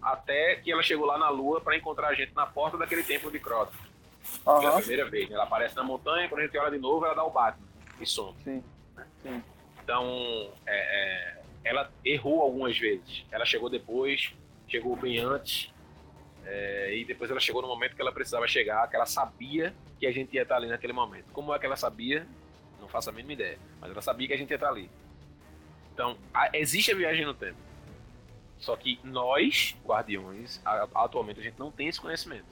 até 0.00 0.54
que 0.54 0.70
ela 0.70 0.80
chegou 0.80 1.04
lá 1.04 1.18
na 1.18 1.28
Lua 1.28 1.60
para 1.60 1.76
encontrar 1.76 2.06
a 2.06 2.14
gente 2.14 2.32
na 2.36 2.46
porta 2.46 2.78
daquele 2.78 3.02
templo 3.02 3.32
de 3.32 3.40
Crotos. 3.40 3.74
Uhum. 4.46 4.60
Pela 4.60 4.78
primeira 4.78 5.10
vez. 5.10 5.28
Né? 5.28 5.34
Ela 5.34 5.42
aparece 5.42 5.74
na 5.74 5.82
montanha, 5.82 6.28
quando 6.28 6.42
a 6.42 6.44
gente 6.44 6.56
olha 6.56 6.70
de 6.70 6.78
novo, 6.78 7.04
ela 7.04 7.14
dá 7.14 7.24
o 7.24 7.30
Batman 7.30 7.66
e 8.00 8.06
some. 8.06 8.38
Sim. 8.44 8.62
Sim. 9.24 9.42
Então, 9.82 10.52
é, 10.66 10.76
é, 10.76 11.42
ela 11.64 11.90
errou 12.04 12.40
algumas 12.42 12.78
vezes. 12.78 13.24
Ela 13.32 13.44
chegou 13.44 13.68
depois, 13.68 14.32
chegou 14.68 14.94
bem 14.94 15.18
antes, 15.18 15.74
é, 16.44 16.96
e 16.96 17.04
depois 17.04 17.30
ela 17.30 17.40
chegou 17.40 17.62
no 17.62 17.68
momento 17.68 17.94
que 17.94 18.00
ela 18.00 18.12
precisava 18.12 18.46
chegar, 18.48 18.88
que 18.88 18.96
ela 18.96 19.06
sabia 19.06 19.74
que 19.98 20.06
a 20.06 20.12
gente 20.12 20.34
ia 20.34 20.42
estar 20.42 20.56
ali 20.56 20.68
naquele 20.68 20.92
momento. 20.92 21.26
Como 21.32 21.54
é 21.54 21.58
que 21.58 21.66
ela 21.66 21.76
sabia? 21.76 22.26
Não 22.80 22.88
faço 22.88 23.10
a 23.10 23.12
mínima 23.12 23.34
ideia. 23.34 23.58
Mas 23.80 23.90
ela 23.90 24.02
sabia 24.02 24.26
que 24.26 24.32
a 24.34 24.36
gente 24.36 24.50
ia 24.50 24.56
estar 24.56 24.68
ali. 24.68 24.90
Então, 25.92 26.16
a, 26.32 26.56
existe 26.56 26.90
a 26.92 26.94
viagem 26.94 27.24
no 27.24 27.34
tempo. 27.34 27.58
Só 28.58 28.76
que 28.76 28.98
nós, 29.04 29.76
guardiões, 29.84 30.60
atualmente 30.94 31.40
a 31.40 31.42
gente 31.42 31.58
não 31.58 31.70
tem 31.70 31.88
esse 31.88 32.00
conhecimento. 32.00 32.44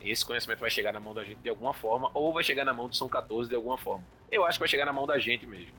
Esse 0.00 0.24
conhecimento 0.24 0.60
vai 0.60 0.70
chegar 0.70 0.92
na 0.92 1.00
mão 1.00 1.14
da 1.14 1.24
gente 1.24 1.38
de 1.38 1.48
alguma 1.48 1.72
forma, 1.72 2.10
ou 2.12 2.32
vai 2.32 2.44
chegar 2.44 2.64
na 2.64 2.74
mão 2.74 2.88
do 2.88 2.94
São 2.94 3.08
14 3.08 3.48
de 3.48 3.56
alguma 3.56 3.78
forma. 3.78 4.04
Eu 4.30 4.44
acho 4.44 4.58
que 4.58 4.60
vai 4.60 4.68
chegar 4.68 4.84
na 4.84 4.92
mão 4.92 5.06
da 5.06 5.18
gente 5.18 5.46
mesmo. 5.46 5.72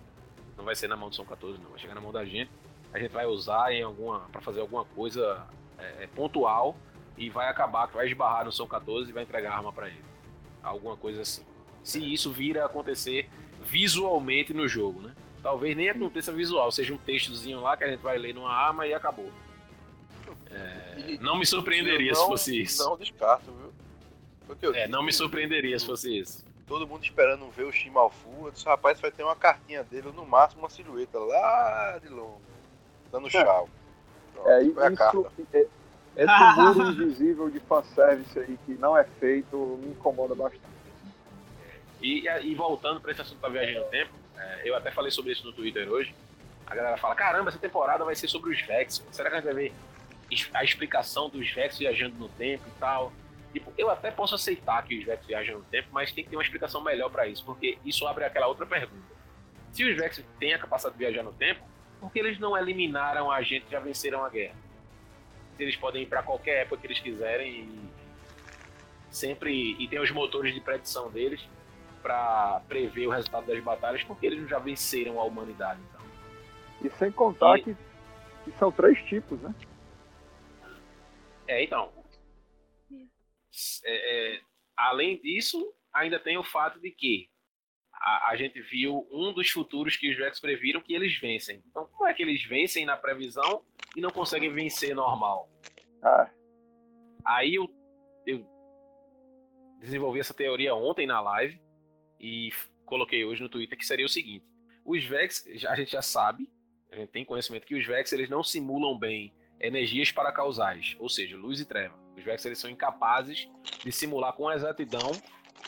Não 0.58 0.66
vai 0.66 0.76
ser 0.76 0.88
na 0.88 0.96
mão 0.96 1.10
do 1.10 1.16
São 1.16 1.26
14, 1.26 1.60
não. 1.62 1.70
Vai 1.70 1.80
chegar 1.80 1.94
na 1.94 2.02
mão 2.02 2.12
da 2.12 2.26
gente. 2.26 2.50
A 2.92 3.00
gente 3.00 3.12
vai 3.12 3.26
usar 3.26 3.72
em 3.72 3.84
alguma 3.84 4.22
para 4.32 4.42
fazer 4.42 4.62
alguma 4.62 4.84
coisa 4.84 5.46
é, 5.80 6.08
pontual 6.08 6.76
e 7.18 7.30
vai 7.30 7.48
acabar, 7.48 7.88
vai 7.88 8.08
esbarrar 8.08 8.46
no 8.46 8.52
São 8.52 8.68
14 8.68 9.10
e 9.10 9.14
vai 9.14 9.24
entregar 9.24 9.54
a 9.54 9.58
arma 9.58 9.72
para 9.72 9.88
ele. 9.88 10.04
Alguma 10.62 10.98
coisa 10.98 11.22
assim. 11.22 11.44
Se 11.84 12.14
isso 12.14 12.32
vir 12.32 12.58
a 12.60 12.66
acontecer 12.66 13.30
visualmente 13.64 14.54
no 14.54 14.68
jogo, 14.68 15.02
né? 15.02 15.14
Talvez 15.42 15.78
nem 15.78 15.90
aconteça 15.90 16.32
visual, 16.32 16.72
seja 16.72 16.94
um 16.94 16.98
textozinho 16.98 17.62
lá 17.62 17.78
que 17.78 17.84
a 17.84 17.88
gente 17.88 18.02
vai 18.02 18.18
ler 18.18 18.34
numa 18.34 18.52
arma 18.52 18.88
e 18.88 18.94
acabou. 18.94 19.32
É, 20.50 21.18
não 21.20 21.38
me 21.38 21.46
surpreenderia 21.46 22.14
não, 22.14 22.22
se 22.22 22.28
fosse 22.28 22.62
isso. 22.62 22.84
Não 22.84 22.98
descarto, 22.98 23.52
viu? 23.52 24.74
é, 24.74 24.88
não 24.88 25.04
me 25.04 25.14
surpreenderia 25.14 25.78
se 25.78 25.86
fosse 25.86 26.20
isso. 26.20 26.46
Todo 26.66 26.88
mundo 26.88 27.04
esperando 27.04 27.48
ver 27.52 27.66
o 27.66 27.72
Shimalfu. 27.72 28.46
Eu 28.46 28.52
disse, 28.52 28.66
rapaz, 28.66 29.00
vai 29.00 29.12
ter 29.12 29.24
uma 29.24 29.36
cartinha 29.36 29.84
dele, 29.84 30.12
no 30.12 30.26
máximo 30.26 30.64
uma 30.64 30.70
silhueta 30.70 31.20
lá 31.20 32.00
de 32.02 32.10
longe, 32.10 32.42
dando 33.12 33.30
tchau. 33.30 33.70
É, 34.46 34.64
isso. 34.64 34.80
É, 35.54 35.68
esse 36.18 36.56
muro 36.56 36.92
invisível 36.92 37.50
de 37.50 37.60
fanservice 37.60 38.40
aí 38.40 38.58
que 38.66 38.74
não 38.76 38.98
é 38.98 39.04
feito 39.04 39.80
me 39.82 39.92
incomoda 39.92 40.34
bastante. 40.34 40.64
E, 42.02 42.28
e 42.28 42.56
voltando 42.56 43.02
para 43.02 43.12
esse 43.12 43.22
assunto 43.22 43.42
da 43.42 43.50
viagem 43.50 43.80
no 43.80 43.86
tempo, 43.86 44.12
é, 44.38 44.70
eu 44.70 44.76
até 44.76 44.92
falei 44.92 45.12
sobre 45.12 45.32
isso 45.32 45.46
no 45.46 45.54
Twitter 45.54 45.90
hoje. 45.92 46.14
A 46.66 46.76
galera 46.76 46.98
fala: 46.98 47.16
caramba, 47.16 47.50
essa 47.50 47.60
temporada 47.60 48.04
vai 48.04 48.16
ser 48.16 48.28
sobre 48.28 48.52
os 48.52 48.62
Vex. 48.62 49.04
Será 49.12 49.30
que 49.30 49.36
a 49.36 49.40
gente 49.40 49.54
vai 49.54 49.64
ver 49.64 49.74
a 50.54 50.64
explicação 50.64 51.30
dos 51.30 51.50
Vex 51.52 51.78
viajando 51.78 52.16
no 52.16 52.30
tempo 52.30 52.64
e 52.68 52.80
tal? 52.80 53.12
Tipo, 53.54 53.72
eu 53.78 53.90
até 53.90 54.12
posso 54.12 54.36
aceitar 54.36 54.84
que 54.84 54.98
os 54.98 55.06
Vex 55.06 55.26
viajam 55.26 55.60
no 55.60 55.64
tempo, 55.66 55.88
mas 55.92 56.12
tem 56.12 56.24
que 56.24 56.30
ter 56.30 56.36
uma 56.36 56.44
explicação 56.44 56.82
melhor 56.82 57.10
para 57.10 57.26
isso, 57.28 57.44
porque 57.46 57.78
isso 57.86 58.06
abre 58.06 58.26
aquela 58.26 58.48
outra 58.48 58.66
pergunta. 58.66 59.16
Se 59.72 59.84
os 59.84 59.96
Vex 59.96 60.22
têm 60.40 60.54
a 60.54 60.60
capacidade 60.60 60.98
de 60.98 61.00
viajar 61.00 61.24
no 61.24 61.32
tempo, 61.32 61.62
por 62.06 62.12
que 62.12 62.20
eles 62.20 62.38
não 62.38 62.56
eliminaram 62.56 63.32
a 63.32 63.42
gente 63.42 63.66
já 63.68 63.80
venceram 63.80 64.24
a 64.24 64.30
guerra? 64.30 64.56
Eles 65.58 65.76
podem 65.76 66.04
ir 66.04 66.06
para 66.06 66.22
qualquer 66.22 66.62
época 66.62 66.82
que 66.82 66.86
eles 66.86 67.00
quiserem 67.00 67.64
e 67.64 67.90
sempre 69.10 69.76
e 69.80 69.88
tem 69.88 70.00
os 70.00 70.12
motores 70.12 70.54
de 70.54 70.62
predição 70.62 71.10
deles, 71.10 71.42
para 72.04 72.62
prever 72.68 73.08
o 73.08 73.10
resultado 73.10 73.48
das 73.48 73.64
batalhas, 73.64 74.04
porque 74.04 74.28
eles 74.28 74.48
já 74.48 74.60
venceram 74.60 75.20
a 75.20 75.24
humanidade. 75.24 75.82
Então. 75.90 76.02
E 76.84 76.90
sem 76.92 77.12
contar 77.12 77.58
e... 77.58 77.64
que, 77.64 77.78
que, 78.44 78.52
são 78.60 78.72
três 78.72 79.02
tipos, 79.06 79.42
né? 79.42 79.56
É, 81.48 81.64
então. 81.64 81.92
É, 83.84 84.36
é, 84.36 84.42
além 84.78 85.20
disso, 85.20 85.74
ainda 85.92 86.20
tem 86.20 86.38
o 86.38 86.44
fato 86.44 86.80
de 86.80 86.92
que 86.92 87.28
a, 88.00 88.32
a, 88.32 88.36
gente 88.36 88.62
viu 88.62 89.08
um 89.12 89.34
dos 89.34 89.50
futuros 89.50 89.96
que 89.98 90.10
os 90.10 90.18
Vex 90.18 90.40
previram 90.40 90.82
que 90.82 90.94
eles 90.94 91.18
vencem. 91.18 91.64
Então, 91.70 91.88
como 91.88 92.08
é 92.08 92.14
que 92.14 92.22
eles 92.22 92.44
vencem 92.44 92.86
na 92.86 92.98
previsão 92.98 93.64
e 93.96 94.02
não 94.02 94.10
conseguem 94.10 94.54
vencer 94.54 94.96
normal? 94.96 95.50
Ah. 96.04 96.30
Aí 97.26 97.56
eu, 97.56 97.68
eu 98.28 98.46
desenvolvi 99.80 100.20
essa 100.20 100.34
teoria 100.34 100.76
ontem 100.76 101.08
na 101.08 101.20
live 101.22 101.60
e 102.20 102.52
coloquei 102.86 103.26
hoje 103.26 103.42
no 103.42 103.50
Twitter 103.50 103.78
que 103.78 103.86
seria 103.86 104.06
o 104.06 104.10
seguinte: 104.10 104.46
os 104.84 105.04
Vex, 105.04 105.48
a 105.68 105.76
gente 105.76 105.92
já 105.92 106.02
sabe, 106.02 106.50
a 106.92 106.96
gente 106.96 107.10
tem 107.10 107.26
conhecimento 107.26 107.66
que 107.66 107.76
os 107.76 107.86
Vex 107.86 108.14
eles 108.14 108.30
não 108.30 108.44
simulam 108.44 108.98
bem 108.98 109.34
energias 109.60 110.12
para 110.12 110.32
causais, 110.32 110.96
ou 111.00 111.10
seja, 111.10 111.36
luz 111.36 111.60
e 111.60 111.66
treva. 111.66 111.98
Os 112.16 112.24
Vex 112.24 112.46
eles 112.46 112.60
são 112.60 112.70
incapazes 112.70 113.50
de 113.84 113.92
simular 113.92 114.34
com 114.34 114.52
exatidão 114.52 115.12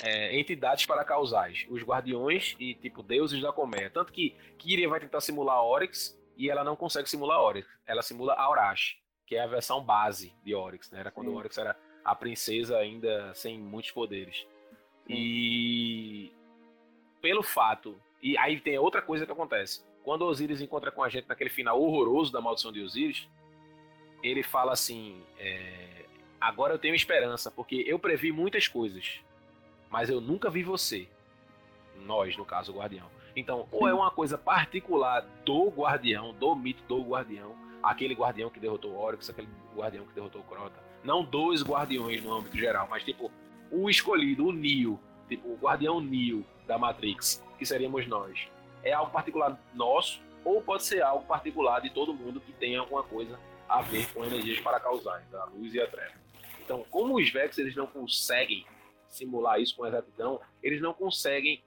é, 0.01 0.38
entidades 0.39 0.85
para 0.85 1.03
causais, 1.03 1.65
os 1.69 1.81
guardiões 1.84 2.55
e 2.59 2.76
tipo 2.76 3.01
deuses 3.01 3.41
da 3.41 3.51
colmeia. 3.51 3.89
Tanto 3.89 4.11
que 4.14 4.35
Kyria 4.57 4.88
vai 4.88 4.99
tentar 4.99 5.22
simular 5.22 5.64
Oryx 5.64 6.18
e 6.38 6.49
ela 6.49 6.64
não 6.64 6.76
consegue 6.76 7.09
simular 7.09 7.41
Oryx, 7.41 7.68
ela 7.85 8.01
simula 8.01 8.34
Aurash, 8.34 8.97
que 9.26 9.35
é 9.35 9.41
a 9.41 9.47
versão 9.47 9.84
base 9.84 10.34
de 10.43 10.53
Oryx, 10.53 10.91
né? 10.91 10.99
Era 10.99 11.11
quando 11.11 11.31
Sim. 11.31 11.35
Oryx 11.35 11.57
era 11.57 11.76
a 12.05 12.15
princesa 12.15 12.77
ainda 12.77 13.34
sem 13.34 13.59
muitos 13.59 13.91
poderes. 13.91 14.45
Sim. 15.07 15.14
E 15.14 16.31
pelo 17.22 17.41
fato. 17.41 17.99
E 18.22 18.38
aí 18.38 18.59
tem 18.59 18.77
outra 18.77 19.01
coisa 19.01 19.26
que 19.26 19.31
acontece. 19.31 19.85
Quando 20.03 20.26
Osiris 20.26 20.61
encontra 20.61 20.91
com 20.91 21.03
a 21.03 21.09
gente 21.09 21.27
naquele 21.27 21.49
final 21.49 21.81
horroroso 21.81 22.31
da 22.31 22.39
maldição 22.39 22.72
de 22.72 22.81
Osiris, 22.81 23.27
ele 24.23 24.43
fala 24.43 24.72
assim: 24.72 25.22
é, 25.38 26.05
agora 26.39 26.73
eu 26.73 26.80
tenho 26.80 26.95
esperança, 26.95 27.51
porque 27.51 27.84
eu 27.85 27.99
previ 27.99 28.31
muitas 28.31 28.68
coisas, 28.68 29.22
mas 29.89 30.09
eu 30.09 30.22
nunca 30.22 30.49
vi 30.49 30.64
você. 30.64 31.07
Nós, 32.05 32.35
no 32.38 32.45
caso, 32.45 32.72
o 32.72 32.76
Guardião. 32.76 33.07
Então, 33.35 33.68
ou 33.72 33.88
é 33.88 33.93
uma 33.93 34.09
coisa 34.09 34.38
particular 34.38 35.22
do 35.45 35.69
Guardião, 35.69 36.34
do 36.34 36.55
mito 36.55 36.84
do 36.88 37.01
Guardião, 37.01 37.55
aquele 37.84 38.14
Guardião 38.14 38.49
que 38.49 38.59
derrotou 38.59 38.91
o 38.91 38.99
Oryx, 38.99 39.30
aquele 39.30 39.47
Guardião 39.76 40.05
que 40.05 40.14
derrotou 40.14 40.41
o 40.41 40.43
Crota. 40.43 40.81
Não 41.03 41.23
dois 41.23 41.64
Guardiões 41.64 42.23
no 42.23 42.34
âmbito 42.34 42.57
geral, 42.57 42.88
mas 42.89 43.03
tipo, 43.03 43.31
o 43.72 43.89
escolhido, 43.89 44.47
o 44.47 44.51
Neo, 44.51 44.99
tipo, 45.30 45.47
o 45.49 45.55
Guardião 45.55 46.01
Neo 46.01 46.43
da 46.65 46.77
Matrix, 46.77 47.43
que 47.57 47.65
seríamos 47.65 48.07
nós. 48.07 48.47
É 48.84 48.93
algo 48.93 49.11
particular 49.11 49.57
nosso, 49.73 50.22
ou 50.43 50.61
pode 50.61 50.84
ser 50.84 51.01
algo 51.01 51.26
particular 51.26 51.80
de 51.81 51.89
todo 51.89 52.14
mundo 52.14 52.41
que 52.41 52.51
tenha 52.53 52.80
alguma 52.80 53.03
coisa 53.03 53.39
a 53.68 53.81
ver 53.81 54.11
com 54.14 54.23
energias 54.23 54.59
para 54.59 54.80
causar, 54.80 55.23
então, 55.27 55.41
a 55.41 55.45
luz 55.45 55.73
e 55.73 55.81
a 55.81 55.88
treva. 55.88 56.14
Então, 56.64 56.85
como 56.89 57.15
os 57.15 57.30
Vex 57.30 57.57
eles 57.57 57.76
não 57.76 57.85
conseguem 57.85 58.65
simular 59.18 59.60
isso 59.60 59.76
com 59.76 59.85
exatidão, 59.85 60.39
eles 60.61 60.81
não 60.81 60.94
conseguem 60.94 61.64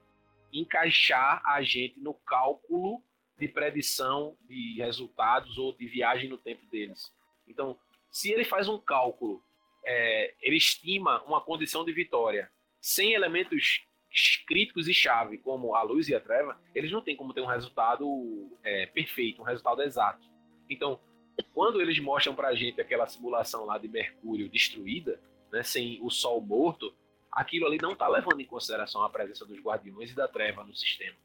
encaixar 0.53 1.41
a 1.45 1.61
gente 1.61 1.99
no 1.99 2.13
cálculo 2.13 3.01
de 3.37 3.47
predição 3.47 4.35
de 4.47 4.75
resultados 4.77 5.57
ou 5.57 5.73
de 5.73 5.87
viagem 5.87 6.29
no 6.29 6.37
tempo 6.37 6.65
deles. 6.67 7.11
Então, 7.47 7.77
se 8.11 8.31
ele 8.31 8.43
faz 8.43 8.67
um 8.67 8.77
cálculo, 8.77 9.43
é, 9.83 10.35
ele 10.41 10.57
estima 10.57 11.23
uma 11.23 11.41
condição 11.41 11.83
de 11.83 11.91
vitória 11.91 12.51
sem 12.79 13.13
elementos 13.13 13.83
críticos 14.45 14.87
e 14.87 14.93
chave, 14.93 15.37
como 15.37 15.73
a 15.73 15.81
luz 15.81 16.09
e 16.09 16.15
a 16.15 16.19
treva, 16.19 16.59
eles 16.75 16.91
não 16.91 17.01
têm 17.01 17.15
como 17.15 17.33
ter 17.33 17.41
um 17.41 17.45
resultado 17.45 18.05
é, 18.63 18.85
perfeito, 18.87 19.41
um 19.41 19.45
resultado 19.45 19.81
exato. 19.81 20.27
Então, 20.69 20.99
quando 21.53 21.81
eles 21.81 21.97
mostram 21.99 22.35
pra 22.35 22.53
gente 22.53 22.81
aquela 22.81 23.07
simulação 23.07 23.65
lá 23.65 23.77
de 23.77 23.87
Mercúrio 23.87 24.49
destruída, 24.49 25.19
né, 25.51 25.63
sem 25.63 25.99
o 26.01 26.09
Sol 26.09 26.41
morto, 26.41 26.93
aquilo 27.31 27.65
ali 27.67 27.77
não 27.81 27.93
está 27.93 28.07
levando 28.07 28.39
em 28.41 28.45
consideração 28.45 29.03
a 29.03 29.09
presença 29.09 29.45
dos 29.45 29.59
Guardiões 29.59 30.11
e 30.11 30.15
da 30.15 30.27
Treva 30.27 30.63
no 30.63 30.75
sistema. 30.75 31.15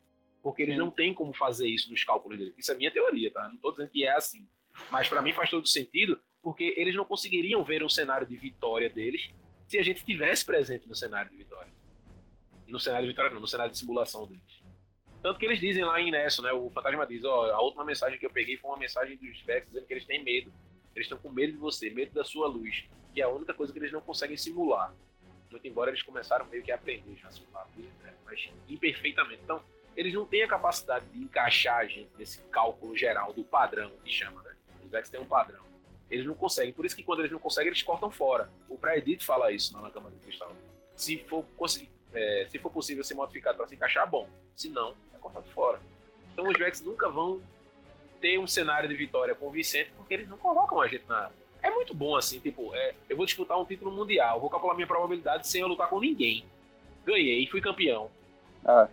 Porque 0.42 0.62
eles 0.62 0.78
não 0.78 0.90
têm 0.90 1.12
como 1.12 1.32
fazer 1.32 1.66
isso 1.66 1.90
nos 1.90 2.04
cálculos 2.04 2.38
deles. 2.38 2.54
Isso 2.56 2.70
é 2.70 2.74
minha 2.76 2.90
teoria, 2.90 3.30
tá? 3.32 3.48
Não 3.48 3.56
estou 3.56 3.72
dizendo 3.72 3.90
que 3.90 4.04
é 4.04 4.12
assim. 4.12 4.46
Mas 4.90 5.08
para 5.08 5.20
mim 5.20 5.32
faz 5.32 5.50
todo 5.50 5.66
sentido, 5.66 6.20
porque 6.42 6.74
eles 6.76 6.94
não 6.94 7.04
conseguiriam 7.04 7.64
ver 7.64 7.82
um 7.82 7.88
cenário 7.88 8.26
de 8.26 8.36
vitória 8.36 8.88
deles 8.88 9.30
se 9.66 9.78
a 9.78 9.82
gente 9.82 9.98
estivesse 9.98 10.44
presente 10.44 10.88
no 10.88 10.94
cenário 10.94 11.30
de 11.30 11.36
vitória. 11.36 11.72
No 12.68 12.78
cenário 12.78 13.06
de 13.06 13.12
vitória, 13.12 13.32
não, 13.32 13.40
no 13.40 13.48
cenário 13.48 13.72
de 13.72 13.78
simulação 13.78 14.26
deles. 14.26 14.62
Tanto 15.22 15.40
que 15.40 15.46
eles 15.46 15.58
dizem 15.58 15.84
lá 15.84 16.00
em 16.00 16.10
Nesso, 16.12 16.42
né? 16.42 16.52
O 16.52 16.70
fantasma 16.70 17.04
diz: 17.06 17.24
ó, 17.24 17.50
a 17.50 17.60
última 17.60 17.84
mensagem 17.84 18.18
que 18.18 18.26
eu 18.26 18.30
peguei 18.30 18.56
foi 18.56 18.70
uma 18.70 18.78
mensagem 18.78 19.16
dos 19.16 19.40
Vex 19.40 19.66
dizendo 19.66 19.86
que 19.86 19.92
eles 19.92 20.04
têm 20.04 20.22
medo. 20.22 20.52
Eles 20.94 21.06
estão 21.06 21.18
com 21.18 21.30
medo 21.30 21.52
de 21.52 21.58
você, 21.58 21.90
medo 21.90 22.12
da 22.12 22.22
sua 22.22 22.46
luz, 22.46 22.84
que 23.12 23.20
é 23.20 23.24
a 23.24 23.28
única 23.28 23.52
coisa 23.52 23.72
que 23.72 23.78
eles 23.78 23.92
não 23.92 24.00
conseguem 24.00 24.36
simular. 24.36 24.94
Muito 25.50 25.66
embora 25.66 25.90
eles 25.90 26.02
começaram 26.02 26.46
meio 26.46 26.62
que 26.62 26.72
a 26.72 26.74
aprender 26.74 27.16
já 27.16 27.28
luz, 27.28 27.92
né? 28.02 28.14
mas 28.24 28.48
imperfeitamente. 28.68 29.40
Então, 29.44 29.62
eles 29.96 30.12
não 30.12 30.26
têm 30.26 30.42
a 30.42 30.48
capacidade 30.48 31.06
de 31.06 31.18
encaixar 31.18 31.78
a 31.78 31.86
gente 31.86 32.10
nesse 32.18 32.40
cálculo 32.50 32.96
geral 32.96 33.32
do 33.32 33.42
padrão 33.42 33.90
que 34.04 34.10
chama, 34.10 34.42
né? 34.42 34.54
Os 34.84 34.90
Vex 34.90 35.08
têm 35.08 35.20
um 35.20 35.26
padrão. 35.26 35.64
Eles 36.10 36.26
não 36.26 36.34
conseguem. 36.34 36.72
Por 36.72 36.84
isso 36.84 36.94
que 36.94 37.02
quando 37.02 37.20
eles 37.20 37.32
não 37.32 37.38
conseguem, 37.38 37.68
eles 37.68 37.82
cortam 37.82 38.10
fora. 38.10 38.50
O 38.68 38.76
Praedit 38.76 39.24
fala 39.24 39.50
isso 39.50 39.72
na 39.80 39.90
Câmara 39.90 40.14
de 40.14 40.20
Cristal. 40.20 40.54
Se 40.94 41.18
for 41.24 41.44
é, 42.12 42.46
se 42.50 42.58
for 42.58 42.70
possível 42.70 43.02
ser 43.02 43.14
modificado 43.14 43.56
para 43.56 43.66
se 43.66 43.74
encaixar, 43.74 44.08
bom. 44.08 44.28
Se 44.54 44.68
não, 44.68 44.94
é 45.14 45.18
cortado 45.18 45.46
fora. 45.48 45.80
Então 46.32 46.46
os 46.48 46.56
Vex 46.58 46.80
nunca 46.82 47.08
vão 47.08 47.42
ter 48.20 48.38
um 48.38 48.46
cenário 48.46 48.88
de 48.88 48.94
vitória 48.94 49.34
convincente 49.34 49.90
porque 49.96 50.14
eles 50.14 50.28
não 50.28 50.38
colocam 50.38 50.80
a 50.80 50.86
gente 50.86 51.04
na. 51.08 51.30
É 51.66 51.70
muito 51.70 51.92
bom 51.92 52.14
assim, 52.14 52.38
tipo, 52.38 52.72
é, 52.76 52.94
eu 53.08 53.16
vou 53.16 53.26
disputar 53.26 53.58
um 53.60 53.64
título 53.64 53.90
mundial, 53.90 54.38
vou 54.40 54.48
calcular 54.48 54.74
minha 54.74 54.86
probabilidade 54.86 55.48
sem 55.48 55.62
eu 55.62 55.66
lutar 55.66 55.88
com 55.88 55.98
ninguém. 55.98 56.44
Ganhei, 57.04 57.44
fui 57.48 57.60
campeão. 57.60 58.08
Ah. 58.64 58.86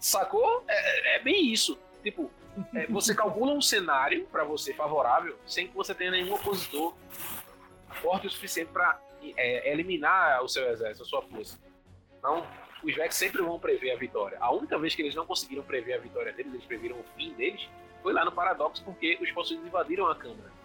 Sacou? 0.00 0.64
É, 0.66 1.16
é 1.16 1.18
bem 1.20 1.52
isso. 1.52 1.78
Tipo, 2.02 2.28
é, 2.74 2.88
você 2.88 3.14
calcula 3.14 3.52
um 3.52 3.62
cenário 3.62 4.26
para 4.32 4.42
você 4.42 4.74
favorável 4.74 5.38
sem 5.46 5.68
que 5.68 5.76
você 5.76 5.94
tenha 5.94 6.10
nenhum 6.10 6.34
opositor 6.34 6.92
forte 8.00 8.26
o 8.26 8.30
suficiente 8.30 8.72
para 8.72 9.00
é, 9.36 9.70
eliminar 9.70 10.42
o 10.42 10.48
seu 10.48 10.68
exército, 10.70 11.04
a 11.04 11.06
sua 11.06 11.22
força. 11.22 11.56
Então, 12.18 12.44
os 12.82 12.96
Vex 12.96 13.14
sempre 13.14 13.42
vão 13.42 13.60
prever 13.60 13.92
a 13.92 13.96
vitória. 13.96 14.38
A 14.40 14.52
única 14.52 14.76
vez 14.76 14.92
que 14.92 15.02
eles 15.02 15.14
não 15.14 15.24
conseguiram 15.24 15.62
prever 15.62 15.92
a 15.92 15.98
vitória 15.98 16.32
deles, 16.32 16.52
eles 16.52 16.66
previram 16.66 16.98
o 16.98 17.04
fim 17.16 17.32
deles, 17.34 17.68
foi 18.02 18.12
lá 18.12 18.24
no 18.24 18.32
Paradoxo, 18.32 18.82
porque 18.84 19.16
os 19.22 19.30
possuídos 19.30 19.64
invadiram 19.64 20.08
a 20.08 20.16
Câmara. 20.16 20.61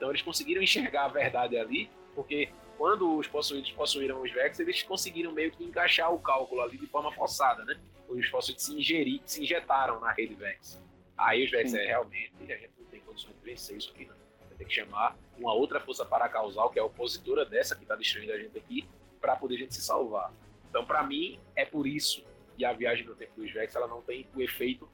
Então 0.00 0.08
eles 0.08 0.22
conseguiram 0.22 0.62
enxergar 0.62 1.04
a 1.04 1.08
verdade 1.08 1.58
ali, 1.58 1.90
porque 2.14 2.48
quando 2.78 3.18
os 3.18 3.26
possuídos 3.28 3.70
possuíram 3.72 4.22
os 4.22 4.32
Vex, 4.32 4.58
eles 4.58 4.82
conseguiram 4.82 5.30
meio 5.30 5.50
que 5.50 5.62
encaixar 5.62 6.10
o 6.10 6.18
cálculo 6.18 6.62
ali 6.62 6.78
de 6.78 6.86
forma 6.86 7.12
forçada, 7.12 7.66
né? 7.66 7.78
Os 8.08 8.26
possuídos 8.30 8.64
se, 8.64 8.74
ingerir, 8.74 9.20
se 9.26 9.42
injetaram 9.42 10.00
na 10.00 10.10
rede 10.10 10.34
Vex. 10.34 10.82
Aí 11.18 11.44
os 11.44 11.50
Vex 11.50 11.74
é 11.74 11.84
realmente, 11.84 12.32
a 12.40 12.46
gente 12.46 12.70
não 12.78 12.86
tem 12.86 13.00
condições 13.00 13.34
de 13.34 13.42
vencer 13.42 13.76
isso 13.76 13.90
aqui, 13.90 14.06
não. 14.06 14.16
Vai 14.48 14.56
ter 14.56 14.64
que 14.64 14.72
chamar 14.72 15.18
uma 15.38 15.52
outra 15.52 15.78
força 15.78 16.06
paracausal, 16.06 16.70
que 16.70 16.78
é 16.78 16.82
a 16.82 16.86
opositora 16.86 17.44
dessa 17.44 17.76
que 17.76 17.82
está 17.82 17.94
destruindo 17.94 18.32
a 18.32 18.38
gente 18.38 18.56
aqui, 18.56 18.88
para 19.20 19.36
poder 19.36 19.56
a 19.56 19.58
gente 19.58 19.74
se 19.74 19.82
salvar. 19.82 20.32
Então, 20.70 20.82
para 20.86 21.02
mim, 21.02 21.38
é 21.54 21.66
por 21.66 21.86
isso 21.86 22.24
que 22.56 22.64
a 22.64 22.72
viagem 22.72 23.04
no 23.04 23.14
tempo 23.14 23.38
dos 23.38 23.52
Vex 23.52 23.76
ela 23.76 23.86
não 23.86 24.00
tem 24.00 24.26
o 24.34 24.40
efeito 24.40 24.88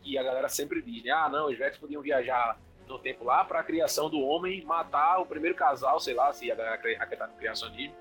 que 0.00 0.16
a 0.16 0.22
galera 0.22 0.48
sempre 0.48 0.80
diz, 0.80 1.02
né? 1.02 1.10
Ah, 1.10 1.28
não, 1.28 1.50
os 1.50 1.58
Vex 1.58 1.76
podiam 1.76 2.00
viajar 2.00 2.56
no 2.86 2.98
tempo 2.98 3.24
lá 3.24 3.44
para 3.44 3.60
a 3.60 3.64
criação 3.64 4.10
do 4.10 4.20
homem 4.20 4.64
matar 4.64 5.20
o 5.20 5.26
primeiro 5.26 5.56
casal, 5.56 5.98
sei 6.00 6.14
lá, 6.14 6.32
se 6.32 6.50
a 6.50 6.54
galera 6.54 6.74
acreditar 6.74 7.26
no 7.26 7.34
criacionismo. 7.34 7.94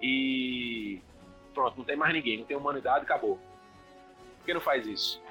E 0.00 1.00
pronto, 1.54 1.76
não 1.76 1.84
tem 1.84 1.96
mais 1.96 2.12
ninguém, 2.12 2.38
não 2.38 2.44
tem 2.44 2.56
humanidade, 2.56 3.04
acabou. 3.04 3.38
Por 4.38 4.46
que 4.46 4.54
não 4.54 4.60
faz 4.60 4.86
isso? 4.86 5.22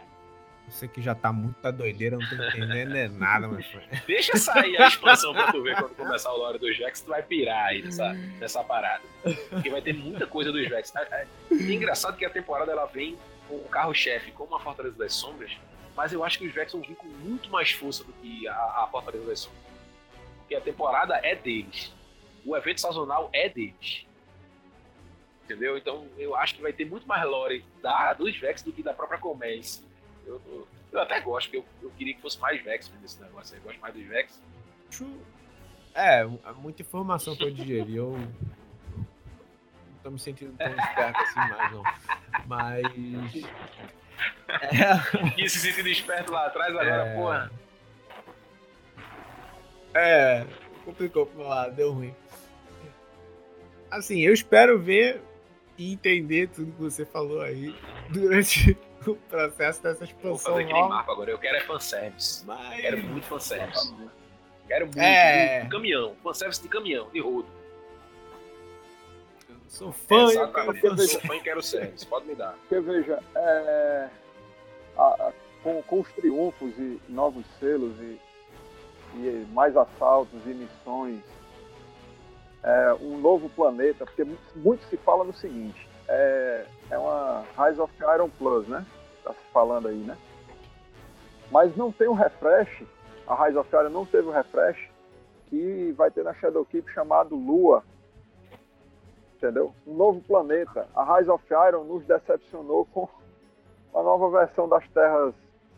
Você 0.69 0.87
que 0.87 1.01
já 1.01 1.13
tá 1.13 1.33
muito 1.33 1.61
da 1.61 1.69
doideira, 1.69 2.17
não 2.17 2.29
tô 2.29 2.35
entendendo 2.35 2.95
é 2.95 3.09
nada, 3.09 3.47
mas. 3.47 3.65
Deixa 4.07 4.37
sair 4.37 4.81
a 4.81 4.87
expansão 4.87 5.33
pra 5.33 5.51
tu 5.51 5.61
ver 5.61 5.75
quando 5.75 5.95
começar 5.95 6.31
o 6.31 6.37
lore 6.37 6.59
dos 6.59 6.77
Vex, 6.77 7.01
tu 7.01 7.09
vai 7.09 7.21
pirar 7.21 7.67
aí 7.67 7.81
nessa, 7.81 8.13
nessa 8.13 8.63
parada. 8.63 9.03
Porque 9.49 9.69
vai 9.69 9.81
ter 9.81 9.93
muita 9.93 10.25
coisa 10.25 10.49
dos 10.51 10.67
Vex. 10.69 10.95
É, 10.95 11.01
é, 11.01 11.27
é 11.51 11.73
engraçado 11.73 12.15
que 12.15 12.23
a 12.23 12.29
temporada 12.29 12.71
ela 12.71 12.85
vem 12.85 13.17
com 13.49 13.55
o 13.55 13.67
carro-chefe 13.67 14.31
como 14.31 14.55
a 14.55 14.59
Fortaleza 14.61 14.97
das 14.97 15.13
Sombras, 15.13 15.51
mas 15.95 16.13
eu 16.13 16.23
acho 16.23 16.39
que 16.39 16.47
os 16.47 16.71
vão 16.71 16.81
vir 16.81 16.95
com 16.95 17.07
muito 17.07 17.49
mais 17.49 17.71
força 17.71 18.03
do 18.03 18.13
que 18.13 18.47
a, 18.47 18.53
a 18.55 18.87
Fortaleza 18.91 19.25
das. 19.25 19.49
Porque 20.39 20.55
a 20.55 20.61
temporada 20.61 21.15
é 21.23 21.35
deles. 21.35 21.93
O 22.45 22.55
evento 22.55 22.81
sazonal 22.81 23.29
é 23.33 23.47
deles. 23.49 24.05
Entendeu? 25.43 25.77
Então 25.77 26.07
eu 26.17 26.35
acho 26.35 26.55
que 26.55 26.61
vai 26.61 26.73
ter 26.73 26.85
muito 26.85 27.07
mais 27.07 27.23
lore 27.25 27.65
da, 27.81 28.13
dos 28.13 28.35
Vex 28.37 28.61
do 28.61 28.71
que 28.71 28.81
da 28.81 28.93
própria 28.93 29.19
Comércio 29.19 29.91
eu, 30.25 30.41
eu, 30.45 30.67
eu 30.91 31.01
até 31.01 31.19
gosto, 31.19 31.47
porque 31.49 31.57
eu, 31.57 31.65
eu, 31.81 31.91
queria 31.91 32.13
que 32.13 32.21
fosse 32.21 32.39
mais 32.39 32.61
Vex 32.61 32.91
nesse 33.01 33.21
negócio. 33.21 33.55
Eu 33.55 33.61
gosto 33.61 33.79
mais 33.79 33.93
dos 33.93 34.05
Vex. 34.05 34.41
É, 35.93 36.23
muita 36.55 36.81
informação 36.81 37.35
pra 37.35 37.47
eu 37.47 37.51
digerir. 37.51 37.97
Eu 37.97 38.11
não 38.11 39.07
tô 40.03 40.11
me 40.11 40.19
sentindo 40.19 40.55
tão 40.57 40.69
esperto 40.69 41.19
assim 41.19 41.39
mais, 41.39 41.71
não. 41.71 41.83
Mas. 42.45 44.00
É... 44.47 45.41
E 45.41 45.49
se 45.49 45.59
sentindo 45.59 45.89
esperto 45.89 46.31
lá 46.31 46.47
atrás 46.47 46.69
agora, 46.69 47.07
é... 47.07 47.15
porra. 47.15 47.51
É, 49.93 50.45
complicou 50.85 51.25
pra 51.25 51.43
falar, 51.43 51.69
deu 51.69 51.91
ruim. 51.91 52.15
Assim, 53.89 54.21
eu 54.21 54.33
espero 54.33 54.79
ver 54.79 55.21
e 55.77 55.93
entender 55.93 56.47
tudo 56.47 56.71
que 56.71 56.81
você 56.81 57.05
falou 57.05 57.41
aí 57.41 57.75
durante 58.09 58.77
o 59.05 59.15
processo 59.15 59.83
dessa 59.83 60.05
expansão. 60.05 60.53
Vou 60.53 60.63
fazer 60.63 60.65
Marco 60.65 61.11
agora, 61.11 61.31
eu 61.31 61.37
quero 61.37 61.57
é 61.57 61.61
fanservice. 61.61 62.45
Mas... 62.45 62.81
Quero 62.81 63.03
muito 63.03 63.27
fanservice. 63.27 63.93
Quero 64.67 64.85
muito. 64.85 64.99
É... 64.99 65.61
De 65.61 65.69
caminhão, 65.69 66.15
fanservice 66.23 66.61
de 66.61 66.69
caminhão, 66.69 67.09
de 67.11 67.19
rodo. 67.19 67.60
Eu 69.71 69.77
sou 69.77 69.91
fã, 69.91 70.29
é, 70.29 70.35
eu 70.35 70.51
quero 70.51 71.07
sou 71.07 71.21
fã 71.21 71.35
e 71.35 71.39
quero 71.39 71.63
service, 71.63 72.05
pode 72.05 72.27
me 72.27 72.35
dar. 72.35 72.53
Porque 72.67 72.79
veja, 72.81 73.23
é... 73.33 74.09
a, 74.97 75.03
a, 75.03 75.33
com, 75.63 75.81
com, 75.83 76.01
os 76.01 76.11
triunfos 76.11 76.77
e 76.77 76.99
novos 77.07 77.45
selos 77.59 77.97
e, 77.99 78.19
e 79.15 79.47
mais 79.53 79.75
assaltos 79.77 80.45
e 80.45 80.49
missões, 80.49 81.21
é, 82.63 82.93
um 83.01 83.17
novo 83.17 83.49
planeta, 83.49 84.05
porque 84.05 84.23
muito, 84.23 84.41
muito 84.55 84.85
se 84.87 84.97
fala 84.97 85.23
no 85.23 85.33
seguinte, 85.33 85.87
é, 86.07 86.65
é 86.89 86.97
uma 86.97 87.43
Rise 87.57 87.79
of 87.79 87.93
Iron 88.13 88.29
Plus, 88.29 88.67
né? 88.67 88.85
Tá 89.23 89.33
se 89.33 89.51
falando 89.53 89.87
aí, 89.87 89.97
né? 89.97 90.17
Mas 91.49 91.75
não 91.77 91.91
tem 91.91 92.09
um 92.09 92.13
refresh, 92.13 92.83
a 93.25 93.45
Rise 93.45 93.57
of 93.57 93.69
Iron 93.73 93.89
não 93.89 94.05
teve 94.05 94.27
o 94.27 94.31
um 94.31 94.33
refresh 94.33 94.89
que 95.49 95.93
vai 95.97 96.11
ter 96.11 96.23
na 96.23 96.33
Shadowkeep 96.33 96.91
chamado 96.91 97.35
Lua. 97.35 97.83
Entendeu? 99.41 99.73
Um 99.87 99.95
novo 99.95 100.21
planeta. 100.21 100.87
A 100.95 101.17
Rise 101.17 101.31
of 101.31 101.43
Iron 101.49 101.85
nos 101.85 102.05
decepcionou 102.05 102.85
com 102.85 103.09
a 103.95 104.03
nova 104.03 104.29
versão 104.29 104.69
das 104.69 104.87
terras 104.89 105.33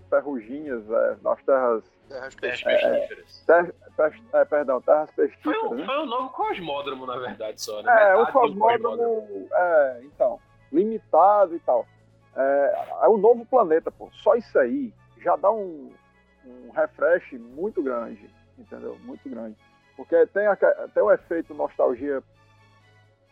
ferruginhas, 0.10 0.84
é, 0.91 1.15
das 1.15 1.41
terras 1.44 1.84
Terras 2.10 2.35
pestíferas. 2.35 3.45
É, 3.49 4.41
é, 4.41 4.45
perdão, 4.45 4.81
terras 4.81 5.10
pestíferas. 5.11 5.60
Foi, 5.61 5.69
um, 5.69 5.76
né? 5.76 5.85
foi 5.85 5.98
um 5.99 6.06
novo 6.06 6.30
cosmódromo, 6.30 7.06
na 7.06 7.18
verdade, 7.18 7.61
só. 7.61 7.81
Né? 7.81 8.11
É, 8.11 8.15
o 8.15 8.31
cosmódromo, 8.31 9.48
é, 9.52 10.02
então, 10.03 10.40
limitado 10.72 11.56
e 11.56 11.60
tal. 11.60 11.88
É, 12.35 12.88
é 13.03 13.07
um 13.07 13.18
novo 13.18 13.45
planeta, 13.45 13.90
pô. 13.90 14.10
Só 14.11 14.35
isso 14.35 14.60
aí 14.60 14.94
já 15.22 15.35
dá 15.38 15.49
um, 15.52 15.91
um 16.45 16.72
refresh 16.72 17.31
muito 17.34 17.81
grande, 17.81 18.30
entendeu? 18.57 18.98
Muito 19.03 19.27
grande. 19.30 19.56
Porque 19.95 20.26
tem 20.27 20.48
até 20.48 21.02
o 21.02 21.11
efeito 21.11 21.53
nostalgia 21.53 22.22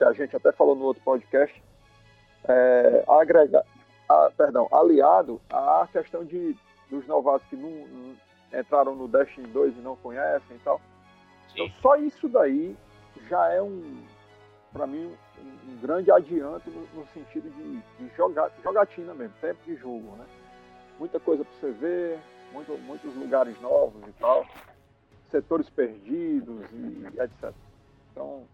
que 0.02 0.06
a 0.06 0.14
gente 0.14 0.36
até 0.36 0.52
falou 0.52 0.76
no 0.76 0.86
outro 0.86 1.04
podcast, 1.04 1.64
é, 2.46 3.04
agrega, 3.08 3.64
a, 4.10 4.32
perdão, 4.36 4.68
aliado 4.72 5.40
à 5.48 5.88
questão 5.92 6.26
de 6.26 6.58
dos 6.90 7.06
novatos 7.08 7.48
que 7.48 7.56
não, 7.56 8.18
entraram 8.60 8.96
no 8.96 9.08
Destiny 9.08 9.48
2 9.48 9.78
e 9.78 9.80
não 9.80 9.96
conhecem 9.96 10.58
e 10.58 10.60
tal. 10.60 10.82
Então, 11.52 11.68
Sim. 11.68 11.72
Então 11.72 11.82
só 11.82 11.96
isso 11.98 12.28
daí 12.28 12.76
já 13.30 13.48
é 13.50 13.62
um, 13.62 14.04
para 14.74 14.88
mim, 14.88 15.16
um, 15.40 15.72
um, 15.72 15.78
grande 15.80 16.12
adianto 16.12 16.70
no, 16.70 16.82
no 16.96 17.08
sentido 17.14 17.50
de, 17.52 17.80
de 18.00 18.16
jogar, 18.18 18.52
jogatina 18.64 19.14
mesmo, 19.14 19.36
tempo 19.40 19.60
de 19.64 19.76
jogo, 19.76 20.16
né? 20.18 20.26
Muita 20.98 21.20
coisa 21.20 21.46
para 21.46 21.54
você 21.54 21.72
ver, 21.72 22.20
muito, 22.52 22.76
muitos 22.80 23.16
lugares 23.16 23.60
novos 23.62 24.02
e 24.08 24.12
tal, 24.14 24.46
setores 25.30 25.70
perdidos 25.70 26.66
e, 26.72 27.08
e 27.16 27.22
etc. 27.22 27.54
Então, 28.12 28.46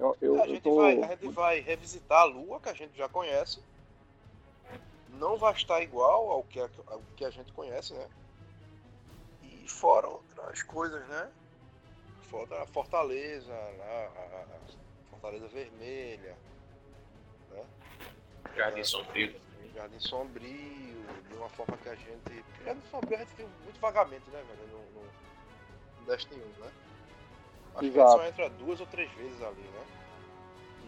eu, 0.00 0.16
eu, 0.20 0.42
a, 0.42 0.46
gente 0.46 0.62
tô... 0.62 0.76
vai, 0.76 1.02
a 1.02 1.08
gente 1.08 1.28
vai 1.28 1.60
revisitar 1.60 2.22
a 2.22 2.24
Lua, 2.24 2.60
que 2.60 2.68
a 2.68 2.74
gente 2.74 2.96
já 2.96 3.08
conhece. 3.08 3.60
Não 5.10 5.36
vai 5.36 5.52
estar 5.52 5.80
igual 5.82 6.30
ao 6.30 6.42
que 6.44 6.58
a, 6.58 6.68
ao 6.86 7.02
que 7.16 7.24
a 7.24 7.30
gente 7.30 7.52
conhece, 7.52 7.92
né? 7.92 8.08
fora 9.70 10.08
outras 10.08 10.62
coisas, 10.62 11.06
né? 11.08 11.30
Fora 12.22 12.62
a 12.62 12.66
Fortaleza, 12.66 13.52
a, 13.52 14.46
Fortaleza 15.10 15.48
Vermelha, 15.48 16.36
né? 17.50 17.64
Jardim 18.56 18.84
Sombrio. 18.84 19.40
Jardim 19.74 20.00
Sombrio, 20.00 21.04
de 21.28 21.34
uma 21.34 21.48
forma 21.50 21.76
que 21.78 21.88
a 21.88 21.94
gente. 21.94 22.44
Jardim 22.64 22.82
Sombrio 22.90 23.16
a 23.16 23.20
gente 23.20 23.34
viu 23.34 23.48
muito 23.64 23.80
vagamente, 23.80 24.28
né, 24.30 24.42
velho? 24.42 24.68
No, 24.68 25.00
no, 25.00 25.06
no 26.00 26.06
Destiny 26.06 26.42
1, 26.58 26.64
né? 26.64 26.72
Acho 27.74 27.84
Exato. 27.84 27.92
que 27.92 28.00
a 28.00 28.26
gente 28.26 28.36
só 28.36 28.44
entra 28.44 28.50
duas 28.50 28.80
ou 28.80 28.86
três 28.86 29.10
vezes 29.12 29.42
ali, 29.42 29.62
né? 29.62 29.86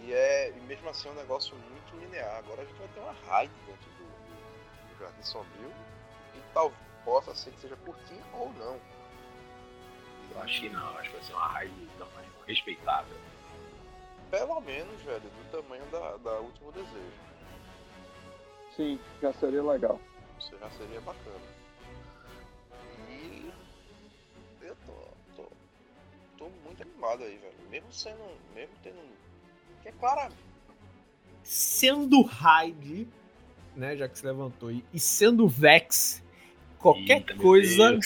E, 0.04 0.12
é, 0.12 0.50
e 0.50 0.60
mesmo 0.62 0.88
assim 0.88 1.09
é 1.09 1.12
um 1.12 1.14
negócio 1.14 1.54
muito 1.56 1.96
linear. 1.96 2.38
Agora 2.38 2.62
a 2.62 2.64
gente 2.64 2.78
vai 2.78 2.88
ter 2.88 3.00
uma 3.00 3.12
raid 3.26 3.52
dentro 3.66 3.90
do, 3.90 4.04
do, 4.04 4.94
do 4.94 4.98
Jardim 5.00 5.22
Sombrio. 5.22 5.72
E 6.34 6.40
talvez 6.52 6.92
possa 7.04 7.34
ser 7.34 7.50
que 7.52 7.60
seja 7.60 7.76
curtinho 7.76 8.24
ou 8.32 8.52
não. 8.54 8.80
Eu 10.34 10.40
acho 10.40 10.60
que 10.60 10.68
não, 10.68 10.98
acho 10.98 11.10
que 11.10 11.16
vai 11.16 11.24
ser 11.24 11.32
uma 11.34 11.48
raid 11.48 11.74
de 11.74 11.86
tamanho 11.98 12.32
respeitável. 12.46 13.16
Pelo 14.30 14.60
menos, 14.62 15.00
velho, 15.02 15.20
do 15.20 15.50
tamanho 15.50 15.84
da, 15.86 16.16
da 16.16 16.40
Último 16.40 16.72
Desejo. 16.72 17.32
Sim, 18.74 18.98
já 19.20 19.32
seria 19.34 19.62
legal. 19.62 20.00
Isso 20.38 20.56
já 20.59 20.70
seria 20.70 21.00
bacana. 21.02 21.61
Muito 26.84 26.94
animado 26.94 27.24
aí, 27.24 27.36
velho. 27.36 27.54
Mesmo 27.70 27.92
sendo. 27.92 28.18
Mesmo 28.54 28.74
tendo. 28.82 28.96
Que 29.82 29.88
é 29.88 29.92
claro. 29.92 30.32
Sendo 31.42 32.22
raid, 32.22 33.09
né? 33.74 33.96
Já 33.96 34.09
que 34.09 34.18
se 34.18 34.26
levantou, 34.26 34.70
e 34.70 35.00
sendo 35.00 35.48
Vex, 35.48 36.22
qualquer 36.78 37.18
Eita, 37.18 37.34
coisa, 37.34 37.98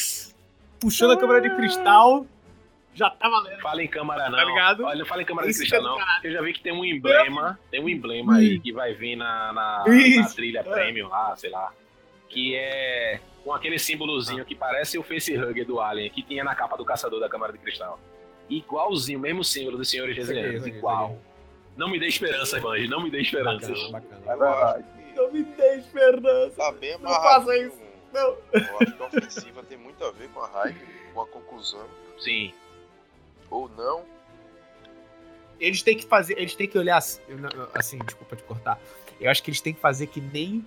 puxando 0.81 1.13
a 1.13 1.19
câmera 1.19 1.43
de 1.43 1.55
cristal, 1.55 2.27
já 2.95 3.11
tá 3.11 3.29
valendo. 3.29 3.61
Fala 3.61 3.83
em 3.83 3.89
câmera 3.89 4.25
tá 4.25 4.31
não. 4.31 4.39
Tá 4.39 4.45
ligado? 4.45 4.85
Olha, 4.85 4.99
não 4.99 5.07
fala 5.07 5.21
em 5.21 5.27
câmera 5.27 5.49
de 5.49 5.55
cristal 5.55 5.83
não. 5.83 5.99
Eu 6.25 6.33
já 6.33 6.41
vi 6.41 6.55
que 6.55 6.63
tem 6.63 6.73
um 6.73 6.85
emblema, 6.85 7.59
tem 7.71 7.81
um 7.81 7.89
emblema 7.89 8.37
aí 8.37 8.59
que 8.59 8.73
vai 8.73 8.95
vir 8.95 9.17
na, 9.17 9.53
na, 9.53 9.85
na 9.87 10.29
trilha 10.31 10.61
é. 10.61 10.63
premium 10.63 11.09
lá, 11.09 11.37
sei 11.37 11.51
lá. 11.51 11.73
Que 12.29 12.57
é 12.57 13.21
com 13.45 13.53
aquele 13.53 13.79
símbolozinho 13.79 14.45
que 14.45 14.55
parece 14.55 14.99
o 14.99 15.03
facehugger 15.03 15.67
do 15.67 15.79
Alien, 15.79 16.11
que 16.11 16.23
tinha 16.23 16.43
na 16.43 16.55
capa 16.55 16.77
do 16.77 16.85
caçador 16.85 17.21
da 17.21 17.29
câmera 17.29 17.53
de 17.53 17.59
cristal. 17.59 18.01
Igualzinho, 18.49 19.19
mesmo 19.19 19.43
símbolo 19.45 19.79
dos 19.79 19.89
senhores 19.89 20.17
resenhantes, 20.17 20.67
igual. 20.67 21.19
Não 21.77 21.91
me 21.91 21.99
dê 21.99 22.07
esperança, 22.07 22.61
Banjo. 22.61 22.89
Não 22.89 23.03
me 23.03 23.11
dê 23.11 23.21
esperança. 23.21 23.69
Bacana, 23.91 24.37
bacana. 24.37 24.85
É. 24.93 25.15
Não 25.17 25.33
me 25.33 25.43
dê 25.43 25.77
esperança. 25.77 26.57
Tá 26.57 26.73
bem 26.73 26.99
Não 26.99 27.13
faça 27.13 27.57
isso. 27.59 27.77
Não. 28.13 28.37
Eu 28.53 28.79
acho 28.81 28.97
que 28.97 29.03
a 29.03 29.07
ofensiva 29.07 29.63
tem 29.63 29.77
muito 29.77 30.03
a 30.05 30.11
ver 30.11 30.29
com 30.31 30.41
a 30.41 30.47
raiva, 30.47 30.79
com 31.13 31.21
a 31.21 31.27
conclusão. 31.27 31.87
Sim. 32.19 32.53
Ou 33.51 33.69
não. 33.71 34.05
Eles 35.59 35.83
têm 35.83 35.97
que 35.97 36.07
fazer, 36.07 36.39
eles 36.39 36.55
têm 36.55 36.69
que 36.69 36.79
olhar 36.79 36.99
assim, 36.99 37.21
assim, 37.75 37.99
desculpa 37.99 38.37
te 38.37 38.43
cortar. 38.43 38.79
Eu 39.21 39.31
acho 39.31 39.43
que 39.43 39.51
eles 39.51 39.61
têm 39.61 39.73
que 39.73 39.81
fazer 39.81 40.07
que 40.07 40.21
nem 40.21 40.67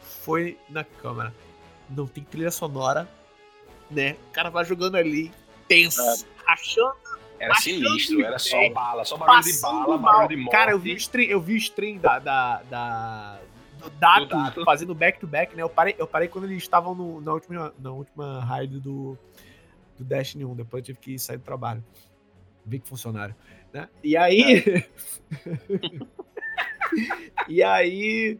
foi 0.00 0.58
na 0.68 0.84
câmera. 0.84 1.34
Não 1.90 2.06
tem 2.06 2.24
trilha 2.24 2.50
sonora, 2.50 3.08
né? 3.90 4.16
O 4.28 4.32
cara 4.32 4.48
vai 4.48 4.64
jogando 4.64 4.96
ali, 4.96 5.30
tenso, 5.68 6.26
rachando, 6.46 6.96
Era 7.42 7.54
sinistro, 7.56 8.24
era 8.24 8.38
só 8.38 8.70
bala, 8.70 9.04
só 9.04 9.16
barulho 9.16 9.42
de 9.42 9.60
bala, 9.60 9.98
mal. 9.98 10.00
barulho 10.00 10.28
de 10.28 10.36
morte. 10.36 10.52
Cara, 10.52 10.70
eu 10.70 10.78
vi 10.78 10.92
o 10.92 10.96
stream, 10.96 11.28
eu 11.28 11.40
vi 11.40 11.54
o 11.54 11.56
stream 11.56 11.98
da, 11.98 12.20
da, 12.20 12.62
da- 12.70 13.40
do 13.80 13.90
Dato, 13.90 14.26
Do 14.26 14.28
Dato. 14.28 14.64
fazendo 14.64 14.94
back 14.94 15.18
to 15.18 15.26
back, 15.26 15.56
né? 15.56 15.62
Eu 15.62 15.68
parei, 15.68 15.96
eu 15.98 16.06
parei 16.06 16.28
quando 16.28 16.44
eles 16.44 16.62
estavam 16.62 16.94
no- 16.94 17.20
na 17.20 17.32
última, 17.32 17.74
na 17.80 17.90
última 17.90 18.44
raid 18.44 18.78
do, 18.78 19.18
do 19.98 20.04
Destiny 20.04 20.44
1. 20.44 20.54
Depois 20.54 20.82
eu 20.82 20.94
tive 20.94 20.98
que 21.00 21.18
sair 21.18 21.38
do 21.38 21.42
trabalho. 21.42 21.82
Big 22.64 22.86
funcionário, 22.86 23.34
né? 23.72 23.88
E 24.04 24.16
aí. 24.16 24.84
e 27.48 27.62
aí. 27.62 28.38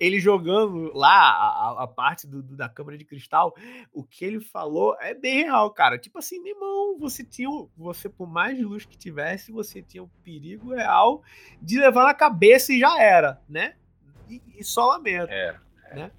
Ele 0.00 0.20
jogando 0.20 0.92
lá 0.94 1.08
a, 1.10 1.48
a- 1.70 1.82
a 1.84 1.86
parte 1.88 2.26
do- 2.26 2.42
do- 2.42 2.56
da 2.56 2.68
câmara 2.68 2.96
de 2.96 3.04
cristal, 3.04 3.54
o 3.92 4.04
que 4.04 4.24
ele 4.24 4.40
falou 4.40 4.96
é 5.00 5.12
bem 5.14 5.42
real, 5.44 5.70
cara. 5.72 5.98
Tipo 5.98 6.18
assim, 6.18 6.38
meu 6.40 6.54
irmão, 6.54 6.96
você 6.98 7.24
tinha. 7.24 7.48
Você, 7.76 8.08
por 8.08 8.28
mais 8.28 8.58
luz 8.60 8.84
que 8.84 8.96
tivesse, 8.96 9.50
você 9.50 9.82
tinha 9.82 10.02
o 10.02 10.10
perigo 10.22 10.72
real 10.74 11.22
de 11.60 11.78
levar 11.78 12.04
na 12.04 12.14
cabeça 12.14 12.72
e 12.72 12.78
já 12.78 13.00
era, 13.00 13.40
né? 13.48 13.74
E, 14.28 14.40
e 14.58 14.62
só 14.64 14.86
lamento. 14.86 15.30
Era. 15.90 16.12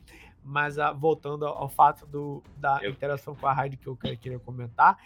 Mas 0.43 0.79
ah, 0.79 0.91
voltando 0.91 1.45
ao, 1.45 1.57
ao 1.63 1.69
fato 1.69 2.05
do, 2.05 2.43
da 2.57 2.79
Eu- 2.83 2.91
interação 2.91 3.35
com 3.35 3.45
a 3.47 3.53
raid 3.53 3.77
que 3.77 3.87
eu 3.87 3.95
que- 3.95 4.17
queria 4.17 4.39
comentar, 4.39 4.97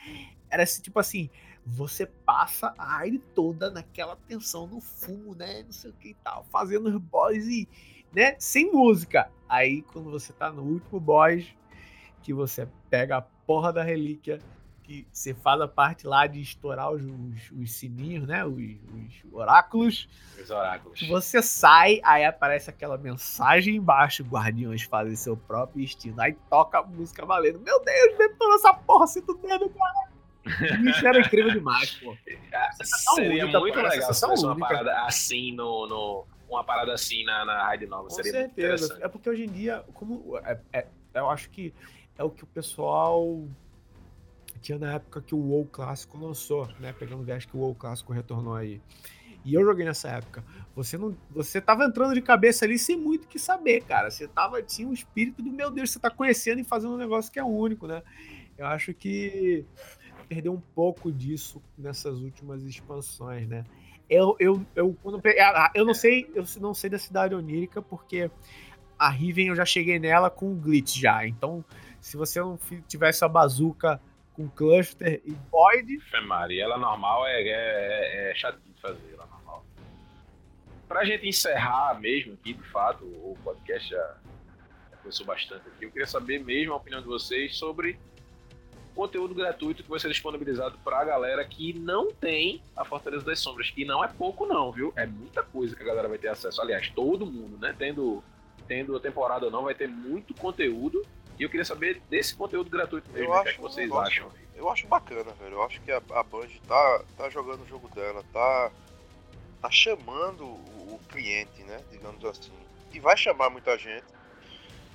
era 0.49 0.63
esse, 0.63 0.81
tipo 0.81 0.99
assim, 0.99 1.29
você 1.65 2.05
passa 2.05 2.73
a 2.77 2.97
raid 2.99 3.19
toda 3.35 3.69
naquela 3.69 4.15
tensão 4.15 4.67
no 4.67 4.79
fumo, 4.79 5.35
né? 5.35 5.63
Não 5.63 5.71
sei 5.71 5.89
o 5.89 5.93
que 5.93 6.09
e 6.09 6.13
tal, 6.15 6.43
fazendo 6.45 6.87
os 6.87 6.95
boss 6.97 7.35
e, 7.47 7.67
né? 8.13 8.35
Sem 8.39 8.71
música. 8.71 9.29
Aí 9.47 9.81
quando 9.93 10.09
você 10.09 10.31
tá 10.33 10.51
no 10.51 10.63
último 10.63 10.99
boss, 10.99 11.45
que 12.21 12.33
você 12.33 12.67
pega 12.89 13.17
a 13.17 13.21
porra 13.21 13.71
da 13.73 13.83
relíquia, 13.83 14.39
que 14.83 15.07
você 15.13 15.33
faz 15.33 15.61
a 15.61 15.67
parte 15.67 16.05
lá 16.05 16.27
de 16.27 16.41
estourar 16.41 16.91
os, 16.91 17.01
os, 17.03 17.51
os 17.51 17.71
sininhos, 17.71 18.27
né? 18.27 18.43
Os, 18.45 18.53
os 18.55 19.33
oráculos. 19.33 20.09
Os 20.41 20.49
oráculos. 20.49 21.01
Você 21.07 21.41
sai, 21.41 22.01
aí 22.03 22.25
aparece 22.25 22.69
aquela 22.69 22.97
mensagem 22.97 23.75
embaixo: 23.77 24.23
Guardiões 24.23 24.83
fazem 24.83 25.15
seu 25.15 25.37
próprio 25.37 25.81
destino. 25.83 26.19
Aí 26.21 26.33
toca 26.49 26.79
a 26.79 26.83
música 26.83 27.25
valendo. 27.25 27.59
Meu 27.59 27.83
Deus, 27.83 28.17
detona 28.17 28.55
essa 28.55 28.73
porra, 28.73 29.07
sinto 29.07 29.31
o 29.31 29.35
dedo, 29.35 29.69
cara. 29.69 30.13
Isso 30.89 31.07
era 31.07 31.19
incrível 31.21 31.51
demais, 31.51 31.91
pô. 31.91 32.17
Seria 33.15 33.43
única, 33.43 33.59
muito 33.61 33.75
pô, 33.75 33.81
legal 33.81 33.91
se 33.91 33.97
sensação 34.07 34.29
fosse 34.31 34.45
uma 34.45 34.57
parada 34.59 35.05
assim 35.05 35.53
no, 35.53 35.87
no- 35.87 36.25
Uma 36.53 36.63
parada 36.63 36.93
assim 36.93 37.23
na, 37.23 37.43
na 37.45 37.63
Raid 37.65 37.85
Nova. 37.85 38.09
Com 38.09 38.15
Seria 38.15 38.31
certeza. 38.31 38.97
É 39.01 39.07
porque 39.07 39.29
hoje 39.29 39.43
em 39.43 39.51
dia, 39.51 39.83
como. 39.93 40.37
é- 40.37 40.59
é- 40.71 40.87
eu 41.13 41.29
acho 41.29 41.49
que 41.49 41.73
é 42.17 42.23
o 42.23 42.29
que 42.29 42.43
o 42.43 42.47
pessoal 42.47 43.47
tinha 44.61 44.79
na 44.79 44.93
época 44.93 45.21
que 45.21 45.35
o 45.35 45.39
WoW 45.39 45.67
clássico 45.71 46.17
lançou, 46.17 46.67
né? 46.79 46.93
Pegando 46.97 47.21
o 47.21 47.23
viés 47.23 47.45
que 47.45 47.55
o 47.55 47.59
WoW 47.59 47.75
clássico 47.75 48.13
retornou 48.13 48.55
aí. 48.55 48.81
E 49.45 49.53
eu 49.53 49.65
joguei 49.65 49.85
nessa 49.85 50.07
época. 50.09 50.43
Você 50.73 50.97
não, 50.97 51.15
você 51.29 51.59
tava 51.59 51.83
entrando 51.83 52.13
de 52.13 52.21
cabeça 52.21 52.63
ali 52.63 52.79
sem 52.79 52.95
muito 52.95 53.25
o 53.25 53.27
que 53.27 53.37
saber, 53.37 53.83
cara. 53.83 54.09
Você 54.09 54.27
tava 54.27 54.61
tinha 54.61 54.87
um 54.87 54.93
espírito 54.93 55.41
do 55.43 55.51
meu 55.51 55.69
Deus, 55.69 55.91
você 55.91 55.99
tá 55.99 56.09
conhecendo 56.09 56.61
e 56.61 56.63
fazendo 56.63 56.93
um 56.93 56.97
negócio 56.97 57.31
que 57.31 57.39
é 57.39 57.43
único, 57.43 57.85
né? 57.85 58.01
Eu 58.57 58.67
acho 58.67 58.93
que 58.93 59.65
perdeu 60.29 60.53
um 60.53 60.61
pouco 60.73 61.11
disso 61.11 61.61
nessas 61.77 62.19
últimas 62.19 62.63
expansões, 62.63 63.47
né? 63.47 63.65
Eu, 64.13 64.35
eu, 64.39 64.65
eu, 64.75 64.97
quando, 65.01 65.21
eu 65.73 65.85
não 65.85 65.93
sei, 65.93 66.29
eu 66.35 66.45
não 66.59 66.73
sei 66.73 66.89
da 66.89 66.99
cidade 66.99 67.33
onírica 67.33 67.81
porque 67.81 68.29
a 68.97 69.09
Riven 69.09 69.47
eu 69.47 69.55
já 69.55 69.65
cheguei 69.65 69.97
nela 69.97 70.29
com 70.29 70.55
glitch 70.55 70.99
já. 70.99 71.25
Então, 71.25 71.65
se 71.99 72.15
você 72.15 72.39
não 72.39 72.59
tivesse 72.87 73.25
a 73.25 73.27
bazuca 73.27 73.99
com 74.33 74.47
cluster 74.47 75.19
e 75.25 75.35
void, 75.49 75.99
Fé 76.11 76.21
Maria, 76.21 76.63
ela 76.63 76.77
normal 76.77 77.25
é, 77.25 77.41
é, 77.41 78.31
é 78.31 78.35
chatinho 78.35 78.73
de 78.75 78.81
fazer, 78.81 79.13
ela 79.13 79.25
normal. 79.25 79.65
Pra 80.87 81.03
gente 81.05 81.27
encerrar 81.27 81.99
mesmo 81.99 82.33
aqui, 82.33 82.53
de 82.53 82.63
fato, 82.69 83.03
o 83.05 83.35
podcast 83.43 83.89
já, 83.89 84.17
conversou 84.97 85.25
bastante 85.25 85.67
aqui. 85.69 85.85
Eu 85.85 85.91
queria 85.91 86.07
saber 86.07 86.43
mesmo 86.43 86.73
a 86.73 86.77
opinião 86.77 87.01
de 87.01 87.07
vocês 87.07 87.55
sobre 87.55 87.99
conteúdo 88.93 89.33
gratuito 89.33 89.83
que 89.83 89.89
vai 89.89 89.99
ser 89.99 90.09
disponibilizado 90.09 90.77
pra 90.83 91.03
galera 91.03 91.43
que 91.45 91.73
não 91.73 92.11
tem 92.13 92.61
a 92.75 92.85
Fortaleza 92.85 93.25
das 93.25 93.39
Sombras. 93.39 93.71
E 93.75 93.83
não 93.85 94.03
é 94.03 94.07
pouco, 94.07 94.45
não, 94.45 94.71
viu? 94.71 94.93
É 94.95 95.05
muita 95.05 95.41
coisa 95.43 95.75
que 95.75 95.81
a 95.81 95.85
galera 95.85 96.07
vai 96.07 96.17
ter 96.17 96.27
acesso. 96.29 96.61
Aliás, 96.61 96.89
todo 96.89 97.25
mundo, 97.25 97.57
né? 97.57 97.75
Tendo, 97.77 98.23
tendo 98.67 98.95
a 98.95 98.99
temporada 98.99 99.45
ou 99.45 99.51
não, 99.51 99.63
vai 99.63 99.73
ter 99.75 99.87
muito 99.87 100.33
conteúdo. 100.33 101.03
E 101.39 101.43
eu 101.43 101.49
queria 101.49 101.65
saber 101.65 102.01
desse 102.09 102.35
conteúdo 102.35 102.69
gratuito 102.69 103.09
mesmo. 103.11 103.25
Eu 103.25 103.31
o 103.31 103.41
que, 103.41 103.47
é 103.47 103.49
acho 103.49 103.55
que 103.55 103.61
vocês 103.61 103.87
negócio- 103.89 104.23
acham? 104.25 104.43
Eu 104.55 104.69
acho 104.69 104.85
bacana, 104.87 105.31
velho. 105.41 105.53
Eu 105.53 105.63
acho 105.63 105.81
que 105.81 105.91
a, 105.91 105.97
a 106.11 106.23
Band 106.23 106.47
tá, 106.67 107.01
tá 107.17 107.29
jogando 107.29 107.63
o 107.63 107.67
jogo 107.67 107.89
dela, 107.95 108.23
tá, 108.31 108.71
tá 109.61 109.71
chamando 109.71 110.43
o, 110.45 110.93
o 110.93 110.99
cliente, 111.09 111.63
né? 111.63 111.79
Digamos 111.91 112.23
assim. 112.25 112.51
E 112.93 112.99
vai 112.99 113.17
chamar 113.17 113.49
muita 113.49 113.75
gente. 113.79 114.05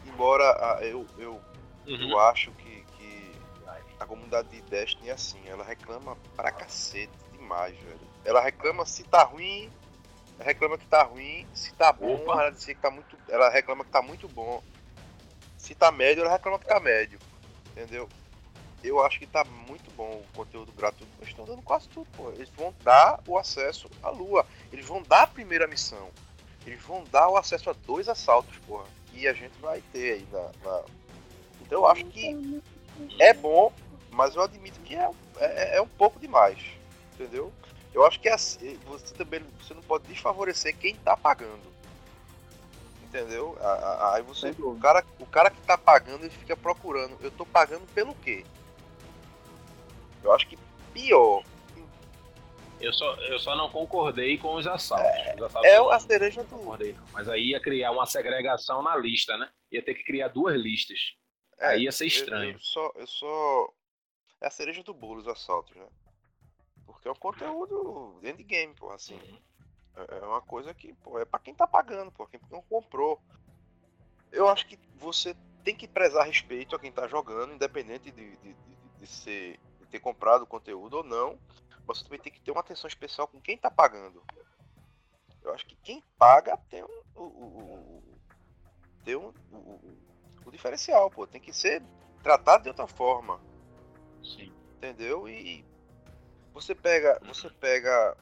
Embora 0.07 0.45
a- 0.45 0.79
eu, 0.85 1.05
eu, 1.19 1.41
Uhum. 1.87 2.11
eu 2.11 2.19
acho 2.21 2.51
que, 2.53 2.68
comunidade 4.29 4.49
de 4.49 4.61
Destiny 4.63 5.09
é 5.09 5.13
assim, 5.13 5.41
ela 5.47 5.65
reclama 5.65 6.17
pra 6.37 6.53
cacete 6.53 7.11
demais, 7.33 7.77
velho. 7.79 8.01
Ela 8.25 8.41
reclama 8.43 8.85
se 8.85 9.03
tá 9.05 9.23
ruim, 9.25 9.71
reclama 10.39 10.77
que 10.77 10.87
tá 10.87 11.03
ruim, 11.03 11.47
se 11.55 11.73
tá 11.75 11.93
bom, 11.93 12.15
Opa. 12.15 12.33
ela 12.43 12.51
diz 12.51 12.65
que 12.65 12.75
tá 12.75 12.91
muito. 12.91 13.17
Ela 13.29 13.49
reclama 13.49 13.85
que 13.85 13.91
tá 13.91 14.03
muito 14.03 14.29
bom. 14.29 14.63
Se 15.57 15.75
tá 15.75 15.91
médio, 15.91 16.23
ela 16.23 16.33
reclama 16.33 16.59
que 16.59 16.67
tá 16.67 16.79
médio. 16.79 17.19
Entendeu? 17.73 18.09
Eu 18.85 19.05
acho 19.05 19.19
que 19.19 19.27
tá 19.27 19.45
muito 19.45 19.91
bom 19.97 20.23
o 20.23 20.37
conteúdo 20.37 20.71
gratuito. 20.73 21.11
Eles 21.19 21.31
estão 21.31 21.45
dando 21.45 21.63
quase 21.63 21.89
tudo, 21.89 22.07
pô. 22.17 22.31
Eles 22.31 22.49
vão 22.51 22.73
dar 22.85 23.21
o 23.27 23.37
acesso 23.37 23.91
à 24.03 24.11
lua. 24.11 24.47
Eles 24.73 24.87
vão 24.87 25.03
dar 25.03 25.23
a 25.23 25.27
primeira 25.27 25.67
missão. 25.67 26.11
Eles 26.67 26.81
vão 26.83 27.03
dar 27.11 27.29
o 27.29 27.37
acesso 27.37 27.71
a 27.71 27.73
dois 27.73 28.09
assaltos, 28.09 28.57
porra. 28.67 28.85
E 29.15 29.27
a 29.27 29.33
gente 29.33 29.59
vai 29.61 29.81
ter 29.93 30.13
aí 30.15 30.29
na. 30.31 30.43
na- 30.65 30.85
Então 31.63 31.81
eu 31.81 31.87
acho 31.87 32.05
que 32.07 32.63
é 33.19 33.33
bom, 33.35 33.73
mas 34.11 34.35
eu 34.35 34.43
admito 34.43 34.79
que 34.81 34.95
é, 34.95 35.11
é, 35.39 35.77
é 35.77 35.83
um 35.83 35.89
pouco 35.89 36.19
demais. 36.21 36.59
Entendeu? 37.15 37.53
Eu 37.93 38.05
acho 38.07 38.21
que 38.21 38.29
é 38.29 38.35
assim, 38.35 38.79
você 38.87 39.15
também 39.15 39.41
você 39.61 39.75
não 39.75 39.83
pode 39.83 40.05
desfavorecer 40.07 40.77
quem 40.77 40.95
tá 40.97 41.17
pagando. 41.17 41.67
Entendeu? 43.03 43.57
Aí 44.13 44.23
você. 44.23 44.51
O 44.59 44.79
cara, 44.79 45.05
o 45.19 45.27
cara 45.27 45.51
que 45.51 45.61
tá 45.63 45.79
pagando, 45.79 46.25
ele 46.25 46.31
fica 46.31 46.57
procurando. 46.57 47.17
Eu 47.23 47.31
tô 47.31 47.47
pagando 47.47 47.87
pelo 47.95 48.15
quê? 48.17 48.45
Eu 50.23 50.33
acho 50.33 50.47
que 50.47 50.59
pior. 50.93 51.43
Eu 52.81 52.93
só, 52.93 53.15
eu 53.17 53.39
só 53.41 53.57
não 53.57 53.71
concordei 53.71 54.39
com 54.39 54.55
os 54.55 54.67
assaltos. 54.67 55.11
Os 55.37 55.43
assaltos 55.43 55.71
É 55.71 55.79
eu 55.79 55.85
não 55.85 55.91
a 55.91 55.99
cereja 55.99 56.45
do. 56.45 56.51
concordei, 56.51 56.93
não. 56.93 57.03
Mas 57.13 57.29
aí 57.29 57.51
ia 57.51 57.61
criar 57.61 57.91
uma 57.91 58.07
segregação 58.07 58.83
na 58.83 58.95
lista, 58.97 59.37
né? 59.37 59.49
Ia 59.73 59.83
ter 59.83 59.95
que 59.95 60.05
criar 60.05 60.29
duas 60.29 60.55
listas. 60.55 60.99
É, 61.59 61.67
aí 61.69 61.83
ia 61.85 61.93
ser 61.93 62.05
eu- 62.05 62.09
estranho. 62.09 62.53
Eu, 62.53 62.61
só, 62.61 62.93
eu 62.95 63.07
só. 63.07 63.69
É 64.41 64.47
a 64.49 64.51
cereja 64.51 64.83
do 64.83 64.93
bolo 64.93 65.21
os 65.21 65.29
assaltos, 65.29 65.77
né? 65.77 65.87
Porque 66.87 67.09
é 67.09 67.13
um 67.13 67.17
conteúdo 67.17 68.21
endgame, 68.25 68.75
pô, 68.75 68.91
assim. 68.91 69.19
É 69.97 70.19
é 70.19 70.27
uma 70.27 70.43
coisa 70.43 70.75
que, 70.75 70.95
pô, 70.95 71.19
é 71.19 71.25
pra 71.27 71.41
quem 71.41 71.55
tá 71.55 71.67
pagando, 71.67 72.13
pô, 72.13 72.27
quem 72.27 72.41
não 72.51 72.63
comprou. 72.63 73.23
Eu 74.31 74.49
acho 74.49 74.67
que 74.67 74.79
você 74.95 75.35
tem 75.65 75.75
que 75.75 75.89
prezar 75.89 76.27
respeito 76.27 76.75
a 76.75 76.79
quem 76.79 76.93
tá 76.93 77.07
jogando, 77.07 77.53
independente 77.53 78.11
de, 78.11 78.37
de, 78.39 78.55
de, 78.55 78.77
de 78.99 79.07
ser, 79.07 79.59
de 79.81 79.87
ter 79.87 80.01
comprado 80.01 80.43
o 80.43 80.47
conteúdo 80.47 80.99
ou 80.99 81.05
não. 81.05 81.41
Mas 81.87 81.99
você 81.99 82.05
também 82.05 82.21
tem 82.21 82.33
que 82.33 82.41
ter 82.41 82.51
uma 82.51 82.61
atenção 82.61 82.89
especial 82.89 83.27
com 83.29 83.41
quem 83.41 83.57
tá 83.57 83.71
pagando. 83.71 84.23
Eu 85.43 85.53
acho 85.53 85.67
que 85.67 85.77
quem 85.77 86.03
paga 86.19 86.57
tem 86.69 86.83
um. 86.85 87.03
O, 87.15 87.25
o- 87.25 88.19
tem 89.05 89.17
um. 89.17 89.33
O- 89.53 89.99
o 90.47 90.51
diferencial, 90.51 91.11
pô. 91.11 91.27
Tem 91.27 91.41
que 91.41 91.53
ser 91.53 91.83
tratado 92.23 92.65
de 92.65 92.69
outra 92.71 92.87
forma. 92.87 93.41
Sim. 94.23 94.53
Entendeu? 94.77 95.29
E 95.29 95.65
você 96.53 96.75
pega. 96.75 97.19
Você 97.27 97.49
pega 97.51 98.17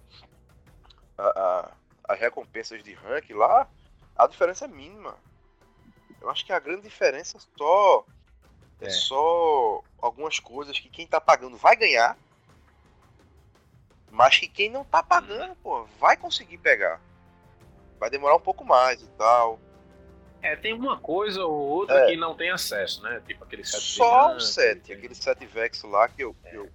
a, 1.18 1.26
a- 1.40 1.72
as 2.08 2.18
recompensas 2.20 2.82
de 2.84 2.94
rank 2.94 3.30
lá, 3.30 3.68
a 4.14 4.26
diferença 4.28 4.64
é 4.64 4.68
mínima. 4.68 5.16
Eu 6.20 6.30
acho 6.30 6.44
que 6.46 6.52
a 6.52 6.58
grande 6.60 6.82
diferença 6.82 7.38
só 7.58 8.06
é, 8.80 8.86
É. 8.86 8.90
só 8.90 9.82
algumas 9.98 10.38
coisas 10.38 10.78
que 10.78 10.88
quem 10.88 11.06
tá 11.06 11.20
pagando 11.20 11.56
vai 11.56 11.74
ganhar. 11.76 12.16
Mas 14.10 14.38
que 14.38 14.46
quem 14.48 14.70
não 14.70 14.84
tá 14.84 15.02
pagando, 15.02 15.54
pô, 15.56 15.84
vai 15.98 16.16
conseguir 16.16 16.58
pegar. 16.58 17.00
Vai 17.98 18.08
demorar 18.08 18.36
um 18.36 18.40
pouco 18.40 18.64
mais 18.64 19.02
e 19.02 19.06
tal. 19.18 19.58
É, 20.46 20.54
tem 20.56 20.72
uma 20.72 20.96
coisa 20.98 21.44
ou 21.44 21.52
outra 21.52 21.96
É. 22.02 22.06
que 22.06 22.16
não 22.16 22.34
tem 22.36 22.50
acesso, 22.50 23.02
né? 23.02 23.20
Tipo 23.26 23.42
aquele 23.44 23.64
set 23.64 23.80
Só 23.80 24.04
o 24.04 24.34
brilhante, 24.34 24.46
7, 24.46 24.92
aquele 24.92 25.14
7 25.14 25.44
Vex 25.46 25.82
lá 25.82 26.08
que 26.08 26.22
eu. 26.22 26.34
que 26.48 26.54
eu- 26.54 26.70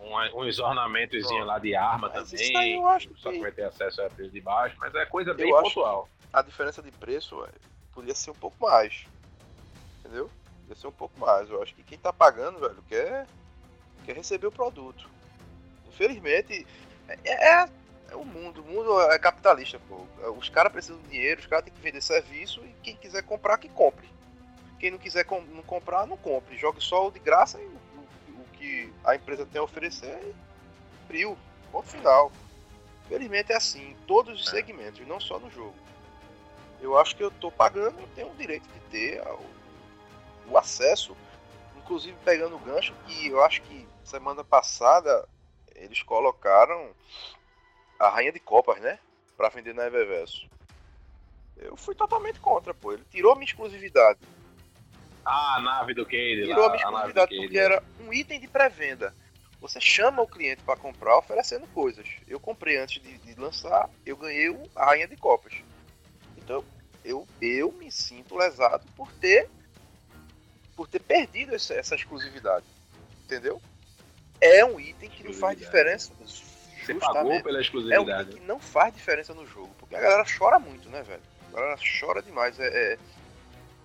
um, 0.00 0.42
uns 0.42 0.58
ornamentozinhos 0.58 1.46
lá 1.46 1.58
de 1.58 1.74
arma 1.74 2.10
Mas 2.14 2.30
também. 2.30 2.46
isso 2.46 2.58
aí 2.58 2.74
eu 2.74 2.86
acho 2.86 3.08
Só 3.16 3.30
que 3.30 3.36
que 3.36 3.42
vai 3.42 3.50
ter 3.52 3.64
acesso 3.64 4.02
a 4.02 4.10
preço 4.10 4.30
de 4.32 4.40
baixo, 4.42 4.76
mas 4.78 4.94
é 4.94 5.06
coisa 5.06 5.32
bem 5.32 5.48
Eu 5.48 5.62
pontual. 5.62 6.08
a 6.30 6.42
diferença 6.42 6.82
de 6.82 6.90
preço 6.90 7.40
velho, 7.40 7.54
podia 7.90 8.14
ser 8.14 8.30
um 8.30 8.34
pouco 8.34 8.56
mais. 8.60 9.06
Entendeu? 10.00 10.30
Podia 10.60 10.74
ser 10.76 10.86
um 10.88 10.92
pouco 10.92 11.18
mais. 11.18 11.48
Eu 11.48 11.62
acho 11.62 11.74
que 11.74 11.82
quem 11.82 11.96
tá 11.96 12.12
pagando, 12.12 12.58
velho, 12.60 12.84
quer, 12.86 13.26
quer 14.04 14.14
receber 14.14 14.46
o 14.46 14.52
produto. 14.52 15.08
Infelizmente, 15.88 16.66
é, 17.24 17.68
é- 18.10 18.16
o 18.16 18.24
mundo. 18.24 18.62
O 18.62 18.64
mundo 18.64 19.00
é 19.10 19.18
capitalista, 19.18 19.80
pô. 19.88 20.06
Os 20.38 20.48
caras 20.48 20.72
precisam 20.72 21.00
de 21.02 21.08
dinheiro, 21.08 21.40
os 21.40 21.46
caras 21.46 21.64
têm 21.64 21.74
que 21.74 21.80
vender 21.80 22.00
serviço 22.00 22.60
e 22.64 22.74
quem 22.82 22.96
quiser 22.96 23.22
comprar, 23.22 23.58
que 23.58 23.68
compre. 23.68 24.08
Quem 24.78 24.90
não 24.90 24.98
quiser 24.98 25.24
com- 25.24 25.40
não 25.42 25.62
comprar, 25.62 26.06
não 26.06 26.16
compre. 26.16 26.56
Jogue 26.56 26.82
só 26.82 27.06
o 27.08 27.10
de 27.10 27.18
graça 27.18 27.60
e 27.60 27.64
o, 27.64 27.68
o- 27.70 28.40
o 28.40 28.44
que 28.52 28.92
a 29.04 29.14
empresa 29.14 29.46
tem 29.46 29.60
a 29.60 29.64
oferecer 29.64 30.18
e 30.22 31.06
frio. 31.06 31.38
Ponto 31.72 31.88
final. 31.88 32.30
Infelizmente 33.06 33.52
é 33.52 33.56
assim, 33.56 33.90
em 33.90 33.96
todos 34.06 34.40
os 34.40 34.46
É. 34.48 34.50
segmentos, 34.50 35.00
e 35.00 35.04
não 35.04 35.20
só 35.20 35.38
no 35.38 35.50
jogo. 35.50 35.74
Eu 36.80 36.96
acho 36.98 37.16
que 37.16 37.22
eu 37.22 37.30
tô 37.30 37.50
pagando, 37.50 37.98
eu 38.00 38.08
tenho 38.14 38.30
o 38.30 38.34
direito 38.36 38.68
de 38.68 38.80
ter 38.90 39.22
o 40.48 40.56
acesso, 40.58 41.16
inclusive 41.76 42.16
pegando 42.24 42.56
o 42.56 42.58
gancho 42.58 42.94
que 43.06 43.28
eu 43.28 43.42
acho 43.42 43.62
que 43.62 43.86
semana 44.04 44.44
passada 44.44 45.26
eles 45.74 46.02
colocaram 46.02 46.90
a 47.98 48.08
rainha 48.08 48.32
de 48.32 48.40
copas, 48.40 48.80
né? 48.80 48.98
Pra 49.36 49.48
vender 49.48 49.74
na 49.74 49.86
Eververso. 49.86 50.46
Eu 51.56 51.76
fui 51.76 51.94
totalmente 51.94 52.40
contra, 52.40 52.74
pô. 52.74 52.92
Ele 52.92 53.04
tirou 53.10 53.32
a 53.32 53.34
minha 53.36 53.46
exclusividade. 53.46 54.18
Ah, 55.24 55.56
a 55.56 55.60
nave 55.60 55.94
do 55.94 56.04
Cade 56.04 56.42
Tirou 56.44 56.64
a 56.64 56.66
lá. 56.66 56.72
minha 56.74 56.86
A 56.86 56.90
do 56.90 56.96
exclusividade 56.96 57.30
Cade. 57.30 57.42
porque 57.42 57.58
era 57.58 57.82
um 58.00 58.12
item 58.12 58.40
de 58.40 58.48
pré-venda. 58.48 59.14
Você 59.60 59.80
chama 59.80 60.20
o 60.20 60.26
cliente 60.28 60.62
para 60.62 60.76
comprar 60.78 61.16
oferecendo 61.16 61.66
coisas. 61.68 62.06
Eu 62.28 62.38
comprei 62.38 62.76
antes 62.76 63.00
de, 63.02 63.16
de 63.18 63.40
lançar, 63.40 63.88
eu 64.04 64.16
ganhei 64.16 64.54
a 64.76 64.84
rainha 64.84 65.08
de 65.08 65.16
copas. 65.16 65.54
Então 66.36 66.62
eu, 67.02 67.26
eu 67.40 67.72
me 67.72 67.90
sinto 67.90 68.36
lesado 68.36 68.84
por 68.96 69.10
ter 69.14 69.48
por 70.76 70.88
ter 70.88 71.00
perdido 71.00 71.54
essa, 71.54 71.72
essa 71.74 71.94
exclusividade. 71.94 72.66
Entendeu? 73.24 73.62
É 74.40 74.62
um 74.64 74.78
item 74.78 75.08
que 75.08 75.24
não 75.24 75.32
faz 75.32 75.56
diferença. 75.58 76.12
Você 76.84 76.94
pagou 76.94 77.42
pela 77.42 77.56
É 77.56 77.58
um 77.58 77.62
exclusividade. 77.62 78.28
item 78.30 78.40
que 78.40 78.46
não 78.46 78.58
faz 78.60 78.94
diferença 78.94 79.32
no 79.34 79.46
jogo. 79.46 79.70
Porque 79.78 79.94
a 79.96 80.00
galera 80.00 80.24
chora 80.38 80.58
muito, 80.58 80.88
né, 80.88 81.02
velho? 81.02 81.22
A 81.52 81.56
galera 81.56 81.78
chora 82.00 82.22
demais. 82.22 82.58
É, 82.60 82.66
é- 82.94 82.98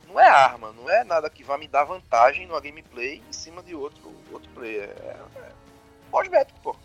Não 0.07 0.19
é 0.19 0.27
arma, 0.27 0.71
não 0.71 0.89
é 0.89 1.03
nada 1.03 1.29
que 1.29 1.43
vá 1.43 1.55
me 1.55 1.67
dar 1.67 1.83
vantagem 1.83 2.47
numa 2.47 2.59
gameplay 2.59 3.21
em 3.29 3.31
cima 3.33 3.61
de 3.61 3.75
outro, 3.75 4.11
outro 4.31 4.49
player. 4.55 4.89
É, 4.89 5.15
é 5.39 5.51
cosmético, 6.09 6.59
pô. 6.61 6.75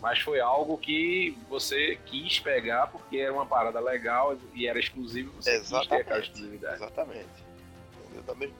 Mas 0.00 0.20
foi 0.20 0.40
algo 0.40 0.78
que 0.78 1.36
você 1.50 1.98
quis 2.06 2.38
pegar 2.38 2.86
porque 2.86 3.18
era 3.18 3.32
uma 3.32 3.44
parada 3.44 3.78
legal 3.80 4.36
e 4.54 4.66
era 4.66 4.78
exclusivo. 4.78 5.32
Você 5.40 5.58
quis 5.58 5.68
ter 5.68 5.76
aquela 5.76 5.98
Exatamente. 6.00 6.22
exclusividade. 6.30 6.76
Exatamente. 6.76 7.44
Entendeu? 8.04 8.22
Da 8.22 8.34
mesma. 8.34 8.56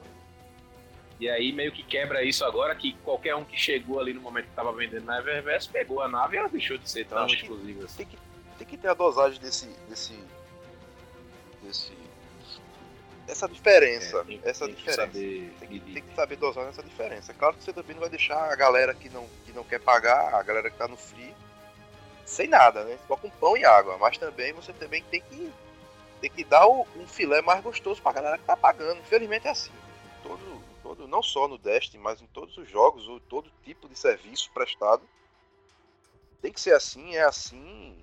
E 1.19 1.27
aí 1.29 1.51
meio 1.51 1.71
que 1.71 1.81
quebra 1.81 2.23
isso 2.23 2.45
agora 2.45 2.75
que 2.75 2.93
qualquer 3.03 3.35
um 3.35 3.43
que 3.43 3.57
chegou 3.57 3.99
ali 3.99 4.13
no 4.13 4.21
momento 4.21 4.45
que 4.45 4.55
tava 4.55 4.71
vendendo 4.71 5.05
na 5.05 5.17
Eververse 5.19 5.67
pegou 5.67 6.01
a 6.01 6.07
nave 6.07 6.35
e 6.35 6.39
ela 6.39 6.47
deixou 6.49 6.77
de 6.77 6.87
ser 6.89 7.05
tão 7.07 7.17
Acho 7.19 7.35
que- 7.37 7.41
exclusiva 7.41 7.85
assim. 7.85 7.97
Tem 7.97 8.05
que, 8.05 8.17
tem 8.59 8.67
que 8.67 8.77
ter 8.77 8.87
a 8.89 8.93
dosagem 8.93 9.39
desse. 9.41 9.65
desse. 9.89 10.13
desse. 11.63 11.91
Essa 13.27 13.47
diferença. 13.47 14.19
É, 14.19 14.23
tem, 14.23 14.41
essa 14.45 14.65
tem 14.65 14.75
que 14.75 14.79
diferença. 14.81 15.01
saber 15.11 15.53
Tem 15.59 15.67
que, 15.67 15.79
tem 15.79 16.03
que 16.03 16.15
saber 16.15 16.35
dosar 16.37 16.65
nessa 16.65 16.81
diferença. 16.83 17.33
Claro 17.33 17.55
que 17.57 17.63
você 17.63 17.73
também 17.73 17.93
não 17.95 18.01
vai 18.01 18.09
deixar 18.09 18.37
a 18.51 18.55
galera 18.55 18.93
que 18.93 19.09
não, 19.09 19.27
que 19.45 19.51
não 19.51 19.63
quer 19.65 19.79
pagar, 19.79 20.33
a 20.33 20.41
galera 20.43 20.69
que 20.69 20.77
tá 20.77 20.87
no 20.87 20.95
free, 20.95 21.33
sem 22.25 22.47
nada, 22.47 22.83
né? 22.85 22.97
Só 23.07 23.17
com 23.17 23.29
pão 23.29 23.57
e 23.57 23.65
água. 23.65 23.97
Mas 23.97 24.17
também 24.17 24.53
você 24.53 24.71
também 24.71 25.03
tem 25.03 25.19
que, 25.21 25.51
tem 26.21 26.29
que 26.29 26.43
dar 26.45 26.67
o- 26.67 26.87
um 26.95 27.05
filé 27.07 27.41
mais 27.41 27.61
gostoso 27.61 28.01
pra 28.01 28.13
galera 28.13 28.37
que 28.37 28.45
tá 28.45 28.55
pagando. 28.55 28.99
Infelizmente 29.01 29.47
é 29.47 29.51
assim. 29.51 29.71
Todo, 30.87 31.05
não 31.05 31.21
só 31.21 31.49
no 31.49 31.57
Destiny, 31.57 32.01
mas 32.01 32.21
em 32.21 32.27
todos 32.27 32.57
os 32.57 32.69
jogos, 32.69 33.09
ou 33.09 33.19
todo 33.19 33.51
tipo 33.61 33.89
de 33.89 33.99
serviço 33.99 34.49
prestado. 34.53 35.03
Tem 36.41 36.49
que 36.49 36.61
ser 36.61 36.73
assim, 36.73 37.13
é 37.13 37.23
assim. 37.23 37.97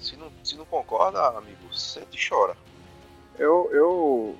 Se 0.00 0.16
não, 0.16 0.32
se 0.42 0.56
não 0.56 0.64
concorda, 0.64 1.26
amigo, 1.36 1.74
sente 1.74 2.16
e 2.16 2.28
chora. 2.28 2.56
Eu, 3.38 3.68
eu, 3.70 4.36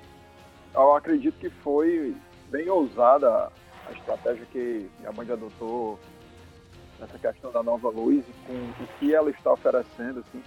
eu 0.74 0.94
acredito 0.94 1.38
que 1.38 1.50
foi 1.50 2.16
bem 2.48 2.70
ousada 2.70 3.52
a 3.86 3.92
estratégia 3.92 4.46
que 4.46 4.88
a 5.04 5.12
Band 5.12 5.34
adotou 5.34 6.00
nessa 6.98 7.18
questão 7.18 7.52
da 7.52 7.62
nova 7.62 7.90
luz 7.90 8.24
e 8.26 8.32
com 8.46 8.84
o 8.84 8.86
que 8.98 9.14
ela 9.14 9.28
está 9.28 9.52
oferecendo, 9.52 10.20
assim. 10.20 10.42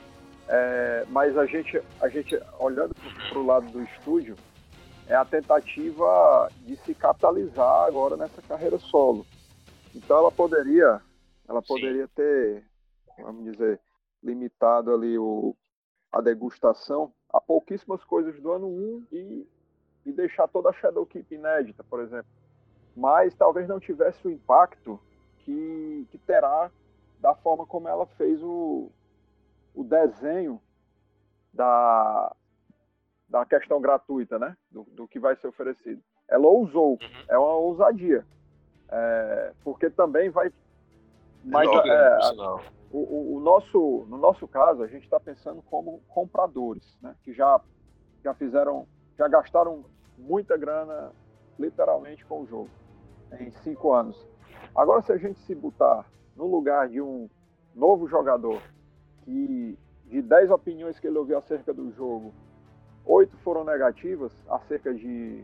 É, 0.48 1.06
mas 1.10 1.38
a 1.38 1.46
gente, 1.46 1.80
a 2.02 2.10
gente 2.10 2.42
olhando 2.58 2.96
para 3.30 3.38
o 3.38 3.46
lado 3.46 3.70
do 3.70 3.84
estúdio, 3.84 4.36
é 5.08 5.16
a 5.16 5.26
tentativa 5.26 6.50
de 6.66 6.76
se 6.78 6.94
capitalizar 6.94 7.86
agora 7.86 8.18
nessa 8.18 8.42
carreira 8.42 8.78
solo. 8.78 9.26
Então 9.96 10.18
ela 10.18 10.32
poderia, 10.32 11.02
ela 11.48 11.62
Sim. 11.62 11.68
poderia 11.68 12.08
ter, 12.10 12.64
vamos 13.18 13.46
dizer, 13.46 13.80
limitado 14.22 14.94
ali 14.94 15.18
o, 15.18 15.56
a 16.12 16.20
degustação 16.22 17.14
a 17.30 17.40
pouquíssimas 17.40 18.04
coisas 18.04 18.40
do 18.42 18.52
ano 18.52 18.68
1 18.68 19.08
e, 19.12 19.48
e 20.06 20.12
deixar 20.12 20.48
toda 20.48 20.70
a 20.70 20.74
Shadowkeep 20.74 21.34
inédita, 21.34 21.84
por 21.84 22.02
exemplo. 22.02 22.30
Mas 22.96 23.34
talvez 23.36 23.68
não 23.68 23.80
tivesse 23.80 24.28
o 24.28 24.32
impacto 24.32 25.00
que, 25.40 26.08
que 26.12 26.18
terá 26.18 26.72
da 27.20 27.34
forma 27.36 27.66
como 27.66 27.88
ela 27.88 28.06
fez 28.06 28.42
o, 28.44 28.92
o 29.74 29.84
desenho 29.84 30.62
da, 31.54 32.36
da 33.28 33.46
questão 33.46 33.82
gratuita, 33.82 34.40
né? 34.40 34.56
Do, 34.72 34.84
do 34.92 35.08
que 35.08 35.20
vai 35.20 35.36
ser 35.36 35.48
oferecido. 35.48 36.02
Ela 36.30 36.48
ousou, 36.48 36.92
Uhum. 36.94 37.24
é 37.30 37.38
uma 37.38 37.54
ousadia. 37.56 38.26
É, 38.90 39.54
porque 39.64 39.90
também 39.90 40.30
vai. 40.30 40.52
Mas 41.44 41.70
é, 41.70 42.22
sinal. 42.32 42.62
o, 42.92 42.98
o- 43.00 43.36
o 43.36 43.40
nosso, 43.40 44.06
no 44.10 44.18
nosso 44.18 44.48
caso, 44.48 44.82
a 44.84 44.88
gente 44.88 45.04
está 45.04 45.20
pensando 45.20 45.62
como 45.64 46.02
compradores, 46.08 46.98
né? 47.02 47.16
que 47.24 47.34
já, 47.34 47.60
já 48.24 48.34
fizeram, 48.34 48.88
já 49.18 49.28
gastaram 49.28 49.86
muita 50.18 50.58
grana, 50.58 51.12
literalmente, 51.60 52.26
com 52.26 52.42
o 52.42 52.48
jogo, 52.48 52.70
em 53.40 53.52
cinco 53.52 53.94
anos. 53.94 54.28
Agora, 54.76 55.02
se 55.02 55.12
a 55.12 55.18
gente 55.18 55.40
se 55.40 55.54
botar 55.56 56.06
no 56.36 56.46
lugar 56.48 56.88
de 56.90 57.02
um 57.02 57.30
novo 57.76 58.08
jogador, 58.08 58.62
que 59.24 59.78
de 60.06 60.22
10 60.22 60.50
opiniões 60.52 61.00
que 61.00 61.08
ele 61.08 61.18
ouviu 61.18 61.38
acerca 61.38 61.74
do 61.74 61.92
jogo, 61.92 62.34
oito 63.08 63.36
foram 63.38 63.64
negativas 63.64 64.32
acerca 64.50 64.94
de, 64.94 65.44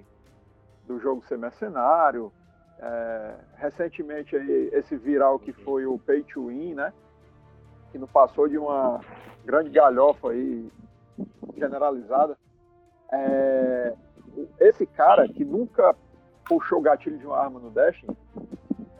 do 0.88 1.00
jogo 1.00 1.24
ser 1.26 1.38
mercenário, 1.38 2.32
é, 2.80 3.36
recentemente 3.56 4.36
aí, 4.36 4.70
esse 4.74 4.96
viral 4.98 5.40
que 5.40 5.54
foi 5.54 5.86
o 5.86 5.98
Pay 5.98 6.24
to 6.24 6.48
Win, 6.48 6.74
né? 6.76 6.94
que 7.92 7.98
não 7.98 8.08
passou 8.08 8.48
de 8.48 8.58
uma 8.58 9.00
grande 9.46 9.70
galhofa 9.70 10.32
aí 10.32 10.70
generalizada. 11.56 12.38
É, 13.12 13.94
esse 14.60 14.86
cara 14.86 15.28
que 15.28 15.46
nunca 15.46 15.96
puxou 16.46 16.80
o 16.80 16.82
gatilho 16.82 17.18
de 17.20 17.26
uma 17.26 17.38
arma 17.38 17.60
no 17.60 17.70
Destiny, 17.70 18.18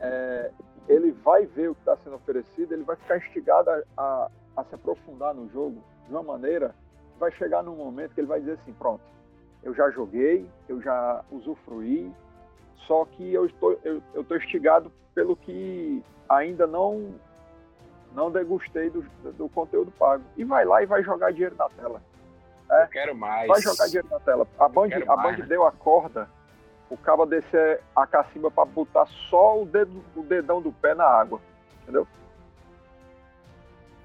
é, 0.00 0.50
ele 0.88 1.10
vai 1.10 1.44
ver 1.46 1.70
o 1.70 1.74
que 1.74 1.80
está 1.80 1.96
sendo 1.96 2.16
oferecido, 2.16 2.72
ele 2.72 2.84
vai 2.84 2.94
ficar 2.96 3.16
instigado 3.18 3.70
a, 3.70 3.82
a- 3.96 4.30
a 4.56 4.64
se 4.64 4.74
aprofundar 4.76 5.34
no 5.34 5.48
jogo 5.48 5.82
de 6.06 6.12
uma 6.12 6.22
maneira, 6.22 6.74
vai 7.18 7.30
chegar 7.32 7.62
num 7.62 7.76
momento 7.76 8.14
que 8.14 8.20
ele 8.20 8.28
vai 8.28 8.40
dizer 8.40 8.52
assim, 8.52 8.72
pronto, 8.72 9.02
eu 9.62 9.74
já 9.74 9.90
joguei, 9.90 10.48
eu 10.68 10.80
já 10.80 11.24
usufruí, 11.30 12.12
só 12.86 13.04
que 13.04 13.32
eu 13.32 13.46
estou, 13.46 13.78
eu, 13.84 14.02
eu 14.12 14.22
estou 14.22 14.36
instigado 14.36 14.92
pelo 15.14 15.36
que 15.36 16.02
ainda 16.28 16.66
não 16.66 17.14
não 18.14 18.30
degustei 18.30 18.90
do, 18.90 19.02
do 19.32 19.48
conteúdo 19.48 19.90
pago. 19.90 20.22
E 20.36 20.44
vai 20.44 20.64
lá 20.64 20.82
e 20.82 20.86
vai 20.86 21.02
jogar 21.02 21.32
dinheiro 21.32 21.56
na 21.56 21.68
tela. 21.68 22.00
Eu 22.70 22.88
quero 22.88 23.14
mais. 23.14 23.48
Vai 23.48 23.60
jogar 23.60 23.86
dinheiro 23.86 24.08
na 24.08 24.20
tela. 24.20 24.46
A 24.58 24.68
Band, 24.68 24.90
a 25.08 25.16
Band 25.16 25.44
deu 25.46 25.66
a 25.66 25.72
corda, 25.72 26.28
o 26.88 26.96
cabo 26.96 27.26
descer 27.26 27.80
a 27.94 28.06
cacimba 28.06 28.50
para 28.50 28.64
botar 28.64 29.06
só 29.28 29.60
o, 29.60 29.66
dedo, 29.66 30.04
o 30.14 30.22
dedão 30.22 30.62
do 30.62 30.72
pé 30.72 30.94
na 30.94 31.04
água. 31.04 31.40
Entendeu? 31.82 32.06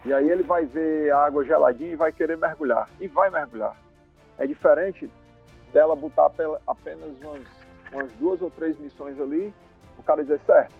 E 0.05 0.13
aí 0.13 0.29
ele 0.29 0.43
vai 0.43 0.65
ver 0.65 1.11
a 1.11 1.25
água 1.25 1.43
geladinha 1.43 1.91
e 1.91 1.95
vai 1.95 2.11
querer 2.11 2.37
mergulhar. 2.37 2.89
E 2.99 3.07
vai 3.07 3.29
mergulhar. 3.29 3.75
É 4.37 4.47
diferente 4.47 5.09
dela 5.73 5.95
botar 5.95 6.31
apenas 6.65 7.11
umas, 7.21 7.41
umas 7.91 8.11
duas 8.13 8.41
ou 8.41 8.49
três 8.49 8.77
missões 8.79 9.19
ali, 9.19 9.53
o 9.97 10.03
cara 10.03 10.23
dizer 10.23 10.39
certo. 10.45 10.73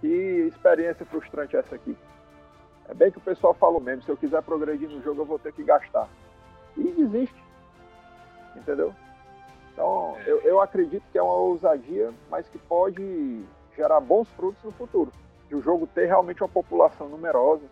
Que 0.00 0.48
experiência 0.48 1.06
frustrante 1.06 1.56
é 1.56 1.60
essa 1.60 1.74
aqui? 1.74 1.96
É 2.88 2.94
bem 2.94 3.10
que 3.10 3.18
o 3.18 3.22
pessoal 3.22 3.54
falou 3.54 3.80
mesmo, 3.80 4.02
se 4.02 4.10
eu 4.10 4.16
quiser 4.16 4.42
progredir 4.42 4.88
no 4.88 5.00
jogo 5.02 5.22
eu 5.22 5.26
vou 5.26 5.38
ter 5.38 5.52
que 5.52 5.62
gastar. 5.62 6.08
E 6.76 6.82
desiste. 6.82 7.42
Entendeu? 8.56 8.92
Então, 9.72 10.16
é. 10.18 10.30
eu, 10.30 10.40
eu 10.42 10.60
acredito 10.60 11.04
que 11.10 11.18
é 11.18 11.22
uma 11.22 11.34
ousadia, 11.34 12.12
mas 12.30 12.48
que 12.48 12.58
pode 12.58 13.44
gerar 13.76 14.00
bons 14.00 14.28
frutos 14.30 14.62
no 14.62 14.72
futuro. 14.72 15.12
De 15.48 15.54
o 15.54 15.62
jogo 15.62 15.86
ter 15.86 16.06
realmente 16.06 16.42
uma 16.42 16.48
população 16.48 17.08
numerosa, 17.08 17.62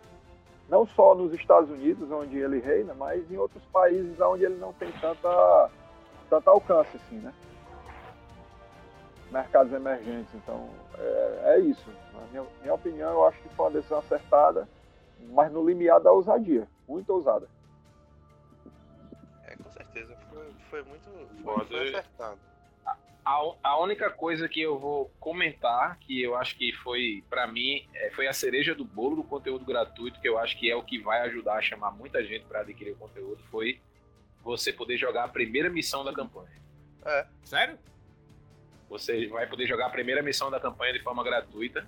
não 0.69 0.85
só 0.87 1.13
nos 1.13 1.33
Estados 1.33 1.69
Unidos, 1.69 2.11
onde 2.11 2.37
ele 2.37 2.59
reina, 2.59 2.93
mas 2.93 3.29
em 3.31 3.37
outros 3.37 3.63
países 3.65 4.19
onde 4.19 4.45
ele 4.45 4.55
não 4.55 4.73
tem 4.73 4.91
tanta, 4.93 5.69
tanto 6.29 6.49
alcance, 6.49 6.97
assim, 6.97 7.17
né? 7.17 7.33
Mercados 9.31 9.73
emergentes. 9.73 10.33
Então, 10.35 10.69
é, 10.97 11.55
é 11.55 11.59
isso. 11.59 11.89
Na 12.13 12.21
minha, 12.27 12.45
minha 12.61 12.73
opinião, 12.73 13.11
eu 13.11 13.27
acho 13.27 13.39
que 13.41 13.49
foi 13.49 13.65
uma 13.65 13.71
decisão 13.71 13.99
acertada, 13.99 14.67
mas 15.31 15.51
no 15.51 15.65
limiar 15.65 15.99
da 15.99 16.11
ousadia. 16.11 16.67
Muito 16.87 17.11
ousada. 17.11 17.47
É, 19.45 19.55
com 19.55 19.71
certeza. 19.71 20.15
Foi, 20.31 20.53
foi 20.69 20.83
muito 20.83 21.09
foi, 21.43 21.65
foi 21.65 21.89
acertado. 21.89 22.39
A, 23.25 23.41
a 23.63 23.79
única 23.79 24.09
coisa 24.09 24.49
que 24.49 24.61
eu 24.61 24.77
vou 24.77 25.09
comentar, 25.19 25.97
que 25.99 26.21
eu 26.21 26.35
acho 26.35 26.57
que 26.57 26.73
foi, 26.73 27.23
para 27.29 27.47
mim, 27.47 27.87
é, 27.93 28.09
foi 28.11 28.27
a 28.27 28.33
cereja 28.33 28.75
do 28.75 28.83
bolo 28.83 29.17
do 29.17 29.23
conteúdo 29.23 29.63
gratuito, 29.63 30.19
que 30.19 30.27
eu 30.27 30.37
acho 30.37 30.57
que 30.59 30.69
é 30.69 30.75
o 30.75 30.83
que 30.83 30.99
vai 30.99 31.21
ajudar 31.21 31.55
a 31.55 31.61
chamar 31.61 31.91
muita 31.91 32.23
gente 32.23 32.45
para 32.45 32.61
adquirir 32.61 32.91
o 32.91 32.97
conteúdo, 32.97 33.41
foi 33.49 33.79
você 34.43 34.73
poder 34.73 34.97
jogar 34.97 35.23
a 35.23 35.27
primeira 35.29 35.69
missão 35.69 36.03
da 36.03 36.13
campanha. 36.13 36.51
É. 37.05 37.25
Sério? 37.43 37.79
Você 38.89 39.27
vai 39.27 39.47
poder 39.47 39.67
jogar 39.67 39.87
a 39.87 39.89
primeira 39.89 40.21
missão 40.21 40.51
da 40.51 40.59
campanha 40.59 40.93
de 40.93 41.01
forma 41.01 41.23
gratuita. 41.23 41.87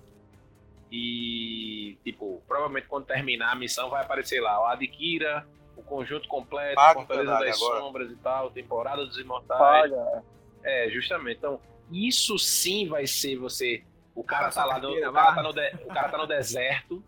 E, 0.92 1.98
tipo, 2.04 2.42
provavelmente 2.48 2.88
quando 2.88 3.06
terminar 3.06 3.52
a 3.52 3.56
missão 3.56 3.90
vai 3.90 4.04
aparecer 4.04 4.40
lá, 4.40 4.62
o 4.62 4.66
adquira 4.66 5.46
o 5.76 5.84
conjunto 5.84 6.28
completo, 6.28 6.76
Paga 6.76 6.94
Fortaleza 6.94 7.32
das 7.32 7.62
agora. 7.62 7.80
Sombras 7.82 8.12
e 8.12 8.16
tal, 8.16 8.50
temporada 8.52 9.06
dos 9.06 9.18
Imortais. 9.18 9.60
Paga. 9.60 10.24
É, 10.66 10.90
justamente. 10.90 11.38
Então, 11.38 11.62
isso 11.92 12.38
sim 12.40 12.88
vai 12.88 13.06
ser 13.06 13.38
você. 13.38 13.84
O 14.14 14.24
cara 14.24 14.50
tá 14.50 14.66
lá 14.66 14.80
no, 14.80 14.90
o 14.90 15.14
cara 15.14 15.36
tá 15.36 15.44
no, 15.44 15.54
de, 15.54 15.72
o 15.84 15.88
cara 15.88 16.10
tá 16.10 16.18
no 16.18 16.26
deserto 16.26 17.04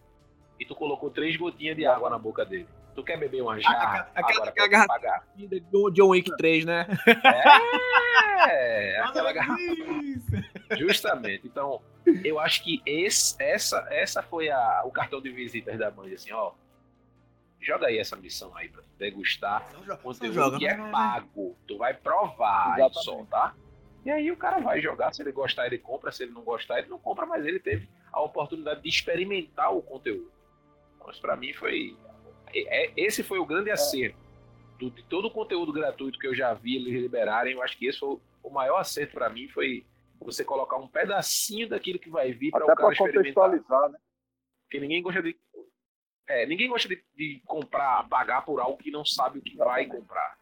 e 0.60 0.66
tu 0.66 0.76
colocou 0.76 1.10
três 1.10 1.36
gotinhas 1.36 1.76
de 1.76 1.86
água 1.86 2.10
na 2.10 2.18
boca 2.18 2.46
dele. 2.46 2.68
Tu 2.96 3.04
quer 3.04 3.18
beber 3.18 3.42
uma 3.42 3.60
jarra? 3.60 4.10
Aquela, 4.16 4.50
aquela 4.50 4.68
garrafa 4.68 5.24
do 5.72 5.92
John 5.92 6.10
Wick 6.10 6.36
3, 6.36 6.66
né? 6.66 6.88
É, 8.50 9.00
aquela 9.02 9.32
garrafa. 9.34 9.62
Justamente. 10.78 11.48
Então, 11.48 11.82
eu 12.24 12.40
acho 12.40 12.64
que 12.64 12.82
esse, 12.86 13.36
essa, 13.40 13.86
essa 13.90 14.22
foi 14.22 14.50
a, 14.50 14.84
o 14.86 14.92
cartão 14.92 15.22
de 15.22 15.30
visitas 15.30 15.78
da 15.78 15.90
Band, 15.90 16.14
assim, 16.14 16.32
ó. 16.32 16.52
Joga 17.60 17.88
aí 17.88 17.98
essa 17.98 18.16
missão 18.16 18.56
aí 18.56 18.70
pra 18.70 18.84
degustar 18.98 19.68
o 19.76 19.98
conteúdo 19.98 20.34
joga, 20.34 20.58
que 20.58 20.68
é 20.68 20.76
pago. 20.92 21.58
Tu 21.68 21.78
vai 21.78 21.94
provar 21.94 22.78
Exatamente. 22.78 23.04
só, 23.04 23.26
tá? 23.26 23.56
E 24.06 24.12
aí 24.12 24.32
o 24.32 24.38
cara 24.38 24.60
vai 24.60 24.80
jogar, 24.80 25.14
se 25.14 25.22
ele 25.22 25.32
gostar, 25.32 25.66
ele 25.66 25.78
compra, 25.78 26.12
se 26.12 26.24
ele 26.24 26.32
não 26.32 26.42
gostar, 26.42 26.80
ele 26.80 26.88
não 26.88 27.00
compra, 27.00 27.26
mas 27.26 27.46
ele 27.46 27.60
teve 27.60 27.90
a 28.12 28.22
oportunidade 28.22 28.82
de 28.82 28.88
experimentar 28.88 29.76
o 29.76 29.82
conteúdo. 29.82 30.32
Então, 30.96 31.10
isso 31.12 31.20
pra 31.20 31.36
mim 31.36 31.52
foi. 31.54 31.98
É, 32.54 32.86
é 32.86 32.94
esse 32.96 33.22
foi 33.24 33.40
o 33.40 33.46
grande 33.46 33.70
acerto. 33.70 34.18
Do, 34.80 34.92
de 34.92 35.04
todo 35.04 35.26
o 35.26 35.32
conteúdo 35.32 35.74
gratuito 35.74 36.20
que 36.20 36.28
eu 36.28 36.36
já 36.36 36.54
vi 36.54 36.76
eles 36.76 37.02
liberarem, 37.02 37.54
eu 37.54 37.64
acho 37.64 37.78
que 37.78 37.88
esse 37.88 38.00
foi 38.00 38.18
o 38.44 38.50
maior 38.50 38.78
acerto 38.78 39.14
para 39.14 39.30
mim 39.30 39.48
foi 39.50 39.86
você 40.20 40.44
colocar 40.44 40.78
um 40.78 40.88
pedacinho 40.88 41.68
daquilo 41.68 42.00
que 42.00 42.10
vai 42.10 42.32
vir 42.32 42.52
para 42.52 42.64
o 42.64 42.76
cara 42.76 42.92
experimentar. 42.94 43.50
Né? 43.90 44.00
Porque 44.64 44.80
ninguém 44.80 45.02
gosta 45.02 45.22
de 45.22 45.38
é, 46.28 46.46
ninguém 46.46 46.68
gosta 46.68 46.90
de, 46.90 47.02
de, 47.16 47.42
comprar, 47.46 48.08
pagar 48.10 48.44
por 48.44 48.60
algo 48.60 48.78
que 48.78 48.92
não 48.92 49.06
sabe 49.06 49.40
o 49.40 49.42
que 49.42 49.56
vai 49.56 49.86
comprar. 49.86 50.38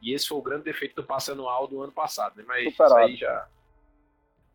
E 0.00 0.12
esse 0.12 0.28
foi 0.28 0.38
o 0.38 0.42
grande 0.42 0.64
defeito 0.64 0.94
do 0.94 1.04
passe 1.04 1.30
anual 1.30 1.66
do 1.66 1.82
ano 1.82 1.92
passado, 1.92 2.36
né? 2.36 2.44
Mas 2.46 2.70
Superado. 2.70 2.94
isso 2.94 3.10
aí 3.10 3.16
já, 3.16 3.48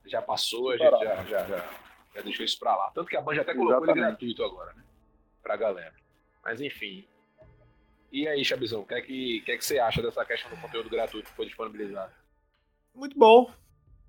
já 0.05 0.21
passou, 0.21 0.71
Superado. 0.71 0.95
a 0.97 1.15
gente 1.15 1.29
já, 1.29 1.39
já, 1.39 1.47
já, 1.47 1.69
já, 2.15 2.21
deixou 2.21 2.45
isso 2.45 2.59
pra 2.59 2.75
lá. 2.75 2.91
Tanto 2.91 3.09
que 3.09 3.17
a 3.17 3.21
Band 3.21 3.41
até 3.41 3.53
colocou 3.53 3.83
Exatamente. 3.83 3.97
ele 3.97 4.07
gratuito 4.07 4.43
agora, 4.43 4.73
né? 4.73 4.83
Pra 5.41 5.55
galera. 5.55 5.95
Mas 6.43 6.61
enfim. 6.61 7.07
E 8.11 8.27
aí, 8.27 8.43
Chabizão, 8.43 8.81
o 8.81 8.85
que, 8.85 8.93
é 8.93 9.01
que, 9.01 9.41
que 9.41 9.51
é 9.51 9.57
que 9.57 9.65
você 9.65 9.79
acha 9.79 10.01
dessa 10.01 10.23
questão 10.25 10.51
do 10.51 10.57
conteúdo 10.57 10.89
gratuito 10.89 11.29
que 11.29 11.35
foi 11.35 11.45
disponibilizado? 11.45 12.11
Muito 12.93 13.17
bom. 13.17 13.51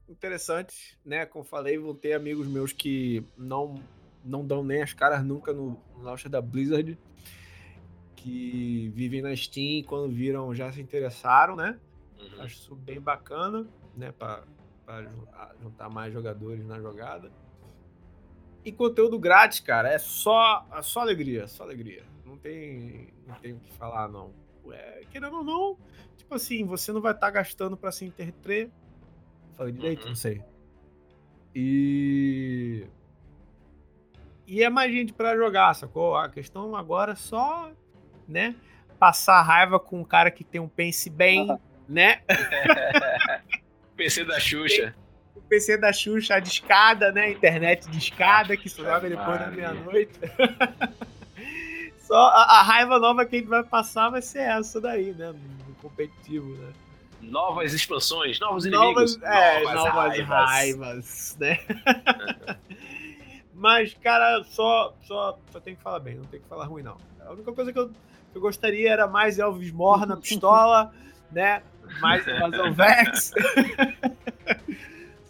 Interessante, 0.09 0.99
né? 1.05 1.25
Como 1.25 1.45
falei, 1.45 1.79
vou 1.79 1.95
ter 1.95 2.13
amigos 2.13 2.47
meus 2.47 2.73
que 2.73 3.25
não 3.39 3.83
não 4.25 4.47
dão 4.47 4.63
nem 4.63 4.83
as 4.83 4.93
caras 4.93 5.25
nunca 5.25 5.53
no, 5.53 5.79
no 5.97 6.03
launcher 6.03 6.31
da 6.31 6.41
Blizzard, 6.41 6.99
que 8.17 8.91
vivem 8.95 9.21
na 9.21 9.35
Steam 9.35 9.81
e 9.81 9.83
quando 9.83 10.13
viram 10.13 10.55
já 10.55 10.71
se 10.73 10.81
interessaram, 10.81 11.57
né? 11.57 11.79
Uhum. 12.19 12.43
Acho 12.43 12.55
isso 12.55 12.75
bem 12.75 13.01
bacana, 13.01 13.67
né? 13.97 14.13
Para 14.13 14.45
juntar 15.61 15.89
mais 15.89 16.13
jogadores 16.13 16.65
na 16.65 16.81
jogada. 16.81 17.31
E 18.65 18.71
conteúdo 18.71 19.19
grátis, 19.19 19.59
cara, 19.59 19.89
é 19.89 19.99
só, 19.99 20.65
é 20.73 20.83
só 20.83 21.01
alegria, 21.01 21.49
só 21.49 21.65
alegria. 21.65 22.05
Não 22.25 22.37
tem, 22.37 23.13
não 23.27 23.35
tem 23.37 23.55
o 23.55 23.59
que 23.59 23.73
falar, 23.73 24.09
não. 24.09 24.33
É, 24.71 25.03
querendo 25.11 25.39
ou 25.39 25.45
não, 25.45 25.77
tipo 26.17 26.33
assim, 26.35 26.65
você 26.65 26.93
não 26.93 27.01
vai 27.01 27.13
estar 27.13 27.27
tá 27.27 27.33
gastando 27.33 27.77
para 27.77 27.91
se 27.91 28.05
interter. 28.05 28.71
Falei 29.57 29.73
direito? 29.73 30.03
Uhum. 30.03 30.09
Não 30.11 30.15
sei. 30.15 30.43
E 31.55 32.87
e 34.53 34.63
é 34.63 34.69
mais 34.69 34.93
gente 34.93 35.15
para 35.15 35.35
jogar, 35.35 35.73
sacou? 35.73 36.15
A 36.15 36.29
questão 36.29 36.77
agora 36.77 37.13
é 37.13 37.17
só, 37.17 37.71
né, 38.29 38.55
passar 38.99 39.41
raiva 39.41 39.81
com 39.81 40.01
um 40.01 40.05
cara 40.05 40.31
que 40.31 40.45
tem 40.45 40.61
um 40.61 40.69
pense 40.69 41.09
bem, 41.09 41.49
né? 41.89 42.21
PC 43.97 44.27
da 44.27 44.39
Xuxa. 44.39 44.95
O 45.35 45.41
PC 45.41 45.79
da 45.79 45.91
Xuxa 45.91 46.39
de 46.39 46.51
escada, 46.51 47.11
né? 47.11 47.31
Internet 47.31 47.89
de 47.89 47.97
escada 47.97 48.55
que 48.55 48.69
só 48.69 48.83
joga 48.83 49.09
depois 49.09 49.39
da 49.41 49.47
meia-noite. 49.47 50.21
só 52.01 52.15
a, 52.15 52.59
a, 52.59 52.63
raiva 52.63 52.99
nova 52.99 53.25
que 53.25 53.37
a 53.37 53.39
gente 53.39 53.49
vai 53.49 53.65
passar 53.65 54.11
vai 54.11 54.21
ser 54.21 54.41
essa 54.41 54.79
daí, 54.83 55.15
né? 55.15 55.33
No 55.67 55.75
competitivo, 55.77 56.55
né? 56.59 56.73
Novas 57.23 57.73
expansões, 57.73 58.39
novos 58.39 58.67
inimigos. 58.67 59.17
Novas, 59.17 59.35
é, 59.35 59.63
novas, 59.63 59.75
novas 59.77 59.95
raivas. 59.95 60.51
raivas, 60.51 61.37
né? 61.41 61.59
Mas, 63.55 63.95
cara, 63.95 64.43
só, 64.45 64.95
só, 65.05 65.39
só 65.51 65.61
tem 65.61 65.75
que 65.75 65.83
falar 65.83 66.01
bem, 66.01 66.17
não 66.17 66.25
tem 66.25 66.41
que 66.41 66.49
falar 66.49 66.65
ruim, 66.65 66.83
não. 66.83 66.97
A 67.21 67.33
única 67.33 67.53
coisa 67.53 67.73
que 67.73 67.79
eu, 67.79 67.89
que 67.89 68.37
eu 68.37 68.41
gostaria 68.41 68.91
era 68.91 69.07
mais 69.07 69.39
Elvis 69.39 69.71
Morra 69.71 70.07
na 70.07 70.17
pistola, 70.17 70.93
né? 71.31 71.63
Mais 72.01 72.27
invasão 72.27 72.73
Vex. 72.75 73.33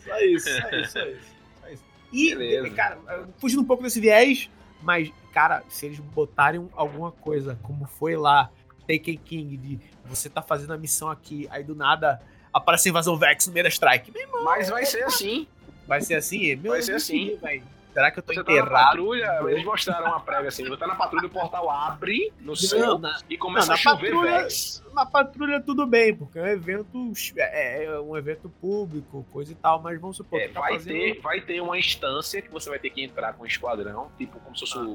só 0.05 0.21
isso, 0.21 0.49
só 0.49 0.71
isso, 0.71 0.93
só 0.93 1.07
isso. 1.07 1.33
Só 1.61 1.69
isso. 1.69 1.85
E, 2.13 2.35
Beleza. 2.35 2.71
cara, 2.71 2.99
fugindo 3.39 3.63
um 3.63 3.65
pouco 3.65 3.83
desse 3.83 4.01
viés, 4.01 4.49
mas, 4.83 5.11
cara, 5.33 5.63
se 5.69 5.87
eles 5.87 5.99
botarem 5.99 6.69
alguma 6.75 7.11
coisa, 7.11 7.59
como 7.63 7.87
foi 7.87 8.17
lá, 8.17 8.51
Taken 8.81 9.17
King, 9.19 9.57
de 9.57 9.81
você 10.05 10.29
tá 10.29 10.43
fazendo 10.43 10.73
a 10.73 10.79
missão 10.79 11.11
aqui, 11.11 11.49
aí 11.51 11.63
do 11.65 11.75
nada 11.75 12.21
aparece 12.53 12.89
invasão 12.89 13.17
Vex 13.17 13.47
no 13.47 13.53
meio 13.53 13.65
da 13.65 13.69
strike. 13.71 14.13
Mas 14.45 14.69
vai 14.69 14.85
ser 14.85 15.05
assim. 15.05 15.47
Vai 15.87 16.01
ser 16.01 16.15
assim? 16.15 16.55
Meu 16.57 16.73
vai 16.73 16.83
ser 16.83 16.95
assim. 16.95 17.37
Velho. 17.37 17.63
Será 17.93 18.11
que 18.11 18.19
eu 18.19 18.23
tô 18.23 18.33
você 18.33 18.41
enterrado? 18.41 18.69
Tá 18.69 18.73
na 18.73 18.85
patrulha, 18.87 19.41
eles 19.49 19.65
mostraram 19.65 20.07
uma 20.07 20.21
prévia 20.21 20.49
assim, 20.49 20.65
você 20.67 20.77
tá 20.79 20.87
na 20.87 20.95
patrulha, 20.95 21.27
o 21.27 21.31
portal 21.31 21.71
abre 21.71 22.33
no 22.41 22.57
céu 22.57 22.99
na, 22.99 23.21
e 23.29 23.37
começa 23.37 23.67
não, 23.69 23.75
a 23.75 23.77
chover 23.77 24.13
patrulha, 24.13 24.49
Na 24.95 25.07
patrulha 25.07 25.61
tudo 25.61 25.87
bem, 25.87 26.17
porque 26.17 26.39
é 26.39 26.43
um 26.43 26.47
evento, 26.47 27.13
é, 27.37 27.85
é 27.85 28.01
um 28.01 28.17
evento 28.17 28.49
público, 28.61 29.27
coisa 29.31 29.53
e 29.53 29.55
tal, 29.55 29.83
mas 29.83 30.01
vamos 30.01 30.17
supor... 30.17 30.41
É, 30.41 30.49
tá 30.49 30.61
vai, 30.61 30.75
fazendo... 30.75 30.95
ter, 30.95 31.21
vai 31.21 31.41
ter 31.41 31.61
uma 31.61 31.79
instância 31.79 32.41
que 32.41 32.51
você 32.51 32.71
vai 32.71 32.79
ter 32.79 32.89
que 32.91 33.03
entrar 33.03 33.35
com 33.35 33.43
um 33.43 33.47
esquadrão, 33.47 34.11
tipo 34.17 34.41
como 34.41 34.57
se 34.57 34.61
fosse 34.61 34.79
ah. 34.79 34.83
o, 34.83 34.95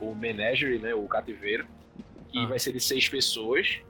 o, 0.00 0.10
o 0.10 0.14
Menagerie, 0.14 0.78
né, 0.78 0.94
o 0.94 1.06
cativeiro, 1.06 1.66
que 2.30 2.38
ah. 2.38 2.46
vai 2.46 2.58
ser 2.58 2.72
de 2.72 2.80
seis 2.80 3.06
pessoas, 3.06 3.80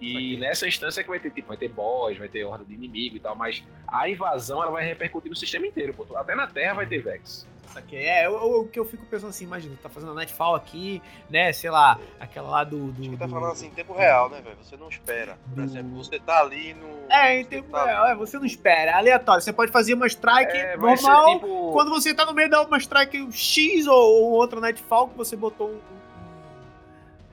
e 0.00 0.36
nessa 0.36 0.68
instância 0.68 1.02
que 1.02 1.08
vai 1.08 1.18
ter, 1.18 1.30
tipo, 1.30 1.48
vai 1.48 1.56
ter 1.56 1.68
boss, 1.68 2.16
vai 2.18 2.28
ter 2.28 2.44
horda 2.44 2.64
de 2.64 2.74
inimigo 2.74 3.16
e 3.16 3.20
tal, 3.20 3.34
mas 3.34 3.62
a 3.88 4.08
invasão 4.08 4.62
ela 4.62 4.70
vai 4.70 4.84
repercutir 4.84 5.30
no 5.30 5.36
sistema 5.36 5.66
inteiro, 5.66 5.94
pô. 5.94 6.16
Até 6.16 6.34
na 6.34 6.46
Terra 6.46 6.74
vai 6.74 6.86
ter 6.86 6.98
Vex. 6.98 7.46
Saquei. 7.68 8.06
É, 8.06 8.28
o, 8.28 8.64
que 8.66 8.78
eu 8.78 8.84
fico 8.84 9.04
pensando 9.06 9.30
assim, 9.30 9.44
imagina, 9.44 9.76
tá 9.82 9.88
fazendo 9.88 10.12
a 10.12 10.14
Nightfall 10.14 10.54
aqui, 10.54 11.02
né? 11.28 11.52
Sei 11.52 11.70
lá, 11.70 11.98
aquela 12.18 12.48
lá 12.48 12.64
do. 12.64 12.92
do 12.92 13.00
Acho 13.00 13.10
que 13.10 13.16
tá 13.16 13.28
falando 13.28 13.52
assim, 13.52 13.66
em 13.66 13.70
tempo 13.70 13.92
real, 13.92 14.30
né, 14.30 14.40
velho? 14.40 14.56
Você 14.62 14.76
não 14.76 14.88
espera. 14.88 15.38
Por 15.54 15.62
exemplo, 15.62 15.96
você 15.96 16.18
tá 16.18 16.40
ali 16.40 16.74
no. 16.74 17.10
É, 17.10 17.40
em 17.40 17.44
tempo 17.44 17.70
tá 17.70 17.84
real, 17.84 18.06
é, 18.06 18.14
você 18.14 18.38
não 18.38 18.46
espera, 18.46 18.92
é 18.92 18.94
aleatório. 18.94 19.42
Você 19.42 19.52
pode 19.52 19.72
fazer 19.72 19.94
uma 19.94 20.06
strike 20.06 20.56
é, 20.56 20.76
normal. 20.76 21.40
Tipo... 21.40 21.72
Quando 21.72 21.90
você 21.90 22.14
tá 22.14 22.24
no 22.24 22.32
meio 22.32 22.50
da 22.50 22.62
uma 22.62 22.78
strike 22.78 23.30
X 23.32 23.86
ou, 23.86 23.94
ou 23.94 24.32
outra 24.32 24.60
Nightfall, 24.60 25.08
que 25.08 25.16
você 25.16 25.36
botou 25.36 25.68
um, 25.70 25.74
um, 25.74 26.00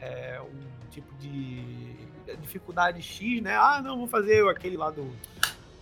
é, 0.02 0.42
um 0.42 0.90
tipo 0.90 1.14
de 1.16 1.74
dificuldade 2.42 3.02
X, 3.02 3.42
né? 3.42 3.56
Ah, 3.56 3.82
não, 3.82 3.98
vou 3.98 4.08
fazer 4.08 4.48
aquele 4.50 4.78
lá 4.78 4.90
do. 4.90 5.10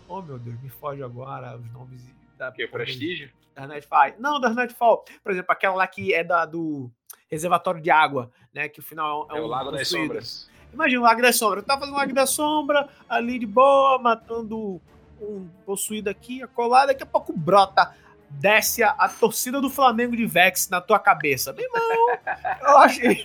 Oh 0.07 0.21
meu 0.21 0.37
Deus, 0.37 0.61
me 0.61 0.69
foge 0.69 1.01
agora 1.01 1.57
os 1.57 1.71
nomes 1.71 2.01
da 2.37 2.51
Que 2.51 2.63
é 2.63 2.67
prestígio? 2.67 3.29
Da 3.55 3.67
Nightfall. 3.67 4.13
Não, 4.19 4.39
da 4.39 4.49
Nightfall. 4.49 5.03
Por 5.23 5.31
exemplo, 5.31 5.51
aquela 5.51 5.75
lá 5.75 5.87
que 5.87 6.13
é 6.13 6.23
da, 6.23 6.45
do 6.45 6.91
reservatório 7.29 7.81
de 7.81 7.89
água, 7.89 8.31
né? 8.53 8.67
Que 8.69 8.79
o 8.79 8.83
final 8.83 9.27
é, 9.31 9.37
É 9.37 9.41
um 9.41 9.45
o 9.45 9.47
Lago 9.47 9.71
das. 9.71 9.87
Sombras. 9.87 10.49
Imagina 10.73 11.01
o 11.01 11.03
Lago 11.03 11.21
das 11.21 11.35
Sombras. 11.35 11.65
Tá 11.65 11.77
fazendo 11.77 11.93
o 11.93 11.97
Lago 11.97 12.13
da 12.13 12.25
Sombra, 12.25 12.89
ali 13.09 13.37
de 13.39 13.45
boa, 13.45 13.99
matando 13.99 14.81
um 15.19 15.47
possuído 15.65 16.09
aqui, 16.09 16.41
acolá, 16.41 16.85
daqui 16.87 17.03
a 17.03 17.05
pouco 17.05 17.31
brota, 17.31 17.93
desce 18.29 18.81
a, 18.81 18.89
a 18.91 19.07
torcida 19.07 19.61
do 19.61 19.69
Flamengo 19.69 20.15
de 20.15 20.25
Vex 20.25 20.67
na 20.69 20.81
tua 20.81 20.97
cabeça. 20.97 21.53
Meu 21.53 21.63
irmão, 21.63 22.17
eu 22.61 22.77
achei 22.77 23.21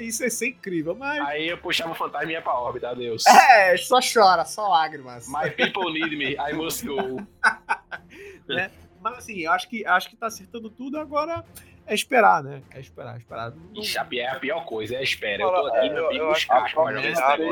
isso, 0.00 0.22
ia 0.22 0.30
ser 0.30 0.48
incrível, 0.48 0.94
mas. 0.94 1.20
Aí 1.26 1.48
eu 1.48 1.58
puxava 1.58 1.92
o 1.92 1.94
fantasma 1.94 2.30
e 2.30 2.34
ia 2.34 2.42
pra 2.42 2.54
órbita, 2.54 2.90
adeus. 2.90 3.26
É, 3.26 3.76
só 3.76 3.98
chora, 4.00 4.44
só 4.44 4.68
lágrimas. 4.68 5.26
My 5.28 5.50
people 5.50 5.92
need 5.92 6.16
me, 6.16 6.34
I 6.34 6.52
must 6.54 6.86
go. 6.86 7.26
Mas 9.02 9.18
assim, 9.18 9.40
eu 9.40 9.52
acho 9.52 9.68
que, 9.68 9.84
acho 9.84 10.08
que 10.08 10.16
tá 10.16 10.26
acertando 10.28 10.70
tudo, 10.70 10.98
agora 10.98 11.44
é 11.86 11.94
esperar, 11.94 12.42
né? 12.42 12.62
É 12.70 12.80
esperar, 12.80 13.18
esperar. 13.18 13.50
Não- 13.50 13.82
Ixi, 13.82 13.98
a 13.98 14.04
pi- 14.04 14.20
é 14.20 14.28
a 14.30 14.38
pior 14.38 14.64
coisa, 14.64 14.94
é 14.96 15.02
espera. 15.02 15.42
Eu 15.42 15.48
tô 15.50 15.54
Fala, 15.56 15.68
aqui, 15.78 15.86
é, 15.88 15.90
meu 15.90 15.98
eu- 16.02 16.08
amigo, 16.08 16.24
eu 16.24 16.30
os 16.30 16.36
a 16.36 16.38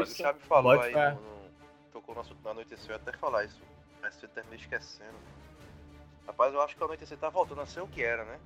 esse 0.05 0.19
Chaves- 0.23 0.43
o 0.43 0.47
falou 0.47 0.73
Pode 0.77 0.87
aí, 0.89 0.93
fé. 0.95 1.11
no, 1.11 1.15
no- 1.17 1.51
tocou 1.93 2.15
no 2.15 2.21
assunto 2.21 2.41
da 2.43 2.51
anoitecer, 2.53 2.91
eu 2.91 2.97
até 2.97 3.13
falar 3.19 3.45
isso, 3.45 3.61
mas 4.01 4.23
eu 4.23 4.29
terminei 4.29 4.59
esquecendo. 4.59 5.19
Rapaz, 6.27 6.55
eu 6.55 6.61
acho 6.63 6.77
que 6.77 6.83
a 6.83 6.87
anoitecer 6.87 7.19
tá 7.19 7.29
voltando 7.29 7.61
a 7.63 7.67
ser 7.67 7.81
o 7.81 7.89
que 7.89 8.03
era, 8.03 8.25
né? 8.25 8.39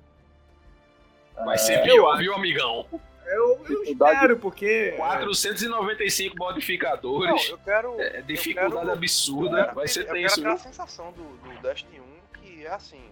Vai 1.43 1.57
ser 1.57 1.79
eu 1.79 1.83
pior, 1.83 2.17
viu, 2.17 2.33
amigão? 2.33 2.87
Eu, 3.25 3.65
eu 3.69 3.83
espero, 3.83 4.37
porque. 4.37 4.93
495 4.97 6.35
Não, 6.37 6.45
modificadores, 6.45 7.49
eu 7.49 7.57
quero. 7.57 7.99
é, 7.99 8.19
eu 8.19 8.23
dificuldade 8.23 8.73
quero- 8.75 8.91
absurda, 8.91 9.59
eu 9.59 9.65
vai 9.65 9.73
quero 9.75 9.87
ser 9.89 10.03
tenso, 10.05 10.09
Eu 10.09 10.13
quero 10.13 10.33
viu? 10.35 10.43
aquela 10.43 10.57
sensação 10.57 11.11
do, 11.11 11.23
do 11.37 11.61
Destiny 11.61 11.99
1 11.99 12.03
que 12.03 12.14
é 12.65 12.71
assim: 12.73 13.03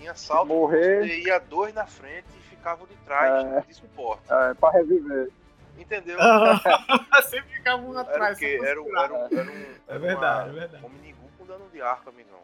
em 0.00 0.08
assalto, 0.08 0.46
Morrer. 0.46 1.06
você 1.06 1.20
ia 1.20 1.38
dois 1.38 1.74
na 1.74 1.86
frente 1.86 2.26
e 2.38 2.42
ficava 2.48 2.86
de 2.86 2.94
trás 3.04 3.44
É. 3.44 3.60
de 3.62 3.74
suporte. 3.74 4.22
É, 4.30 4.54
pra 4.54 4.70
reviver. 4.70 5.30
Entendeu? 5.78 6.18
Sempre 7.30 7.54
ficava 7.54 7.80
um 7.82 7.92
Era 7.92 8.00
atrás. 8.02 8.36
o 8.36 8.40
quê? 8.40 8.58
Era, 8.62 8.82
um- 8.82 8.98
era, 8.98 9.12
um- 9.14 9.26
era 9.38 9.50
um. 9.50 9.54
É 9.54 9.74
era 9.88 9.98
verdade, 9.98 10.50
uma- 10.50 10.56
é 10.56 10.60
verdade. 10.60 10.84
Um 10.84 10.88
minigun 10.88 11.28
com 11.38 11.46
dano 11.46 11.68
de 11.72 11.80
arco, 11.80 12.08
amigão. 12.10 12.38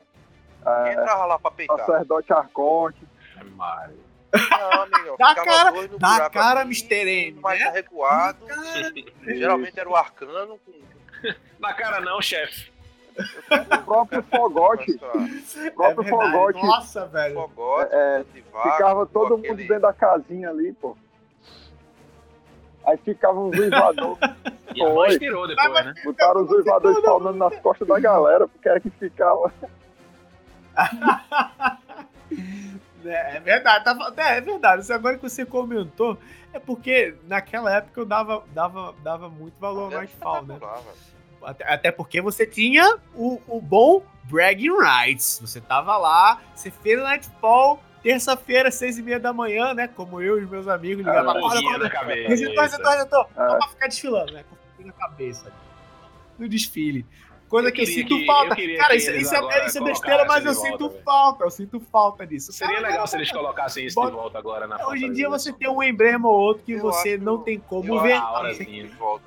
Quem 0.63 0.73
É, 0.73 0.93
entrava 0.93 1.27
lá 1.27 1.39
pra 1.39 1.51
peitar? 1.51 1.79
sacerdote 1.79 2.33
Arconte. 2.33 3.07
Mário. 3.57 3.99
Não, 4.51 4.83
amigão. 4.83 5.17
Dá 5.19 5.29
ficava 5.31 5.45
cara- 5.51 5.71
dois 5.73 5.91
no 5.91 5.99
dá 5.99 6.15
buraco 6.15 6.35
cara, 6.35 6.61
aqui, 6.61 6.69
Mr. 6.71 6.95
M, 7.29 7.41
mais 7.41 7.61
né? 7.61 7.71
recuado. 7.71 8.47
Cara, 8.47 8.93
Geralmente 9.27 9.79
era 9.79 9.89
o 9.89 9.95
arcano 9.97 10.59
com. 10.59 10.73
Na 11.59 11.73
cara 11.75 12.01
não, 12.01 12.21
chefe. 12.23 12.73
O 13.17 13.85
próprio 13.85 14.23
Fogote. 14.25 14.93
O 14.93 15.61
é 15.67 15.71
próprio 15.71 16.03
verdade. 16.05 16.33
Fogote. 16.33 16.63
Nossa, 16.67 17.07
velho. 17.07 17.35
Fogote, 17.35 17.95
É, 17.95 18.25
Ficava 18.63 19.07
todo 19.07 19.37
mundo 19.37 19.45
aquele- 19.47 19.69
dentro 19.69 19.83
da 19.83 19.93
casinha 19.93 20.51
ali, 20.51 20.73
pô. 20.73 20.97
Aí 22.87 22.97
ficava 22.99 23.39
um 23.39 23.49
uivador. 23.49 24.19
E 24.75 24.85
a 24.85 24.89
voz 24.91 25.17
tirou 25.19 25.47
depois, 25.49 25.73
né? 25.73 25.95
Botaram 26.05 26.43
os 26.43 26.51
uivadores 26.51 27.01
falando 27.03 27.37
nas 27.37 27.57
costas 27.61 27.89
da 27.89 27.99
galera, 27.99 28.47
porque 28.49 28.69
era 28.69 28.81
que 28.81 28.91
ficava. 28.91 29.53
É, 33.07 33.37
é 33.37 33.41
verdade, 33.41 33.85
tava- 33.85 34.15
é, 34.17 34.39
é 34.39 34.41
verdade. 34.41 34.81
Isso 34.83 34.93
agora 34.93 35.17
que 35.19 35.23
você 35.29 35.45
comentou, 35.45 36.17
é 36.55 36.59
porque 36.59 37.15
naquela 37.25 37.71
época 37.77 38.01
eu 38.01 38.07
dava, 38.07 38.43
dava, 38.55 38.95
dava 39.03 39.29
muito 39.29 39.55
valor 39.61 39.83
ao 39.83 39.91
Era 39.91 39.99
Nightfall, 39.99 40.43
né? 40.47 40.59
Até, 41.45 41.91
porque 41.91 42.21
você 42.21 42.47
tinha 42.47 42.99
o, 43.15 43.41
o 43.47 43.61
bom 43.61 44.03
bragging 44.25 44.77
rights. 44.81 45.39
Você 45.41 45.61
tava 45.61 45.97
lá, 45.97 46.41
você 46.55 46.71
fez 46.71 46.99
o 46.99 47.03
Nightfall, 47.03 47.83
terça-feira, 48.03 48.71
seis 48.71 48.99
e 48.99 49.03
meia 49.03 49.21
da 49.21 49.33
manhã, 49.33 49.75
né? 49.75 49.89
Como 49.89 50.21
eu 50.21 50.39
e 50.41 50.45
os 50.45 50.51
meus 50.51 50.69
amigos 50.69 51.05
ligavam, 51.05 51.33
Ah, 51.35 51.39
acorda, 51.39 51.59
acorda, 51.61 51.91
cabeça. 51.91 52.29
Resetor, 52.29 52.63
resetor, 52.63 52.93
resetor. 52.93 53.27
É. 53.37 53.49
Só 53.49 53.59
pra 53.59 53.69
ficar 53.69 53.87
desfilando, 53.89 54.33
né? 54.33 54.45
Com 54.49 54.85
na 54.87 54.93
cabeça. 54.93 55.53
No 56.39 56.49
desfile. 56.49 57.07
Coisa 57.55 57.69
Eu 57.69 57.73
que 57.73 57.83
eu 57.83 57.87
sinto 57.87 58.09
que- 58.19 58.27
falta. 58.27 58.61
eu 58.61 58.79
Cara, 58.79 58.97
isso, 58.97 59.11
é, 59.11 59.17
isso 59.19 59.79
é 59.79 59.81
besteira, 59.85 60.25
mas 60.25 60.45
eu 60.45 60.53
volta, 60.55 60.69
sinto 60.69 60.91
falta. 61.05 61.45
Eu 61.45 61.51
sinto 61.53 61.81
falta 61.81 62.27
disso. 62.27 62.53
Seria 62.53 62.75
Cara, 62.81 62.89
legal 62.89 63.07
se 63.07 63.17
eles 63.17 63.31
colocassem 63.31 63.87
isso 63.87 63.95
Bota- 63.95 64.11
de 64.11 64.17
volta 64.17 64.39
agora 64.39 64.67
na 64.67 64.85
Hoje 64.89 65.05
em 65.07 65.13
dia 65.13 65.29
você 65.31 65.53
tem 65.53 65.69
um 65.69 65.81
emblema 65.81 66.29
ou 66.29 66.35
outro 66.35 66.65
que 66.65 66.73
Eu 66.73 66.81
você 66.81 67.15
acho- 67.15 67.23
não 67.23 67.39
tem 67.39 67.61
como 67.61 68.01
ver. 68.03 68.21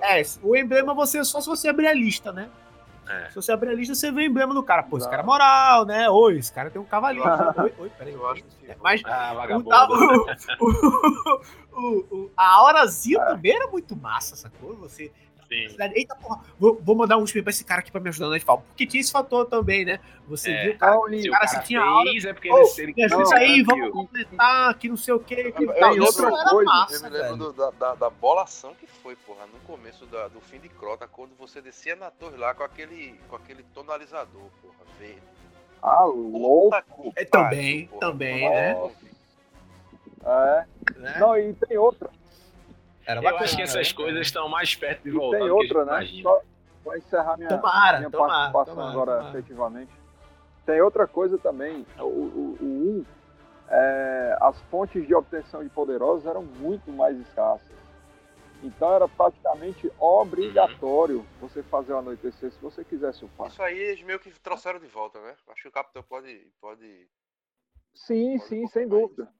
É, 0.02 0.22
o 0.44 0.58
emblema 0.58 0.94
você 0.94 1.24
só 1.24 1.40
se 1.40 1.48
você 1.48 1.70
abrir 1.70 1.88
a 1.88 1.94
lista, 1.94 2.34
né? 2.34 2.49
É. 3.08 3.30
Se 3.30 3.36
você 3.36 3.54
abrir 3.54 3.70
a 3.70 3.74
lista, 3.74 3.95
você 3.95 4.12
vê 4.12 4.24
o 4.24 4.26
emblema 4.26 4.54
do 4.54 4.62
cara. 4.62 4.84
Pô, 4.84 4.98
esse 4.98 5.10
cara 5.10 5.22
é 5.24 5.26
moral, 5.26 5.86
né? 5.86 6.10
Oi, 6.10 6.38
esse 6.40 6.52
cara 6.52 6.70
tem 6.70 6.82
um 6.82 6.84
cavalinho. 6.84 7.24
Oi, 7.64 7.74
oi, 7.80 7.90
peraí. 7.98 8.14
Eu 8.14 8.30
acho 8.30 8.44
que 8.44 8.49
sim. 8.52 8.74
Mas 8.84 9.02
Ah, 9.06 9.32
o, 9.32 9.36
vagabundo. 9.38 9.70
o, 10.60 11.80
o- 11.80 12.08
o- 12.12 12.32
a 12.36 12.64
horazinha 12.66 13.24
também 13.26 13.56
era 13.56 13.68
muito 13.68 13.95
massa, 13.95 14.36
sacou? 14.36 14.76
Você. 14.76 15.12
Sim. 15.48 15.68
Eita 15.95 16.14
porra, 16.15 16.44
vou, 16.60 16.76
vou 16.84 16.94
mandar 16.95 17.18
um 17.18 17.24
spin 17.24 17.41
pra 17.41 17.52
esse 17.52 17.64
cara 17.64 17.80
aqui 17.80 17.90
pra 17.90 18.02
me 18.02 18.10
ajudar 18.10 18.26
no 18.26 18.32
Nightfall. 18.32 18.61
Porque 18.68 18.86
tinha 18.86 18.99
esse 18.99 19.11
fator 19.11 19.45
também, 19.45 19.86
né? 19.86 19.99
Você 20.28 20.52
É. 20.52 20.64
viu 20.64 20.74
o 20.74 20.78
cara. 20.78 20.94
Se 20.94 21.30
o 21.30 21.32
cara, 21.32 21.48
cara 21.48 21.48
se 21.48 21.68
tinha 21.68 21.82
aula- 21.82 22.10
é 22.10 22.34
porque 22.34 22.52
Ô, 22.52 22.57
ele, 22.78 22.94
Me 22.94 23.03
ajuda 23.06 23.24
Não, 23.24 23.32
aí, 23.38 23.48
garantiu. 23.64 23.65
vamos 23.65 23.91
completar, 23.91 24.74
que 24.78 24.90
não 24.90 24.98
sei 24.98 25.14
o 25.14 25.19
que. 25.22 25.52
Que 25.53 25.64
Eu- 25.64 25.74
tal. 25.74 25.95
eu- 25.95 26.03
Isso 26.03 26.22
outra 26.26 26.41
era 26.41 26.49
coisa, 26.49 26.69
massa, 26.72 26.95
Eu 27.07 27.11
me 27.11 27.18
lembro 27.18 27.53
da, 27.53 27.69
da, 27.72 27.95
da 27.95 28.10
bolação 28.10 28.74
que 28.76 28.88
foi, 28.88 29.15
porra, 29.15 29.45
no 29.48 29.60
começo 29.61 30.06
da- 30.07 30.28
do 30.28 30.41
fim 30.41 30.60
de 30.60 30.68
Crota, 30.68 31.07
quando 31.07 31.32
você 31.38 31.61
descia 31.61 31.95
na 31.95 32.11
torre 32.11 32.36
lá 32.36 32.53
com 32.53 32.64
aquele, 32.64 33.15
com 33.30 33.38
aquele 33.38 33.64
tonalizador, 33.74 34.49
porra, 34.61 34.76
verde. 34.99 35.22
Ah, 35.82 36.03
louco. 36.03 37.14
É, 37.15 37.24
também, 37.24 37.88
porra. 37.88 37.99
também, 38.02 38.49
né? 38.49 38.72
É. 40.26 40.65
né? 40.98 41.15
Não, 41.19 41.38
e 41.38 41.53
tem 41.53 41.78
outra. 41.78 42.10
Era 43.08 43.24
Eu 43.24 43.38
acho 43.38 43.56
que 43.56 43.62
essas 43.62 43.92
coisas 43.94 44.22
estão 44.28 44.50
mais 44.50 44.76
perto 44.76 45.04
de 45.04 45.10
E 45.10 45.12
voltar 45.14 45.38
tem 45.38 45.46
a 45.48 45.50
gente 45.50 45.62
outra, 45.64 45.86
né? 45.86 45.92
imagina. 45.94 46.24
Só 46.30 46.42
pra 46.84 46.98
encerrar 46.98 47.38
minha, 47.38 47.50
Tomara, 47.50 47.98
minha 48.00 48.12
tomara, 48.12 48.52
participação 48.52 48.76
tomara, 48.76 48.92
agora 48.92 49.18
tomara. 49.18 49.30
efetivamente. 49.40 49.92
Tem 50.66 50.82
outra 50.82 51.08
coisa 51.08 51.38
também. 51.38 51.86
O, 51.98 52.04
o, 52.04 52.58
o 52.60 52.66
1, 53.00 53.06
é, 53.70 54.38
as 54.42 54.60
fontes 54.64 55.08
de 55.08 55.16
obtenção 55.16 55.64
de 55.64 55.70
poderosos 55.70 56.26
eram 56.26 56.44
muito 56.44 56.92
mais 56.92 57.18
escassas. 57.18 57.78
Então 58.62 58.92
era 58.94 59.08
praticamente 59.08 59.90
obrigatório 60.00 61.26
você 61.40 61.62
fazer 61.64 61.94
o 61.94 62.00
anoitecer 62.00 62.52
se 62.52 62.60
você 62.60 62.84
quisesse 62.84 63.24
upar. 63.24 63.48
Isso 63.48 63.62
aí 63.62 63.78
eles 63.78 64.04
meio 64.04 64.20
que 64.20 64.32
trouxeram 64.40 64.80
de 64.80 64.88
volta, 64.88 65.22
né? 65.22 65.36
Acho 65.50 65.62
que 65.62 65.68
o 65.68 65.72
capitão 65.72 66.04
pode. 66.04 66.52
pode 66.60 67.08
Sim, 67.94 68.38
pode 68.38 68.50
sim, 68.50 68.68
sem 68.68 68.88
dúvida. 68.88 69.32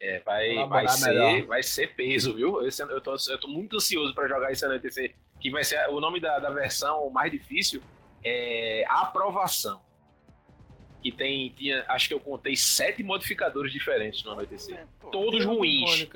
É, 0.00 0.18
vai, 0.20 0.66
vai, 0.66 0.88
ser, 0.88 1.08
melhor. 1.08 1.42
vai 1.46 1.62
ser 1.62 1.94
peso, 1.94 2.34
viu? 2.34 2.66
Esse, 2.66 2.82
eu, 2.82 3.00
tô, 3.00 3.14
eu 3.28 3.38
tô 3.38 3.48
muito 3.48 3.76
ansioso 3.76 4.14
pra 4.14 4.26
jogar 4.26 4.50
esse 4.50 4.64
anoitecer. 4.64 5.14
Que 5.38 5.50
vai 5.50 5.62
ser 5.62 5.88
o 5.90 6.00
nome 6.00 6.20
da, 6.20 6.38
da 6.38 6.50
versão 6.50 7.10
mais 7.10 7.30
difícil 7.30 7.82
é 8.24 8.84
aprovação. 8.88 9.80
Que 11.02 11.10
tem, 11.10 11.48
tinha, 11.50 11.84
acho 11.88 12.08
que 12.08 12.14
eu 12.14 12.20
contei 12.20 12.54
sete 12.56 13.02
modificadores 13.02 13.72
diferentes 13.72 14.22
no 14.22 14.32
anoitecer. 14.32 14.76
É, 14.78 14.86
pô, 15.00 15.08
Todos 15.08 15.44
ruins. 15.44 16.06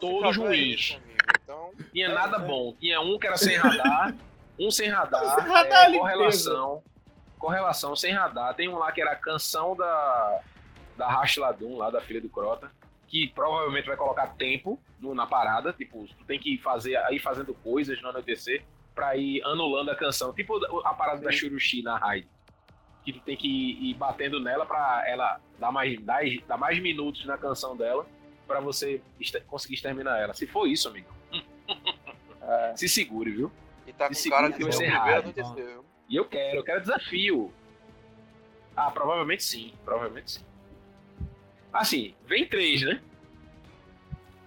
Todos 0.00 0.36
é 0.36 0.40
ruins. 0.40 0.98
Então, 1.42 1.72
Tinha 1.92 2.06
É, 2.08 2.12
nada 2.14 2.36
é. 2.36 2.40
bom. 2.40 2.74
Tinha 2.78 3.00
um 3.00 3.18
que 3.18 3.26
era 3.26 3.36
sem 3.36 3.56
radar, 3.56 4.14
um 4.58 4.70
sem 4.70 4.88
radar, 4.88 5.34
Sem 5.34 5.44
radar, 5.52 5.92
é, 5.92 5.98
correlação. 5.98 6.82
Correlação 7.38 7.96
sem 7.96 8.12
radar. 8.12 8.54
Tem 8.54 8.68
um 8.68 8.78
lá 8.78 8.92
que 8.92 9.00
era 9.00 9.12
a 9.12 9.16
canção 9.16 9.74
da, 9.74 10.40
da 10.96 11.08
Rashladun, 11.08 11.76
lá 11.76 11.90
da 11.90 12.00
filha 12.00 12.20
do 12.20 12.28
Crota, 12.28 12.70
que 13.12 13.28
provavelmente 13.28 13.86
vai 13.86 13.96
colocar 13.96 14.28
tempo 14.38 14.80
no- 14.98 15.14
na 15.14 15.26
parada. 15.26 15.70
Tipo, 15.70 16.06
tu 16.16 16.24
tem 16.24 16.38
que 16.40 16.56
fazer, 16.56 16.98
ir 17.10 17.18
fazendo 17.18 17.52
coisas 17.52 18.00
no 18.00 18.08
anoitecer 18.08 18.64
pra 18.94 19.14
ir 19.18 19.42
anulando 19.44 19.90
a 19.90 19.94
canção. 19.94 20.32
Tipo 20.32 20.56
a 20.86 20.94
parada 20.94 21.20
da 21.20 21.30
Shurushi 21.30 21.82
na 21.82 21.98
raid. 21.98 22.26
Que 23.04 23.12
tu 23.12 23.20
tem 23.20 23.36
que 23.36 23.46
ir, 23.46 23.92
batendo 23.94 24.40
nela 24.40 24.64
pra 24.64 25.04
ela 25.06 25.38
dar 25.58 25.70
mais, 25.70 26.00
dar, 26.00 26.22
dar 26.48 26.56
mais 26.56 26.78
minutos 26.80 27.26
na 27.26 27.36
canção 27.36 27.76
dela 27.76 28.06
pra 28.46 28.60
você 28.60 29.02
conseguir 29.46 29.74
exterminar 29.74 30.18
ela. 30.18 30.32
Se 30.32 30.46
for 30.46 30.66
isso, 30.66 30.88
amigo, 30.88 31.08
É, 32.40 32.74
se 32.76 32.88
segure, 32.88 33.30
viu? 33.30 33.52
e 33.86 33.92
tá 33.92 34.08
Esse 34.10 34.28
com 34.30 34.36
cara 34.36 34.48
de 34.50 34.72
ser 34.72 34.90
anoitecer. 34.90 35.78
E 36.08 36.16
eu 36.16 36.24
quero, 36.24 36.56
eu 36.60 36.64
quero 36.64 36.80
desafio. 36.80 37.52
Ah, 38.74 38.90
provavelmente 38.90 39.42
sim, 39.44 39.74
provavelmente 39.84 40.30
sim. 40.32 40.44
Assim, 41.72 42.14
vem 42.26 42.46
três, 42.46 42.82
né? 42.82 43.00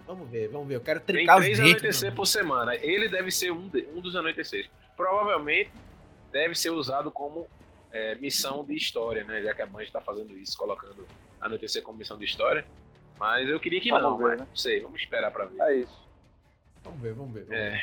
Vamos 0.06 0.28
ver, 0.30 0.48
vamos 0.48 0.68
ver. 0.68 0.76
Eu 0.76 0.80
quero 0.80 1.00
Vem 1.00 1.06
trincar 1.06 1.38
os 1.38 1.44
três 1.44 1.58
anoitecer 1.60 2.14
por 2.14 2.26
semana. 2.26 2.74
Ele 2.76 3.08
deve 3.08 3.30
ser 3.30 3.50
um, 3.50 3.68
de- 3.68 3.86
um 3.94 4.00
dos 4.00 4.14
anoiteceres. 4.14 4.70
Provavelmente 4.96 5.70
deve 6.30 6.54
ser 6.54 6.70
usado 6.70 7.10
como 7.10 7.48
é, 7.90 8.14
missão 8.16 8.64
de 8.64 8.74
história, 8.74 9.24
né? 9.24 9.42
Já 9.42 9.52
que 9.54 9.62
a 9.62 9.66
Band 9.66 9.82
está 9.82 10.00
fazendo 10.00 10.36
isso, 10.38 10.56
colocando 10.56 11.06
anoitecer 11.40 11.82
como 11.82 11.98
missão 11.98 12.16
de 12.18 12.24
história. 12.24 12.64
Mas 13.18 13.48
eu 13.48 13.58
queria 13.58 13.80
que 13.80 13.90
Vamos 13.90 14.02
não, 14.04 14.18
ver, 14.18 14.24
mas 14.24 14.38
né? 14.40 14.46
não 14.48 14.56
sei, 14.56 14.80
vamos 14.80 15.00
esperar 15.00 15.30
para 15.32 15.46
ver. 15.46 15.60
é 15.62 15.76
isso. 15.78 16.06
Vamos 16.84 17.00
ver, 17.00 17.12
vamos 17.14 17.32
ver. 17.34 17.44
vamos 17.46 17.58
É. 17.58 17.70
ver. 17.70 17.82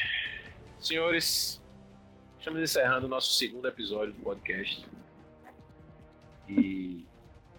Senhores, 0.80 1.62
estamos 2.40 2.62
encerrando 2.62 3.06
o 3.08 3.10
nosso 3.10 3.34
segundo 3.34 3.68
episódio 3.68 4.14
do 4.14 4.22
podcast. 4.22 4.86
E 6.48 7.06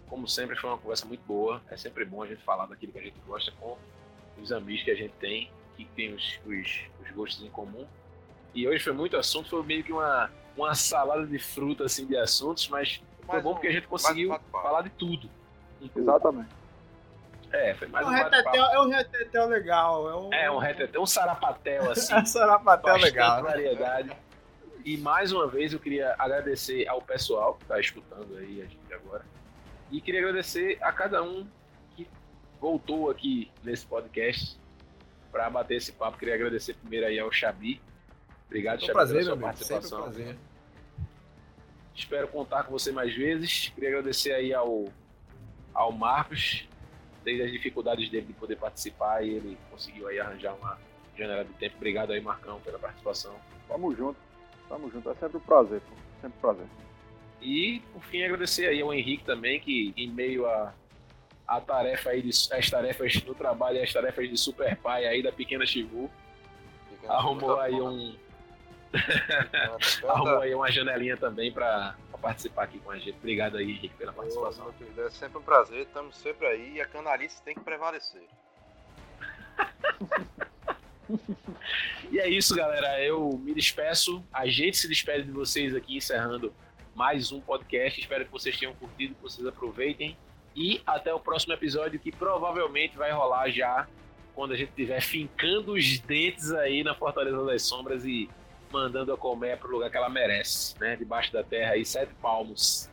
Como 0.09 0.27
sempre, 0.27 0.55
foi 0.55 0.69
uma 0.69 0.77
conversa 0.77 1.05
muito 1.05 1.21
boa. 1.25 1.61
É 1.69 1.75
sempre 1.77 2.05
bom 2.05 2.21
a 2.23 2.27
gente 2.27 2.41
falar 2.43 2.65
daquilo 2.67 2.91
que 2.93 2.99
a 2.99 3.01
gente 3.03 3.19
gosta 3.25 3.51
com 3.59 3.77
os 4.41 4.51
amigos 4.51 4.83
que 4.83 4.91
a 4.91 4.95
gente 4.95 5.13
tem, 5.19 5.49
que 5.75 5.85
tem 5.85 6.13
os, 6.13 6.39
os, 6.45 6.81
os 7.03 7.11
gostos 7.11 7.43
em 7.43 7.49
comum. 7.49 7.85
E 8.53 8.67
hoje 8.67 8.83
foi 8.83 8.93
muito 8.93 9.17
assunto, 9.17 9.49
foi 9.49 9.63
meio 9.63 9.83
que 9.83 9.91
uma, 9.91 10.29
uma 10.55 10.73
salada 10.75 11.25
de 11.25 11.39
fruta 11.39 11.85
assim, 11.85 12.05
de 12.05 12.15
assuntos, 12.17 12.67
mas 12.69 13.01
foi 13.25 13.33
Mais 13.33 13.43
bom 13.43 13.51
um- 13.51 13.53
porque 13.55 13.67
a 13.67 13.71
gente 13.71 13.87
conseguiu 13.87 14.31
um 14.33 14.39
falar 14.51 14.81
de 14.83 14.89
tudo. 14.91 15.29
Um. 15.81 15.89
Exatamente. 15.95 16.49
É, 17.51 17.73
foi 17.75 17.87
É 17.87 17.91
mais 17.91 18.05
um 18.05 18.09
um 18.09 18.13
bate-papo. 18.13 18.35
retetel, 18.35 18.65
é 18.65 18.81
um 18.81 18.89
retetel 18.89 19.47
legal. 19.47 20.09
É 20.09 20.15
um, 20.15 20.33
É, 20.33 20.51
um 20.51 20.57
retetel, 20.57 21.01
um 21.01 21.05
sarapatel 21.05 21.89
assim. 21.91 22.13
um 22.15 22.25
sarapatel 22.25 22.97
legal. 22.97 23.43
né? 23.43 23.49
variedade. 23.49 24.11
E 24.83 24.97
mais 24.97 25.31
uma 25.31 25.47
vez 25.47 25.73
eu 25.73 25.79
queria 25.79 26.15
agradecer 26.19 26.87
ao 26.87 27.01
pessoal 27.01 27.55
que 27.55 27.63
está 27.63 27.79
escutando 27.79 28.37
aí 28.37 28.61
a 28.61 28.65
gente 28.65 28.93
agora. 28.93 29.25
E 29.91 30.01
queria 30.01 30.21
agradecer 30.21 30.77
a 30.81 30.91
cada 30.91 31.23
um 31.23 31.47
que 31.95 32.07
voltou 32.59 33.09
aqui 33.09 33.51
nesse 33.63 33.85
podcast 33.85 34.57
para 35.31 35.49
bater 35.49 35.75
esse 35.75 35.91
papo. 35.91 36.17
Queria 36.17 36.35
agradecer 36.35 36.73
primeiro 36.75 37.05
aí 37.05 37.19
ao 37.19 37.31
Xabi. 37.31 37.81
Obrigado, 38.47 38.79
Foi 38.79 38.85
um 38.85 38.87
Xabi, 38.87 38.93
prazer, 38.93 39.23
pela 39.23 39.35
meu 39.35 39.39
sua 39.39 39.47
amigo. 39.49 39.63
Sempre 39.63 39.75
um 39.75 39.79
participação. 39.79 40.03
prazer. 40.03 40.37
Espero 41.93 42.27
contar 42.27 42.63
com 42.63 42.71
você 42.71 42.91
mais 42.91 43.15
vezes. 43.15 43.69
Queria 43.69 43.89
agradecer 43.89 44.33
aí 44.33 44.53
ao, 44.53 44.85
ao 45.73 45.91
Marcos, 45.91 46.67
desde 47.23 47.43
as 47.43 47.51
dificuldades 47.51 48.09
dele 48.09 48.27
de 48.27 48.33
poder 48.33 48.57
participar 48.57 49.23
e 49.25 49.29
ele 49.29 49.57
conseguiu 49.71 50.07
aí 50.07 50.19
arranjar 50.19 50.55
uma 50.55 50.77
janela 51.17 51.45
de 51.45 51.53
tempo. 51.53 51.75
Obrigado 51.77 52.11
aí, 52.11 52.21
Marcão, 52.21 52.59
pela 52.61 52.77
participação. 52.77 53.35
Tamo 53.67 53.95
junto. 53.95 54.19
Tamo 54.67 54.91
junto. 54.91 55.09
É 55.09 55.15
sempre 55.15 55.37
um 55.37 55.41
prazer, 55.41 55.81
pô. 55.81 55.95
Sempre 56.21 56.37
um 56.37 56.41
prazer. 56.41 56.65
E, 57.41 57.81
por 57.93 58.03
fim, 58.03 58.23
agradecer 58.23 58.67
aí 58.67 58.81
ao 58.81 58.93
Henrique 58.93 59.23
também, 59.23 59.59
que 59.59 59.93
em 59.95 60.09
meio 60.09 60.47
a, 60.47 60.73
a 61.47 61.61
tarefa 61.61 62.09
aí 62.11 62.21
de, 62.21 62.29
as 62.29 62.69
tarefas 62.69 63.23
no 63.23 63.35
trabalho 63.35 63.77
e 63.77 63.83
as 63.83 63.93
tarefas 63.93 64.29
de 64.29 64.37
super 64.37 64.75
pai 64.77 65.05
aí 65.05 65.21
da 65.21 65.31
pequena 65.31 65.65
Chivu, 65.65 66.09
arrumou 67.07 67.59
aí 67.59 67.71
toda. 67.71 67.91
um 67.91 68.15
arrumou 70.07 70.39
aí 70.39 70.55
uma 70.55 70.71
janelinha 70.71 71.17
também 71.17 71.51
para 71.51 71.95
participar 72.21 72.63
aqui 72.63 72.79
com 72.79 72.91
a 72.91 72.97
gente. 72.97 73.17
Obrigado 73.17 73.57
aí, 73.57 73.69
Henrique, 73.69 73.95
pela 73.95 74.13
participação. 74.13 74.73
É 74.97 75.09
sempre 75.09 75.37
um 75.37 75.43
prazer, 75.43 75.81
estamos 75.81 76.17
sempre 76.17 76.47
aí 76.47 76.73
e 76.75 76.81
a 76.81 76.85
canalice 76.85 77.41
tem 77.43 77.53
que 77.53 77.61
prevalecer. 77.61 78.23
E 82.11 82.19
é 82.19 82.27
isso, 82.27 82.55
galera. 82.55 82.99
Eu 83.03 83.37
me 83.37 83.53
despeço. 83.53 84.23
A 84.33 84.47
gente 84.47 84.77
se 84.77 84.87
despede 84.87 85.23
de 85.23 85.31
vocês 85.31 85.75
aqui, 85.75 85.97
encerrando 85.97 86.53
mais 86.95 87.33
um 87.33 87.41
podcast. 87.41 87.99
Espero 87.99 88.25
que 88.25 88.31
vocês 88.31 88.57
tenham 88.57 88.73
curtido, 88.73 89.13
que 89.15 89.21
vocês 89.21 89.45
aproveitem. 89.45 90.17
E 90.55 90.81
até 90.87 91.13
o 91.13 91.19
próximo 91.19 91.53
episódio, 91.53 91.99
que 91.99 92.11
provavelmente 92.11 92.95
vai 92.95 93.11
rolar 93.11 93.49
já 93.49 93.85
quando 94.33 94.53
a 94.53 94.55
gente 94.55 94.69
estiver 94.69 95.01
fincando 95.01 95.73
os 95.73 95.99
dentes 95.99 96.51
aí 96.53 96.83
na 96.83 96.95
Fortaleza 96.95 97.43
das 97.45 97.63
Sombras 97.63 98.05
e 98.05 98.29
mandando 98.71 99.13
a 99.13 99.17
colmeia 99.17 99.57
para 99.57 99.67
o 99.67 99.71
lugar 99.71 99.89
que 99.89 99.97
ela 99.97 100.09
merece, 100.09 100.79
né? 100.79 100.95
Debaixo 100.95 101.31
da 101.33 101.43
terra 101.43 101.73
aí, 101.73 101.85
sete 101.85 102.13
palmos. 102.15 102.89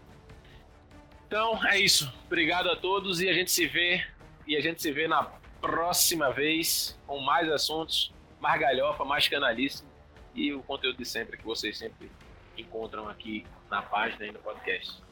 Então 1.27 1.65
é 1.67 1.79
isso. 1.79 2.13
Obrigado 2.27 2.69
a 2.69 2.77
todos 2.77 3.21
e 3.21 3.29
a 3.29 3.33
gente 3.33 3.51
se 3.51 3.67
vê 3.67 4.05
e 4.47 4.57
a 4.57 4.61
gente 4.61 4.83
se 4.83 4.91
vê 4.91 5.07
na 5.07 5.23
próxima 5.61 6.33
vez 6.33 6.99
com 7.07 7.21
mais 7.21 7.49
assuntos, 7.49 8.13
mais 8.41 8.61
galhofa, 8.61 9.05
mais 9.05 9.29
canalíssimo 9.29 9.89
e 10.35 10.53
o 10.53 10.63
conteúdo 10.63 10.99
de 10.99 11.05
sempre 11.05 11.37
que 11.37 11.45
vocês 11.45 11.79
sempre 11.79 12.11
encontram 12.59 13.09
aqui 13.09 13.45
na 13.73 13.81
página 13.81 14.27
e 14.27 14.31
no 14.31 14.39
podcast. 14.39 15.03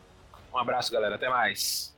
Um 0.52 0.58
abraço, 0.58 0.92
galera. 0.92 1.14
Até 1.14 1.30
mais. 1.30 1.96